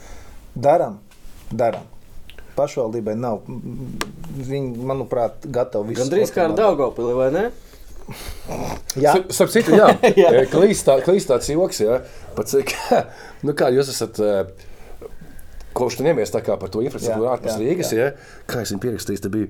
Darām, 0.56 1.00
darām. 1.52 1.90
Pašvaldībai 2.56 3.18
nav. 3.20 3.42
Viņi, 3.50 4.78
manuprāt, 4.88 5.44
gatavi 5.44 5.92
visu. 5.92 6.06
Gandrīz 6.06 6.32
kā 6.32 6.46
ar 6.48 6.54
Daugopili, 6.56 7.12
vai 7.18 7.32
ne? 7.34 7.50
Jā, 9.02 9.16
Starp- 9.34 9.52
citu, 9.54 9.74
jā, 9.76 9.88
E, 10.42 10.46
klīst 10.52 10.86
tā- 10.88 11.00
klīst 11.06 11.30
tāds 11.32 11.50
joks, 11.50 11.80
jā, 11.82 12.00
pat 12.38 12.52
cik, 12.52 12.76
nu 13.48 13.56
kā 13.58 13.72
jūs 13.74 13.90
esat, 13.92 14.20
e, 14.22 15.10
kopš 15.76 15.98
tu 16.00 16.06
ņemies 16.06 16.32
tā 16.34 16.44
kā 16.46 16.56
par 16.62 16.70
to 16.72 16.84
infrastruktūru 16.86 17.26
Jā, 17.26 17.34
ārpus 17.34 17.56
jā, 17.56 17.60
Rīgas, 17.64 17.92
jā, 17.98 18.12
kā 18.48 18.62
es 18.64 18.72
viņu 18.72 18.84
pierakstījis, 18.86 19.24
te 19.26 19.32
bija, 19.34 19.50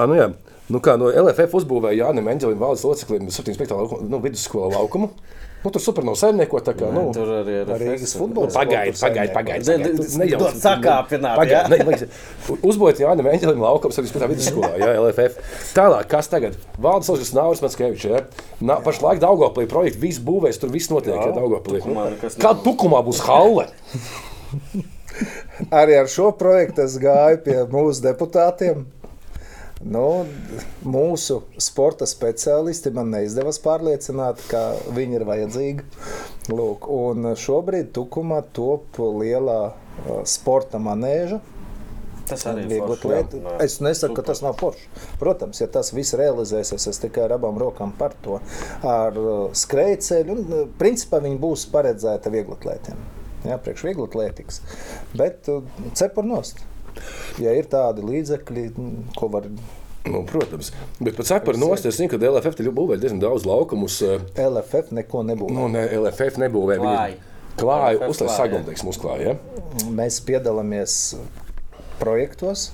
ah, 0.00 0.06
nu 0.10 0.16
jā, 0.18 0.30
nu 0.72 0.80
kā 0.82 0.96
no 1.00 1.12
LFF 1.12 1.58
uzbūvēja 1.60 2.06
Jānim 2.06 2.30
Enģelim 2.32 2.58
valdes 2.64 2.86
loceklim 2.88 3.28
75. 3.28 3.76
Laukumu, 3.76 4.08
nu, 4.10 4.22
vidusskola 4.24 4.72
laukumu, 4.78 5.12
nu 5.64 5.72
tur 5.74 5.82
super 5.82 6.04
nav 6.06 6.16
saimnieko, 6.20 6.60
tā 6.64 6.74
kā, 6.76 6.90
nu, 6.92 7.06
Tur 7.16 7.30
arī 7.40 7.58
ir 7.62 7.70
Rīgas 7.80 8.14
futbols. 8.18 8.54
Pagaidi, 8.56 8.98
pagaidi, 9.00 9.32
pagaidi. 9.34 10.34
Dod 10.36 10.58
sakāpināt, 10.60 11.38
Pagaidi, 11.40 12.08
Uzbūvēt 12.54 13.00
Jānis 13.02 13.24
Mēnesis 13.26 13.60
laukums, 13.60 14.00
arī 14.00 14.10
spēlē 14.10 14.30
vidusskolā, 14.34 14.72
jā, 14.82 14.90
LFF. 15.00 15.54
Tālāk, 15.76 16.08
kas 16.10 16.28
tagad? 16.32 16.58
Valdes 16.84 17.08
Lūsis 17.12 17.32
Nauris 17.36 17.64
Matskevičs, 17.64 18.08
jā. 18.10 18.24
Na, 18.60 18.78
pašlaik 18.84 19.22
Daugoplī 19.24 19.66
projekts, 19.70 20.00
viss 20.02 20.22
būvēs, 20.24 20.60
tur 20.60 20.72
viss 20.74 20.92
notiek, 20.92 21.16
jā, 21.16 21.32
Daugoplī. 21.36 21.80
Kā 22.40 22.52
tukumā 22.64 23.00
būs 23.06 23.24
halle? 23.24 23.70
arī 25.80 25.96
ar 26.00 26.10
šo 26.10 26.32
projektu 26.38 26.84
es 26.84 26.98
gāju 27.00 27.40
pie 27.46 27.58
mūsu 27.70 28.04
deputātiem. 28.04 28.84
Nu, 29.84 30.24
mūsu 30.88 31.42
sporta 31.60 32.06
speciālisti 32.08 32.88
man 32.94 33.10
neizdevās 33.12 33.58
pārliecināt, 33.60 34.40
ka 34.48 34.62
viņi 34.96 35.18
ir 35.18 35.24
vajadzīgi. 35.28 35.84
Lūk, 36.54 36.88
un 36.88 37.34
šobrīd 37.36 37.90
Tukumā 37.96 38.40
top 38.56 38.96
lielā 39.00 39.58
uh, 39.68 40.22
sporta 40.28 40.80
manēža. 40.80 41.42
Tas 42.24 42.46
arī 42.48 42.64
ir 42.72 42.88
lieta. 42.88 43.36
jā. 43.36 43.54
Es 43.60 43.76
nesaku, 43.84 44.16
ka 44.16 44.24
tas 44.30 44.40
nav 44.40 44.56
forši. 44.56 44.88
Protams, 45.20 45.60
ja 45.60 45.68
tas 45.68 45.92
viss 45.92 46.16
realizēsies, 46.16 46.88
es 46.88 47.02
tikai 47.02 47.26
ar 47.26 47.36
abām 47.36 47.60
rokām 47.60 47.92
par 47.98 48.16
to. 48.24 48.40
Ar 48.88 49.20
uh, 49.20 49.34
skrejceļu, 49.52 50.38
un 50.38 50.54
uh, 50.62 50.68
principā 50.80 51.20
viņi 51.24 51.40
būs 51.44 51.68
paredzēti 51.74 52.32
vieglatlētiem. 52.32 53.08
Jā, 53.44 53.60
priekš 53.60 53.84
vieglatlētikas. 53.90 54.62
Bet 55.12 55.52
uh, 55.52 55.60
cepur 55.92 56.24
nost. 56.24 56.64
Ja 57.42 57.54
ir 57.56 57.68
tādi 57.70 58.04
līdzekļi, 58.04 58.68
ko 59.18 59.30
var 59.32 59.48
Nu, 60.04 60.20
protams. 60.28 60.68
Bet 61.00 61.16
pēc 61.16 61.30
cepura 61.30 61.56
nost, 61.56 61.86
es 61.88 61.96
zinu, 61.96 62.10
ka 62.12 62.18
LFF 62.20 62.58
te 62.58 62.64
būvē 62.68 62.98
diezgan 63.00 63.22
daudz 63.22 63.46
laukumus. 63.48 64.02
eh, 64.04 64.20
LFF 64.36 64.92
neko 64.92 65.22
nebūs. 65.24 65.54
Nu, 65.56 65.68
ne, 65.72 65.86
LFF 65.96 66.36
nebūvē. 66.42 66.76
viņi 66.82 67.14
klāja. 67.56 68.10
sagumdīgs 68.36 68.84
mums 68.84 68.98
klāja, 69.00 69.32
ja? 69.32 69.34
Mēs 69.88 70.20
piedalāmies 70.26 71.14
projektos 72.00 72.70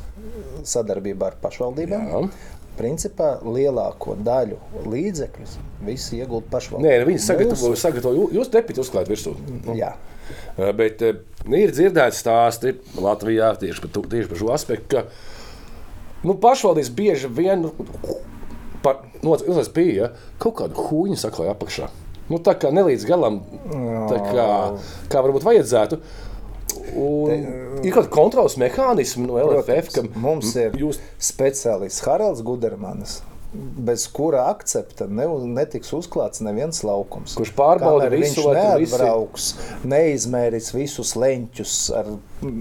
sadarbībā 0.66 1.30
ar 1.30 1.36
pašvaldībām. 1.42 2.08
Jā. 2.10 2.22
Principā 2.80 3.34
lielāko 3.44 4.14
daļu 4.24 4.56
līdzekļus 4.88 5.56
visi 5.84 6.20
iegūst 6.22 6.48
pašvaldību. 6.50 6.86
Nē, 6.88 7.06
viņi 7.08 7.22
sagatavo, 7.24 7.74
sagatavo 7.76 8.28
jūs 8.32 8.50
depiti 8.52 8.80
uzklāt 8.80 9.10
virsū. 9.10 9.34
Nu, 9.66 9.76
Jā. 9.76 9.92
Eh, 10.56 10.72
Bet 10.76 11.02
eh, 11.06 11.20
ir 11.56 11.74
dzirdēts 11.74 12.22
stāsti 12.24 12.74
Latvijā 13.00 13.52
tieši 13.60 13.84
par, 13.84 14.08
tieši 14.12 14.30
par 14.30 14.40
šo 14.42 14.50
aspektu, 14.54 14.88
ka 14.96 16.26
nu, 16.26 16.36
pašvaldības 16.40 16.92
bieži 16.96 17.30
vien 17.32 17.68
par 18.84 19.04
noteiktām 19.24 19.74
pieeja 19.76 20.12
kaut 20.40 20.58
kādu 20.62 20.88
huņu 20.88 21.18
saklāja 21.20 21.54
apakšā. 21.56 21.90
Nu, 22.30 22.38
tā 22.38 22.54
kā 22.54 22.70
nelīdz 22.70 23.04
galam, 23.08 23.40
kā, 23.70 24.50
kā 25.10 25.22
varbūt 25.26 25.46
vajadzētu. 25.48 25.98
Un, 26.94 27.48
ir 27.82 27.90
kaut 27.90 28.04
kāda 28.04 28.12
kontrols 28.14 28.54
mehānisma 28.60 29.26
no 29.26 29.40
LFF, 29.42 29.90
ka 29.96 30.04
Mums 30.22 30.54
ir 30.58 30.76
jūs 30.78 31.00
speciālists 31.18 32.04
Haralds 32.06 32.44
Gudermanis. 32.46 33.18
Bez 33.52 34.04
kura 34.14 34.44
akcepta 34.46 35.08
ne, 35.10 35.24
netiks 35.56 35.90
uzklāts 35.96 36.38
neviens 36.46 36.84
laukums. 36.86 37.32
Kurš 37.34 37.50
pārbauda 37.56 38.04
Kamēr 38.06 38.20
visu, 38.20 38.44
viņš 38.44 38.46
lai 38.46 38.54
tur 38.62 38.78
visi- 38.78 38.92
neatbrauks, 38.92 39.46
neizmēris 39.90 40.68
visus 40.76 41.16
leņķus 41.18 41.74
ar, 41.98 42.12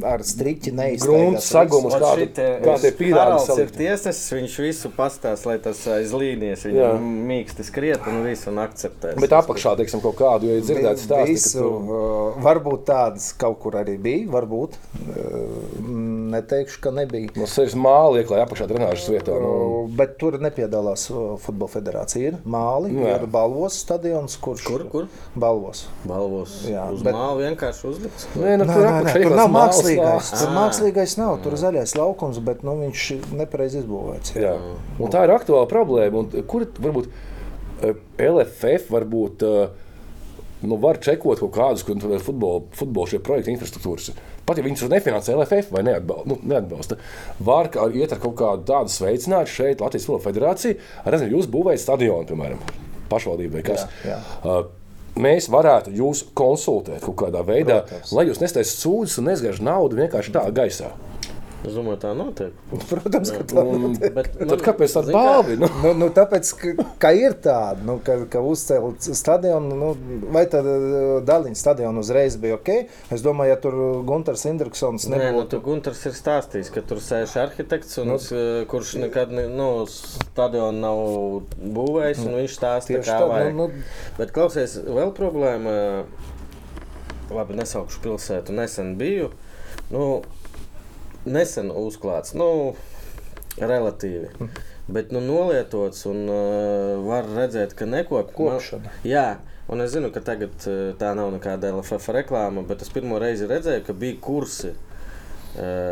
ar 0.04 0.20
striķi 0.28 0.72
grunts 0.74 1.06
neizteikts. 1.08 1.48
sagumus, 1.50 1.94
šitie- 1.96 2.48
kādi 2.66 2.92
pīrāgi 3.00 3.20
Haralds 3.20 3.58
ir 3.64 3.70
tiesesis, 3.78 4.34
viņš 4.36 4.56
visu 4.66 4.90
pastāsta, 4.98 5.46
lai 5.48 5.58
tas 5.64 5.80
aiz 5.88 6.12
līnijas 6.12 6.66
mīksti 7.00 7.64
skriet 7.64 8.08
un 8.08 8.24
visu 8.26 8.50
un 8.52 8.58
akceptē. 8.66 9.14
Bet 9.20 9.30
apakšā, 9.32 9.78
teiksim, 9.80 10.02
kaut 10.02 10.16
kādu, 10.20 10.50
jo 10.50 10.58
ir 10.60 10.62
dzirdēts 10.68 11.06
stāsts, 11.08 11.30
Visu, 11.30 11.64
uh, 11.64 12.42
varbūt 12.44 12.84
tādas 12.90 13.32
kaut 13.38 13.60
kur 13.60 13.72
arī 13.80 13.98
bija, 14.02 14.28
varbūt. 14.28 14.76
Uh, 15.00 15.80
neteikšu, 16.34 16.80
ka 16.82 16.92
nebija. 16.92 17.30
no 17.36 17.46
sevis 17.50 17.76
māli 17.76 18.24
ieklāja 18.24 18.46
apakšā 18.48 18.68
drenāžas 18.70 19.08
vietā. 19.12 19.36
Nu, 19.40 19.56
Uh, 19.60 19.88
Bet 20.00 20.18
tur 20.20 20.34
nepiedalās 20.40 21.10
uh, 21.12 21.38
Futbola 21.42 21.70
federācija. 21.72 22.30
Ir 22.30 22.36
Māli, 22.50 22.92
Jā. 22.94 23.16
ir 23.22 23.26
Balvos 23.32 23.74
stadions, 23.84 24.36
kurš 24.42 24.64
Kur, 24.66 24.84
kur? 24.92 25.08
Balvos. 25.36 25.86
Balvos. 26.08 26.66
Jā, 26.70 26.86
Uz 26.94 27.02
bet- 27.04 27.14
māla 27.16 27.38
vienkārši 27.56 27.84
uzlikts. 27.90 28.28
Nē, 28.36 28.58
nu, 28.60 28.66
tur 28.66 28.86
apakšā 28.90 29.36
nav 29.36 29.50
māls 29.54 29.69
mākslīgais. 29.70 30.32
Tur 30.36 30.54
mākslīgais 30.56 31.18
nav. 31.20 31.36
Tur 31.44 31.56
ir 31.56 31.62
zaļais 31.62 31.96
laukums, 31.98 32.40
bet 32.46 32.64
nu, 32.68 32.76
viņš 32.84 33.10
ir 33.16 33.28
nepareizi 33.40 33.84
izbūvēts. 33.84 34.34
Jā. 34.40 34.56
Un 35.00 35.14
tā 35.14 35.26
ir 35.28 35.36
aktuāla 35.36 35.70
problēma. 35.70 36.24
Un 36.24 36.50
kur 36.50 36.66
varbūt 36.80 37.10
eh, 37.10 38.02
LFF 38.30 38.90
varbūt 38.94 39.46
eh, 39.48 39.88
nu, 40.66 40.80
var 40.82 41.00
čekot 41.04 41.40
kaut 41.44 41.54
kādus 41.56 41.86
futbola, 42.26 42.66
futbola 42.76 43.12
šie 43.14 43.22
projekti, 43.24 43.54
infrastruktūras. 43.56 44.12
Pat 44.50 44.58
ja 44.58 44.66
viņus 44.66 44.88
nefinansē 44.90 45.36
LFF 45.38 45.70
vai 45.76 45.84
neatbalsta, 45.86 46.26
nu, 46.32 46.40
neatbalsta 46.50 46.98
var 47.46 47.70
ar, 47.78 47.94
iet 47.94 48.16
ar 48.16 48.22
kaut 48.24 48.36
kādu 48.40 48.66
tādu 48.68 48.92
sveicinājumu 48.94 49.54
šeit, 49.54 49.84
Latvijas 49.84 50.08
Futbola 50.10 50.26
Federācija. 50.26 50.80
Rezinu, 51.06 51.38
jūs 51.38 51.50
būvējat 51.54 51.84
stadionu, 51.84 52.26
piemēram, 52.32 52.64
pašvaldībai. 53.12 53.64
Kas, 53.70 53.86
Jā, 54.02 54.18
jā. 54.18 54.20
Uh, 54.42 54.79
Mēs 55.20 55.50
varētu 55.52 55.92
jūs 56.00 56.22
konsultēt 56.38 57.04
kaut 57.04 57.18
kādā 57.20 57.42
veidā, 57.44 57.82
Protams. 57.84 58.14
lai 58.16 58.24
jūs 58.30 58.40
nestaisat 58.40 58.80
sūdzes 58.80 59.20
un 59.20 59.28
nezgāžat 59.34 59.66
naudu 59.68 60.00
vienkārši 60.00 60.32
tā 60.38 60.46
gaisā. 60.56 60.94
Es 61.68 61.74
domāju, 61.76 61.98
tā 62.00 62.14
notiek. 62.16 62.54
Protams, 62.88 63.32
ka 63.36 63.42
tā 63.44 63.64
Un, 63.68 63.82
notiek. 63.90 64.14
Bet 64.16 64.30
tad 64.40 64.62
kāpēc 64.64 64.94
tāda 64.96 65.12
balva? 65.12 65.56
Nu? 65.60 65.68
Nu, 65.84 65.90
nu, 66.00 66.08
tāpēc, 66.16 66.52
ka, 66.56 66.86
ka 67.04 67.10
ir 67.12 67.34
tāda, 67.44 67.84
nu, 67.84 67.98
ka, 68.06 68.16
ka 68.32 68.40
uzcēlīt 68.48 69.10
stadionu, 69.18 69.76
nu, 69.76 69.90
vai 70.32 70.46
tad 70.48 70.64
uh, 70.72 71.18
Dāļņas 71.28 71.60
stadionu 71.66 72.00
uzreiz 72.00 72.38
bija 72.40 72.56
ok. 72.56 72.72
Es 73.12 73.26
domāju, 73.26 73.52
ja 73.52 73.58
tur 73.60 73.76
Gunārs 74.08 74.46
Indriksons 74.48 75.10
Nē, 75.12 75.18
nu, 75.18 75.26
nebūtu. 75.26 75.50
tu 75.58 75.60
Gunārs 75.68 76.06
ir 76.08 76.16
stāstījis, 76.16 76.72
ka 76.78 76.86
tur 76.94 77.04
sēž 77.04 77.36
arhitekts, 77.44 78.00
un, 78.00 78.14
Nu. 78.14 78.16
nu, 78.24 78.64
kurš 78.72 78.96
nekad 79.04 79.36
ne- 79.36 79.50
nu, 79.52 79.70
stadionu 79.92 80.80
nav 80.80 81.04
būvējis. 81.60 82.24
Nu, 82.24 82.38
viņš 82.40 82.56
stāsta, 82.56 83.04
kā 83.04 83.20
tā, 83.20 83.28
vajag. 83.34 83.52
nu, 83.60 83.68
nu, 83.68 83.84
Bet 84.18 84.32
klausies, 84.32 84.80
vēl 84.88 85.12
problēma. 85.18 85.76
Labi, 87.36 87.54
nesaukšu 87.60 88.00
pilsētu. 88.02 88.56
Nesen 88.58 88.96
biju. 88.98 89.30
Nu, 89.94 90.22
nesen 91.30 91.72
uzklāts. 91.72 92.36
Nu, 92.38 92.74
relatīvi. 93.60 94.34
Hm. 94.40 94.52
Bet 94.90 95.14
nu, 95.14 95.22
nolietots 95.22 96.08
un 96.10 96.26
uh, 96.26 96.98
var 97.06 97.30
redzēt, 97.30 97.76
ka 97.78 97.86
nekopja. 97.86 98.34
Kopšana. 98.36 98.94
Jā, 99.06 99.28
un 99.70 99.86
es 99.86 99.94
zinu, 99.94 100.10
ka 100.14 100.24
tagad 100.26 100.56
uh, 100.66 100.92
tā 100.98 101.14
nav 101.18 101.30
nekāda 101.36 101.70
LFF 101.76 102.16
reklāma, 102.16 102.66
bet 102.66 102.82
es 102.82 102.90
pirmo 102.94 103.22
reizi 103.22 103.50
redzēju, 103.50 103.86
ka 103.86 103.98
bija 103.98 104.18
kursi. 104.26 104.74
Uh, 104.74 104.89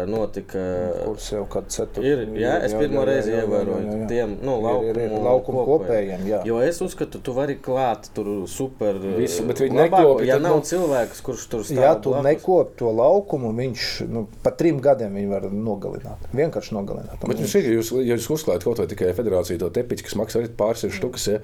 notika. 0.08 0.60
Kurš 1.06 1.32
jau 1.34 1.44
kādu 1.50 1.72
ceturto 1.74 2.04
Ir, 2.06 2.22
jā, 2.40 2.54
es 2.66 2.74
pirmo 2.78 3.04
reizi 3.08 3.32
ievēroju 3.36 4.08
tiem 4.10 4.36
nu, 4.46 4.58
Ir- 4.62 4.90
ir- 4.92 5.00
ir 5.08 5.12
laukumu, 5.12 5.24
laukumu 5.26 5.64
kopējiem, 5.68 6.26
jā. 6.30 6.42
Jo 6.46 6.60
es 6.62 6.80
uzskatu, 6.82 7.20
tu 7.24 7.34
vari 7.34 7.56
klāt 7.64 8.10
tur 8.16 8.48
super. 8.48 8.94
Visu, 9.18 9.44
bet 9.48 9.58
viņi 9.64 9.76
nekopja, 9.82 10.26
Ja 10.28 10.38
nav 10.40 10.58
nu- 10.58 10.62
cilvēks, 10.62 11.22
kurš 11.24 11.48
tur 11.50 11.62
stāv 11.62 11.82
Ja 11.82 11.96
tu 11.96 12.10
blakus. 12.12 12.26
nekopi 12.26 12.76
to 12.78 12.92
laukumu, 12.92 13.54
viņš 13.56 14.08
nu, 14.10 14.28
pat 14.44 14.58
trim 14.58 14.80
gadiem 14.82 15.14
viņu 15.16 15.30
var 15.30 15.42
nogalināt. 15.52 16.28
Vienkārši 16.34 16.72
nogalināt. 16.74 17.18
Bet 17.28 17.38
jūs, 17.40 17.56
ir, 17.56 17.78
jūs, 17.80 17.92
ja 18.06 18.16
jūs 18.16 18.30
uzklājat 18.38 18.64
kaut 18.64 18.78
vai 18.80 18.88
tikai 18.88 19.14
federāciju 19.14 19.60
to 19.60 19.70
tepiņu, 19.70 20.04
kas 20.04 20.16
maksā 20.16 20.42
arī 20.44 20.50
pāris 20.58 20.84
simt 20.86 20.94
štukas, 20.94 21.28
ja, 21.28 21.40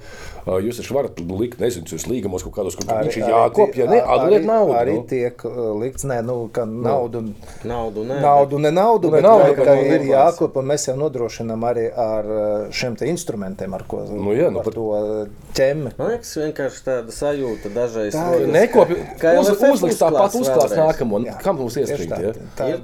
jūs 0.46 0.78
taču 0.80 0.94
varat 0.94 1.18
likt, 1.20 1.58
nezinu, 1.60 1.84
jūs 1.86 2.06
līgumos 2.08 2.42
kaut 2.44 2.54
kādos, 2.54 2.76
kur 2.76 2.86
viņš 2.86 3.16
ir 3.16 3.28
jākopja, 3.28 3.84
ja 3.84 3.90
ne, 3.90 4.00
atdodiet 4.00 4.44
naudu. 4.46 4.72
Arī 4.74 4.94
nu. 4.94 5.04
tiek 5.08 5.44
likts, 5.80 6.04
nē, 6.04 6.22
nu, 6.24 6.48
ka 6.52 6.64
naudu, 6.64 7.24
Naudu, 7.64 8.03
nē, 8.08 8.18
naudu 8.22 8.58
ne 8.62 8.70
naudu, 8.74 9.08
Nu, 9.08 9.14
bet 9.16 9.22
naudu, 9.24 9.42
naudu, 9.44 9.56
bet 9.56 9.66
ka 9.68 9.74
nu, 9.74 9.82
ir 9.84 9.90
neklāsim. 9.94 10.12
jākop, 10.14 10.58
un 10.60 10.68
mēs 10.70 10.86
jau 10.88 10.94
nodrošinām 11.00 11.66
arī 11.70 11.84
ar 12.04 12.28
uh, 12.30 12.66
šiem 12.74 12.96
te 13.00 13.08
instrumentiem, 13.10 13.74
ar 13.78 13.84
ko 13.88 14.02
Nu, 14.10 14.34
jā, 14.36 14.50
nu, 14.54 14.60
ar 14.62 14.68
pat- 14.68 14.74
to 14.74 15.26
ķemmi. 15.58 15.92
Man 15.98 16.12
liekas, 16.14 16.32
vienkārši 16.42 16.84
tāda 16.86 17.16
sajūta 17.18 17.72
dažreiz. 17.74 18.14
Tā 18.14 18.26
ir. 18.40 18.46
Nekopja, 18.54 18.96
Kā 19.22 19.34
uz, 19.40 19.50
uzliks 19.72 19.98
tāpat 20.00 20.38
uzklās 20.40 20.76
nākamo, 20.78 21.22
Jā. 21.26 21.36
kam 21.42 21.58
mums 21.62 21.76
ieskrīt, 21.80 22.10
tā, 22.12 22.20
ja? 22.22 22.32
tā, 22.58 22.68
Ir. 22.74 22.80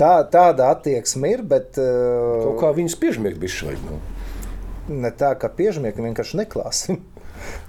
tā, 0.00 0.12
tāda 0.30 0.70
attieksme 0.74 1.34
ir, 1.34 1.42
bet 1.42 1.78
uh, 1.82 2.44
Kaut 2.48 2.60
kā 2.62 2.72
viņus 2.76 2.98
piežmiegt 3.02 3.38
bišķi 3.42 3.70
vajag, 3.70 3.88
nu. 3.90 4.00
ne 5.00 5.10
tā, 5.16 5.30
ka 5.40 5.48
piežmieki 5.48 6.02
vienkārši 6.04 6.36
neklāsim. 6.42 6.98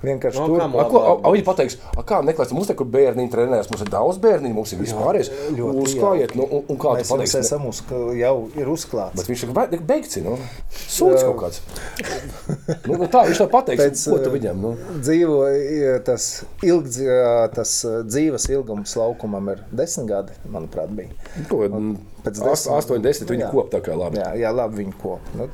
Vienkārši 0.06 0.40
No, 0.42 0.48
tur. 0.48 0.60
kam 0.60 0.76
A, 0.80 0.86
ko, 0.92 1.00
a, 1.02 1.14
a, 1.26 1.32
viņi 1.34 1.46
pateiks, 1.48 1.78
a, 1.98 2.04
kā 2.08 2.20
neklāst, 2.26 2.54
mums 2.56 2.68
te 2.70 2.76
kur 2.78 2.88
bērniņu 2.94 3.32
trenēs, 3.34 3.70
mums 3.72 3.82
ir 3.86 3.90
daudz 3.94 4.20
bērniņu, 4.24 4.54
mums 4.58 4.74
ir 4.76 4.82
vispārējais. 4.84 5.32
Uzklājiet, 5.56 6.36
nu, 6.40 6.46
un, 6.50 6.64
un 6.70 6.78
kā 6.82 6.96
Mēs 6.96 7.10
jums 7.10 7.14
pateiksi? 7.16 7.38
ne? 7.38 7.44
esam 7.48 7.66
uz, 7.70 7.82
jau 8.20 8.36
ir 8.60 8.72
uzklāts. 8.72 9.16
Bet 9.20 9.30
viņš 9.32 9.44
ir 9.48 9.54
be- 9.58 9.82
beigts, 9.94 10.18
nu. 10.26 10.38
Sūds 10.86 11.24
kaut 11.26 11.40
kāds. 11.44 11.62
nu, 12.86 12.98
nu, 13.00 13.08
tā 13.12 13.26
viņš 13.30 13.42
tā 13.44 13.48
pateiks, 13.52 13.84
Pēc, 13.84 14.04
ko 14.12 14.20
tu 14.24 14.30
eh, 14.30 14.36
viņam, 14.38 14.62
nu. 14.66 14.74
dzīvo, 15.02 15.40
tas, 16.08 16.28
ilgdz, 16.66 17.00
tas 17.56 17.76
eh, 17.88 17.98
dzīves 18.08 18.50
ilgums 18.56 18.96
laukumam 19.00 19.50
ir 19.56 19.64
desmit 19.76 20.10
gadi, 20.12 20.38
manuprāt, 20.52 20.94
bija. 20.96 21.10
Ko, 21.50 21.64
pēc 22.26 22.40
ast- 22.42 22.46
desmit- 22.46 22.78
astoņi, 22.80 23.04
desmit 23.06 23.34
viņi 23.36 23.46
Jā. 23.48 23.52
kop 23.54 23.72
tā 23.74 23.82
kā 23.86 23.98
labi. 23.98 24.22
Jā, 24.22 24.32
jā 24.46 24.54
labi 24.56 24.84
viņi 24.84 24.96
kop. 25.02 25.34
Nu, 25.38 25.50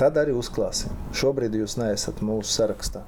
tad 0.00 0.18
arī 0.20 0.34
uzklāsim. 0.36 0.92
Šobrīd 1.16 1.54
jūs 1.60 1.76
neesat 1.80 2.22
mūsu 2.24 2.50
sarakstā. 2.54 3.04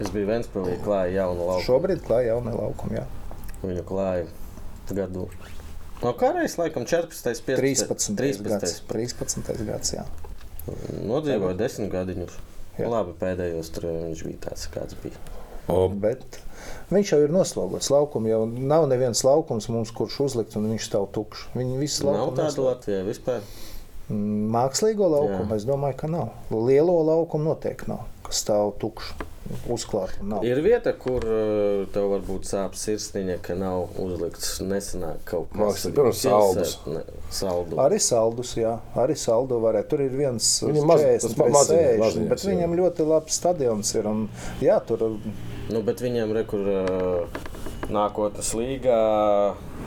Es 0.00 0.10
biju 0.10 0.26
Vēnspēlī, 0.30 0.78
klāja 0.82 1.20
jaunu 1.20 1.46
lauku. 1.50 1.64
Šobrīd 1.66 2.00
klāja 2.06 2.32
jaunie 2.32 2.54
laukumi. 2.56 2.96
Jā. 2.96 3.04
Viņu 3.62 3.84
klāja 3.86 4.24
gadu. 4.90 5.28
No 6.02 6.14
kā 6.18 6.32
reizes, 6.34 6.56
laikam, 6.58 6.86
14, 6.88 7.44
15, 7.46 8.16
13. 8.18 8.48
gads. 8.48 8.80
13. 8.88 9.44
13. 9.46 9.68
gads 9.68 9.92
jā. 9.94 10.06
Nodzīvoja 11.06 11.54
desmit 11.58 11.92
gadiņus. 11.92 12.34
Jā. 12.80 12.88
Labi, 12.88 13.12
pēdējos 13.20 13.70
tur 13.74 13.86
viņš 13.90 14.24
bija 14.26 14.40
tāds, 14.48 14.64
kāds 14.72 14.96
bija. 15.04 15.20
O, 15.70 15.84
Bet 15.86 16.40
viņš 16.90 17.12
jau 17.12 17.20
ir 17.22 17.34
noslogots. 17.34 17.90
Laukums 17.92 18.30
jau 18.32 18.40
nav 18.48 18.88
neviens 18.90 19.22
laukums 19.26 19.68
mums, 19.70 19.92
kurš 19.94 20.18
uzlikt, 20.26 20.56
un 20.58 20.70
viņš 20.72 20.88
stāv 20.88 21.06
tukšs. 21.14 21.52
Viņi 21.54 21.78
visi 21.78 22.06
Nav 22.06 22.16
laukumi 22.16 22.40
tāda 22.40 22.48
noslogoti. 22.48 22.72
Latvijā 22.72 23.04
vispār. 23.06 23.44
Mākslīgo 24.10 25.06
laukumu 25.08 25.50
Jā. 25.52 25.56
es 25.60 25.66
domāju, 25.68 25.96
ka 26.02 26.08
nav. 26.10 26.32
Lielo 26.50 26.98
laukumu 27.06 27.52
noteikti 27.52 27.88
nav, 27.92 28.06
kas 28.26 28.42
stāv 28.44 28.74
tukšs. 28.82 29.12
Ir 30.46 30.60
vieta, 30.64 30.92
kur 30.96 31.24
uh, 31.26 31.82
tev 31.92 32.06
varbūt 32.14 32.46
sāp 32.48 32.76
sirsniņa, 32.78 33.34
ka 33.44 33.56
nav 33.58 33.90
uzlikts 34.00 34.60
nesenāk 34.64 35.24
kaut 35.28 35.50
kas 35.52 35.82
piemēram, 35.88 36.14
saldus. 36.16 36.76
Ne, 36.86 37.02
saldu. 37.34 37.76
Arī 37.82 37.98
saldus, 38.00 38.54
jā, 38.56 38.76
arī 39.02 39.16
saldu 39.18 39.58
varētu. 39.60 39.90
Tur 39.92 40.04
ir 40.06 40.14
viens 40.16 40.46
Viņam 40.62 40.86
maz- 40.88 41.02
tas 41.04 41.26
40 41.26 41.36
ma- 41.36 41.44
vai 41.44 41.52
maziņš, 41.58 41.82
60, 41.82 42.00
maziņš, 42.04 42.28
bet 42.30 42.38
jā. 42.46 42.52
viņam 42.54 42.76
ļoti 42.80 43.08
labs 43.10 43.40
stadions 43.42 43.94
ir. 43.98 44.08
Un, 44.08 44.28
jā, 44.62 44.78
tur 44.86 45.04
Nu, 45.72 45.82
bet 45.82 46.00
viņiem 46.02 46.32
ir 46.36 46.44
kur 46.46 46.60
uh, 46.60 47.42
nākotnes 47.92 48.54
līgā 48.56 49.02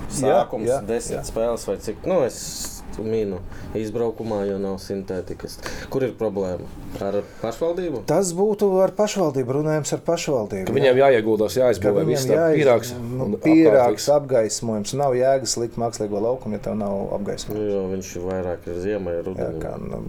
sākums, 0.10 0.68
jā, 0.70 0.80
desmit 0.86 1.20
jā. 1.20 1.26
spēles 1.32 1.66
vai 1.68 1.78
cik. 1.78 2.06
Nu, 2.06 2.22
es 2.28 2.74
minu 3.03 3.39
izbraukumā, 3.76 4.45
jo 4.47 4.57
nav 4.61 4.77
sintētikas. 4.84 5.57
Kur 5.89 6.03
ir 6.03 6.13
problēma? 6.19 6.65
Ar 7.01 7.22
pašvaldību? 7.41 8.03
tas 8.07 8.31
būtu 8.34 8.69
ar 8.84 8.91
pašvaldību, 8.95 9.57
runājums 9.59 9.93
ar 9.93 9.99
pašvaldību. 10.07 10.65
ka 10.67 10.73
Viņiem 10.73 11.01
jāieguldās, 11.03 11.57
jāizbūvē 11.59 12.05
viss 12.05 12.26
viņam 12.26 12.35
tā 12.38 12.45
jāiz- 12.45 12.59
pīrāgs. 12.61 12.93
nu, 13.01 13.23
un 13.26 13.38
pīrāgs, 13.43 14.07
apgaismojums. 14.15 14.93
Nav 14.95 15.13
jēgas 15.13 15.57
likt 15.57 15.76
mākslīgo 15.77 16.22
laukumu, 16.22 16.53
ja 16.55 16.59
tev 16.59 16.76
nav 16.77 17.13
apgaismojums. 17.19 17.72
jo 17.73 17.88
viņš 17.95 18.15
ir 18.15 18.22
vairāk 18.31 18.67
ir 18.67 18.81
ziemai, 18.85 19.13
Jā, 19.19 19.23
rudenī. 19.27 19.61
kā, 19.61 19.76
nu, 19.81 20.03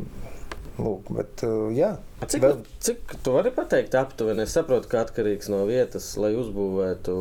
lūk, 0.78 1.10
bet, 1.16 1.42
uh, 1.42 1.70
jā. 1.74 1.96
Cik, 2.16 2.40
Vēl- 2.43 2.62
cik 2.80 3.12
tu 3.22 3.32
vari 3.34 3.51
pateikt 3.52 3.93
aptuveni? 3.94 4.47
Es 4.47 4.55
saprotu, 4.56 4.88
ka 4.88 5.02
atkarīgs 5.05 5.51
no 5.52 5.59
vietas, 5.68 6.14
lai 6.16 6.30
uzbūvētu 6.32 7.16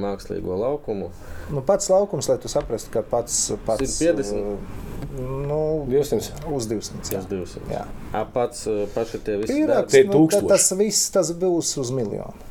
mākslīgo 0.00 0.56
laukumu. 0.56 1.10
Nu, 1.52 1.60
pats 1.60 1.90
laukums, 1.92 2.30
lai 2.32 2.38
tu 2.40 2.48
saprastu, 2.48 2.90
ka 2.94 3.02
pats 3.04 3.36
pats 3.66 3.98
150? 4.00 4.32
uh, 4.32 4.84
Nu, 5.20 5.84
200. 5.88 6.32
uz 6.52 6.66
200. 6.68 7.12
Jā. 7.12 7.20
Tas 7.20 7.28
200. 7.30 7.62
Jā. 7.72 7.84
A, 8.16 8.24
pats 8.24 8.64
uh, 8.68 8.86
paši 8.96 9.20
tie 9.24 9.36
visi 9.40 9.52
Pīrāgs, 9.52 9.92
Tie 9.92 10.04
nu, 10.08 10.26
tas 10.48 10.70
viss 10.80 11.12
tas 11.12 11.30
būs 11.36 11.76
uz 11.80 11.92
miljonu. 11.96 12.45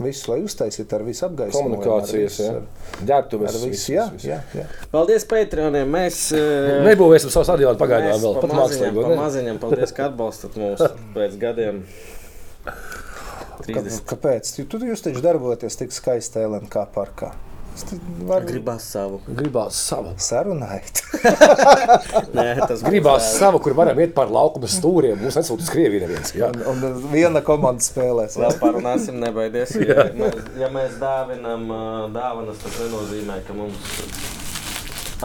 Visu, 0.00 0.30
lai 0.32 0.38
uztaisītu 0.46 0.96
ar 0.96 1.04
visu 1.06 1.26
apgaismojumu. 1.26 1.80
Komunikācijas, 1.80 2.38
ar 2.40 2.54
ja. 2.54 2.62
visu, 2.62 3.04
ģērbtuves. 3.10 3.50
ar 3.58 3.66
visu, 3.68 3.92
jā, 3.92 4.06
jā, 4.24 4.38
jā. 4.56 4.64
Paldies, 4.94 5.26
Patreoniem! 5.28 5.90
Mēs 5.92 6.22
Nebūvēsim 6.88 7.32
savu 7.34 7.48
stadionu 7.48 7.80
pagaidām 7.80 8.16
vēl. 8.22 8.38
pa 8.38 8.46
Pat 8.46 8.56
mākslīgi. 8.62 9.04
pa 9.04 9.20
maziņam, 9.20 9.60
paldies, 9.62 9.92
ka 9.96 10.08
atbalstat 10.08 10.56
mūs 10.60 10.86
pēc 11.16 11.36
gadiem. 11.42 11.84
Kā, 12.64 12.74
30. 13.66 14.02
kāpēc? 14.08 14.54
Jūs 14.64 15.04
taču 15.04 15.22
darbojaties 15.24 15.76
tik 15.82 15.92
skaisti 15.94 16.42
LNK 16.46 16.88
parkā. 16.94 17.34
Varu 18.28 18.46
Gribās 18.48 18.84
savu. 18.92 19.18
Gribās 19.26 19.78
savu. 19.88 20.12
sarunāt. 20.20 21.00
Nē, 22.36 22.46
tas 22.68 22.82
Gribās 22.86 23.26
savu, 23.38 23.60
kur 23.64 23.74
varam 23.78 23.98
iet 24.02 24.14
pār 24.16 24.30
laukuma 24.32 24.68
stūriem. 24.70 25.18
Mums 25.20 25.38
nesūta 25.40 25.64
uz 25.66 25.70
Krieviju 25.72 26.04
neviens. 26.04 26.32
Jā. 26.36 26.50
un, 26.70 26.84
un 26.86 27.02
viena 27.12 27.42
komanda 27.46 27.84
spēlēs. 27.84 28.38
Vēl 28.40 28.56
parunāsim, 28.62 29.18
nebaidies. 29.22 29.74
Ja 29.90 30.06
mēs, 30.14 30.40
ja 30.60 30.70
mēs 30.72 30.96
dāvinam 31.02 31.68
dāvanas, 32.14 32.60
tas 32.62 32.80
nenozīmē, 32.84 33.40
ka 33.48 33.56
mums 33.58 33.92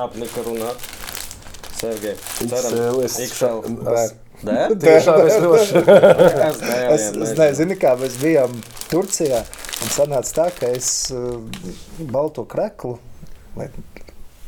apnika 0.01 0.43
runāt. 0.47 0.91
Sergei, 1.75 2.15
ceram, 2.47 3.01
es- 3.03 3.19
ikšēl. 3.27 3.63
Dēr? 4.43 4.75
Tiešām 4.83 5.21
es 5.27 5.37
droši. 5.43 5.83
Es, 6.95 7.09
nezinu, 7.37 7.77
kā 7.81 7.95
mēs 7.99 8.17
bijām 8.21 8.53
Turcijā. 8.91 9.43
Un 9.83 9.91
sanāca 9.91 10.33
tā, 10.37 10.45
ka 10.55 10.69
es 10.75 10.89
uh, 11.13 11.39
balto 12.11 12.45
kreklu, 12.47 12.95
vai 13.57 13.67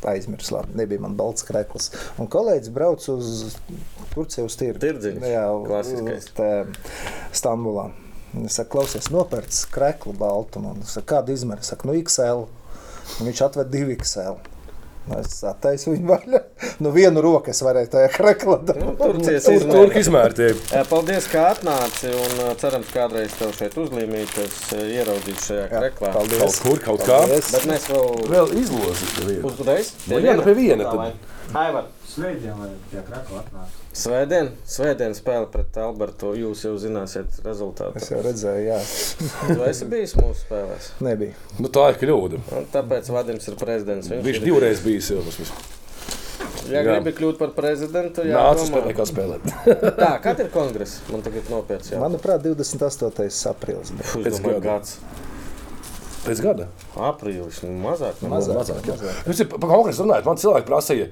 aizmirsu, 0.08 0.54
labi, 0.56 0.76
nebija 0.80 1.02
man 1.04 1.16
balts 1.20 1.44
krekls. 1.48 1.90
Un 2.22 2.30
kolēģis 2.32 2.72
brauc 2.74 3.04
uz 3.12 3.58
Turciju 4.14 4.48
uz 4.48 4.56
tirgu. 4.58 4.80
Tirdziņš, 4.86 5.26
Jā, 5.28 5.46
uz- 5.52 6.30
Stambulā. 7.36 7.90
Viņš 8.34 8.54
saka, 8.60 8.70
klausies, 8.76 9.10
nopērts. 9.14 9.66
Un 9.74 10.84
es 10.84 10.94
saku, 10.96 11.08
kādu 11.12 11.34
izmēru? 11.36 11.64
Es 11.66 11.74
saku, 11.74 11.90
nu, 11.90 11.98
XL. 12.00 12.46
Un 13.18 13.30
viņš 13.30 13.44
atved 13.48 13.70
divu 13.74 13.96
XL. 13.98 14.40
Nu, 15.08 15.18
Es 15.22 15.38
attaisu 15.48 15.94
viņu 15.94 16.08
vaļā. 16.10 16.42
Nu, 16.84 16.92
vienu 16.94 17.22
roku 17.24 17.50
es 17.54 17.62
varēju 17.64 17.90
tajā 17.94 18.10
kreklā. 18.14 18.58
Nu, 18.78 18.92
Tur 19.00 19.16
izmēri. 19.24 19.70
tur 19.72 19.96
izmērtie. 20.02 20.50
Eh, 20.76 20.84
Paldies, 20.90 21.26
ka 21.32 21.46
atnāci 21.54 22.12
un 22.14 22.36
cerams, 22.62 22.92
kādreiz 22.94 23.34
tev 23.40 23.54
šeit 23.58 23.78
uzlīmītas 23.82 24.60
ieraudzīšu 24.78 25.46
šajā 25.48 25.66
kreklā. 25.72 26.12
Kaut 26.12 26.20
Paldies. 26.20 26.60
kur, 26.66 26.82
kaut 26.86 27.02
kā. 27.08 27.22
Paldies. 27.24 27.50
Bet 27.56 27.66
mēs 27.72 27.88
vēl 27.94 28.30
Vēl 28.36 28.54
izlozi. 28.62 29.10
uzreiz. 29.48 29.94
Nu, 30.12 30.20
jā, 30.22 30.36
nu 30.38 30.46
pie 30.46 30.58
viena 30.60 30.92
tad. 30.92 31.34
Aivar. 31.56 31.88
Svētdien, 32.08 32.54
lai 32.60 32.74
pie 32.92 33.02
krakla 33.08 33.42
atnāk. 33.46 33.76
Svētdien, 33.98 34.52
svētdien 34.70 35.16
spēle 35.18 35.48
pret 35.50 35.78
Albertu. 35.82 36.34
Jūs 36.38 36.62
jau 36.68 36.76
zināsiet 36.82 37.40
rezultātu. 37.46 37.98
Es 37.98 38.12
jau 38.12 38.20
redzēju, 38.22 38.66
jā, 38.68 38.78
Tu 39.50 39.64
esi 39.66 39.88
bijis 39.90 40.14
mūsu 40.20 40.44
spēlēs. 40.44 40.92
nebija. 41.02 41.34
Nu, 41.58 41.72
tā 41.74 41.88
ir 41.94 41.98
kļūda. 42.04 42.42
Un 42.60 42.68
tāpēc 42.74 43.10
Vadims 43.16 43.48
ir 43.50 43.58
prezidents. 43.58 44.12
Viņš 44.14 44.38
ir- 44.42 44.46
divreiz 44.46 44.84
bijis 44.86 45.10
jau 45.16 45.24
mums. 45.26 45.50
Ja 46.68 46.82
Jā. 46.82 46.98
gribi 47.00 47.14
kļūt 47.16 47.38
par 47.40 47.54
prezidentu, 47.56 48.26
jā, 48.28 48.36
Nāc, 48.36 48.60
domā. 48.60 48.68
spēlē, 48.70 48.94
kā 48.98 49.06
spēlēt. 49.08 49.46
Tā, 50.04 50.10
kad 50.22 50.42
ir 50.44 50.50
kongress? 50.54 50.98
Man 51.10 51.24
tagad 51.24 51.48
nopietns 51.50 51.94
jā. 51.94 52.02
Manuprāt, 52.02 52.44
28. 52.44 53.24
aprīlis. 53.54 53.94
pēc 54.14 54.42
gada. 54.44 54.60
gads. 54.66 54.98
Pēc 56.28 56.42
gada. 56.44 56.68
Aprīlis, 57.08 57.62
nu, 57.64 57.72
mazāk. 57.86 58.20
Mazāk. 58.28 58.60
Mazāk. 58.60 58.84
jā. 58.84 58.98
mazāk. 59.00 59.32
Jūs 59.32 59.44
par 59.56 59.72
kongresu 59.72 60.04
runājat. 60.04 60.28
Man 60.28 60.42
cilvēki 60.44 60.68
prasīja, 60.68 61.08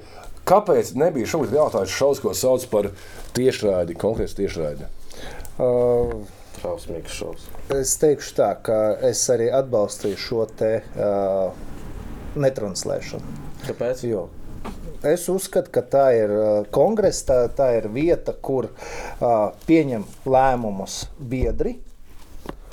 kāpēc 0.47 0.93
nebija 0.99 1.29
šogad 1.33 1.55
jautājums 1.57 1.97
šaus, 1.97 2.21
ko 2.23 2.33
sauc 2.37 2.65
par 2.71 2.91
tiešraidi, 3.37 3.97
konkrēts 3.99 4.37
tiešraidi. 4.37 4.89
Uh, 5.55 6.23
Trausmīgs 6.59 7.13
šovs. 7.15 7.49
Es 7.75 7.97
teikšu 8.01 8.37
tā, 8.37 8.53
ka 8.63 8.79
es 9.05 9.21
arī 9.33 9.51
atbalstīju 9.53 10.19
šo 10.19 10.47
te 10.57 10.71
uh, 10.81 11.51
netranslēšanu. 12.39 13.37
Kāpēc? 13.67 14.07
Jo 14.07 14.27
es 15.05 15.27
uzskatu, 15.29 15.71
ka 15.73 15.83
tā 15.85 16.05
ir 16.17 16.31
uh, 16.33 16.53
kongress, 16.73 17.25
tā, 17.27 17.45
tā 17.53 17.71
ir 17.79 17.89
vieta, 17.93 18.33
kur 18.33 18.69
uh, 18.71 19.51
pieņem 19.67 20.05
lēmumus 20.25 21.05
biedri. 21.19 21.77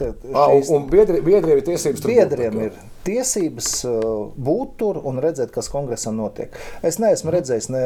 Tad 0.01 0.23
Ah, 0.33 0.49
un, 0.49 0.63
šīs 0.63 0.73
un 0.73 0.89
biedri, 0.93 1.21
biedriem 1.25 1.61
ir 1.61 1.67
tiesības 1.67 2.01
tur 2.01 2.13
būt. 2.13 2.17
Biedriem 2.17 2.59
ir 2.69 2.79
tiesības 3.07 3.71
uh, 3.89 3.97
būt 4.37 4.77
tur 4.83 5.01
un 5.09 5.21
redzēt, 5.23 5.51
kas 5.55 5.71
kongresam 5.73 6.17
notiek. 6.21 6.55
Es 6.87 7.01
neesmu 7.03 7.35
redzējis 7.35 7.69
ne 7.75 7.83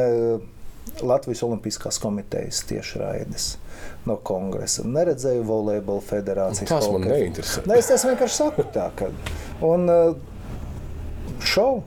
Latvijas 1.03 1.43
Olimpiskās 1.45 1.99
komitejas 2.01 2.63
tiešraides 2.69 3.49
no 4.07 4.15
kongresa. 4.25 4.85
Neredzēju 4.87 5.43
volejbola 5.45 6.01
federācijas. 6.05 6.69
Tas 6.71 6.87
man 6.93 7.03
neinteresē. 7.05 7.65
Ne, 7.67 7.77
es, 7.81 7.91
es 7.93 8.05
vienkārši 8.07 8.39
saku 8.39 8.65
tā, 8.73 8.87
ka 8.97 9.11
un, 9.67 9.85
šovu. 11.43 11.83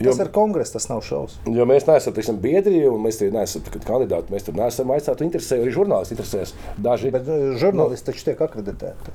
Tas 0.00 0.16
Jo- 0.16 0.24
ir 0.24 0.30
kongress, 0.32 0.72
tas 0.72 0.86
nav 0.88 1.02
šovs. 1.04 1.34
Jo 1.52 1.66
mēs 1.68 1.84
neesam 1.84 2.14
teiksim, 2.16 2.38
biedri, 2.40 2.78
un 2.88 3.02
mēs 3.04 3.18
tur 3.20 3.34
neesam 3.34 3.60
kandidāti. 3.84 4.32
Mēs 4.32 4.46
tur 4.46 4.56
neesam 4.56 4.88
aicināti. 4.94 5.26
Interesē 5.28 5.58
arī 5.60 5.74
žurnālisti. 5.76 6.16
Interesēs. 6.16 6.54
Daži. 6.80 7.10
Bet 7.12 7.28
žurnālisti 7.60 8.08
taču 8.08 8.24
tiek 8.30 8.40
akreditēti. 8.46 9.12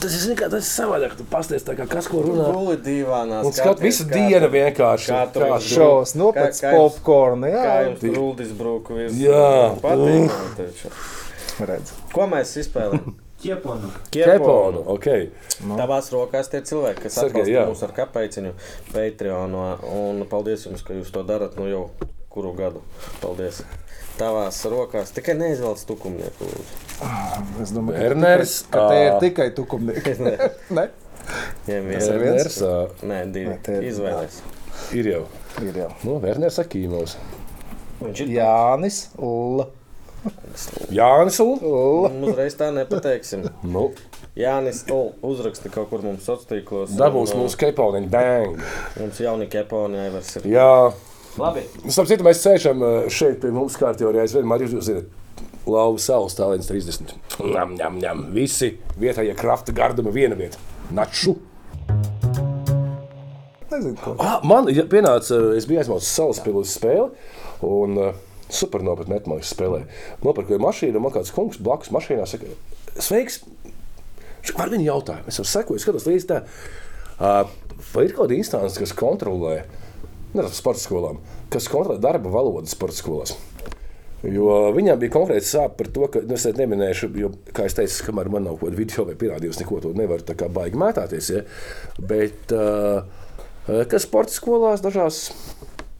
Tas 0.00 0.14
ir, 0.26 0.34
kā, 0.38 0.48
tas 0.52 0.62
ir 0.62 0.70
savādāk. 0.70 1.16
Tu 1.18 1.24
pasties, 1.30 1.64
tā 1.66 1.74
kā 1.78 1.86
kas 1.90 2.06
ko 2.08 2.22
runā. 2.24 2.46
Guli 2.54 2.76
divānā. 2.86 3.42
Un 3.44 3.52
skat 3.52 3.80
visu 3.82 4.06
dienu 4.10 4.48
vienkārši. 4.52 5.10
kā 5.12 5.20
tu 5.32 5.40
kā 5.42 5.50
viņš 5.56 5.68
tu- 5.68 5.74
Šovs 5.80 6.14
nopērts 6.16 6.62
jums- 6.62 6.76
popkornu. 6.76 7.50
Jā, 7.50 7.62
Kā 7.66 7.76
jums 7.88 8.00
grūdis 8.06 8.52
brūku? 8.56 8.98
Jā. 9.20 9.76
Patīk. 9.82 10.90
redz. 11.66 11.92
Ko 12.12 12.26
mēs 12.30 12.56
izspēlējam? 12.62 13.14
Ķeponu. 13.42 13.90
Keponu. 14.10 14.80
Okay. 14.96 15.26
Tavās 15.60 16.08
rokās 16.10 16.48
tie 16.50 16.62
cilvēki, 16.64 17.02
kas 17.04 17.18
Sergej, 17.18 17.42
atbalsta 17.44 17.52
jā. 17.52 17.64
mūs 17.68 17.82
ar 17.84 17.92
kapeiciņu, 17.98 18.52
Patreon. 18.94 19.54
Un 19.92 20.24
paldies 20.30 20.64
jums, 20.66 20.82
ka 20.86 20.96
jūs 20.96 21.12
to 21.12 21.22
darat 21.22 21.58
nu 21.60 21.68
jau 21.68 21.82
kuru 22.32 22.54
gadu. 22.56 22.80
Paldies. 23.20 23.60
Tavās 24.16 24.62
rokās 24.72 25.12
tikai 25.12 25.36
neizvelc 25.36 25.84
tukumnieku. 25.84 26.48
lūdzu. 26.48 26.85
Es 27.62 27.72
domāju, 27.76 27.98
Werners, 28.00 28.54
ka 28.72 28.86
te 28.90 29.00
ir 29.04 29.10
ā. 29.12 29.16
tikai 29.20 29.50
tukumnieki. 29.56 30.14
Ne? 30.76 30.86
Ņem 31.66 31.88
Tas 31.92 32.06
ir 32.12 32.20
viens. 32.22 32.58
Nē, 33.02 33.18
divi. 33.34 33.50
Nē, 33.56 33.78
ir- 33.80 33.88
Izvēlēs. 33.90 34.36
ir 34.94 35.08
jau. 35.10 35.24
Ir 35.66 35.80
jau. 35.82 35.88
Nu, 36.06 36.18
Werners 36.22 36.60
Akīmovs. 36.62 37.16
Viņš 38.00 38.20
ir 38.26 38.30
Jānis 38.36 39.00
Ulla. 39.18 39.66
Jānis 40.90 41.38
Un. 41.42 41.58
Ulla. 41.62 42.08
Nu, 42.14 42.30
Uzreiz 42.32 42.56
tā 42.58 42.68
nepateiksim. 42.74 43.44
Nu, 43.62 43.88
Jānis 44.36 44.82
Ol, 44.92 45.12
uzraksti 45.24 45.70
kaut 45.72 45.88
kur 45.90 46.02
mums 46.04 46.24
sociālos 46.26 46.48
tīklos. 46.50 46.94
dabūs 46.98 47.32
Un, 47.34 47.44
mūsu 47.44 47.58
keponiņu. 47.62 48.10
Bang! 48.12 48.58
Mums 49.00 49.20
jauni 49.22 49.46
keponi 49.52 50.00
aivars 50.06 50.34
ir. 50.40 50.48
Jā. 50.56 50.70
Labi. 51.40 51.62
Starp 51.92 52.08
citu, 52.10 52.24
mēs 52.26 52.40
sēžam 52.42 52.82
šeit 53.12 53.38
pie 53.42 53.52
mums 53.54 53.76
kārtībā 53.80 54.10
arī 54.12 54.22
aizvien. 54.24 54.46
Marijas, 54.48 54.72
jūs 54.76 54.86
zināt, 54.90 55.08
Lauva 55.66 55.98
saule 55.98 56.30
stāvēns 56.30 56.68
30. 56.70 57.16
Ņem, 57.42 57.74
ņem, 57.80 57.98
ņem. 58.04 58.22
Visi 58.36 58.76
vietējie 59.00 59.34
krafta 59.38 59.74
gardumi 59.74 60.12
viena 60.14 60.38
vieta. 60.38 60.60
Naču. 60.94 61.34
Nezinu, 63.72 63.96
ko. 63.98 64.14
Ah, 64.22 64.38
man 64.46 64.70
ja, 64.70 64.86
pienāca, 64.86 65.40
es 65.58 65.66
biju 65.66 65.82
aizmaucis 65.82 66.12
salas 66.14 66.40
pilsētas 66.44 66.76
spēli. 66.78 67.08
Un, 67.66 67.98
uh, 67.98 68.22
Super 68.46 68.78
nopietni 68.86 69.16
metmājas 69.16 69.50
spēlē. 69.50 69.80
Nopirku 70.22 70.60
mašīnu, 70.62 71.00
man 71.02 71.10
kāds 71.10 71.32
kungs 71.34 71.58
blakus 71.58 71.90
mašīnā 71.90 72.28
saka, 72.30 72.46
sveiks! 72.94 73.40
Var 74.54 74.70
viņa 74.70 74.86
jautājumu? 74.86 75.26
Es 75.26 75.40
jau 75.40 75.46
sekoju, 75.50 75.82
skatos 75.82 76.06
līdzi 76.06 76.28
tā. 76.30 76.38
Uh, 77.16 77.50
vai 77.90 78.04
ir 78.06 78.14
kaut 78.14 78.28
kāda 78.28 78.38
instance, 78.38 78.78
kas 78.78 78.94
kontrolē, 78.94 79.64
nevis 80.30 80.60
sporta 80.60 80.84
skolām, 80.84 81.18
kas 81.50 81.66
kontrolē 81.72 81.98
darba 81.98 82.30
valodu 82.30 82.70
sporta 82.70 83.00
skolās? 83.00 83.34
Jo 84.24 84.72
viņam 84.72 84.98
bija 85.00 85.12
konkrēti 85.12 85.48
sāpes 85.48 85.76
par 85.76 85.90
to, 85.92 86.06
ka 86.12 86.22
nu, 86.24 86.36
es 86.38 86.46
neminēšu, 86.56 87.10
jo, 87.20 87.30
kā 87.54 87.66
jau 87.66 87.76
teicu, 87.82 88.06
kamēr 88.08 88.30
man 88.32 88.46
nav 88.48 88.56
kaut 88.56 88.70
kāda 88.70 88.80
video 88.80 89.04
vai 89.08 89.16
pierādījums, 89.20 89.60
neko 89.60 89.80
to 89.84 89.92
nevar 89.96 90.24
tā 90.24 90.36
kā 90.38 90.48
baigi 90.52 90.80
mētāties. 90.80 91.28
Ja? 91.34 91.42
Bet 92.00 92.54
uh, 92.56 93.04
kas 93.90 94.06
sporta 94.08 94.32
skolās 94.32 94.84
dažās, 94.84 95.28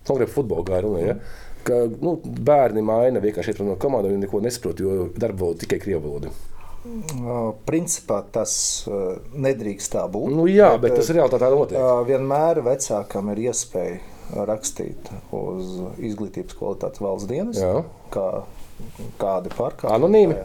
konkrēti 0.09 0.33
futbola 0.33 0.65
gājā, 0.71 0.95
ja? 1.05 1.19
ka 1.67 1.85
nu, 1.93 2.17
bērni 2.25 2.85
maina 2.87 3.21
vienkārši 3.21 3.59
no 3.61 3.77
komandām, 3.81 4.15
viņi 4.15 4.25
neko 4.25 4.43
nesaprot, 4.43 4.81
jo 4.81 5.09
darba 5.13 5.45
valoda 5.45 5.67
tikai 5.67 5.83
krievu 5.83 6.07
valoda. 6.09 6.33
Uh, 6.87 7.53
Principā 7.69 8.23
tas 8.33 8.57
nedrīkst 8.87 9.93
tā 9.93 10.09
būt. 10.09 10.33
Nu, 10.33 10.49
jā, 10.49 10.73
bet 10.81 10.97
tas 10.97 11.13
reāli 11.13 11.35
tā 11.37 11.51
notiek. 11.53 11.81
Vienmēr 12.09 12.65
vecākam 12.65 13.35
ir 13.35 13.49
iespēja 13.51 14.16
rakstīt 14.35 15.11
uz 15.37 15.69
izglītības 16.03 16.57
kvalitātes 16.59 17.03
valsts 17.05 17.29
dienas, 17.31 17.61
Jā. 17.63 17.85
kā, 18.15 18.27
kādi 19.21 19.53
pārkāpumi. 19.55 19.95
Anonīmi? 20.01 20.39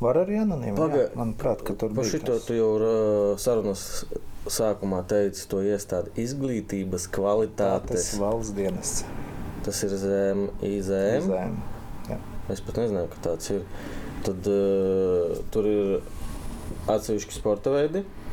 Var 0.00 0.18
arī 0.20 0.36
anonīmi. 0.42 0.76
Paga- 0.76 1.06
jā. 1.06 1.10
Manuprāt, 1.16 1.62
ka 1.64 1.74
tur 1.74 1.94
bija 1.96 2.10
šito 2.10 2.36
tu 2.44 2.54
jau 2.58 2.70
uh, 2.76 3.38
sarunas 3.40 4.04
sākumā 4.46 5.00
teici, 5.08 5.46
to 5.50 5.62
iestādi 5.64 6.12
izglītības 6.22 7.06
Tas 7.06 7.12
kvalitātes. 7.16 8.10
valsts 8.20 8.52
dienas. 8.54 8.92
Tas 9.64 9.80
ir 9.82 9.96
zem 9.98 10.44
IZM. 10.62 11.26
Zem. 11.32 11.56
Jā. 12.10 12.18
Es 12.52 12.60
pat 12.62 12.76
nezināju, 12.78 13.08
ka 13.16 13.24
tāds 13.30 13.50
ir. 13.56 13.64
Tad 14.26 14.46
uh, 14.52 15.40
tur 15.50 15.66
ir 15.66 15.96
atsevišķi 16.92 17.34
sporta 17.40 17.72
veidi. 17.74 18.04
Nē, 18.04 18.25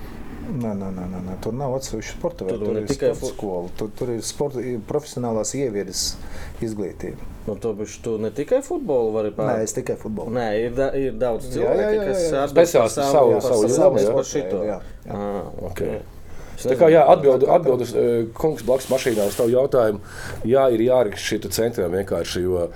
nē, 0.43 0.71
nē, 0.79 0.89
nē, 0.93 1.19
nē. 1.27 1.35
Tur 1.43 1.53
nav 1.57 1.75
atsevišķa 1.77 2.15
sporta 2.17 2.43
Tur 2.43 2.51
veida. 2.51 2.65
Tur 2.65 2.73
ne 2.75 2.81
ir 2.83 2.87
tikai 2.89 3.11
skola. 3.15 3.69
Tur, 3.77 3.91
tur 3.97 4.11
ir 4.13 4.21
sporta, 4.25 4.63
profesionālās 4.89 5.53
ieviedes 5.57 6.03
izglītība. 6.63 7.29
Nu, 7.47 7.55
to 7.59 7.73
bišķi 7.75 8.01
tu 8.05 8.15
ne 8.23 8.31
tikai 8.31 8.61
futbolu 8.63 9.11
vari 9.17 9.31
Nē, 9.33 9.35
pārāk. 9.35 9.63
es 9.67 9.75
tikai 9.75 9.97
futbolu. 9.99 10.31
Nē, 10.31 10.47
ir, 10.63 10.75
da, 10.77 10.89
ir 10.95 11.15
daudz 11.19 11.49
cilvēku, 11.51 12.05
kas 12.07 12.51
Speciālisti 12.53 13.03
savu, 13.03 13.11
savu- 13.11 13.41
savu 13.41 13.69
savu, 13.69 13.99
jomu, 13.99 14.15
par 14.15 14.27
šito. 14.29 14.61
Jā, 14.63 14.77
jā. 15.05 15.11
Ah, 15.11 15.47
okay. 15.69 16.01
Tā 16.63 16.77
kā 16.79 16.87
jā, 16.87 17.01
nezinu. 17.03 17.11
atbild, 17.11 17.43
atbild 17.51 17.81
uh, 17.83 18.11
kungs 18.39 18.63
blakus 18.63 18.87
mašīnā 18.87 19.25
uz 19.27 19.35
tavu 19.35 19.51
jautājumu. 19.51 19.99
Jā, 20.47 20.69
ir 20.71 20.85
jāraksta 20.85 21.25
šī 21.25 21.39
centrā 21.51 21.89
vienkārši, 21.91 22.43
jo 22.45 22.69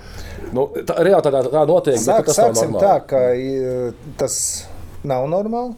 nu, 0.52 0.66
tā, 0.84 0.98
reāli 1.06 1.24
tā, 1.24 1.42
tā 1.48 1.62
notiek. 1.70 1.94
bet 1.96 2.04
Sāk, 2.04 2.26
tas 2.28 2.36
nav 2.42 2.52
sāksim 2.52 2.76
tā, 2.76 2.92
ka 3.08 3.22
tas 4.20 4.36
nav 5.08 5.24
normāli. 5.32 5.72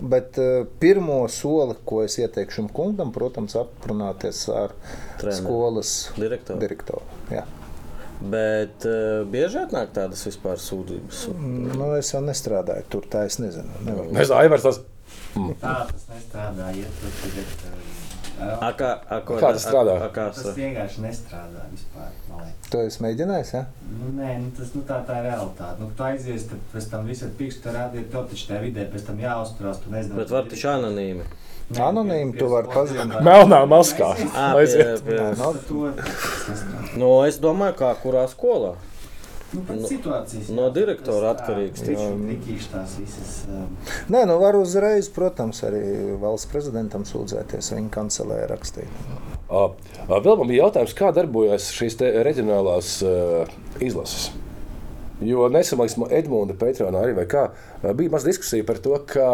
Bet 0.00 0.38
uh, 0.42 0.66
pirmo 0.82 1.20
soli, 1.30 1.76
ko 1.86 2.00
es 2.02 2.16
ieteikšu 2.18 2.60
šim 2.60 2.70
kungam, 2.74 3.12
protams, 3.14 3.54
aprunāties 3.60 4.40
ar 4.50 4.72
Treneri. 5.20 5.36
skolas 5.38 5.92
Direktoru. 6.16 6.58
direktoru. 6.60 7.20
Jā. 7.30 7.44
Bet 8.20 8.86
uh, 8.88 9.22
bieži 9.30 9.60
atnāk 9.62 9.92
tādas 9.94 10.24
vispār 10.26 10.58
sūdzības. 10.62 11.28
Nu, 11.38 11.92
es 11.98 12.10
jau 12.14 12.22
nestrādāju 12.24 12.88
tur, 12.90 13.06
tā 13.10 13.24
es 13.28 13.38
nezinu. 13.42 13.70
Nevaru. 13.86 14.10
Es 14.18 14.34
Aivars, 14.34 14.66
tas 14.66 14.82
Tā 15.34 15.74
tas 15.90 16.04
nestrādā. 16.10 16.68
Uh, 18.34 18.66
A, 18.66 18.72
kā, 18.74 18.88
a, 19.08 19.20
ko, 19.22 19.36
Kā 19.38 19.52
tas 19.54 19.62
strādā? 19.62 19.94
A, 20.00 20.08
a, 20.08 20.12
kā 20.14 20.24
Tas 20.34 20.56
vienkārši 20.56 21.04
nestrādā 21.04 21.66
vispār. 21.70 22.10
Tu 22.70 22.80
esi 22.82 23.02
mēģinājis, 23.04 23.50
ja? 23.54 23.60
Nu, 23.86 24.08
nē, 24.16 24.32
nu, 24.42 24.48
tas 24.56 24.72
nu, 24.74 24.82
tā, 24.88 24.96
tā 25.06 25.20
ir 25.20 25.28
realitāte. 25.28 25.78
Nu, 25.78 25.90
tu 25.94 26.02
aizies, 26.02 26.48
tad 26.50 26.62
pēc 26.72 26.88
tam 26.90 27.06
viss 27.06 27.22
ir 27.22 27.30
piksts, 27.38 27.68
rādīt, 27.70 28.08
to 28.10 28.24
taču 28.30 28.48
tajā 28.50 28.62
vidē 28.64 28.86
pēc 28.90 29.04
tam 29.06 29.20
jāuzturās. 29.22 29.78
Tu 29.84 29.92
nezini, 29.94 30.16
Bet 30.18 30.32
var 30.34 30.48
taču 30.50 30.68
anonīmi. 30.72 31.26
Nē, 31.70 31.78
Anonīmi 31.80 32.34
tu 32.38 32.48
vari 32.50 32.68
var- 32.68 33.22
Melnā 33.24 33.60
maskā. 33.70 34.10
Pie. 34.18 35.20
no- 35.38 35.54
To. 35.68 35.92
Nu, 36.98 37.12
es 37.24 37.38
domāju, 37.38 37.78
kā 37.78 37.94
kurā 38.02 38.26
skolā. 38.28 38.74
Nu, 39.54 39.62
No- 39.78 39.88
situācijas. 39.88 40.48
no 40.50 40.68
direktora 40.74 41.30
tā, 41.30 41.34
atkarīgs 41.36 41.82
Viņš 41.84 42.00
taču. 42.00 42.16
Nikīši 42.18 42.70
tās 42.72 42.94
visas. 42.98 43.34
Um, 43.48 43.76
Nē, 44.10 44.24
nu 44.26 44.38
var 44.40 44.56
uzreiz, 44.58 45.08
protams, 45.14 45.60
arī 45.66 45.82
valsts 46.20 46.50
prezidentam 46.50 47.04
sūdzēties. 47.06 47.72
Viņa 47.76 47.90
kancelē 47.94 48.40
rakstīt. 48.50 48.90
Ā, 49.48 49.68
ā, 50.08 50.18
Vēl 50.24 50.38
man 50.40 50.48
bija 50.50 50.64
jautājums, 50.64 50.94
kā 50.98 51.12
darbojas 51.14 51.68
šīs 51.76 51.98
te 52.00 52.10
reģionālās 52.26 52.96
uh, 53.06 53.46
izlases. 53.80 54.32
Jo 55.22 55.46
nesamāks 55.48 55.94
Edmunds 56.10 56.58
Patronā 56.58 57.04
arī 57.06 57.14
vai 57.14 57.24
kā, 57.30 57.46
ā, 57.84 57.94
bija 57.94 58.10
maz 58.10 58.24
diskusija 58.26 58.66
par 58.66 58.80
to, 58.82 58.98
ka 59.06 59.28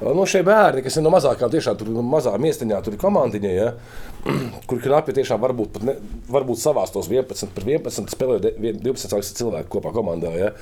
no 0.00 0.24
šie 0.26 0.42
bērni, 0.42 0.82
kas 0.82 0.96
ir 0.96 1.04
no 1.04 1.12
mazākām, 1.14 1.50
tiešām 1.52 1.76
tur 1.78 1.90
no 1.92 2.02
mazām 2.02 2.42
iestiņā, 2.48 2.82
tur 2.82 2.96
ir 2.96 3.00
komandiņa, 3.02 3.50
ja, 3.52 3.70
kur 4.68 4.80
knapi 4.82 5.14
tiešām 5.16 5.40
varbūt, 5.42 5.80
ne, 5.86 5.96
varbūt 6.30 6.60
savās 6.60 6.92
tos 6.94 7.08
11 7.10 7.54
par 7.56 7.64
11 7.66 8.12
spēlē 8.14 8.38
de- 8.44 8.54
vien- 8.60 8.80
12 8.84 9.36
cilvēku 9.40 9.78
kopā 9.78 9.92
komandā. 9.96 10.32
Ja. 10.36 10.52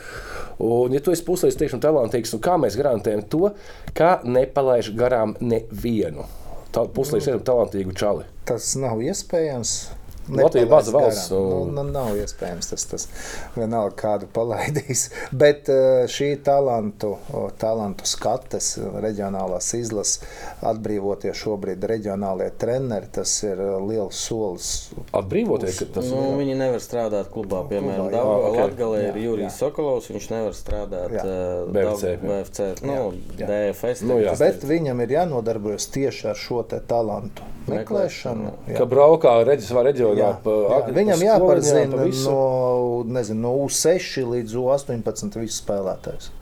Un, 0.62 0.94
ja 0.94 1.00
tu 1.04 1.14
esi 1.14 1.26
puslīdz 1.26 1.58
tiešām 1.58 1.82
talantīgs, 1.82 2.34
un 2.34 2.42
kā 2.44 2.56
mēs 2.60 2.78
garantējam 2.78 3.24
to, 3.30 3.52
ka 3.98 4.18
nepalaiž 4.24 4.92
garām 4.98 5.36
nevienu 5.40 6.26
puslīdz 6.72 7.30
tiešām 7.30 7.46
talantīgu 7.46 7.94
čali. 7.98 8.26
Tas 8.46 8.74
nav 8.78 9.00
iespējams. 9.02 9.97
Latvija 10.28 10.64
ir 10.66 10.70
maza 10.70 10.92
valsts, 10.92 11.30
un- 11.32 11.72
Nu, 11.74 11.82
nu, 11.82 11.90
nav 11.92 12.16
iespējams 12.16 12.68
tas, 12.70 12.84
tas 12.90 13.08
vienalga 13.56 13.94
kādu 13.96 14.26
palaidīs. 14.34 15.06
Bet 15.42 15.68
eh, 15.72 16.04
šī 16.10 16.30
talantu, 16.44 17.14
talantu 17.58 18.04
skates, 18.08 18.74
reģionālās 19.00 19.70
izlases, 19.78 20.20
atbrīvoties 20.62 21.36
šobrīd 21.38 21.84
reģionālie 21.88 22.50
treneri, 22.60 23.08
tas 23.12 23.32
ir 23.46 23.58
eh, 23.60 23.74
liels 23.88 24.18
solis. 24.28 24.70
Atbrīvoties, 25.16 25.78
ka 25.82 25.90
tas 25.98 26.10
Nu, 26.12 26.34
viņi 26.38 26.56
nevar 26.58 26.80
strādāt 26.82 27.28
klubā, 27.32 27.62
piemēram, 27.70 28.08
Klubā, 28.08 28.12
jā. 28.12 28.22
Dabā. 28.22 28.36
ok. 28.48 28.58
Latvijā 28.58 29.02
ir 29.08 29.18
Jā, 29.18 29.24
Jurijs 29.28 29.52
jā. 29.52 29.56
Sokolovs, 29.58 30.08
viņš 30.12 30.28
nevar 30.32 30.56
strādāt 30.56 31.14
Jā. 31.14 31.24
uh, 31.24 31.72
BFC, 31.74 32.12
jā. 32.12 32.18
BFC, 32.22 32.68
nu, 32.88 32.98
Jā. 33.38 33.46
DFS. 33.52 34.02
Nu, 34.08 34.18
jā. 34.22 34.34
Bet 34.40 34.64
viņam 34.68 35.02
ir 35.04 35.14
jānodarbojas 35.18 35.88
tieši 35.94 36.28
ar 36.32 36.38
šo 36.38 36.62
te 36.68 36.80
talantu 36.90 37.46
meklēšanu. 37.68 38.52
ka 38.78 38.86
braukā 38.88 39.34
reģis 39.46 39.70
vai 39.76 39.84
reģionā. 39.90 40.17
Jā, 40.18 40.32
pa 40.44 40.50
jā. 40.50 40.80
Viņam 40.98 41.22
jāpārzina 41.26 41.84
no, 41.92 43.04
nezinu, 43.18 43.40
no 43.46 43.52
U6 43.66 44.24
līdz 44.34 44.56
U18 44.62 45.38
visu 45.40 45.62
spēlētājs. 45.62 46.32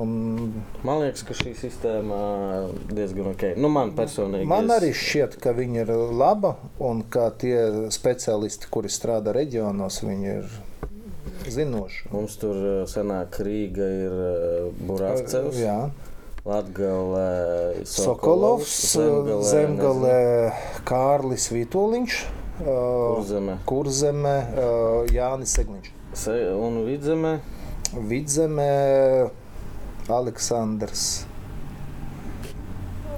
Un 0.00 0.12
Man 0.82 1.02
liekas, 1.02 1.22
ka 1.28 1.34
šī 1.36 1.52
sistēma 1.58 2.16
diezgan 2.90 3.28
ok. 3.34 3.44
Nu, 3.60 3.68
man 3.68 3.92
personīgi. 3.94 4.46
man 4.48 4.64
es- 4.70 4.78
arī 4.80 4.90
šķiet, 4.96 5.36
ka 5.44 5.52
viņi 5.54 5.82
ir 5.84 5.92
laba 6.22 6.54
un 6.80 7.02
ka 7.02 7.28
tie 7.30 7.88
speciālisti, 7.92 8.70
kuri 8.72 8.88
strādā 8.88 9.34
reģionos, 9.36 10.00
viņi 10.02 10.32
ir 10.38 10.48
zinoši. 11.52 12.08
Mums 12.12 12.36
tur 12.40 12.56
uh, 12.56 12.86
senāk 12.90 13.38
Rīga 13.44 13.86
ir 14.06 14.16
uh, 14.24 14.72
Burācevs, 14.88 15.60
Jā, 15.60 15.90
Latgalē 16.44 17.84
Sokolovs, 17.84 18.72
Zemgalē, 18.96 19.44
Zemgalē 19.44 20.20
Kārlis 20.88 21.50
Vitoļņš, 21.52 22.16
Kurzeme. 22.64 23.56
Kurzeme, 23.68 24.34
Jānis 25.12 25.52
Segliņš, 25.58 25.90
Se, 26.16 26.34
un 26.56 26.80
Vidzemē. 26.88 27.34
Vidzemē, 28.10 28.70
Aleksandrs. 30.10 31.04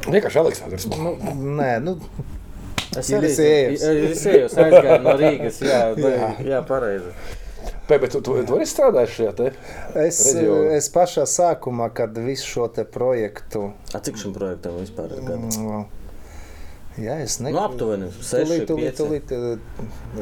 Vienkārši 0.08 0.40
Aleksandrs. 0.42 0.86
Nu, 0.92 1.14
nē, 1.60 1.72
nu, 1.84 1.96
Es 3.00 3.08
arī 3.16 3.30
izējis. 3.32 3.82
es 4.28 4.56
aizgāju 4.60 4.98
no 5.00 5.14
Rīgas. 5.16 5.62
Jā. 5.64 5.78
Jā. 6.02 6.26
jā 6.44 6.58
pareizi. 6.68 7.14
Pē, 7.92 7.98
bet 8.00 8.14
tu, 8.14 8.20
tu, 8.24 8.32
tu 8.48 8.54
arī 8.56 8.64
strādāji 8.64 9.08
šajā 9.12 9.32
te? 9.36 9.48
Es, 10.00 10.18
Reģionu. 10.32 10.68
es 10.78 10.86
pašā 10.94 11.26
sākumā, 11.28 11.90
kad 11.92 12.16
visu 12.24 12.46
šo 12.48 12.68
te 12.72 12.86
projektu. 12.88 13.66
A, 13.92 14.00
cik 14.00 14.16
šim 14.22 14.32
projektam 14.32 14.78
vispār 14.80 15.12
ir 15.12 15.26
gadi? 15.26 15.58
mm, 15.60 15.82
Jā, 17.02 17.18
es 17.24 17.36
Nu, 17.40 17.50
nekadu. 17.50 17.60
aptuveni 17.66 18.08
6, 18.16 18.32
Tūlīt, 18.40 18.64
5. 18.64 18.96
tūlīt, 18.96 19.28
tūlīt, 19.28 19.60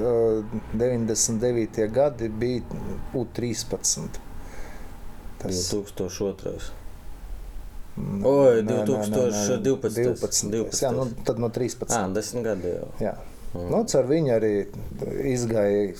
uh, 0.02 0.58
99. 0.82 1.86
gadi 1.94 2.28
bija 2.42 2.82
U13. 3.14 4.18
Tas 5.38 5.62
2002. 5.70 6.58
mm, 7.96 8.26
Oi, 8.26 8.62
nē, 8.66 8.82
nē, 8.82 9.00
nē, 9.14 9.24
nē, 9.30 9.62
2012. 9.70 10.50
12. 10.58 10.82
Jā, 10.82 10.90
nu, 10.98 11.06
tad 11.22 11.38
no 11.38 11.54
13. 11.54 11.86
Ah, 11.94 12.10
10 12.18 12.42
gadi 12.50 12.74
jau. 12.80 12.90
Jā. 12.98 13.14
Nu, 13.54 13.82
ar 13.82 14.06
viņu 14.06 14.30
arī 14.36 14.52
izgāja 15.26 15.94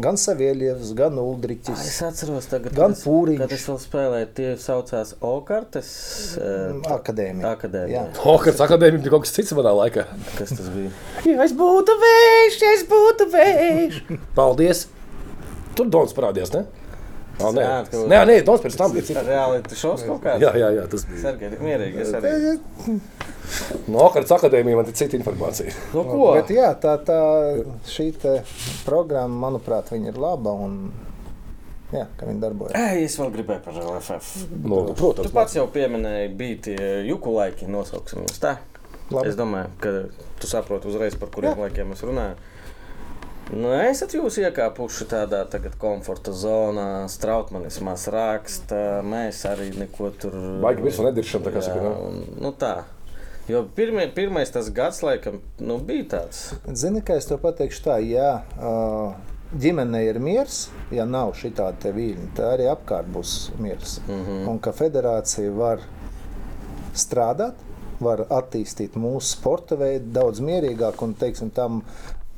gan 0.00 0.16
Saviļievs, 0.20 0.92
gan 0.98 1.16
Uldriķis. 1.18 1.80
Es 1.86 1.98
atceros, 2.06 2.46
tagad, 2.50 2.74
Gan 2.74 2.92
kad 2.92 2.98
es- 2.98 3.04
Pūriņš. 3.06 3.38
Kad 3.42 3.52
es 3.56 3.64
vēl 3.68 3.78
spēlēju, 3.82 4.28
tie 4.34 4.48
saucās 4.60 5.14
Okartes. 5.20 5.90
eh, 6.38 6.92
Akadēmija. 6.94 7.54
Akadēmija. 7.56 7.88
Jā. 7.94 8.04
Hokards 8.22 8.60
akadēmija 8.60 9.02
bija 9.02 9.10
kaut 9.16 9.22
kas 9.26 9.32
cits 9.36 9.52
manā 9.52 9.72
laikā. 9.80 10.06
Kas 10.38 10.50
tas 10.50 10.68
bija? 10.74 10.90
Ja 11.34 11.42
es 11.44 11.52
būtu 11.52 11.94
vējš, 12.04 12.60
ja 12.62 12.72
es 12.78 12.84
būtu 12.90 13.28
vējš. 13.34 14.00
Paldies! 14.34 14.86
Tur 15.74 15.86
Dons 15.90 16.12
parādījās, 16.14 16.52
ne? 16.54 16.64
Ā, 17.34 17.48
nē, 17.50 17.62
Jā, 17.64 17.78
ka- 17.90 18.02
nē, 18.12 18.18
nē 18.30 18.34
Dons 18.46 18.60
pēc 18.62 18.76
tam 18.78 18.92
bija 18.94 19.06
cits. 19.08 19.20
Reāli 19.26 19.62
tas 19.66 19.80
šovs 19.80 20.04
kaut 20.06 20.20
kāds? 20.22 20.42
Jā, 20.44 20.52
jā, 20.60 20.68
jā, 20.76 20.84
tas 20.92 21.04
bija. 21.08 21.20
Sergei, 21.24 21.50
mierīgi, 21.58 22.04
es 22.04 22.12
arī. 22.14 23.00
No 23.90 23.98
Hokards 24.06 24.30
akadēmija 24.36 24.78
man 24.78 24.86
ir 24.88 24.94
cita 24.96 25.18
informācija. 25.18 25.72
Nu, 25.92 26.04
ko? 26.06 26.28
Bet 26.38 26.52
jā, 26.54 26.70
tā, 26.80 26.94
tā 27.04 27.18
šī 27.90 28.06
te 28.22 28.36
programma, 28.86 29.48
manuprāt, 29.48 29.90
viņa 29.92 30.12
ir 30.14 30.20
laba 30.22 30.54
un 30.64 30.78
jā, 31.92 32.06
ka 32.16 32.26
viņa 32.30 32.40
darbojas. 32.46 32.78
Ei, 32.78 33.04
es 33.08 33.18
vēl 33.20 33.34
gribēju 33.34 33.64
par 33.66 33.76
LFF. 33.82 34.30
No, 34.64 34.84
Tu 34.88 34.96
protams, 35.02 35.34
pats 35.34 35.58
jau 35.58 35.66
pieminēji, 35.74 36.30
bija 36.38 36.62
tie 36.70 36.78
juku 37.10 37.34
laiki, 37.36 37.68
nosauksim 37.70 38.22
viņus 38.24 38.40
tā. 38.46 38.56
Labi. 39.12 39.28
Es 39.28 39.36
domāju, 39.36 39.68
ka 39.82 39.90
tu 40.40 40.48
saproti 40.48 40.88
uzreiz, 40.88 41.18
par 41.20 41.28
kuriem 41.34 41.58
laikiem 41.60 41.92
es 41.92 42.00
runāju. 42.06 42.38
Nu, 43.52 43.68
esat 43.76 44.14
jūs 44.16 44.38
iekāpuši 44.40 45.04
tādā 45.10 45.42
tagad 45.52 45.74
komforta 45.80 46.32
zonā, 46.32 47.04
strautmanismās 47.12 48.06
raksta, 48.12 49.02
mēs 49.04 49.42
arī 49.50 49.68
neko 49.76 50.10
tur. 50.16 50.36
Baigi 50.64 50.86
virsū 50.86 51.04
nediršam, 51.04 51.44
tā 51.44 51.52
kā 51.52 51.62
saka, 51.66 51.82
nu. 51.84 52.24
nu 52.40 52.52
tā. 52.56 52.84
Jo 53.48 53.66
pirmie, 53.76 54.06
pirmais 54.16 54.48
tas 54.50 54.70
gads, 54.72 55.02
laikam, 55.04 55.42
nu, 55.60 55.76
bija 55.78 56.06
tāds. 56.16 56.54
Zini, 56.72 57.02
kā 57.04 57.18
es 57.20 57.28
to 57.28 57.36
pateikšu 57.42 57.82
tā, 57.84 57.98
jā, 58.00 58.30
ā, 58.56 58.72
ģimene 59.60 60.00
ir 60.06 60.18
miers, 60.24 60.70
ja 60.90 61.04
nav 61.04 61.34
šī 61.36 61.52
tāda 61.58 61.92
viļņa, 61.92 62.30
tad 62.38 62.54
arī 62.54 62.70
apkārt 62.72 63.12
būs 63.12 63.34
miers. 63.60 63.98
Mm 64.08 64.14
Mhm. 64.14 64.24
-hmm. 64.30 64.48
Un 64.48 64.58
ka 64.58 64.72
federācija 64.72 65.52
var 65.52 65.84
strādāt, 66.94 67.54
var 68.00 68.24
attīstīt 68.30 68.96
mūsu 68.98 69.36
sporta 69.36 69.76
veidu 69.76 70.10
daudz 70.12 70.40
mierīgāk 70.40 71.02
un, 71.02 71.14
teiksim, 71.14 71.50
tam 71.50 71.82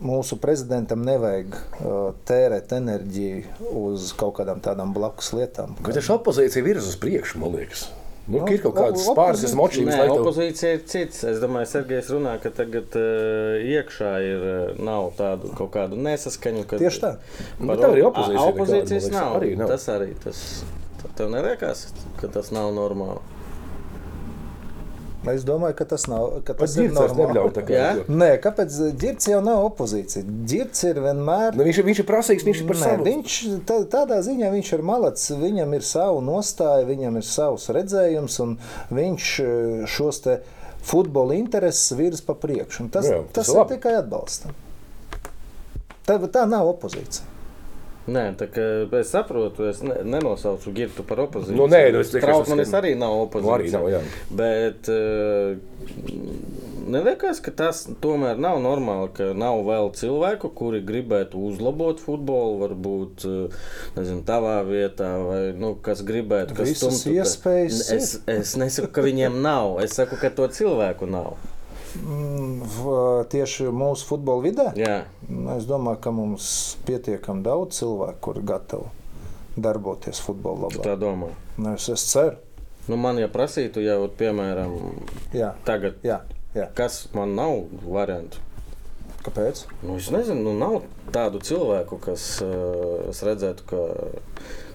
mūsu 0.03 0.37
prezidentam 0.41 1.03
nevajag 1.07 1.55
uh, 1.57 2.11
tērēt 2.29 2.73
enerģiju 2.77 3.71
uz 3.81 4.11
kaut 4.19 4.35
kādām 4.41 4.61
tādām 4.65 4.93
blakus 4.97 5.31
lietām. 5.37 5.77
Bet 5.81 5.97
tieši 5.97 6.13
opozīcija 6.19 6.65
virza 6.67 6.91
uz 6.93 6.99
priekšu, 7.01 7.39
man 7.41 7.55
liekas. 7.57 7.87
Nu, 8.27 8.41
Nu, 8.43 8.47
ir 8.51 8.59
kaut 8.59 8.75
kādas 8.75 9.05
pāris, 9.15 9.45
kas 9.47 9.53
močības 9.55 9.93
Nē, 9.95 9.99
laikam. 10.03 10.25
opozīcija 10.25 10.71
ir 10.75 10.81
cits. 10.91 11.21
Es 11.31 11.37
domāju, 11.39 11.69
Sergejs 11.71 12.09
runā, 12.11 12.33
ka 12.43 12.51
tagad 12.51 12.97
uh, 12.99 13.55
iekšā 13.63 14.11
ir, 14.27 14.47
uh, 14.51 14.81
nav 14.83 15.13
tādu 15.15 15.53
kaut 15.55 15.71
kādu 15.77 15.95
nesaskaņu. 16.03 16.65
Kad, 16.67 16.83
Tieši 16.83 17.03
tā. 17.05 17.13
Nu, 17.61 17.69
bet 17.71 17.85
tev 17.85 17.95
arī 17.95 18.03
opozīcija 18.09 18.43
A- 18.43 18.49
nekāda, 18.51 18.65
opozīcijas 18.65 19.07
man 19.07 19.15
liekas, 19.15 19.21
nav. 19.21 19.37
arī 19.39 19.53
nav. 19.63 19.71
Tas 19.71 19.87
arī 19.95 20.11
tas. 20.25 20.43
Tev 21.17 21.31
neliekas, 21.33 21.85
ka 22.19 22.27
tas 22.35 22.51
nav 22.51 22.73
normāli. 22.75 23.23
Es 25.33 25.43
domāju, 25.47 25.75
ka 25.79 25.85
tas 25.91 26.05
nav. 26.07 26.27
Ka 26.47 26.55
tas 26.55 26.75
ir 26.79 26.93
normāli. 26.95 27.53
Nē, 28.09 28.29
kāpēc 28.45 28.77
Girts 29.01 29.27
jau 29.31 29.41
nav 29.43 29.65
opozīcija? 29.69 30.23
Girts 30.47 30.85
ir 30.87 31.01
vienmēr. 31.03 31.57
Nu, 31.59 31.67
viņš, 31.67 31.81
viņš 31.89 32.03
ir 32.03 32.09
prasīgs, 32.09 32.47
viņš 32.47 32.61
ir 32.63 32.69
par 32.71 32.79
Nē, 32.81 32.91
savu. 32.91 33.07
viņš 33.09 33.39
tā, 33.69 33.79
tādā 33.97 34.21
ziņā 34.27 34.53
viņš 34.55 34.73
ir 34.79 34.85
malacis, 34.87 35.37
viņam 35.43 35.75
ir 35.79 35.87
sava 35.89 36.21
nostāja, 36.23 36.87
viņam 36.89 37.19
ir 37.21 37.27
savs 37.27 37.69
redzējums, 37.75 38.39
un 38.47 38.57
viņš 38.95 39.31
eh, 39.43 39.87
šos 39.91 40.23
te 40.27 40.39
futbola 40.87 41.35
intereses 41.35 41.91
virza 41.99 42.23
pa 42.27 42.35
priekšu. 42.39 42.85
Un 42.87 42.93
Tas, 42.95 43.05
Nu 43.11 43.17
jā, 43.17 43.23
tas 43.33 43.47
tas 43.47 43.55
ir 43.55 43.59
labi. 43.59 43.75
tikai 43.75 43.97
atbalstam. 43.99 44.55
Tā, 46.07 46.21
tā 46.31 46.45
nav 46.47 46.69
opozīcija. 46.71 47.27
Nē, 48.07 48.23
tā 48.39 48.47
kā 48.47 48.65
es 49.01 49.09
saprotu, 49.11 49.65
es 49.67 49.81
ne, 49.83 49.97
nenosaucu 50.07 50.71
Girtu 50.77 51.03
par 51.03 51.19
opozīciju. 51.25 51.57
Nu, 51.59 51.67
nē, 51.67 51.81
nu, 51.93 52.05
es 52.05 52.13
tikai 52.13 52.29
Trautmanis 52.29 52.69
saskatu. 52.71 52.85
arī 52.85 52.93
nav 53.01 53.17
Nu, 53.17 53.25
opozīcija. 53.27 53.57
arī 53.57 53.73
nav, 53.75 53.89
jā. 53.91 54.01
Bet 54.31 54.91
uh, 54.95 55.57
neliekas, 56.87 57.41
ka 57.43 57.51
tas 57.59 57.81
tomēr 58.03 58.39
nav 58.39 58.61
normāli, 58.63 59.11
ka 59.17 59.31
nav 59.35 59.59
vēl 59.67 59.91
cilvēku, 59.99 60.53
kuri 60.55 60.83
gribētu 60.87 61.41
uzlabot 61.49 61.99
futbolu, 62.03 62.61
varbūt 62.63 63.27
eh, 63.27 63.59
nezinu, 63.99 64.23
tavā 64.29 64.61
vietā, 64.69 65.11
vai 65.27 65.41
nu, 65.59 65.75
kas 65.83 66.05
gribētu, 66.07 66.55
kas 66.61 66.71
Visas 66.71 67.01
stumtu, 67.01 67.11
ka- 67.11 67.17
iespējas 67.25 67.83
Es, 67.97 68.13
es 68.31 68.55
nesaku, 68.61 68.93
ka 68.93 69.03
viņiem 69.07 69.41
nav. 69.43 69.81
Es 69.83 69.99
saku, 69.99 70.19
ka 70.21 70.31
to 70.31 70.47
cilvēku 70.49 71.11
nav. 71.11 71.35
Mm, 72.05 72.61
v- 72.63 73.25
Tieši 73.33 73.69
mūsu 73.73 74.07
futbola 74.11 74.43
vidē. 74.45 74.69
Jā. 74.77 75.05
Nu, 75.29 75.57
Es 75.57 75.65
domāju, 75.67 76.01
ka 76.01 76.11
mums 76.15 76.77
pietiekami 76.87 77.43
daudz 77.43 77.79
cilvēku, 77.81 78.21
kuri 78.21 78.41
ir 78.43 78.47
gatavi 78.53 78.91
darboties 79.57 80.21
futbola 80.21 80.69
labā. 80.69 80.83
tā 80.85 80.97
domā. 81.01 81.31
Nu, 81.57 81.75
es, 81.75 81.89
es 81.89 82.05
ceru, 82.13 82.37
Nu, 82.89 82.95
man, 82.97 83.19
ja 83.19 83.27
prasītu, 83.27 83.81
jau 83.83 84.07
piemēram, 84.15 84.71
jā, 85.35 85.49
tagad, 85.67 85.97
jā, 86.07 86.21
jā. 86.55 86.69
kas 86.79 87.09
man 87.15 87.33
nav 87.35 87.65
variantu. 87.83 88.39
Kāpēc? 89.25 89.65
Nu, 89.83 89.97
es 89.97 90.07
nezinu, 90.15 90.39
nu, 90.45 90.53
nav 90.55 90.85
tādu 91.11 91.41
cilvēku, 91.43 91.99
kas 91.99 92.41
uh, 92.47 93.11
redzētu, 93.11 93.67
ka, 93.67 93.81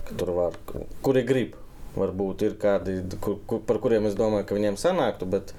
ka 0.10 0.18
tur 0.19 0.34
var, 0.35 0.57
kuri 1.02 1.23
grib. 1.23 1.56
Varbūt 1.95 2.43
ir 2.49 2.57
kādi, 2.60 2.98
kur, 3.23 3.38
kur, 3.48 3.60
par 3.64 3.80
kuriem 3.80 4.06
es 4.07 4.14
domāju, 4.19 4.43
ka 4.48 4.56
viņiem 4.60 4.76
sanāktu, 4.80 5.26
bet 5.31 5.53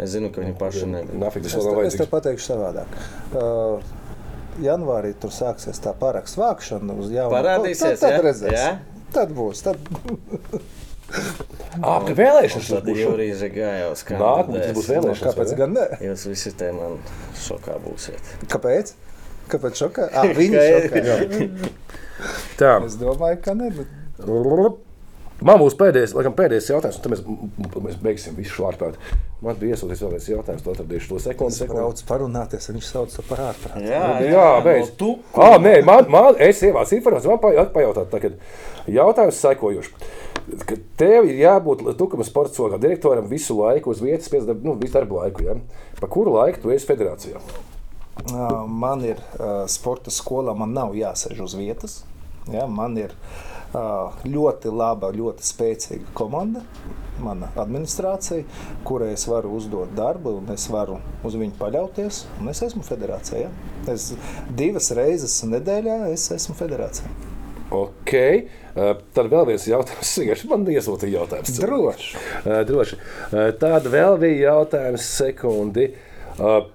es 0.00 0.10
zinu, 0.14 0.30
ka 0.34 0.40
viņi 0.42 0.56
paši 0.58 0.86
negrib. 0.90 1.18
Nafik, 1.20 1.42
tas 1.46 1.54
Es, 1.54 1.58
te- 1.58 1.58
es 1.60 1.66
tev 1.68 1.78
vajadzīgs. 1.78 2.10
pateikšu 2.14 2.46
savādāk. 2.50 2.96
Uh, 3.34 3.82
janvārī 4.64 5.14
tur 5.20 5.30
sāksies 5.34 5.78
tā 5.82 5.92
parakstu 5.98 6.40
vākšana. 6.42 6.98
uz 6.98 7.10
jaunu- 7.14 7.34
Parādīsies, 7.34 7.98
tad, 8.00 8.00
tad 8.00 8.16
ja? 8.18 8.22
redzēsim. 8.28 8.52
Ja? 8.52 8.78
Tad 9.14 9.30
būs. 9.36 9.62
Tad... 9.62 9.78
Ā, 11.84 11.94
ka 12.06 12.14
vēlēšanas 12.16 12.68
Tad. 12.72 12.88
Jurijs 12.96 13.42
Gājos, 13.54 14.02
kā 14.08 14.16
Nākamais 14.18 14.72
būs 14.74 14.88
vēlēšanas. 14.90 15.20
Nu, 15.20 15.28
Kāpēc 15.28 15.52
gan 15.58 15.74
ne? 15.76 15.84
Jūs 16.02 16.24
visi 16.30 16.52
te 16.58 16.70
man 16.74 16.96
šokā 17.44 17.76
būsiet. 17.84 18.32
Kāpēc? 18.50 18.94
Kāpēc 19.52 19.82
šokā? 19.82 20.08
Ah, 20.16 20.26
viņi 20.38 20.64
šokā. 20.64 21.48
Tā. 22.58 22.72
Es 22.86 22.96
domāju, 22.98 23.38
ka 23.44 23.54
ne. 23.58 23.70
Bet... 23.76 23.86
Man 25.42 25.58
būs 25.58 25.74
pēdējais, 25.74 26.12
laikam, 26.14 26.32
pēdējais 26.38 26.68
jautājums, 26.70 26.96
un 27.00 27.02
tad 27.02 27.12
mēs, 27.12 27.22
mēs 27.84 27.96
beigsim 28.00 28.36
visu 28.38 28.52
šo 28.54 28.68
ārprātu. 28.68 29.00
Man 29.42 29.56
bija 29.58 29.74
iesūtīts 29.74 30.02
vēl 30.04 30.12
viens 30.14 30.28
jautājums, 30.30 30.62
to 30.62 30.72
atradīšu 30.72 31.08
to 31.10 31.18
sekundi. 31.24 31.56
Sekundi. 31.56 31.80
braucu 31.80 32.04
parunāties, 32.08 32.68
un 32.70 32.78
viņš 32.78 32.86
sauc 32.92 33.16
to 33.16 33.24
par 33.28 33.42
ārprātu. 33.48 33.82
Jā, 33.82 34.04
Jā, 34.30 34.44
beidz. 34.64 34.92
no 34.92 34.96
tu. 35.00 35.08
Ah, 35.34 35.56
nē, 35.60 35.74
man, 35.84 36.06
man 36.08 36.38
es 36.38 36.62
ievācu 36.64 36.96
informāciju, 37.00 37.34
man 37.34 37.42
pa- 37.42 37.66
pajautāt, 37.74 38.08
tagad 38.14 38.38
jautājums 38.86 39.42
sekojošs. 39.42 39.90
Ka 40.68 40.78
Tev 41.00 41.26
ir 41.28 41.38
jābūt 41.42 41.82
Tukuma 41.98 42.24
sporta 42.24 42.54
skolā 42.54 42.78
direktoram 42.80 43.26
visu 43.28 43.56
laiku 43.58 43.90
uz 43.90 44.00
vietas, 44.04 44.30
pēc 44.30 44.46
darba, 44.46 44.62
nu, 44.70 44.74
visu 44.80 44.94
darbu 44.94 45.18
laiku. 45.18 45.42
Ja? 45.50 45.56
Pa 46.00 46.06
kuru 46.06 46.36
laiku 46.38 46.62
tu 46.62 46.70
esi 46.74 46.86
federācijā? 46.88 47.42
Ā, 48.30 48.66
Man 48.70 49.02
ir 49.04 49.18
uh, 49.40 49.64
sporta 49.66 50.12
skolā, 50.14 50.54
man 50.56 50.72
nav 50.76 50.94
jāsēž 50.94 51.42
uz 51.42 51.56
vietas. 51.58 52.04
Ja, 52.52 52.66
man 52.70 52.94
ir 53.00 53.10
uh, 53.10 53.42
ļoti 53.74 54.70
laba, 54.70 55.10
ļoti 55.14 55.44
spēcīga 55.46 56.12
komanda, 56.16 56.62
mana 57.22 57.50
administrācija, 57.58 58.44
kurai 58.86 59.12
es 59.14 59.26
varu 59.30 59.54
uzdot 59.58 59.94
darbu, 59.96 60.36
un 60.40 60.54
es 60.54 60.66
varu 60.70 61.00
uz 61.26 61.36
viņu 61.38 61.58
paļauties. 61.58 62.24
un 62.40 62.50
Es 62.52 62.62
esmu 62.62 62.84
federācijā. 62.86 63.50
Es 63.90 64.12
divas 64.54 64.90
reizes 64.96 65.42
nedēļā 65.48 66.12
es 66.12 66.30
esmu 66.34 66.54
federācijā. 66.58 67.10
Ok, 67.74 68.12
uh, 68.14 68.94
tad 69.16 69.30
vēl 69.32 69.48
viens 69.48 69.66
jautājums. 69.66 70.14
Vienkārši 70.20 70.50
Man 70.52 70.66
iesūtīja 70.70 71.18
jautājums. 71.18 71.58
Droši. 71.64 72.14
Uh, 72.44 72.60
droši. 72.68 73.00
Uh, 73.30 73.50
Tad 73.58 73.88
vēl 73.90 74.18
bija 74.22 74.52
jautājums 74.52 75.08
sekundi. 75.18 75.88
Uh, 76.38 76.68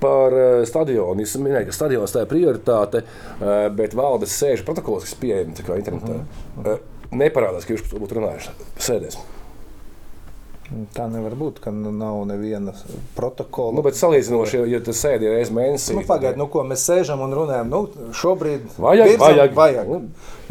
Par 0.00 0.32
uh, 0.32 0.62
stadionu. 0.68 1.20
Es 1.26 1.34
minēju, 1.36 1.66
ka 1.68 1.76
stadions 1.76 2.14
tā 2.14 2.22
ir 2.24 2.30
prioritāte, 2.30 3.02
uh, 3.04 3.66
bet 3.76 3.92
valdes 3.98 4.32
sēžu 4.40 4.64
protokols, 4.68 5.04
kas 5.08 5.18
pieejams 5.20 5.60
internetā, 5.60 6.22
uh, 6.64 6.78
neparādās, 7.12 7.66
ka 7.68 7.74
jūs 7.76 7.84
par 7.84 7.92
to 7.96 8.00
būtu 8.06 8.18
runājuši 8.20 8.56
sēdēs. 8.86 9.18
Tā 10.94 11.08
nevar 11.10 11.34
būt, 11.34 11.56
ka 11.64 11.72
nu 11.74 11.90
nav 11.90 12.20
neviena 12.28 12.70
protokola. 13.16 13.72
Nu, 13.74 13.82
bet 13.82 13.96
salīdzinoši, 13.98 14.60
ja, 14.60 14.66
ja 14.76 14.78
tas 14.86 15.00
sēdi 15.02 15.26
reizes 15.26 15.50
mēnesī, 15.56 15.96
Nu, 15.98 16.04
Pagaidiet, 16.06 16.38
nu, 16.38 16.46
ko 16.52 16.62
mēs 16.62 16.84
sēžam 16.86 17.24
un 17.24 17.34
runājam. 17.34 17.72
Nu, 17.72 17.80
šobrīd 18.14 18.68
Vajag, 18.78 19.08
virzam, 19.10 19.24
vajag. 19.34 19.56
vajag. 19.58 19.90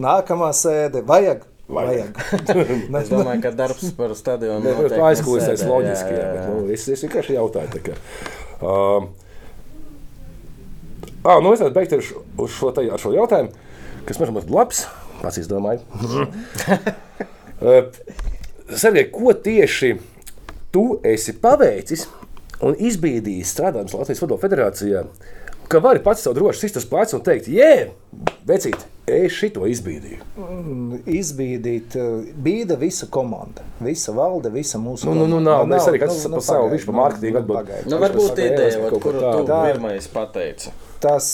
Nākamā 0.04 0.50
sēde 0.60 1.06
vajag. 1.08 1.46
Vajag. 1.72 2.20
vajag. 2.20 2.76
Es 3.00 3.14
domāju, 3.14 3.46
ka 3.46 3.54
darbs 3.56 3.94
par 3.96 4.12
stadionu 4.20 4.60
noteikti 4.66 5.00
aizkulisēs 5.08 5.64
loģiski. 5.70 6.12
jā, 6.12 6.20
Jā, 6.20 6.28
jā, 6.28 6.36
bet, 6.36 6.44
jā. 6.44 6.52
nu, 6.52 6.68
es, 6.76 6.88
es 6.98 7.04
vienkārši 7.08 7.38
jautāju. 7.40 7.72
tā 7.78 7.84
kā. 7.88 7.98
Um, 8.60 9.08
ah, 11.24 11.40
nu 11.44 11.54
es 11.54 11.64
varu 11.64 11.76
beigt 11.76 11.96
ar 11.96 12.04
šo, 12.06 12.24
uz 12.40 12.54
šo, 12.56 12.72
te, 12.76 12.86
ar 12.90 13.02
šo 13.02 13.14
jautājumu, 13.16 13.52
kas 14.08 14.22
man 14.22 14.40
ir 14.41 14.54
labs. 14.54 14.86
Pats 15.20 15.41
izdomāju. 15.41 15.82
Uh, 17.60 17.90
Sergei, 18.80 19.10
ko 19.12 19.34
tieši 19.34 19.96
tu 20.72 20.84
esi 21.04 21.34
paveicis 21.41 22.06
un 22.64 22.78
izbīdījis 22.78 23.52
strādājot 23.56 23.96
Latvijas 23.98 24.22
Futbola 24.22 24.44
Federācijā? 24.44 25.04
Ka 25.70 25.82
vari 25.84 26.02
pats 26.06 26.24
sev 26.26 26.38
droši 26.38 26.64
sist 26.64 26.80
uz 26.80 26.88
pleca 26.90 27.18
un 27.18 27.26
teikt, 27.26 27.50
jē, 27.52 27.90
vecīt, 28.48 28.80
es 29.10 29.34
šito 29.34 29.65
izbīdīju. 29.69 30.19
Izbīdīt, 31.10 31.95
eh, 31.99 32.31
bīda 32.45 32.77
visa 32.80 33.07
komanda, 33.11 33.61
visa 33.84 34.11
valde, 34.15 34.49
visa 34.53 34.77
mūsu 34.81 35.06
Nu, 35.10 35.14
nu, 35.14 35.27
nu, 35.27 35.40
komanda. 35.40 35.65
nav, 35.65 35.77
es 35.77 35.88
arī 35.88 36.02
esmu 36.06 36.34
par 36.38 36.41
savu, 36.41 36.64
pagaidi, 36.68 36.76
viņš 36.76 36.86
par 36.90 36.95
mārketingu 36.99 37.38
atbild. 37.41 37.60
pagaidi. 37.60 37.90
Nu, 37.90 37.98
varbūt 38.03 38.36
Viņš 38.36 38.52
ideja, 38.53 38.90
kuru 38.90 39.19
tu 39.22 39.45
Tā. 39.49 39.61
pirmais 39.73 40.07
pateici. 40.07 40.72
Tas 40.99 41.30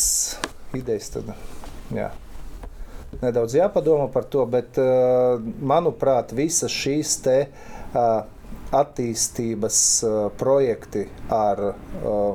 idejas 0.73 1.10
tad. 1.10 1.34
Jā. 1.93 2.11
Nedaudz 3.22 3.53
jāpadomā 3.56 4.10
par 4.11 4.23
to, 4.23 4.45
bet, 4.45 4.77
uh, 4.77 5.39
manuprāt, 5.61 6.34
visas 6.35 6.72
šīs 6.72 7.22
te, 7.23 7.47
uh, 7.93 8.23
attīstības 8.76 9.77
projekti 10.38 11.06
ar 11.31 11.76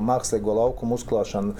mākslīgo 0.00 0.54
laukumu 0.56 0.96
uzklāšanu, 0.96 1.52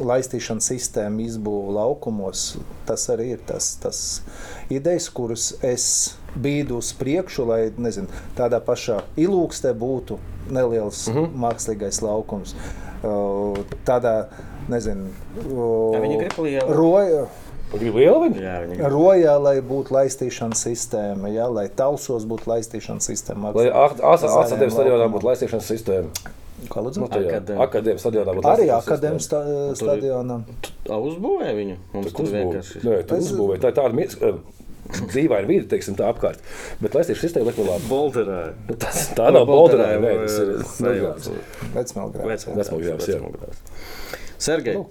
laistīšanas 0.00 0.68
sistēmu 0.72 1.26
izbūvi 1.26 1.74
laukumos, 1.76 2.56
tas 2.88 3.04
arī 3.12 3.32
ir 3.36 3.44
tas, 3.46 3.74
tas 3.82 4.00
idejas, 4.72 5.08
kuras 5.12 5.50
es 5.64 5.86
bīdu 6.34 6.78
uz 6.80 6.92
priekšu, 6.96 7.46
lai 7.48 7.60
nezinu, 7.76 8.08
tādā 8.38 8.62
pašā 8.64 9.02
ilūkstē 9.20 9.74
būtu 9.78 10.18
neliels 10.50 11.06
mm 11.08 11.14
-hmm. 11.16 11.38
mākslīgais 11.44 12.02
laukums. 12.02 12.54
Uh, 13.02 13.58
tādā, 13.84 14.28
nezinu, 14.68 15.08
Jā, 15.92 16.00
grib 16.18 16.38
lielu. 16.38 16.74
roja. 16.74 17.26
Jā, 18.36 18.88
Rojā, 18.92 19.38
lai 19.40 19.60
būtu 19.64 19.94
laistīšanas 19.96 20.60
sistēma, 20.66 21.30
ja, 21.32 21.46
lai 21.48 21.68
tausos 21.68 22.26
būtu 22.28 22.50
laistīšanas 22.50 23.08
sistēma. 23.08 23.54
Lai 23.56 23.70
Zaļajam 23.72 24.44
asatēm 24.44 24.70
stadionā 24.70 25.08
būtu 25.08 25.26
laistīšanas 25.30 25.70
sistēma. 25.72 26.08
Kā 26.70 26.82
lūdzu? 26.84 26.98
Nu, 27.02 27.08
tajā 27.08 27.30
Akadēm- 27.32 27.60
Akadēmijas 27.66 28.02
stadionā 28.04 28.34
būtu 28.36 28.48
Arī 28.52 28.66
laistīšanas 28.68 28.86
akadēmijas 28.86 29.28
tur 29.28 29.46
ir- 29.50 29.76
stadionam. 29.82 30.44
Uzbūvēja 30.86 31.54
viņu. 31.58 31.76
Mums 31.94 32.04
Tas 32.06 32.12
tur 32.12 32.26
vienkārši 32.26 32.82
Nē, 32.84 33.06
tu 33.06 33.14
Es- 33.16 33.32
uzbūvē. 33.32 33.58
Tā 33.58 33.68
ir 33.68 33.76
tāda 33.80 33.92
mies- 33.94 34.18
eh, 34.22 34.32
dīvaina 35.14 35.46
vide, 35.46 35.66
teiksim, 35.68 35.96
tā 35.96 36.08
apkārt. 36.12 36.38
Bet 36.80 36.92
laistīšanas 36.92 37.24
sistēma 37.26 37.46
liek 37.46 37.58
man 37.58 37.66
labi. 37.66 37.88
bolderēja. 37.88 38.78
Tas, 38.78 39.08
tā 39.14 39.32
nav 39.32 39.46
bolderāja, 39.46 40.00
nē, 40.00 40.12
tas 40.26 40.38
ir 40.38 40.48
sajūta. 40.78 41.36
Vecmelgrāds. 41.74 42.46
Vecmākajās, 42.46 43.08
jā. 43.08 43.20
Sergei, 44.38 44.74
Lūk. 44.74 44.90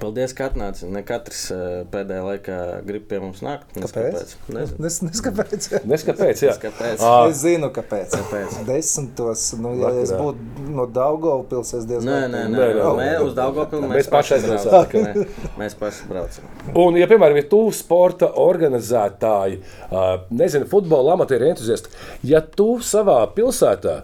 Paldies, 0.00 0.32
ka 0.36 0.48
atnāci. 0.50 0.84
Ne 0.92 1.00
katrs 1.06 1.44
eh, 1.54 1.60
pēdējā 1.92 2.22
laikā 2.26 2.56
grib 2.86 3.04
pie 3.08 3.20
mums 3.22 3.38
nākt. 3.44 3.70
Nes 3.78 3.92
Kāpēc? 3.94 4.32
Nezinu. 4.52 4.86
Es 4.88 4.98
nezinu, 5.04 5.22
kāpēc. 5.24 5.68
Neskapēc, 5.88 6.42
jā. 6.46 6.50
Nes 6.52 6.60
kāpēc. 6.64 7.04
Ā, 7.06 7.12
Es 7.30 7.38
zinu, 7.44 7.70
kāpēc. 7.74 8.16
Kāpēc? 8.18 8.56
Desmitos, 8.68 9.44
nu, 9.62 9.72
ja 9.80 9.92
es 10.02 10.12
Vakarā. 10.12 10.26
būtu 10.26 10.74
no 10.76 10.86
Daugavpils, 10.98 11.72
es 11.78 11.86
diezgan 11.88 12.10
Nē, 12.10 12.18
nē, 12.34 12.42
nē, 12.50 12.58
Nē, 12.58 12.68
nē. 12.76 12.90
nē, 13.00 13.08
uz 13.24 13.32
Daugavpilu 13.38 13.86
Mēs 13.86 13.96
mēs 14.02 14.10
paši 14.12 14.34
paši 14.34 14.36
aizbraucām. 14.40 14.74
braucam. 14.74 15.06
Nē, 15.06 15.54
Mēs 15.62 15.78
paši 15.80 16.10
braucam. 16.10 16.50
Un, 16.84 17.00
ja, 17.00 17.08
piemēram, 17.10 17.40
ir 17.40 17.48
tu 17.54 17.62
sporta 17.76 18.32
organizētāji, 18.42 19.60
ā, 19.90 20.04
nezinu, 20.42 20.68
futbola 20.70 21.14
amatieru 21.16 21.48
entuziasti, 21.52 21.94
ja 22.26 22.42
tu 22.42 22.76
savā 22.84 23.22
pilsētā, 23.36 24.00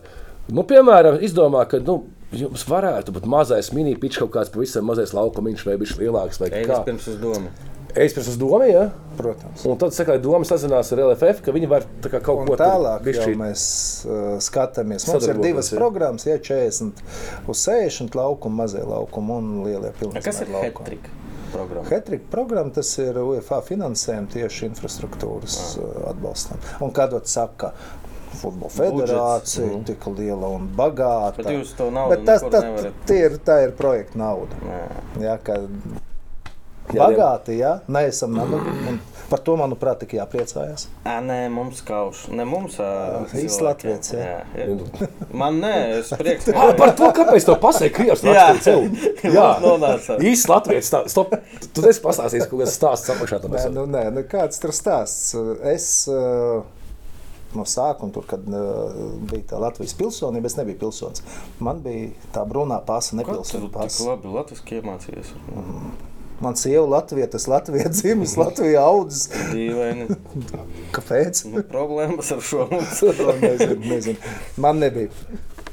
nu, 0.54 0.64
piemēram, 0.68 1.20
izdomā, 1.26 1.66
ka 1.70 1.82
nu, 1.82 2.00
jums 2.32 2.64
varētu 2.68 3.12
būt 3.16 3.28
mazais 3.28 3.72
mini-pitch, 3.76 4.22
kaut 4.22 4.32
kāds 4.36 4.52
pavisam 4.54 4.88
mazais 4.88 5.12
laukumiņš, 5.16 5.66
vai 5.68 5.76
viņš 5.82 5.94
lielāks, 6.00 6.40
vai 6.42 6.50
Ej, 6.50 6.66
kā. 6.66 6.80
vispirms 6.80 7.08
uz 7.12 7.20
domu. 7.22 7.52
Es 7.92 8.14
pirms 8.16 8.28
uz 8.32 8.36
domu, 8.40 8.64
ja? 8.64 8.86
Protams. 9.18 9.66
Un 9.68 9.76
tad, 9.76 9.92
sakot, 9.92 10.16
doma 10.24 10.46
sazinās 10.48 10.88
ar 10.94 11.02
LFF, 11.10 11.42
ka 11.44 11.52
viņi 11.52 11.68
var 11.68 11.84
tā 12.00 12.08
kā 12.14 12.22
kaut 12.24 12.40
Un 12.40 12.48
ko 12.48 12.56
tālāk 12.56 13.02
bišķīt. 13.04 13.36
mēs 13.36 13.64
uh, 14.08 14.20
skatāmies. 14.40 15.04
Mums 15.10 15.26
ir 15.28 15.40
divas 15.44 15.68
jā. 15.68 15.76
programmas, 15.76 16.24
ja 16.24 16.38
40 16.40 17.02
uz 17.52 17.64
60 17.66 18.16
laukumu, 18.16 18.62
mazie 18.62 18.80
laukumi 18.88 19.36
un 19.36 19.50
lielie 19.66 19.92
pilsētas. 19.98 20.24
Kas 20.24 20.40
ir 20.40 20.54
Hetrika 20.56 21.12
programma? 21.52 21.84
Hetrika 21.92 22.32
programma 22.32 22.72
tas 22.72 22.94
ir 23.04 23.20
UEFA 23.20 23.60
finansējums 23.68 24.32
tieši 24.38 24.70
infrastruktūras 24.70 25.58
uh, 25.76 25.92
atbalstam. 26.14 26.64
Un 26.80 26.96
kādot 26.96 27.28
saka, 27.28 27.74
futbola 28.40 28.70
federācija, 28.70 29.66
Mhm. 29.66 29.84
tik 29.84 30.06
liela 30.18 30.48
un 30.56 30.68
bagāta. 30.76 31.36
Bet 31.42 31.46
jūs 31.46 31.74
to 31.76 31.90
naudu 31.90 32.16
Bet 32.16 32.24
tas, 32.26 32.42
tas, 32.50 32.64
nevarat. 32.64 32.92
tie 33.06 33.24
ir, 33.26 33.38
tā 33.44 33.62
ir 33.64 33.72
projekta 33.72 34.16
nauda. 34.18 34.54
Nē. 34.66 34.82
Jā, 35.20 35.38
ka 35.42 35.56
Jā, 36.92 37.06
bagāti, 37.08 37.56
jā, 37.60 37.80
neesam 37.88 38.34
nabaga. 38.34 38.68
un 38.88 39.00
Par 39.32 39.38
to, 39.40 39.54
manuprāt, 39.56 39.96
tik 40.02 40.10
jāpriecājas. 40.18 40.88
Ā, 41.08 41.14
nē, 41.24 41.48
mums 41.50 41.80
kauš. 41.80 42.28
Ne 42.36 42.44
mums, 42.44 42.74
ā, 42.76 43.22
Īsts 43.32 43.56
cilvēkiem. 43.56 43.64
latviets, 43.64 44.10
jā. 44.12 44.42
jā. 44.52 45.06
Man 45.32 45.54
nē, 45.62 45.70
es 46.00 46.10
prieks, 46.20 46.50
Ah, 46.54 46.74
par 46.76 46.92
to, 46.98 47.08
kāpēc 47.16 47.46
to 47.46 47.54
pasēju 47.62 47.94
krievs 47.96 48.20
Jā. 48.26 48.34
rakstīja 48.34 48.60
sev. 48.60 49.08
Jā, 49.38 49.46
nonāca. 49.62 50.18
īsts 50.20 50.50
latviešu 50.52 50.84
stāsts. 50.90 51.14
Stop. 51.16 51.32
Tu 51.72 51.80
esi 51.88 52.02
pastāstījis 52.04 52.50
kaut 52.50 52.60
kāds 52.60 52.76
stāsts 52.76 53.08
apakšā. 53.14 53.40
Nē, 53.48 53.64
nu, 53.72 53.86
nē, 53.86 54.04
nu, 54.12 54.20
kāds 54.28 54.60
tur 54.60 54.70
stāsts? 54.76 55.32
Es 55.64 55.88
uh, 56.12 56.60
no 57.58 57.66
sākuma, 57.68 58.12
tur, 58.14 58.26
kad 58.28 58.46
uh, 58.48 59.02
bija 59.30 59.52
tā 59.52 59.60
Latvijas 59.62 59.94
pilsonība, 59.98 60.50
es 60.50 60.56
nebiju 60.58 60.80
pilsonis. 60.86 61.24
Man 61.62 61.82
bija 61.84 62.12
tā 62.34 62.46
brūnā 62.48 62.80
pasa, 62.86 63.18
tik 63.18 63.68
pasa. 63.74 64.08
labi 64.12 64.32
latviski 64.32 64.80
iemācījies? 64.80 65.34
Man 66.42 66.56
sieva 66.58 66.86
Latvija, 66.86 67.28
tas 67.30 67.46
Latvijas 67.46 68.00
dzimis, 68.00 68.36
Latvijas 68.36 68.82
audzis. 68.82 69.28
Dīvaini. 69.52 70.08
Kāpēc? 70.96 71.44
Nu, 71.52 71.62
problēmas 71.70 72.32
ar 72.34 72.42
šo 72.42 72.66
mums. 72.72 73.02
nezinu, 73.44 73.78
nezinu. 73.84 74.32
Man 74.62 74.82
nebija. 74.82 75.12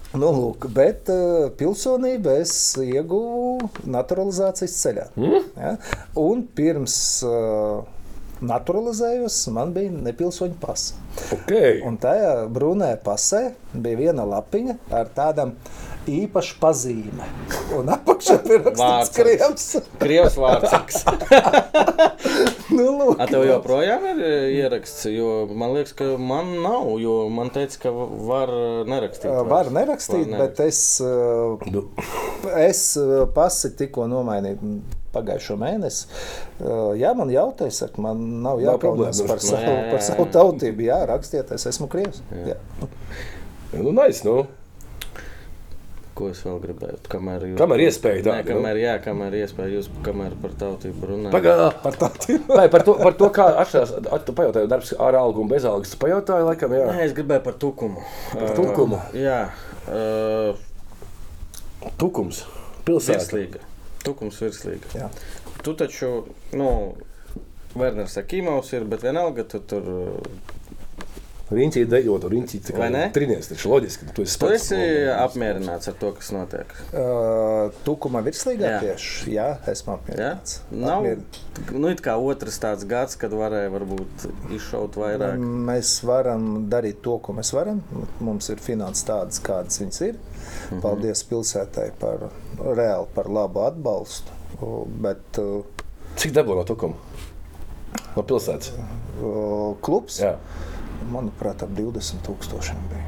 Nu, 0.10 0.30
lūk, 0.34 0.66
bet 0.74 1.10
uh, 1.14 1.52
pilsonību 1.58 2.32
es 2.40 2.54
ieguvu 2.82 3.70
naturalizācijas 3.90 4.78
ceļā. 4.84 5.08
Mm? 5.18 5.44
Ja? 5.54 5.74
Un 6.18 6.42
pirms 6.58 6.96
uh, 7.26 7.84
naturalizējos, 8.46 9.38
man 9.56 9.74
bija 9.76 9.92
nepilsoņa 9.92 10.58
pasa. 10.62 10.98
Okay. 11.36 11.80
Un 11.86 12.00
tajā 12.02 12.48
brūnē 12.54 12.94
pasē 13.04 13.50
bija 13.74 14.00
viena 14.00 14.26
lapiņa 14.28 14.78
ar 14.96 15.10
tādām 15.16 15.56
īpašu 16.10 16.56
pazīme. 16.62 17.26
Un 17.76 17.90
apakšā 17.94 18.38
bija 18.46 18.62
rakstīts 18.64 18.82
Vārds. 18.82 19.12
krievs. 19.18 19.66
Krievs 20.02 20.38
vārds. 20.40 21.04
nu, 22.78 22.86
lūk. 22.86 23.20
A 23.20 23.28
tev 23.30 23.46
joprojām 23.50 24.08
ir 24.14 24.24
e, 24.24 24.32
ieraksts, 24.62 25.10
jo 25.12 25.34
man 25.52 25.76
liekas, 25.76 25.94
ka 26.00 26.14
man 26.18 26.56
nav, 26.64 26.94
jo 27.02 27.18
man 27.34 27.52
teica, 27.54 27.84
ka 27.86 27.94
var 28.30 28.54
nerakstīt. 28.90 29.30
Uh, 29.30 29.44
Var 29.50 29.74
nerakstīt, 29.76 30.30
Var 30.32 30.46
bet 30.46 30.64
es, 30.66 30.82
uh, 31.04 31.60
Nu, 31.70 31.86
es 32.58 32.84
uh, 33.00 33.28
pasi 33.36 33.74
tikko 33.78 34.08
nomainīju 34.10 34.99
pagājušo 35.16 35.58
mēnesi. 35.62 36.06
Uh, 36.60 36.94
Jā, 37.00 37.14
man 37.18 37.32
jautāja, 37.34 37.72
saka, 37.84 38.02
man 38.04 38.22
nav 38.46 38.62
problēmu. 38.82 39.28
par, 39.28 39.40
Nu, 39.42 39.48
savu, 39.50 39.64
jā, 39.66 39.74
jā, 39.80 39.90
par 39.94 40.02
savu 40.06 40.26
jā. 40.28 40.32
tautību. 40.38 40.88
Jā, 40.90 41.02
rakstiet, 41.10 41.52
es 41.58 41.66
esmu 41.72 41.88
krievs. 41.92 42.22
Jā. 42.46 42.56
nu, 43.80 43.92
nice, 43.92 44.24
nu. 44.28 44.46
Ko 46.20 46.28
es 46.34 46.42
vēl 46.44 46.58
gribēju? 46.60 46.98
Kamēr 47.08 47.44
jūs... 47.48 47.58
Kamēr 47.62 47.82
iespēja 47.86 48.18
Nē, 48.20 48.24
tāda, 48.26 48.42
nu. 48.44 48.50
kamēr, 48.58 48.80
jā, 48.82 48.96
kamēr 49.06 49.36
iespēja 49.40 49.70
jūs, 49.78 49.86
kamēr 50.04 50.34
par 50.42 50.52
tautību 50.60 51.08
runājat. 51.14 51.32
Pagaidā, 51.38 51.68
par 51.86 51.96
tautību. 52.02 52.58
Vai 52.60 52.66
par 52.74 52.84
to, 52.84 52.96
par 53.00 53.16
to 53.22 53.30
kā 53.38 53.46
atšķirās, 53.62 53.94
at- 54.18 54.26
tu 54.28 54.36
pajautāji 54.36 54.68
darbs 54.74 54.92
ar 55.00 55.16
algu 55.22 55.46
un 55.46 55.48
bez 55.54 55.64
algas. 55.70 55.94
Tu 55.96 56.02
pajautāji, 56.02 56.44
laikam, 56.50 56.76
jā. 56.76 56.90
Nē, 56.92 57.06
es 57.06 57.16
gribēju 57.16 57.46
par 57.46 57.56
tukumu. 57.64 58.04
Par 58.34 58.52
tukumu? 58.58 59.00
Uh, 59.00 59.16
jā, 59.16 59.40
uh, 59.88 60.66
Tukums, 62.04 62.44
pilsēta. 62.84 63.22
virslīga. 63.24 63.64
Tukums 64.10 64.42
virslīga. 64.42 64.94
Jā. 64.98 65.10
Tu 65.64 65.76
taču, 65.78 66.12
nu, 66.58 66.70
Werners 67.78 68.18
Akimovs 68.18 68.74
ir, 68.74 68.86
bet 68.90 69.06
vienalga 69.06 69.46
tu 69.48 69.62
tur. 69.70 69.92
Uh, 71.50 71.56
Riņķī 71.58 71.84
dejot, 71.90 72.26
kā 72.70 72.78
Vai 72.78 72.90
ne? 72.94 73.04
trinies, 73.14 73.48
taču 73.50 73.72
loģiski. 73.72 74.06
Tu 74.14 74.22
esi, 74.22 74.32
Tu 74.32 74.36
sports 74.38 74.56
esi 74.72 74.80
apmierināts 75.14 75.88
ar 75.90 75.96
to, 76.00 76.12
kas 76.18 76.30
notiek. 76.36 76.74
Uh, 76.94 77.72
Tukuma 77.86 78.22
virslīgā 78.26 78.74
Jā. 78.76 78.80
tieši. 78.84 79.32
Jā, 79.34 79.48
esmu 79.72 79.94
Ja? 79.94 79.98
apmierināts. 79.98 80.60
Nav 80.72 81.04
Apmier- 81.04 81.74
nu, 81.74 81.88
it 81.90 82.02
kā 82.06 82.16
otrs 82.22 82.60
tāds 82.60 82.86
gads, 82.88 83.16
kad 83.18 83.32
varēja 83.32 83.72
varbūt 83.74 84.28
izšaut 84.56 84.94
vairāk. 85.02 85.40
Mēs 85.40 86.04
varam 86.06 86.70
darīt 86.70 87.02
to, 87.02 87.18
ko 87.18 87.34
mēs 87.34 87.52
varam. 87.54 87.82
Mums 88.20 88.50
ir 88.50 88.58
finanses 88.58 89.04
tādas, 89.10 89.40
kādas 89.42 89.80
viņas 89.82 90.02
ir. 90.08 90.16
Mhm. 90.72 90.82
Paldies 90.82 91.24
pilsētai 91.24 91.92
par 92.00 92.30
reāli 92.60 93.08
par 93.16 93.26
labu 93.26 93.66
atbalstu. 93.66 94.38
Bet 95.02 95.38
uh, 95.40 95.64
Cik 96.20 96.34
dabū 96.36 96.56
no 96.58 96.64
tukuma? 96.68 96.96
No 98.16 98.24
pilsētas. 98.24 98.72
uh, 99.22 99.76
klubs, 99.82 100.20
Jā. 100.20 100.36
Manuprāt, 101.14 101.64
ap 101.66 101.72
20 101.78 102.24
tūkstošiem 102.26 102.84
bija. 102.92 103.06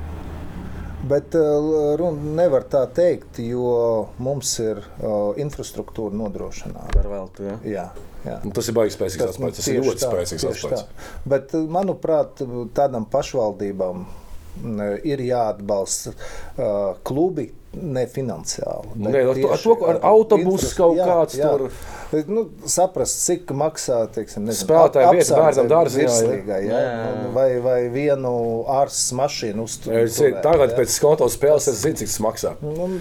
Bet 1.02 1.34
uh, 1.34 1.96
runa 1.98 2.34
nevar 2.38 2.66
tā 2.70 2.84
teikt, 2.94 3.40
jo 3.42 4.10
mums 4.22 4.52
ir 4.62 4.84
uh, 4.84 5.32
infrastruktūra 5.42 6.14
nodrošināta. 6.14 6.92
Par 6.94 7.10
veltu, 7.10 7.48
ja? 7.48 7.56
Jā, 7.66 7.86
jā. 8.28 8.36
Nu, 8.46 8.52
tas 8.54 8.70
ir 8.70 8.78
baigi 8.78 8.94
spēcīgs 8.94 9.32
atspējas. 9.32 9.58
Tas 9.58 9.70
ir 9.72 9.80
ļoti 9.82 10.04
tā, 10.04 10.12
spēcīgs 10.12 10.46
atspējas. 10.52 10.84
tā. 10.86 11.08
Bet, 11.34 11.56
manuprāt, 11.74 12.44
tādām 12.78 13.08
pašvaldībām 13.10 14.06
mm, 14.06 14.92
ir 15.10 15.26
jāatbalsta 15.26 16.14
uh, 16.14 17.02
klubi 17.08 17.50
nefinanciāli. 17.77 18.89
bet 18.97 19.13
Nē, 19.13 19.21
ar 19.21 19.25
to- 19.25 19.31
ar 19.31 19.37
tieši 19.59 19.63
to, 19.63 19.75
ka 19.77 19.85
ar 19.91 19.99
autobusu 20.01 20.65
infras- 20.65 20.77
kaut 20.77 20.97
jā, 20.97 21.07
kāds 21.07 21.35
jā. 21.37 21.51
tur- 21.59 21.71
Bet, 22.13 22.29
Nu, 22.29 22.45
saprast, 22.65 23.19
cik 23.27 23.47
maksā 23.51 24.07
teiksim, 24.15 24.45
nezinu, 24.47 24.69
Spēlētāja 24.69 25.09
ap- 25.09 25.15
vieta 25.17 25.35
apsardze 25.35 25.61
bērnam 25.65 25.71
dārziņā, 25.73 26.07
jā. 26.07 26.07
virslīgai, 26.07 26.61
jā, 26.63 26.71
Jā, 26.71 26.79
jā, 26.79 27.07
jā. 27.27 27.33
Vai, 27.35 27.59
vai 27.61 27.89
vienu 27.91 28.65
ārstas 28.69 29.13
mašīnu 29.13 29.65
uzturēt. 29.67 30.05
Es 30.05 30.17
zinu, 30.21 30.41
Tagad 30.41 30.77
pēc 30.79 31.01
konta 31.03 31.25
spēles 31.29 31.67
es 31.69 31.83
zinu, 31.83 31.97
cik 31.99 32.07
tas 32.07 32.19
maksā. 32.23 32.53
Nu, 32.63 33.01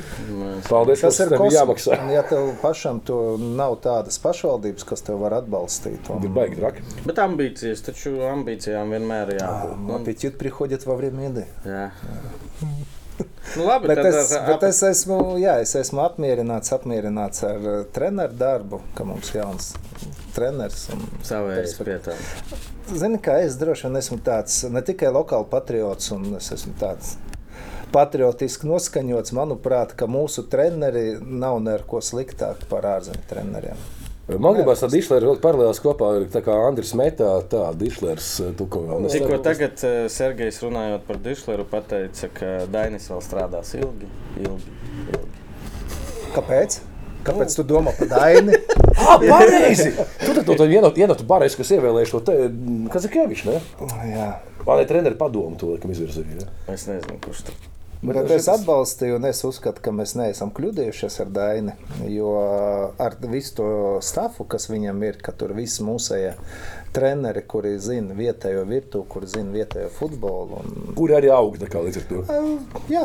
Paldies, 0.67 1.01
Tas 1.01 1.17
tas 1.17 1.19
ir 1.27 1.33
ir 1.33 1.37
kosmos. 1.37 1.53
jāmaksā. 1.53 2.01
Un 2.01 2.09
Ja 2.09 2.23
tev 2.23 2.55
pašam 2.63 2.99
to 3.05 3.37
nav 3.37 3.77
tādas 3.77 4.17
pašvaldības, 4.19 4.83
kas 4.83 5.01
tev 5.01 5.19
var 5.19 5.31
atbalstīt, 5.39 6.01
Ir 6.23 6.29
baigi 6.29 6.55
traki. 6.57 6.81
Bet 7.05 7.15
ambīcijas, 7.17 7.85
taču 7.85 8.17
ambīcijām 8.25 8.89
vienmēr 8.89 9.33
ir 9.35 9.39
jābūt. 9.39 9.77
Nu, 9.85 9.99
apetīt 9.99 10.35
приходит 10.37 10.83
во 10.85 10.95
время 10.95 11.29
еды. 11.29 11.45
jā. 11.63 11.91
Nu, 13.56 13.64
labi, 13.66 13.88
Bet 13.90 13.98
tad 13.98 14.06
es, 14.14 14.32
ar- 14.36 14.46
bet 14.46 14.62
es, 14.68 14.82
esmu, 14.86 15.16
jā, 15.42 15.56
es 15.64 15.74
esmu 15.74 16.02
apmierināts, 16.04 16.70
apmierināts 16.76 17.42
ar 17.48 17.56
uh, 17.66 17.78
treneru 17.92 18.36
darbu, 18.38 18.80
ka 18.94 19.04
mums 19.04 19.32
ir 19.34 19.40
jauns 19.42 19.72
treneris. 20.36 20.88
un- 20.94 21.06
Savējais 21.26 21.74
pie 21.84 21.96
tā. 22.04 22.14
Zini, 22.90 23.18
kā 23.22 23.40
es 23.44 23.56
droši 23.60 23.88
vien 23.88 23.98
esmu 24.00 24.20
tāds 24.26 24.62
ne 24.70 24.82
tikai 24.86 25.10
lokāls 25.14 25.48
patriots, 25.50 26.10
un 26.14 26.34
es 26.38 26.50
esmu 26.54 26.72
tāds 26.80 27.16
patriotiski 27.92 28.68
noskaņots. 28.70 29.32
Manuprāt, 29.34 29.96
ka 29.98 30.06
mūsu 30.10 30.44
treneri 30.50 31.18
nav 31.20 31.58
neko 31.64 31.98
sliktāk 32.04 32.66
par 32.70 32.86
ārzemju 32.96 33.26
treneriem. 33.30 33.78
Man 34.38 34.54
gribās 34.54 34.82
tādu 34.82 34.94
dišleru 34.98 35.30
vilkt 35.30 35.42
paralēlās 35.42 35.80
kopā 35.82 36.10
ar 36.18 36.26
tā 36.30 36.42
kā 36.44 36.54
Andris 36.68 36.92
Metā, 36.98 37.30
tā 37.50 37.64
dišlers 37.78 38.28
tukumā. 38.58 39.00
Un 39.00 39.08
es 39.08 39.16
Tikko 39.16 39.40
tagad 39.42 39.82
uh, 39.86 40.04
Sergejs 40.12 40.60
runājot 40.62 41.06
par 41.08 41.18
Dišleru, 41.24 41.64
pateica, 41.70 42.30
ka 42.36 42.52
Dainis 42.70 43.08
vēl 43.10 43.24
strādās 43.24 43.72
ilgi. 43.78 44.10
ilgi, 44.44 44.76
ilgi. 45.16 45.42
Kāpēc? 46.36 46.78
Kāpēc 47.26 47.56
tu 47.58 47.66
domā 47.68 47.96
par 47.98 48.12
Daini? 48.14 48.60
Ah, 49.00 49.16
pareizi! 49.16 49.94
Tu 50.20 50.32
tad 50.36 50.44
to 50.44 50.64
vienotu 50.68 51.00
vienotu 51.00 51.24
barēs, 51.24 51.54
kas 51.56 51.70
ievēlējuši 51.72 52.12
to 52.12 52.18
te, 52.26 52.34
Kazakēviču, 52.92 53.48
ne? 53.48 53.86
Jā. 54.10 54.26
Vai 54.66 54.82
treneru 54.84 55.16
padomu 55.16 55.56
to, 55.56 55.72
kam 55.80 55.94
izvirzīja? 55.94 56.44
Es 56.68 56.84
nezinu, 56.90 57.16
kurš 57.24 57.46
tur. 57.48 57.56
Bet 58.00 58.16
Bet 58.16 58.30
es 58.32 58.46
atbalstīju, 58.48 59.18
un 59.18 59.26
es 59.28 59.42
uzskatu, 59.44 59.82
ka 59.84 59.92
mēs 59.92 60.14
neesam 60.16 60.48
kļūdījušies 60.56 61.18
ar 61.20 61.32
Daini. 61.36 61.74
Jo 62.08 62.30
ar 62.96 63.16
visu 63.28 63.58
to 63.58 63.66
stāfu, 64.04 64.46
kas 64.48 64.70
viņam 64.72 65.02
ir, 65.04 65.18
ka 65.20 65.34
tur 65.36 65.52
viss 65.52 65.82
mūsējie 65.84 66.32
treneri, 66.96 67.42
kuri 67.44 67.74
zina 67.78 68.16
vietējo 68.16 68.64
virtuvi, 68.70 69.04
kuri 69.12 69.28
zina 69.28 69.52
vietējo 69.52 69.90
futbolu. 69.98 70.62
Un, 70.62 70.94
Kur 70.96 71.12
arī 71.18 71.28
aug 71.34 71.60
tā 71.60 71.68
kā 71.68 71.84
līdz 71.84 72.00
ar 72.00 72.08
to? 72.08 72.22
jā, 72.88 73.04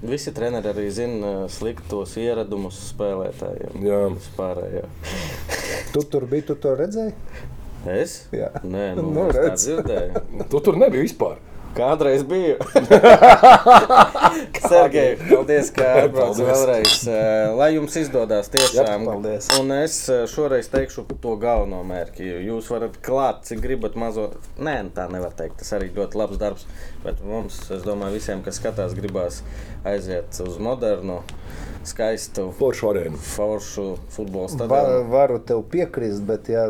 Visi 0.00 0.32
treneri 0.32 0.68
arī 0.72 0.86
zina 0.96 1.30
uh, 1.44 1.50
sliktos 1.52 2.14
ieradumus 2.20 2.78
spēlētājiem. 2.94 3.82
Jā. 3.84 3.98
Vispārējo. 4.14 4.86
tu 5.94 6.04
tur 6.08 6.24
biji, 6.30 6.46
tu 6.48 6.56
to 6.60 6.72
redzēji. 6.78 7.12
Es? 7.88 8.14
Jā. 8.32 8.48
Nē, 8.64 8.94
nu, 8.96 9.04
Nu, 9.12 9.26
es 9.28 9.36
tā 9.36 9.52
dzirdēju. 9.60 10.24
Tu 10.52 10.60
tur 10.64 10.80
nebija 10.80 11.04
vispār. 11.04 11.36
Kādreiz 11.76 12.24
biju. 12.26 12.56
Sergei, 14.70 15.14
paldies, 15.28 15.70
ka 15.74 15.86
atbraucāt 16.04 16.40
Paldies. 16.40 16.48
vēlreiz. 16.48 16.94
Eh, 17.10 17.52
Lai 17.58 17.68
jums 17.76 17.94
izdodas 18.00 18.50
tiešām. 18.52 18.88
Jā, 18.88 18.96
paldies. 19.06 19.48
Un 19.60 19.70
es 19.78 19.96
eh, 20.10 20.24
šoreiz 20.30 20.70
teikšu 20.72 21.06
to 21.22 21.36
galveno 21.40 21.82
mērķi. 21.86 22.26
Jūs 22.48 22.70
varat 22.74 22.98
klāt, 23.06 23.44
cik 23.48 23.62
gribat 23.64 23.98
mazo. 24.00 24.30
Nē, 24.58 24.76
tā 24.96 25.06
nevar 25.12 25.34
teikt. 25.38 25.60
Tas 25.62 25.70
arī 25.78 25.92
ļoti 25.94 26.20
labs 26.20 26.40
darbs. 26.42 26.66
Bet 27.04 27.22
mums, 27.24 27.62
es 27.70 27.86
domāju, 27.86 28.18
visiem, 28.18 28.42
kas 28.46 28.58
skatās, 28.60 28.96
gribās 28.98 29.42
aiziet 29.86 30.42
uz 30.44 30.58
modernu 30.60 31.20
skaistu, 31.84 32.50
Foršu 32.58 32.90
arēnu. 32.90 33.16
foršu 33.36 33.96
futbola 34.10 34.48
stadionu. 34.48 35.08
varu 35.10 35.38
tev 35.38 35.62
piekrist, 35.70 36.22
bet 36.22 36.48
ja 36.48 36.68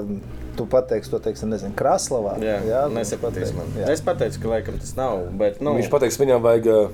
tu 0.56 0.66
pateiksi 0.66 1.10
to, 1.10 1.18
teiksim, 1.18 1.48
nezinu, 1.50 1.72
Kraslavā. 1.76 2.36
Jā, 2.42 2.58
jā 2.66 2.82
tad 2.86 2.92
nesapratīs 2.94 3.52
man. 3.56 3.66
jā. 3.78 3.88
Es 3.90 4.00
pateicu, 4.04 4.40
ka 4.42 4.48
laikam 4.48 4.78
tas 4.78 4.94
nav. 4.96 5.26
Bet, 5.32 5.60
nu, 5.60 5.74
Viņš 5.78 5.90
pateiks, 5.90 6.18
viņam 6.20 6.42
vajag 6.42 6.90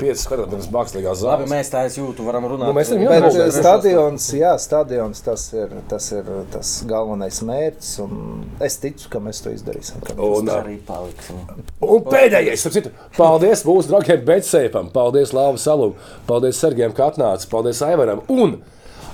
piecas 0.00 0.22
skatāmies 0.26 0.50
pirms 0.52 0.68
mākslīgās 0.74 1.22
Labi, 1.26 1.46
mēs 1.50 1.70
tā 1.72 1.82
es 1.88 1.96
jūtu, 1.98 2.24
varam 2.26 2.44
runāt. 2.50 2.68
Nu, 2.70 2.74
mēs 2.76 2.90
tam 2.92 3.00
Bet 3.02 3.24
jābūt. 3.24 3.38
eh, 3.42 3.50
stadions, 3.56 4.26
jā, 4.36 4.52
stadions 4.62 5.22
tas 5.26 5.46
ir, 5.56 5.72
tas 5.90 6.06
ir 6.12 6.28
tas 6.52 6.72
galvenais 6.88 7.40
mērķis. 7.46 7.92
un 8.04 8.44
Es 8.60 8.76
ticu, 8.82 9.08
ka 9.12 9.18
mēs 9.22 9.42
to 9.44 9.50
izdarīsim. 9.54 10.02
Un, 10.18 10.48
arī 10.52 10.76
paliksim. 10.86 11.42
Un 11.82 12.04
pēdējais, 12.06 12.62
starp 12.62 12.76
citu, 12.78 12.90
paldies 13.16 13.64
mūsu 13.66 13.90
draugiem 13.92 14.24
Betsēpam, 14.28 14.90
paldies 14.94 15.32
Lāvu 15.36 15.58
Salum, 15.58 15.94
paldies 16.26 16.56
Sergejam, 16.62 16.94
ka 16.96 17.10
atnācis, 17.10 17.48
paldies 17.50 17.82
Aivaram. 17.86 18.22
Un, 18.32 18.58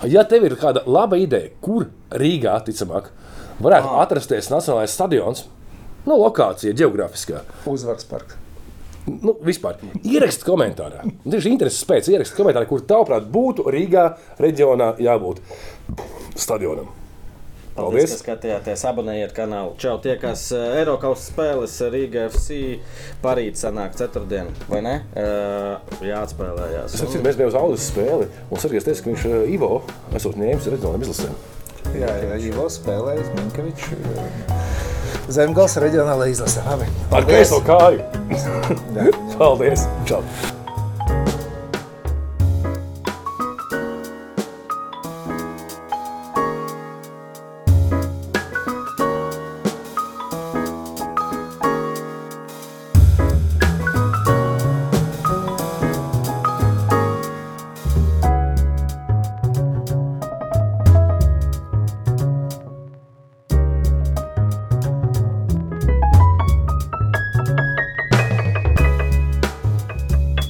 ja 0.08 0.24
tev 0.28 0.44
ir 0.44 0.56
kāda 0.60 0.84
laba 0.86 1.16
ideja, 1.20 1.50
kur 1.64 1.88
Rīgā, 2.10 2.54
ticamāk, 2.66 3.10
varētu 3.62 3.90
Ah. 3.90 4.02
atrasties 4.06 4.48
Nacionālais 4.50 4.94
stadions, 4.94 5.44
nu, 6.06 6.16
lokācija, 6.18 6.74
geogrāfiskā, 6.74 7.42
Uzvaras 7.66 8.04
parks. 8.04 8.34
Nu, 9.06 9.36
vispār, 9.44 9.82
ieraksti 10.06 10.46
komentārā. 10.46 11.04
Tieši 11.26 11.54
intereses 11.54 11.84
pēc 11.88 12.10
ieraksti 12.12 12.38
komentārā, 12.38 12.68
kur 12.70 12.82
tavuprāt 12.86 13.28
būtu 13.32 13.68
Rīgā 13.72 14.08
reģionā 14.42 14.94
jābūt 15.02 15.42
stadionam. 16.38 16.90
Paldies, 17.72 18.10
Paldies. 18.10 18.18
ka 18.20 18.34
skatījāties, 18.34 18.82
abonējiet 18.84 19.30
kanālu. 19.32 19.72
Čau, 19.80 19.94
tiekās 20.04 20.42
Eiropas 20.52 21.22
spēles 21.30 21.78
Rīgā 21.94 22.26
FC 22.28 22.58
parīt 23.22 23.56
sanāk 23.56 23.96
ceturtdien, 23.96 24.50
vai 24.68 24.82
ne? 24.84 24.98
Uh, 25.16 25.96
jāatspēlējās. 26.04 26.98
Starp 26.98 27.14
citu, 27.14 27.24
Mēs 27.24 27.40
bijām 27.40 27.48
uz 27.48 27.56
Aulas 27.56 27.88
spēli, 27.88 28.28
un 28.52 28.60
Sergejs 28.60 28.90
teica, 28.90 29.06
ka 29.06 29.14
viņš 29.14 29.26
Ivo 29.54 29.72
esot 30.12 30.36
ņēmis 30.36 30.68
reģionālajiem 30.74 31.06
izlasēm. 31.08 31.40
Jā, 31.92 32.14
jā 32.24 32.40
Ivo 32.48 32.68
spēlējis 32.72 33.34
Minkevičs. 33.36 33.92
Zemgals 35.32 35.76
reģionālajā 35.82 36.38
izlasē. 36.38 36.64
Labi. 36.70 36.88
Ar 37.12 37.28
kreiso 37.28 37.60
kāju. 37.66 38.02
Paldies! 39.38 39.86
Čau! 40.08 40.24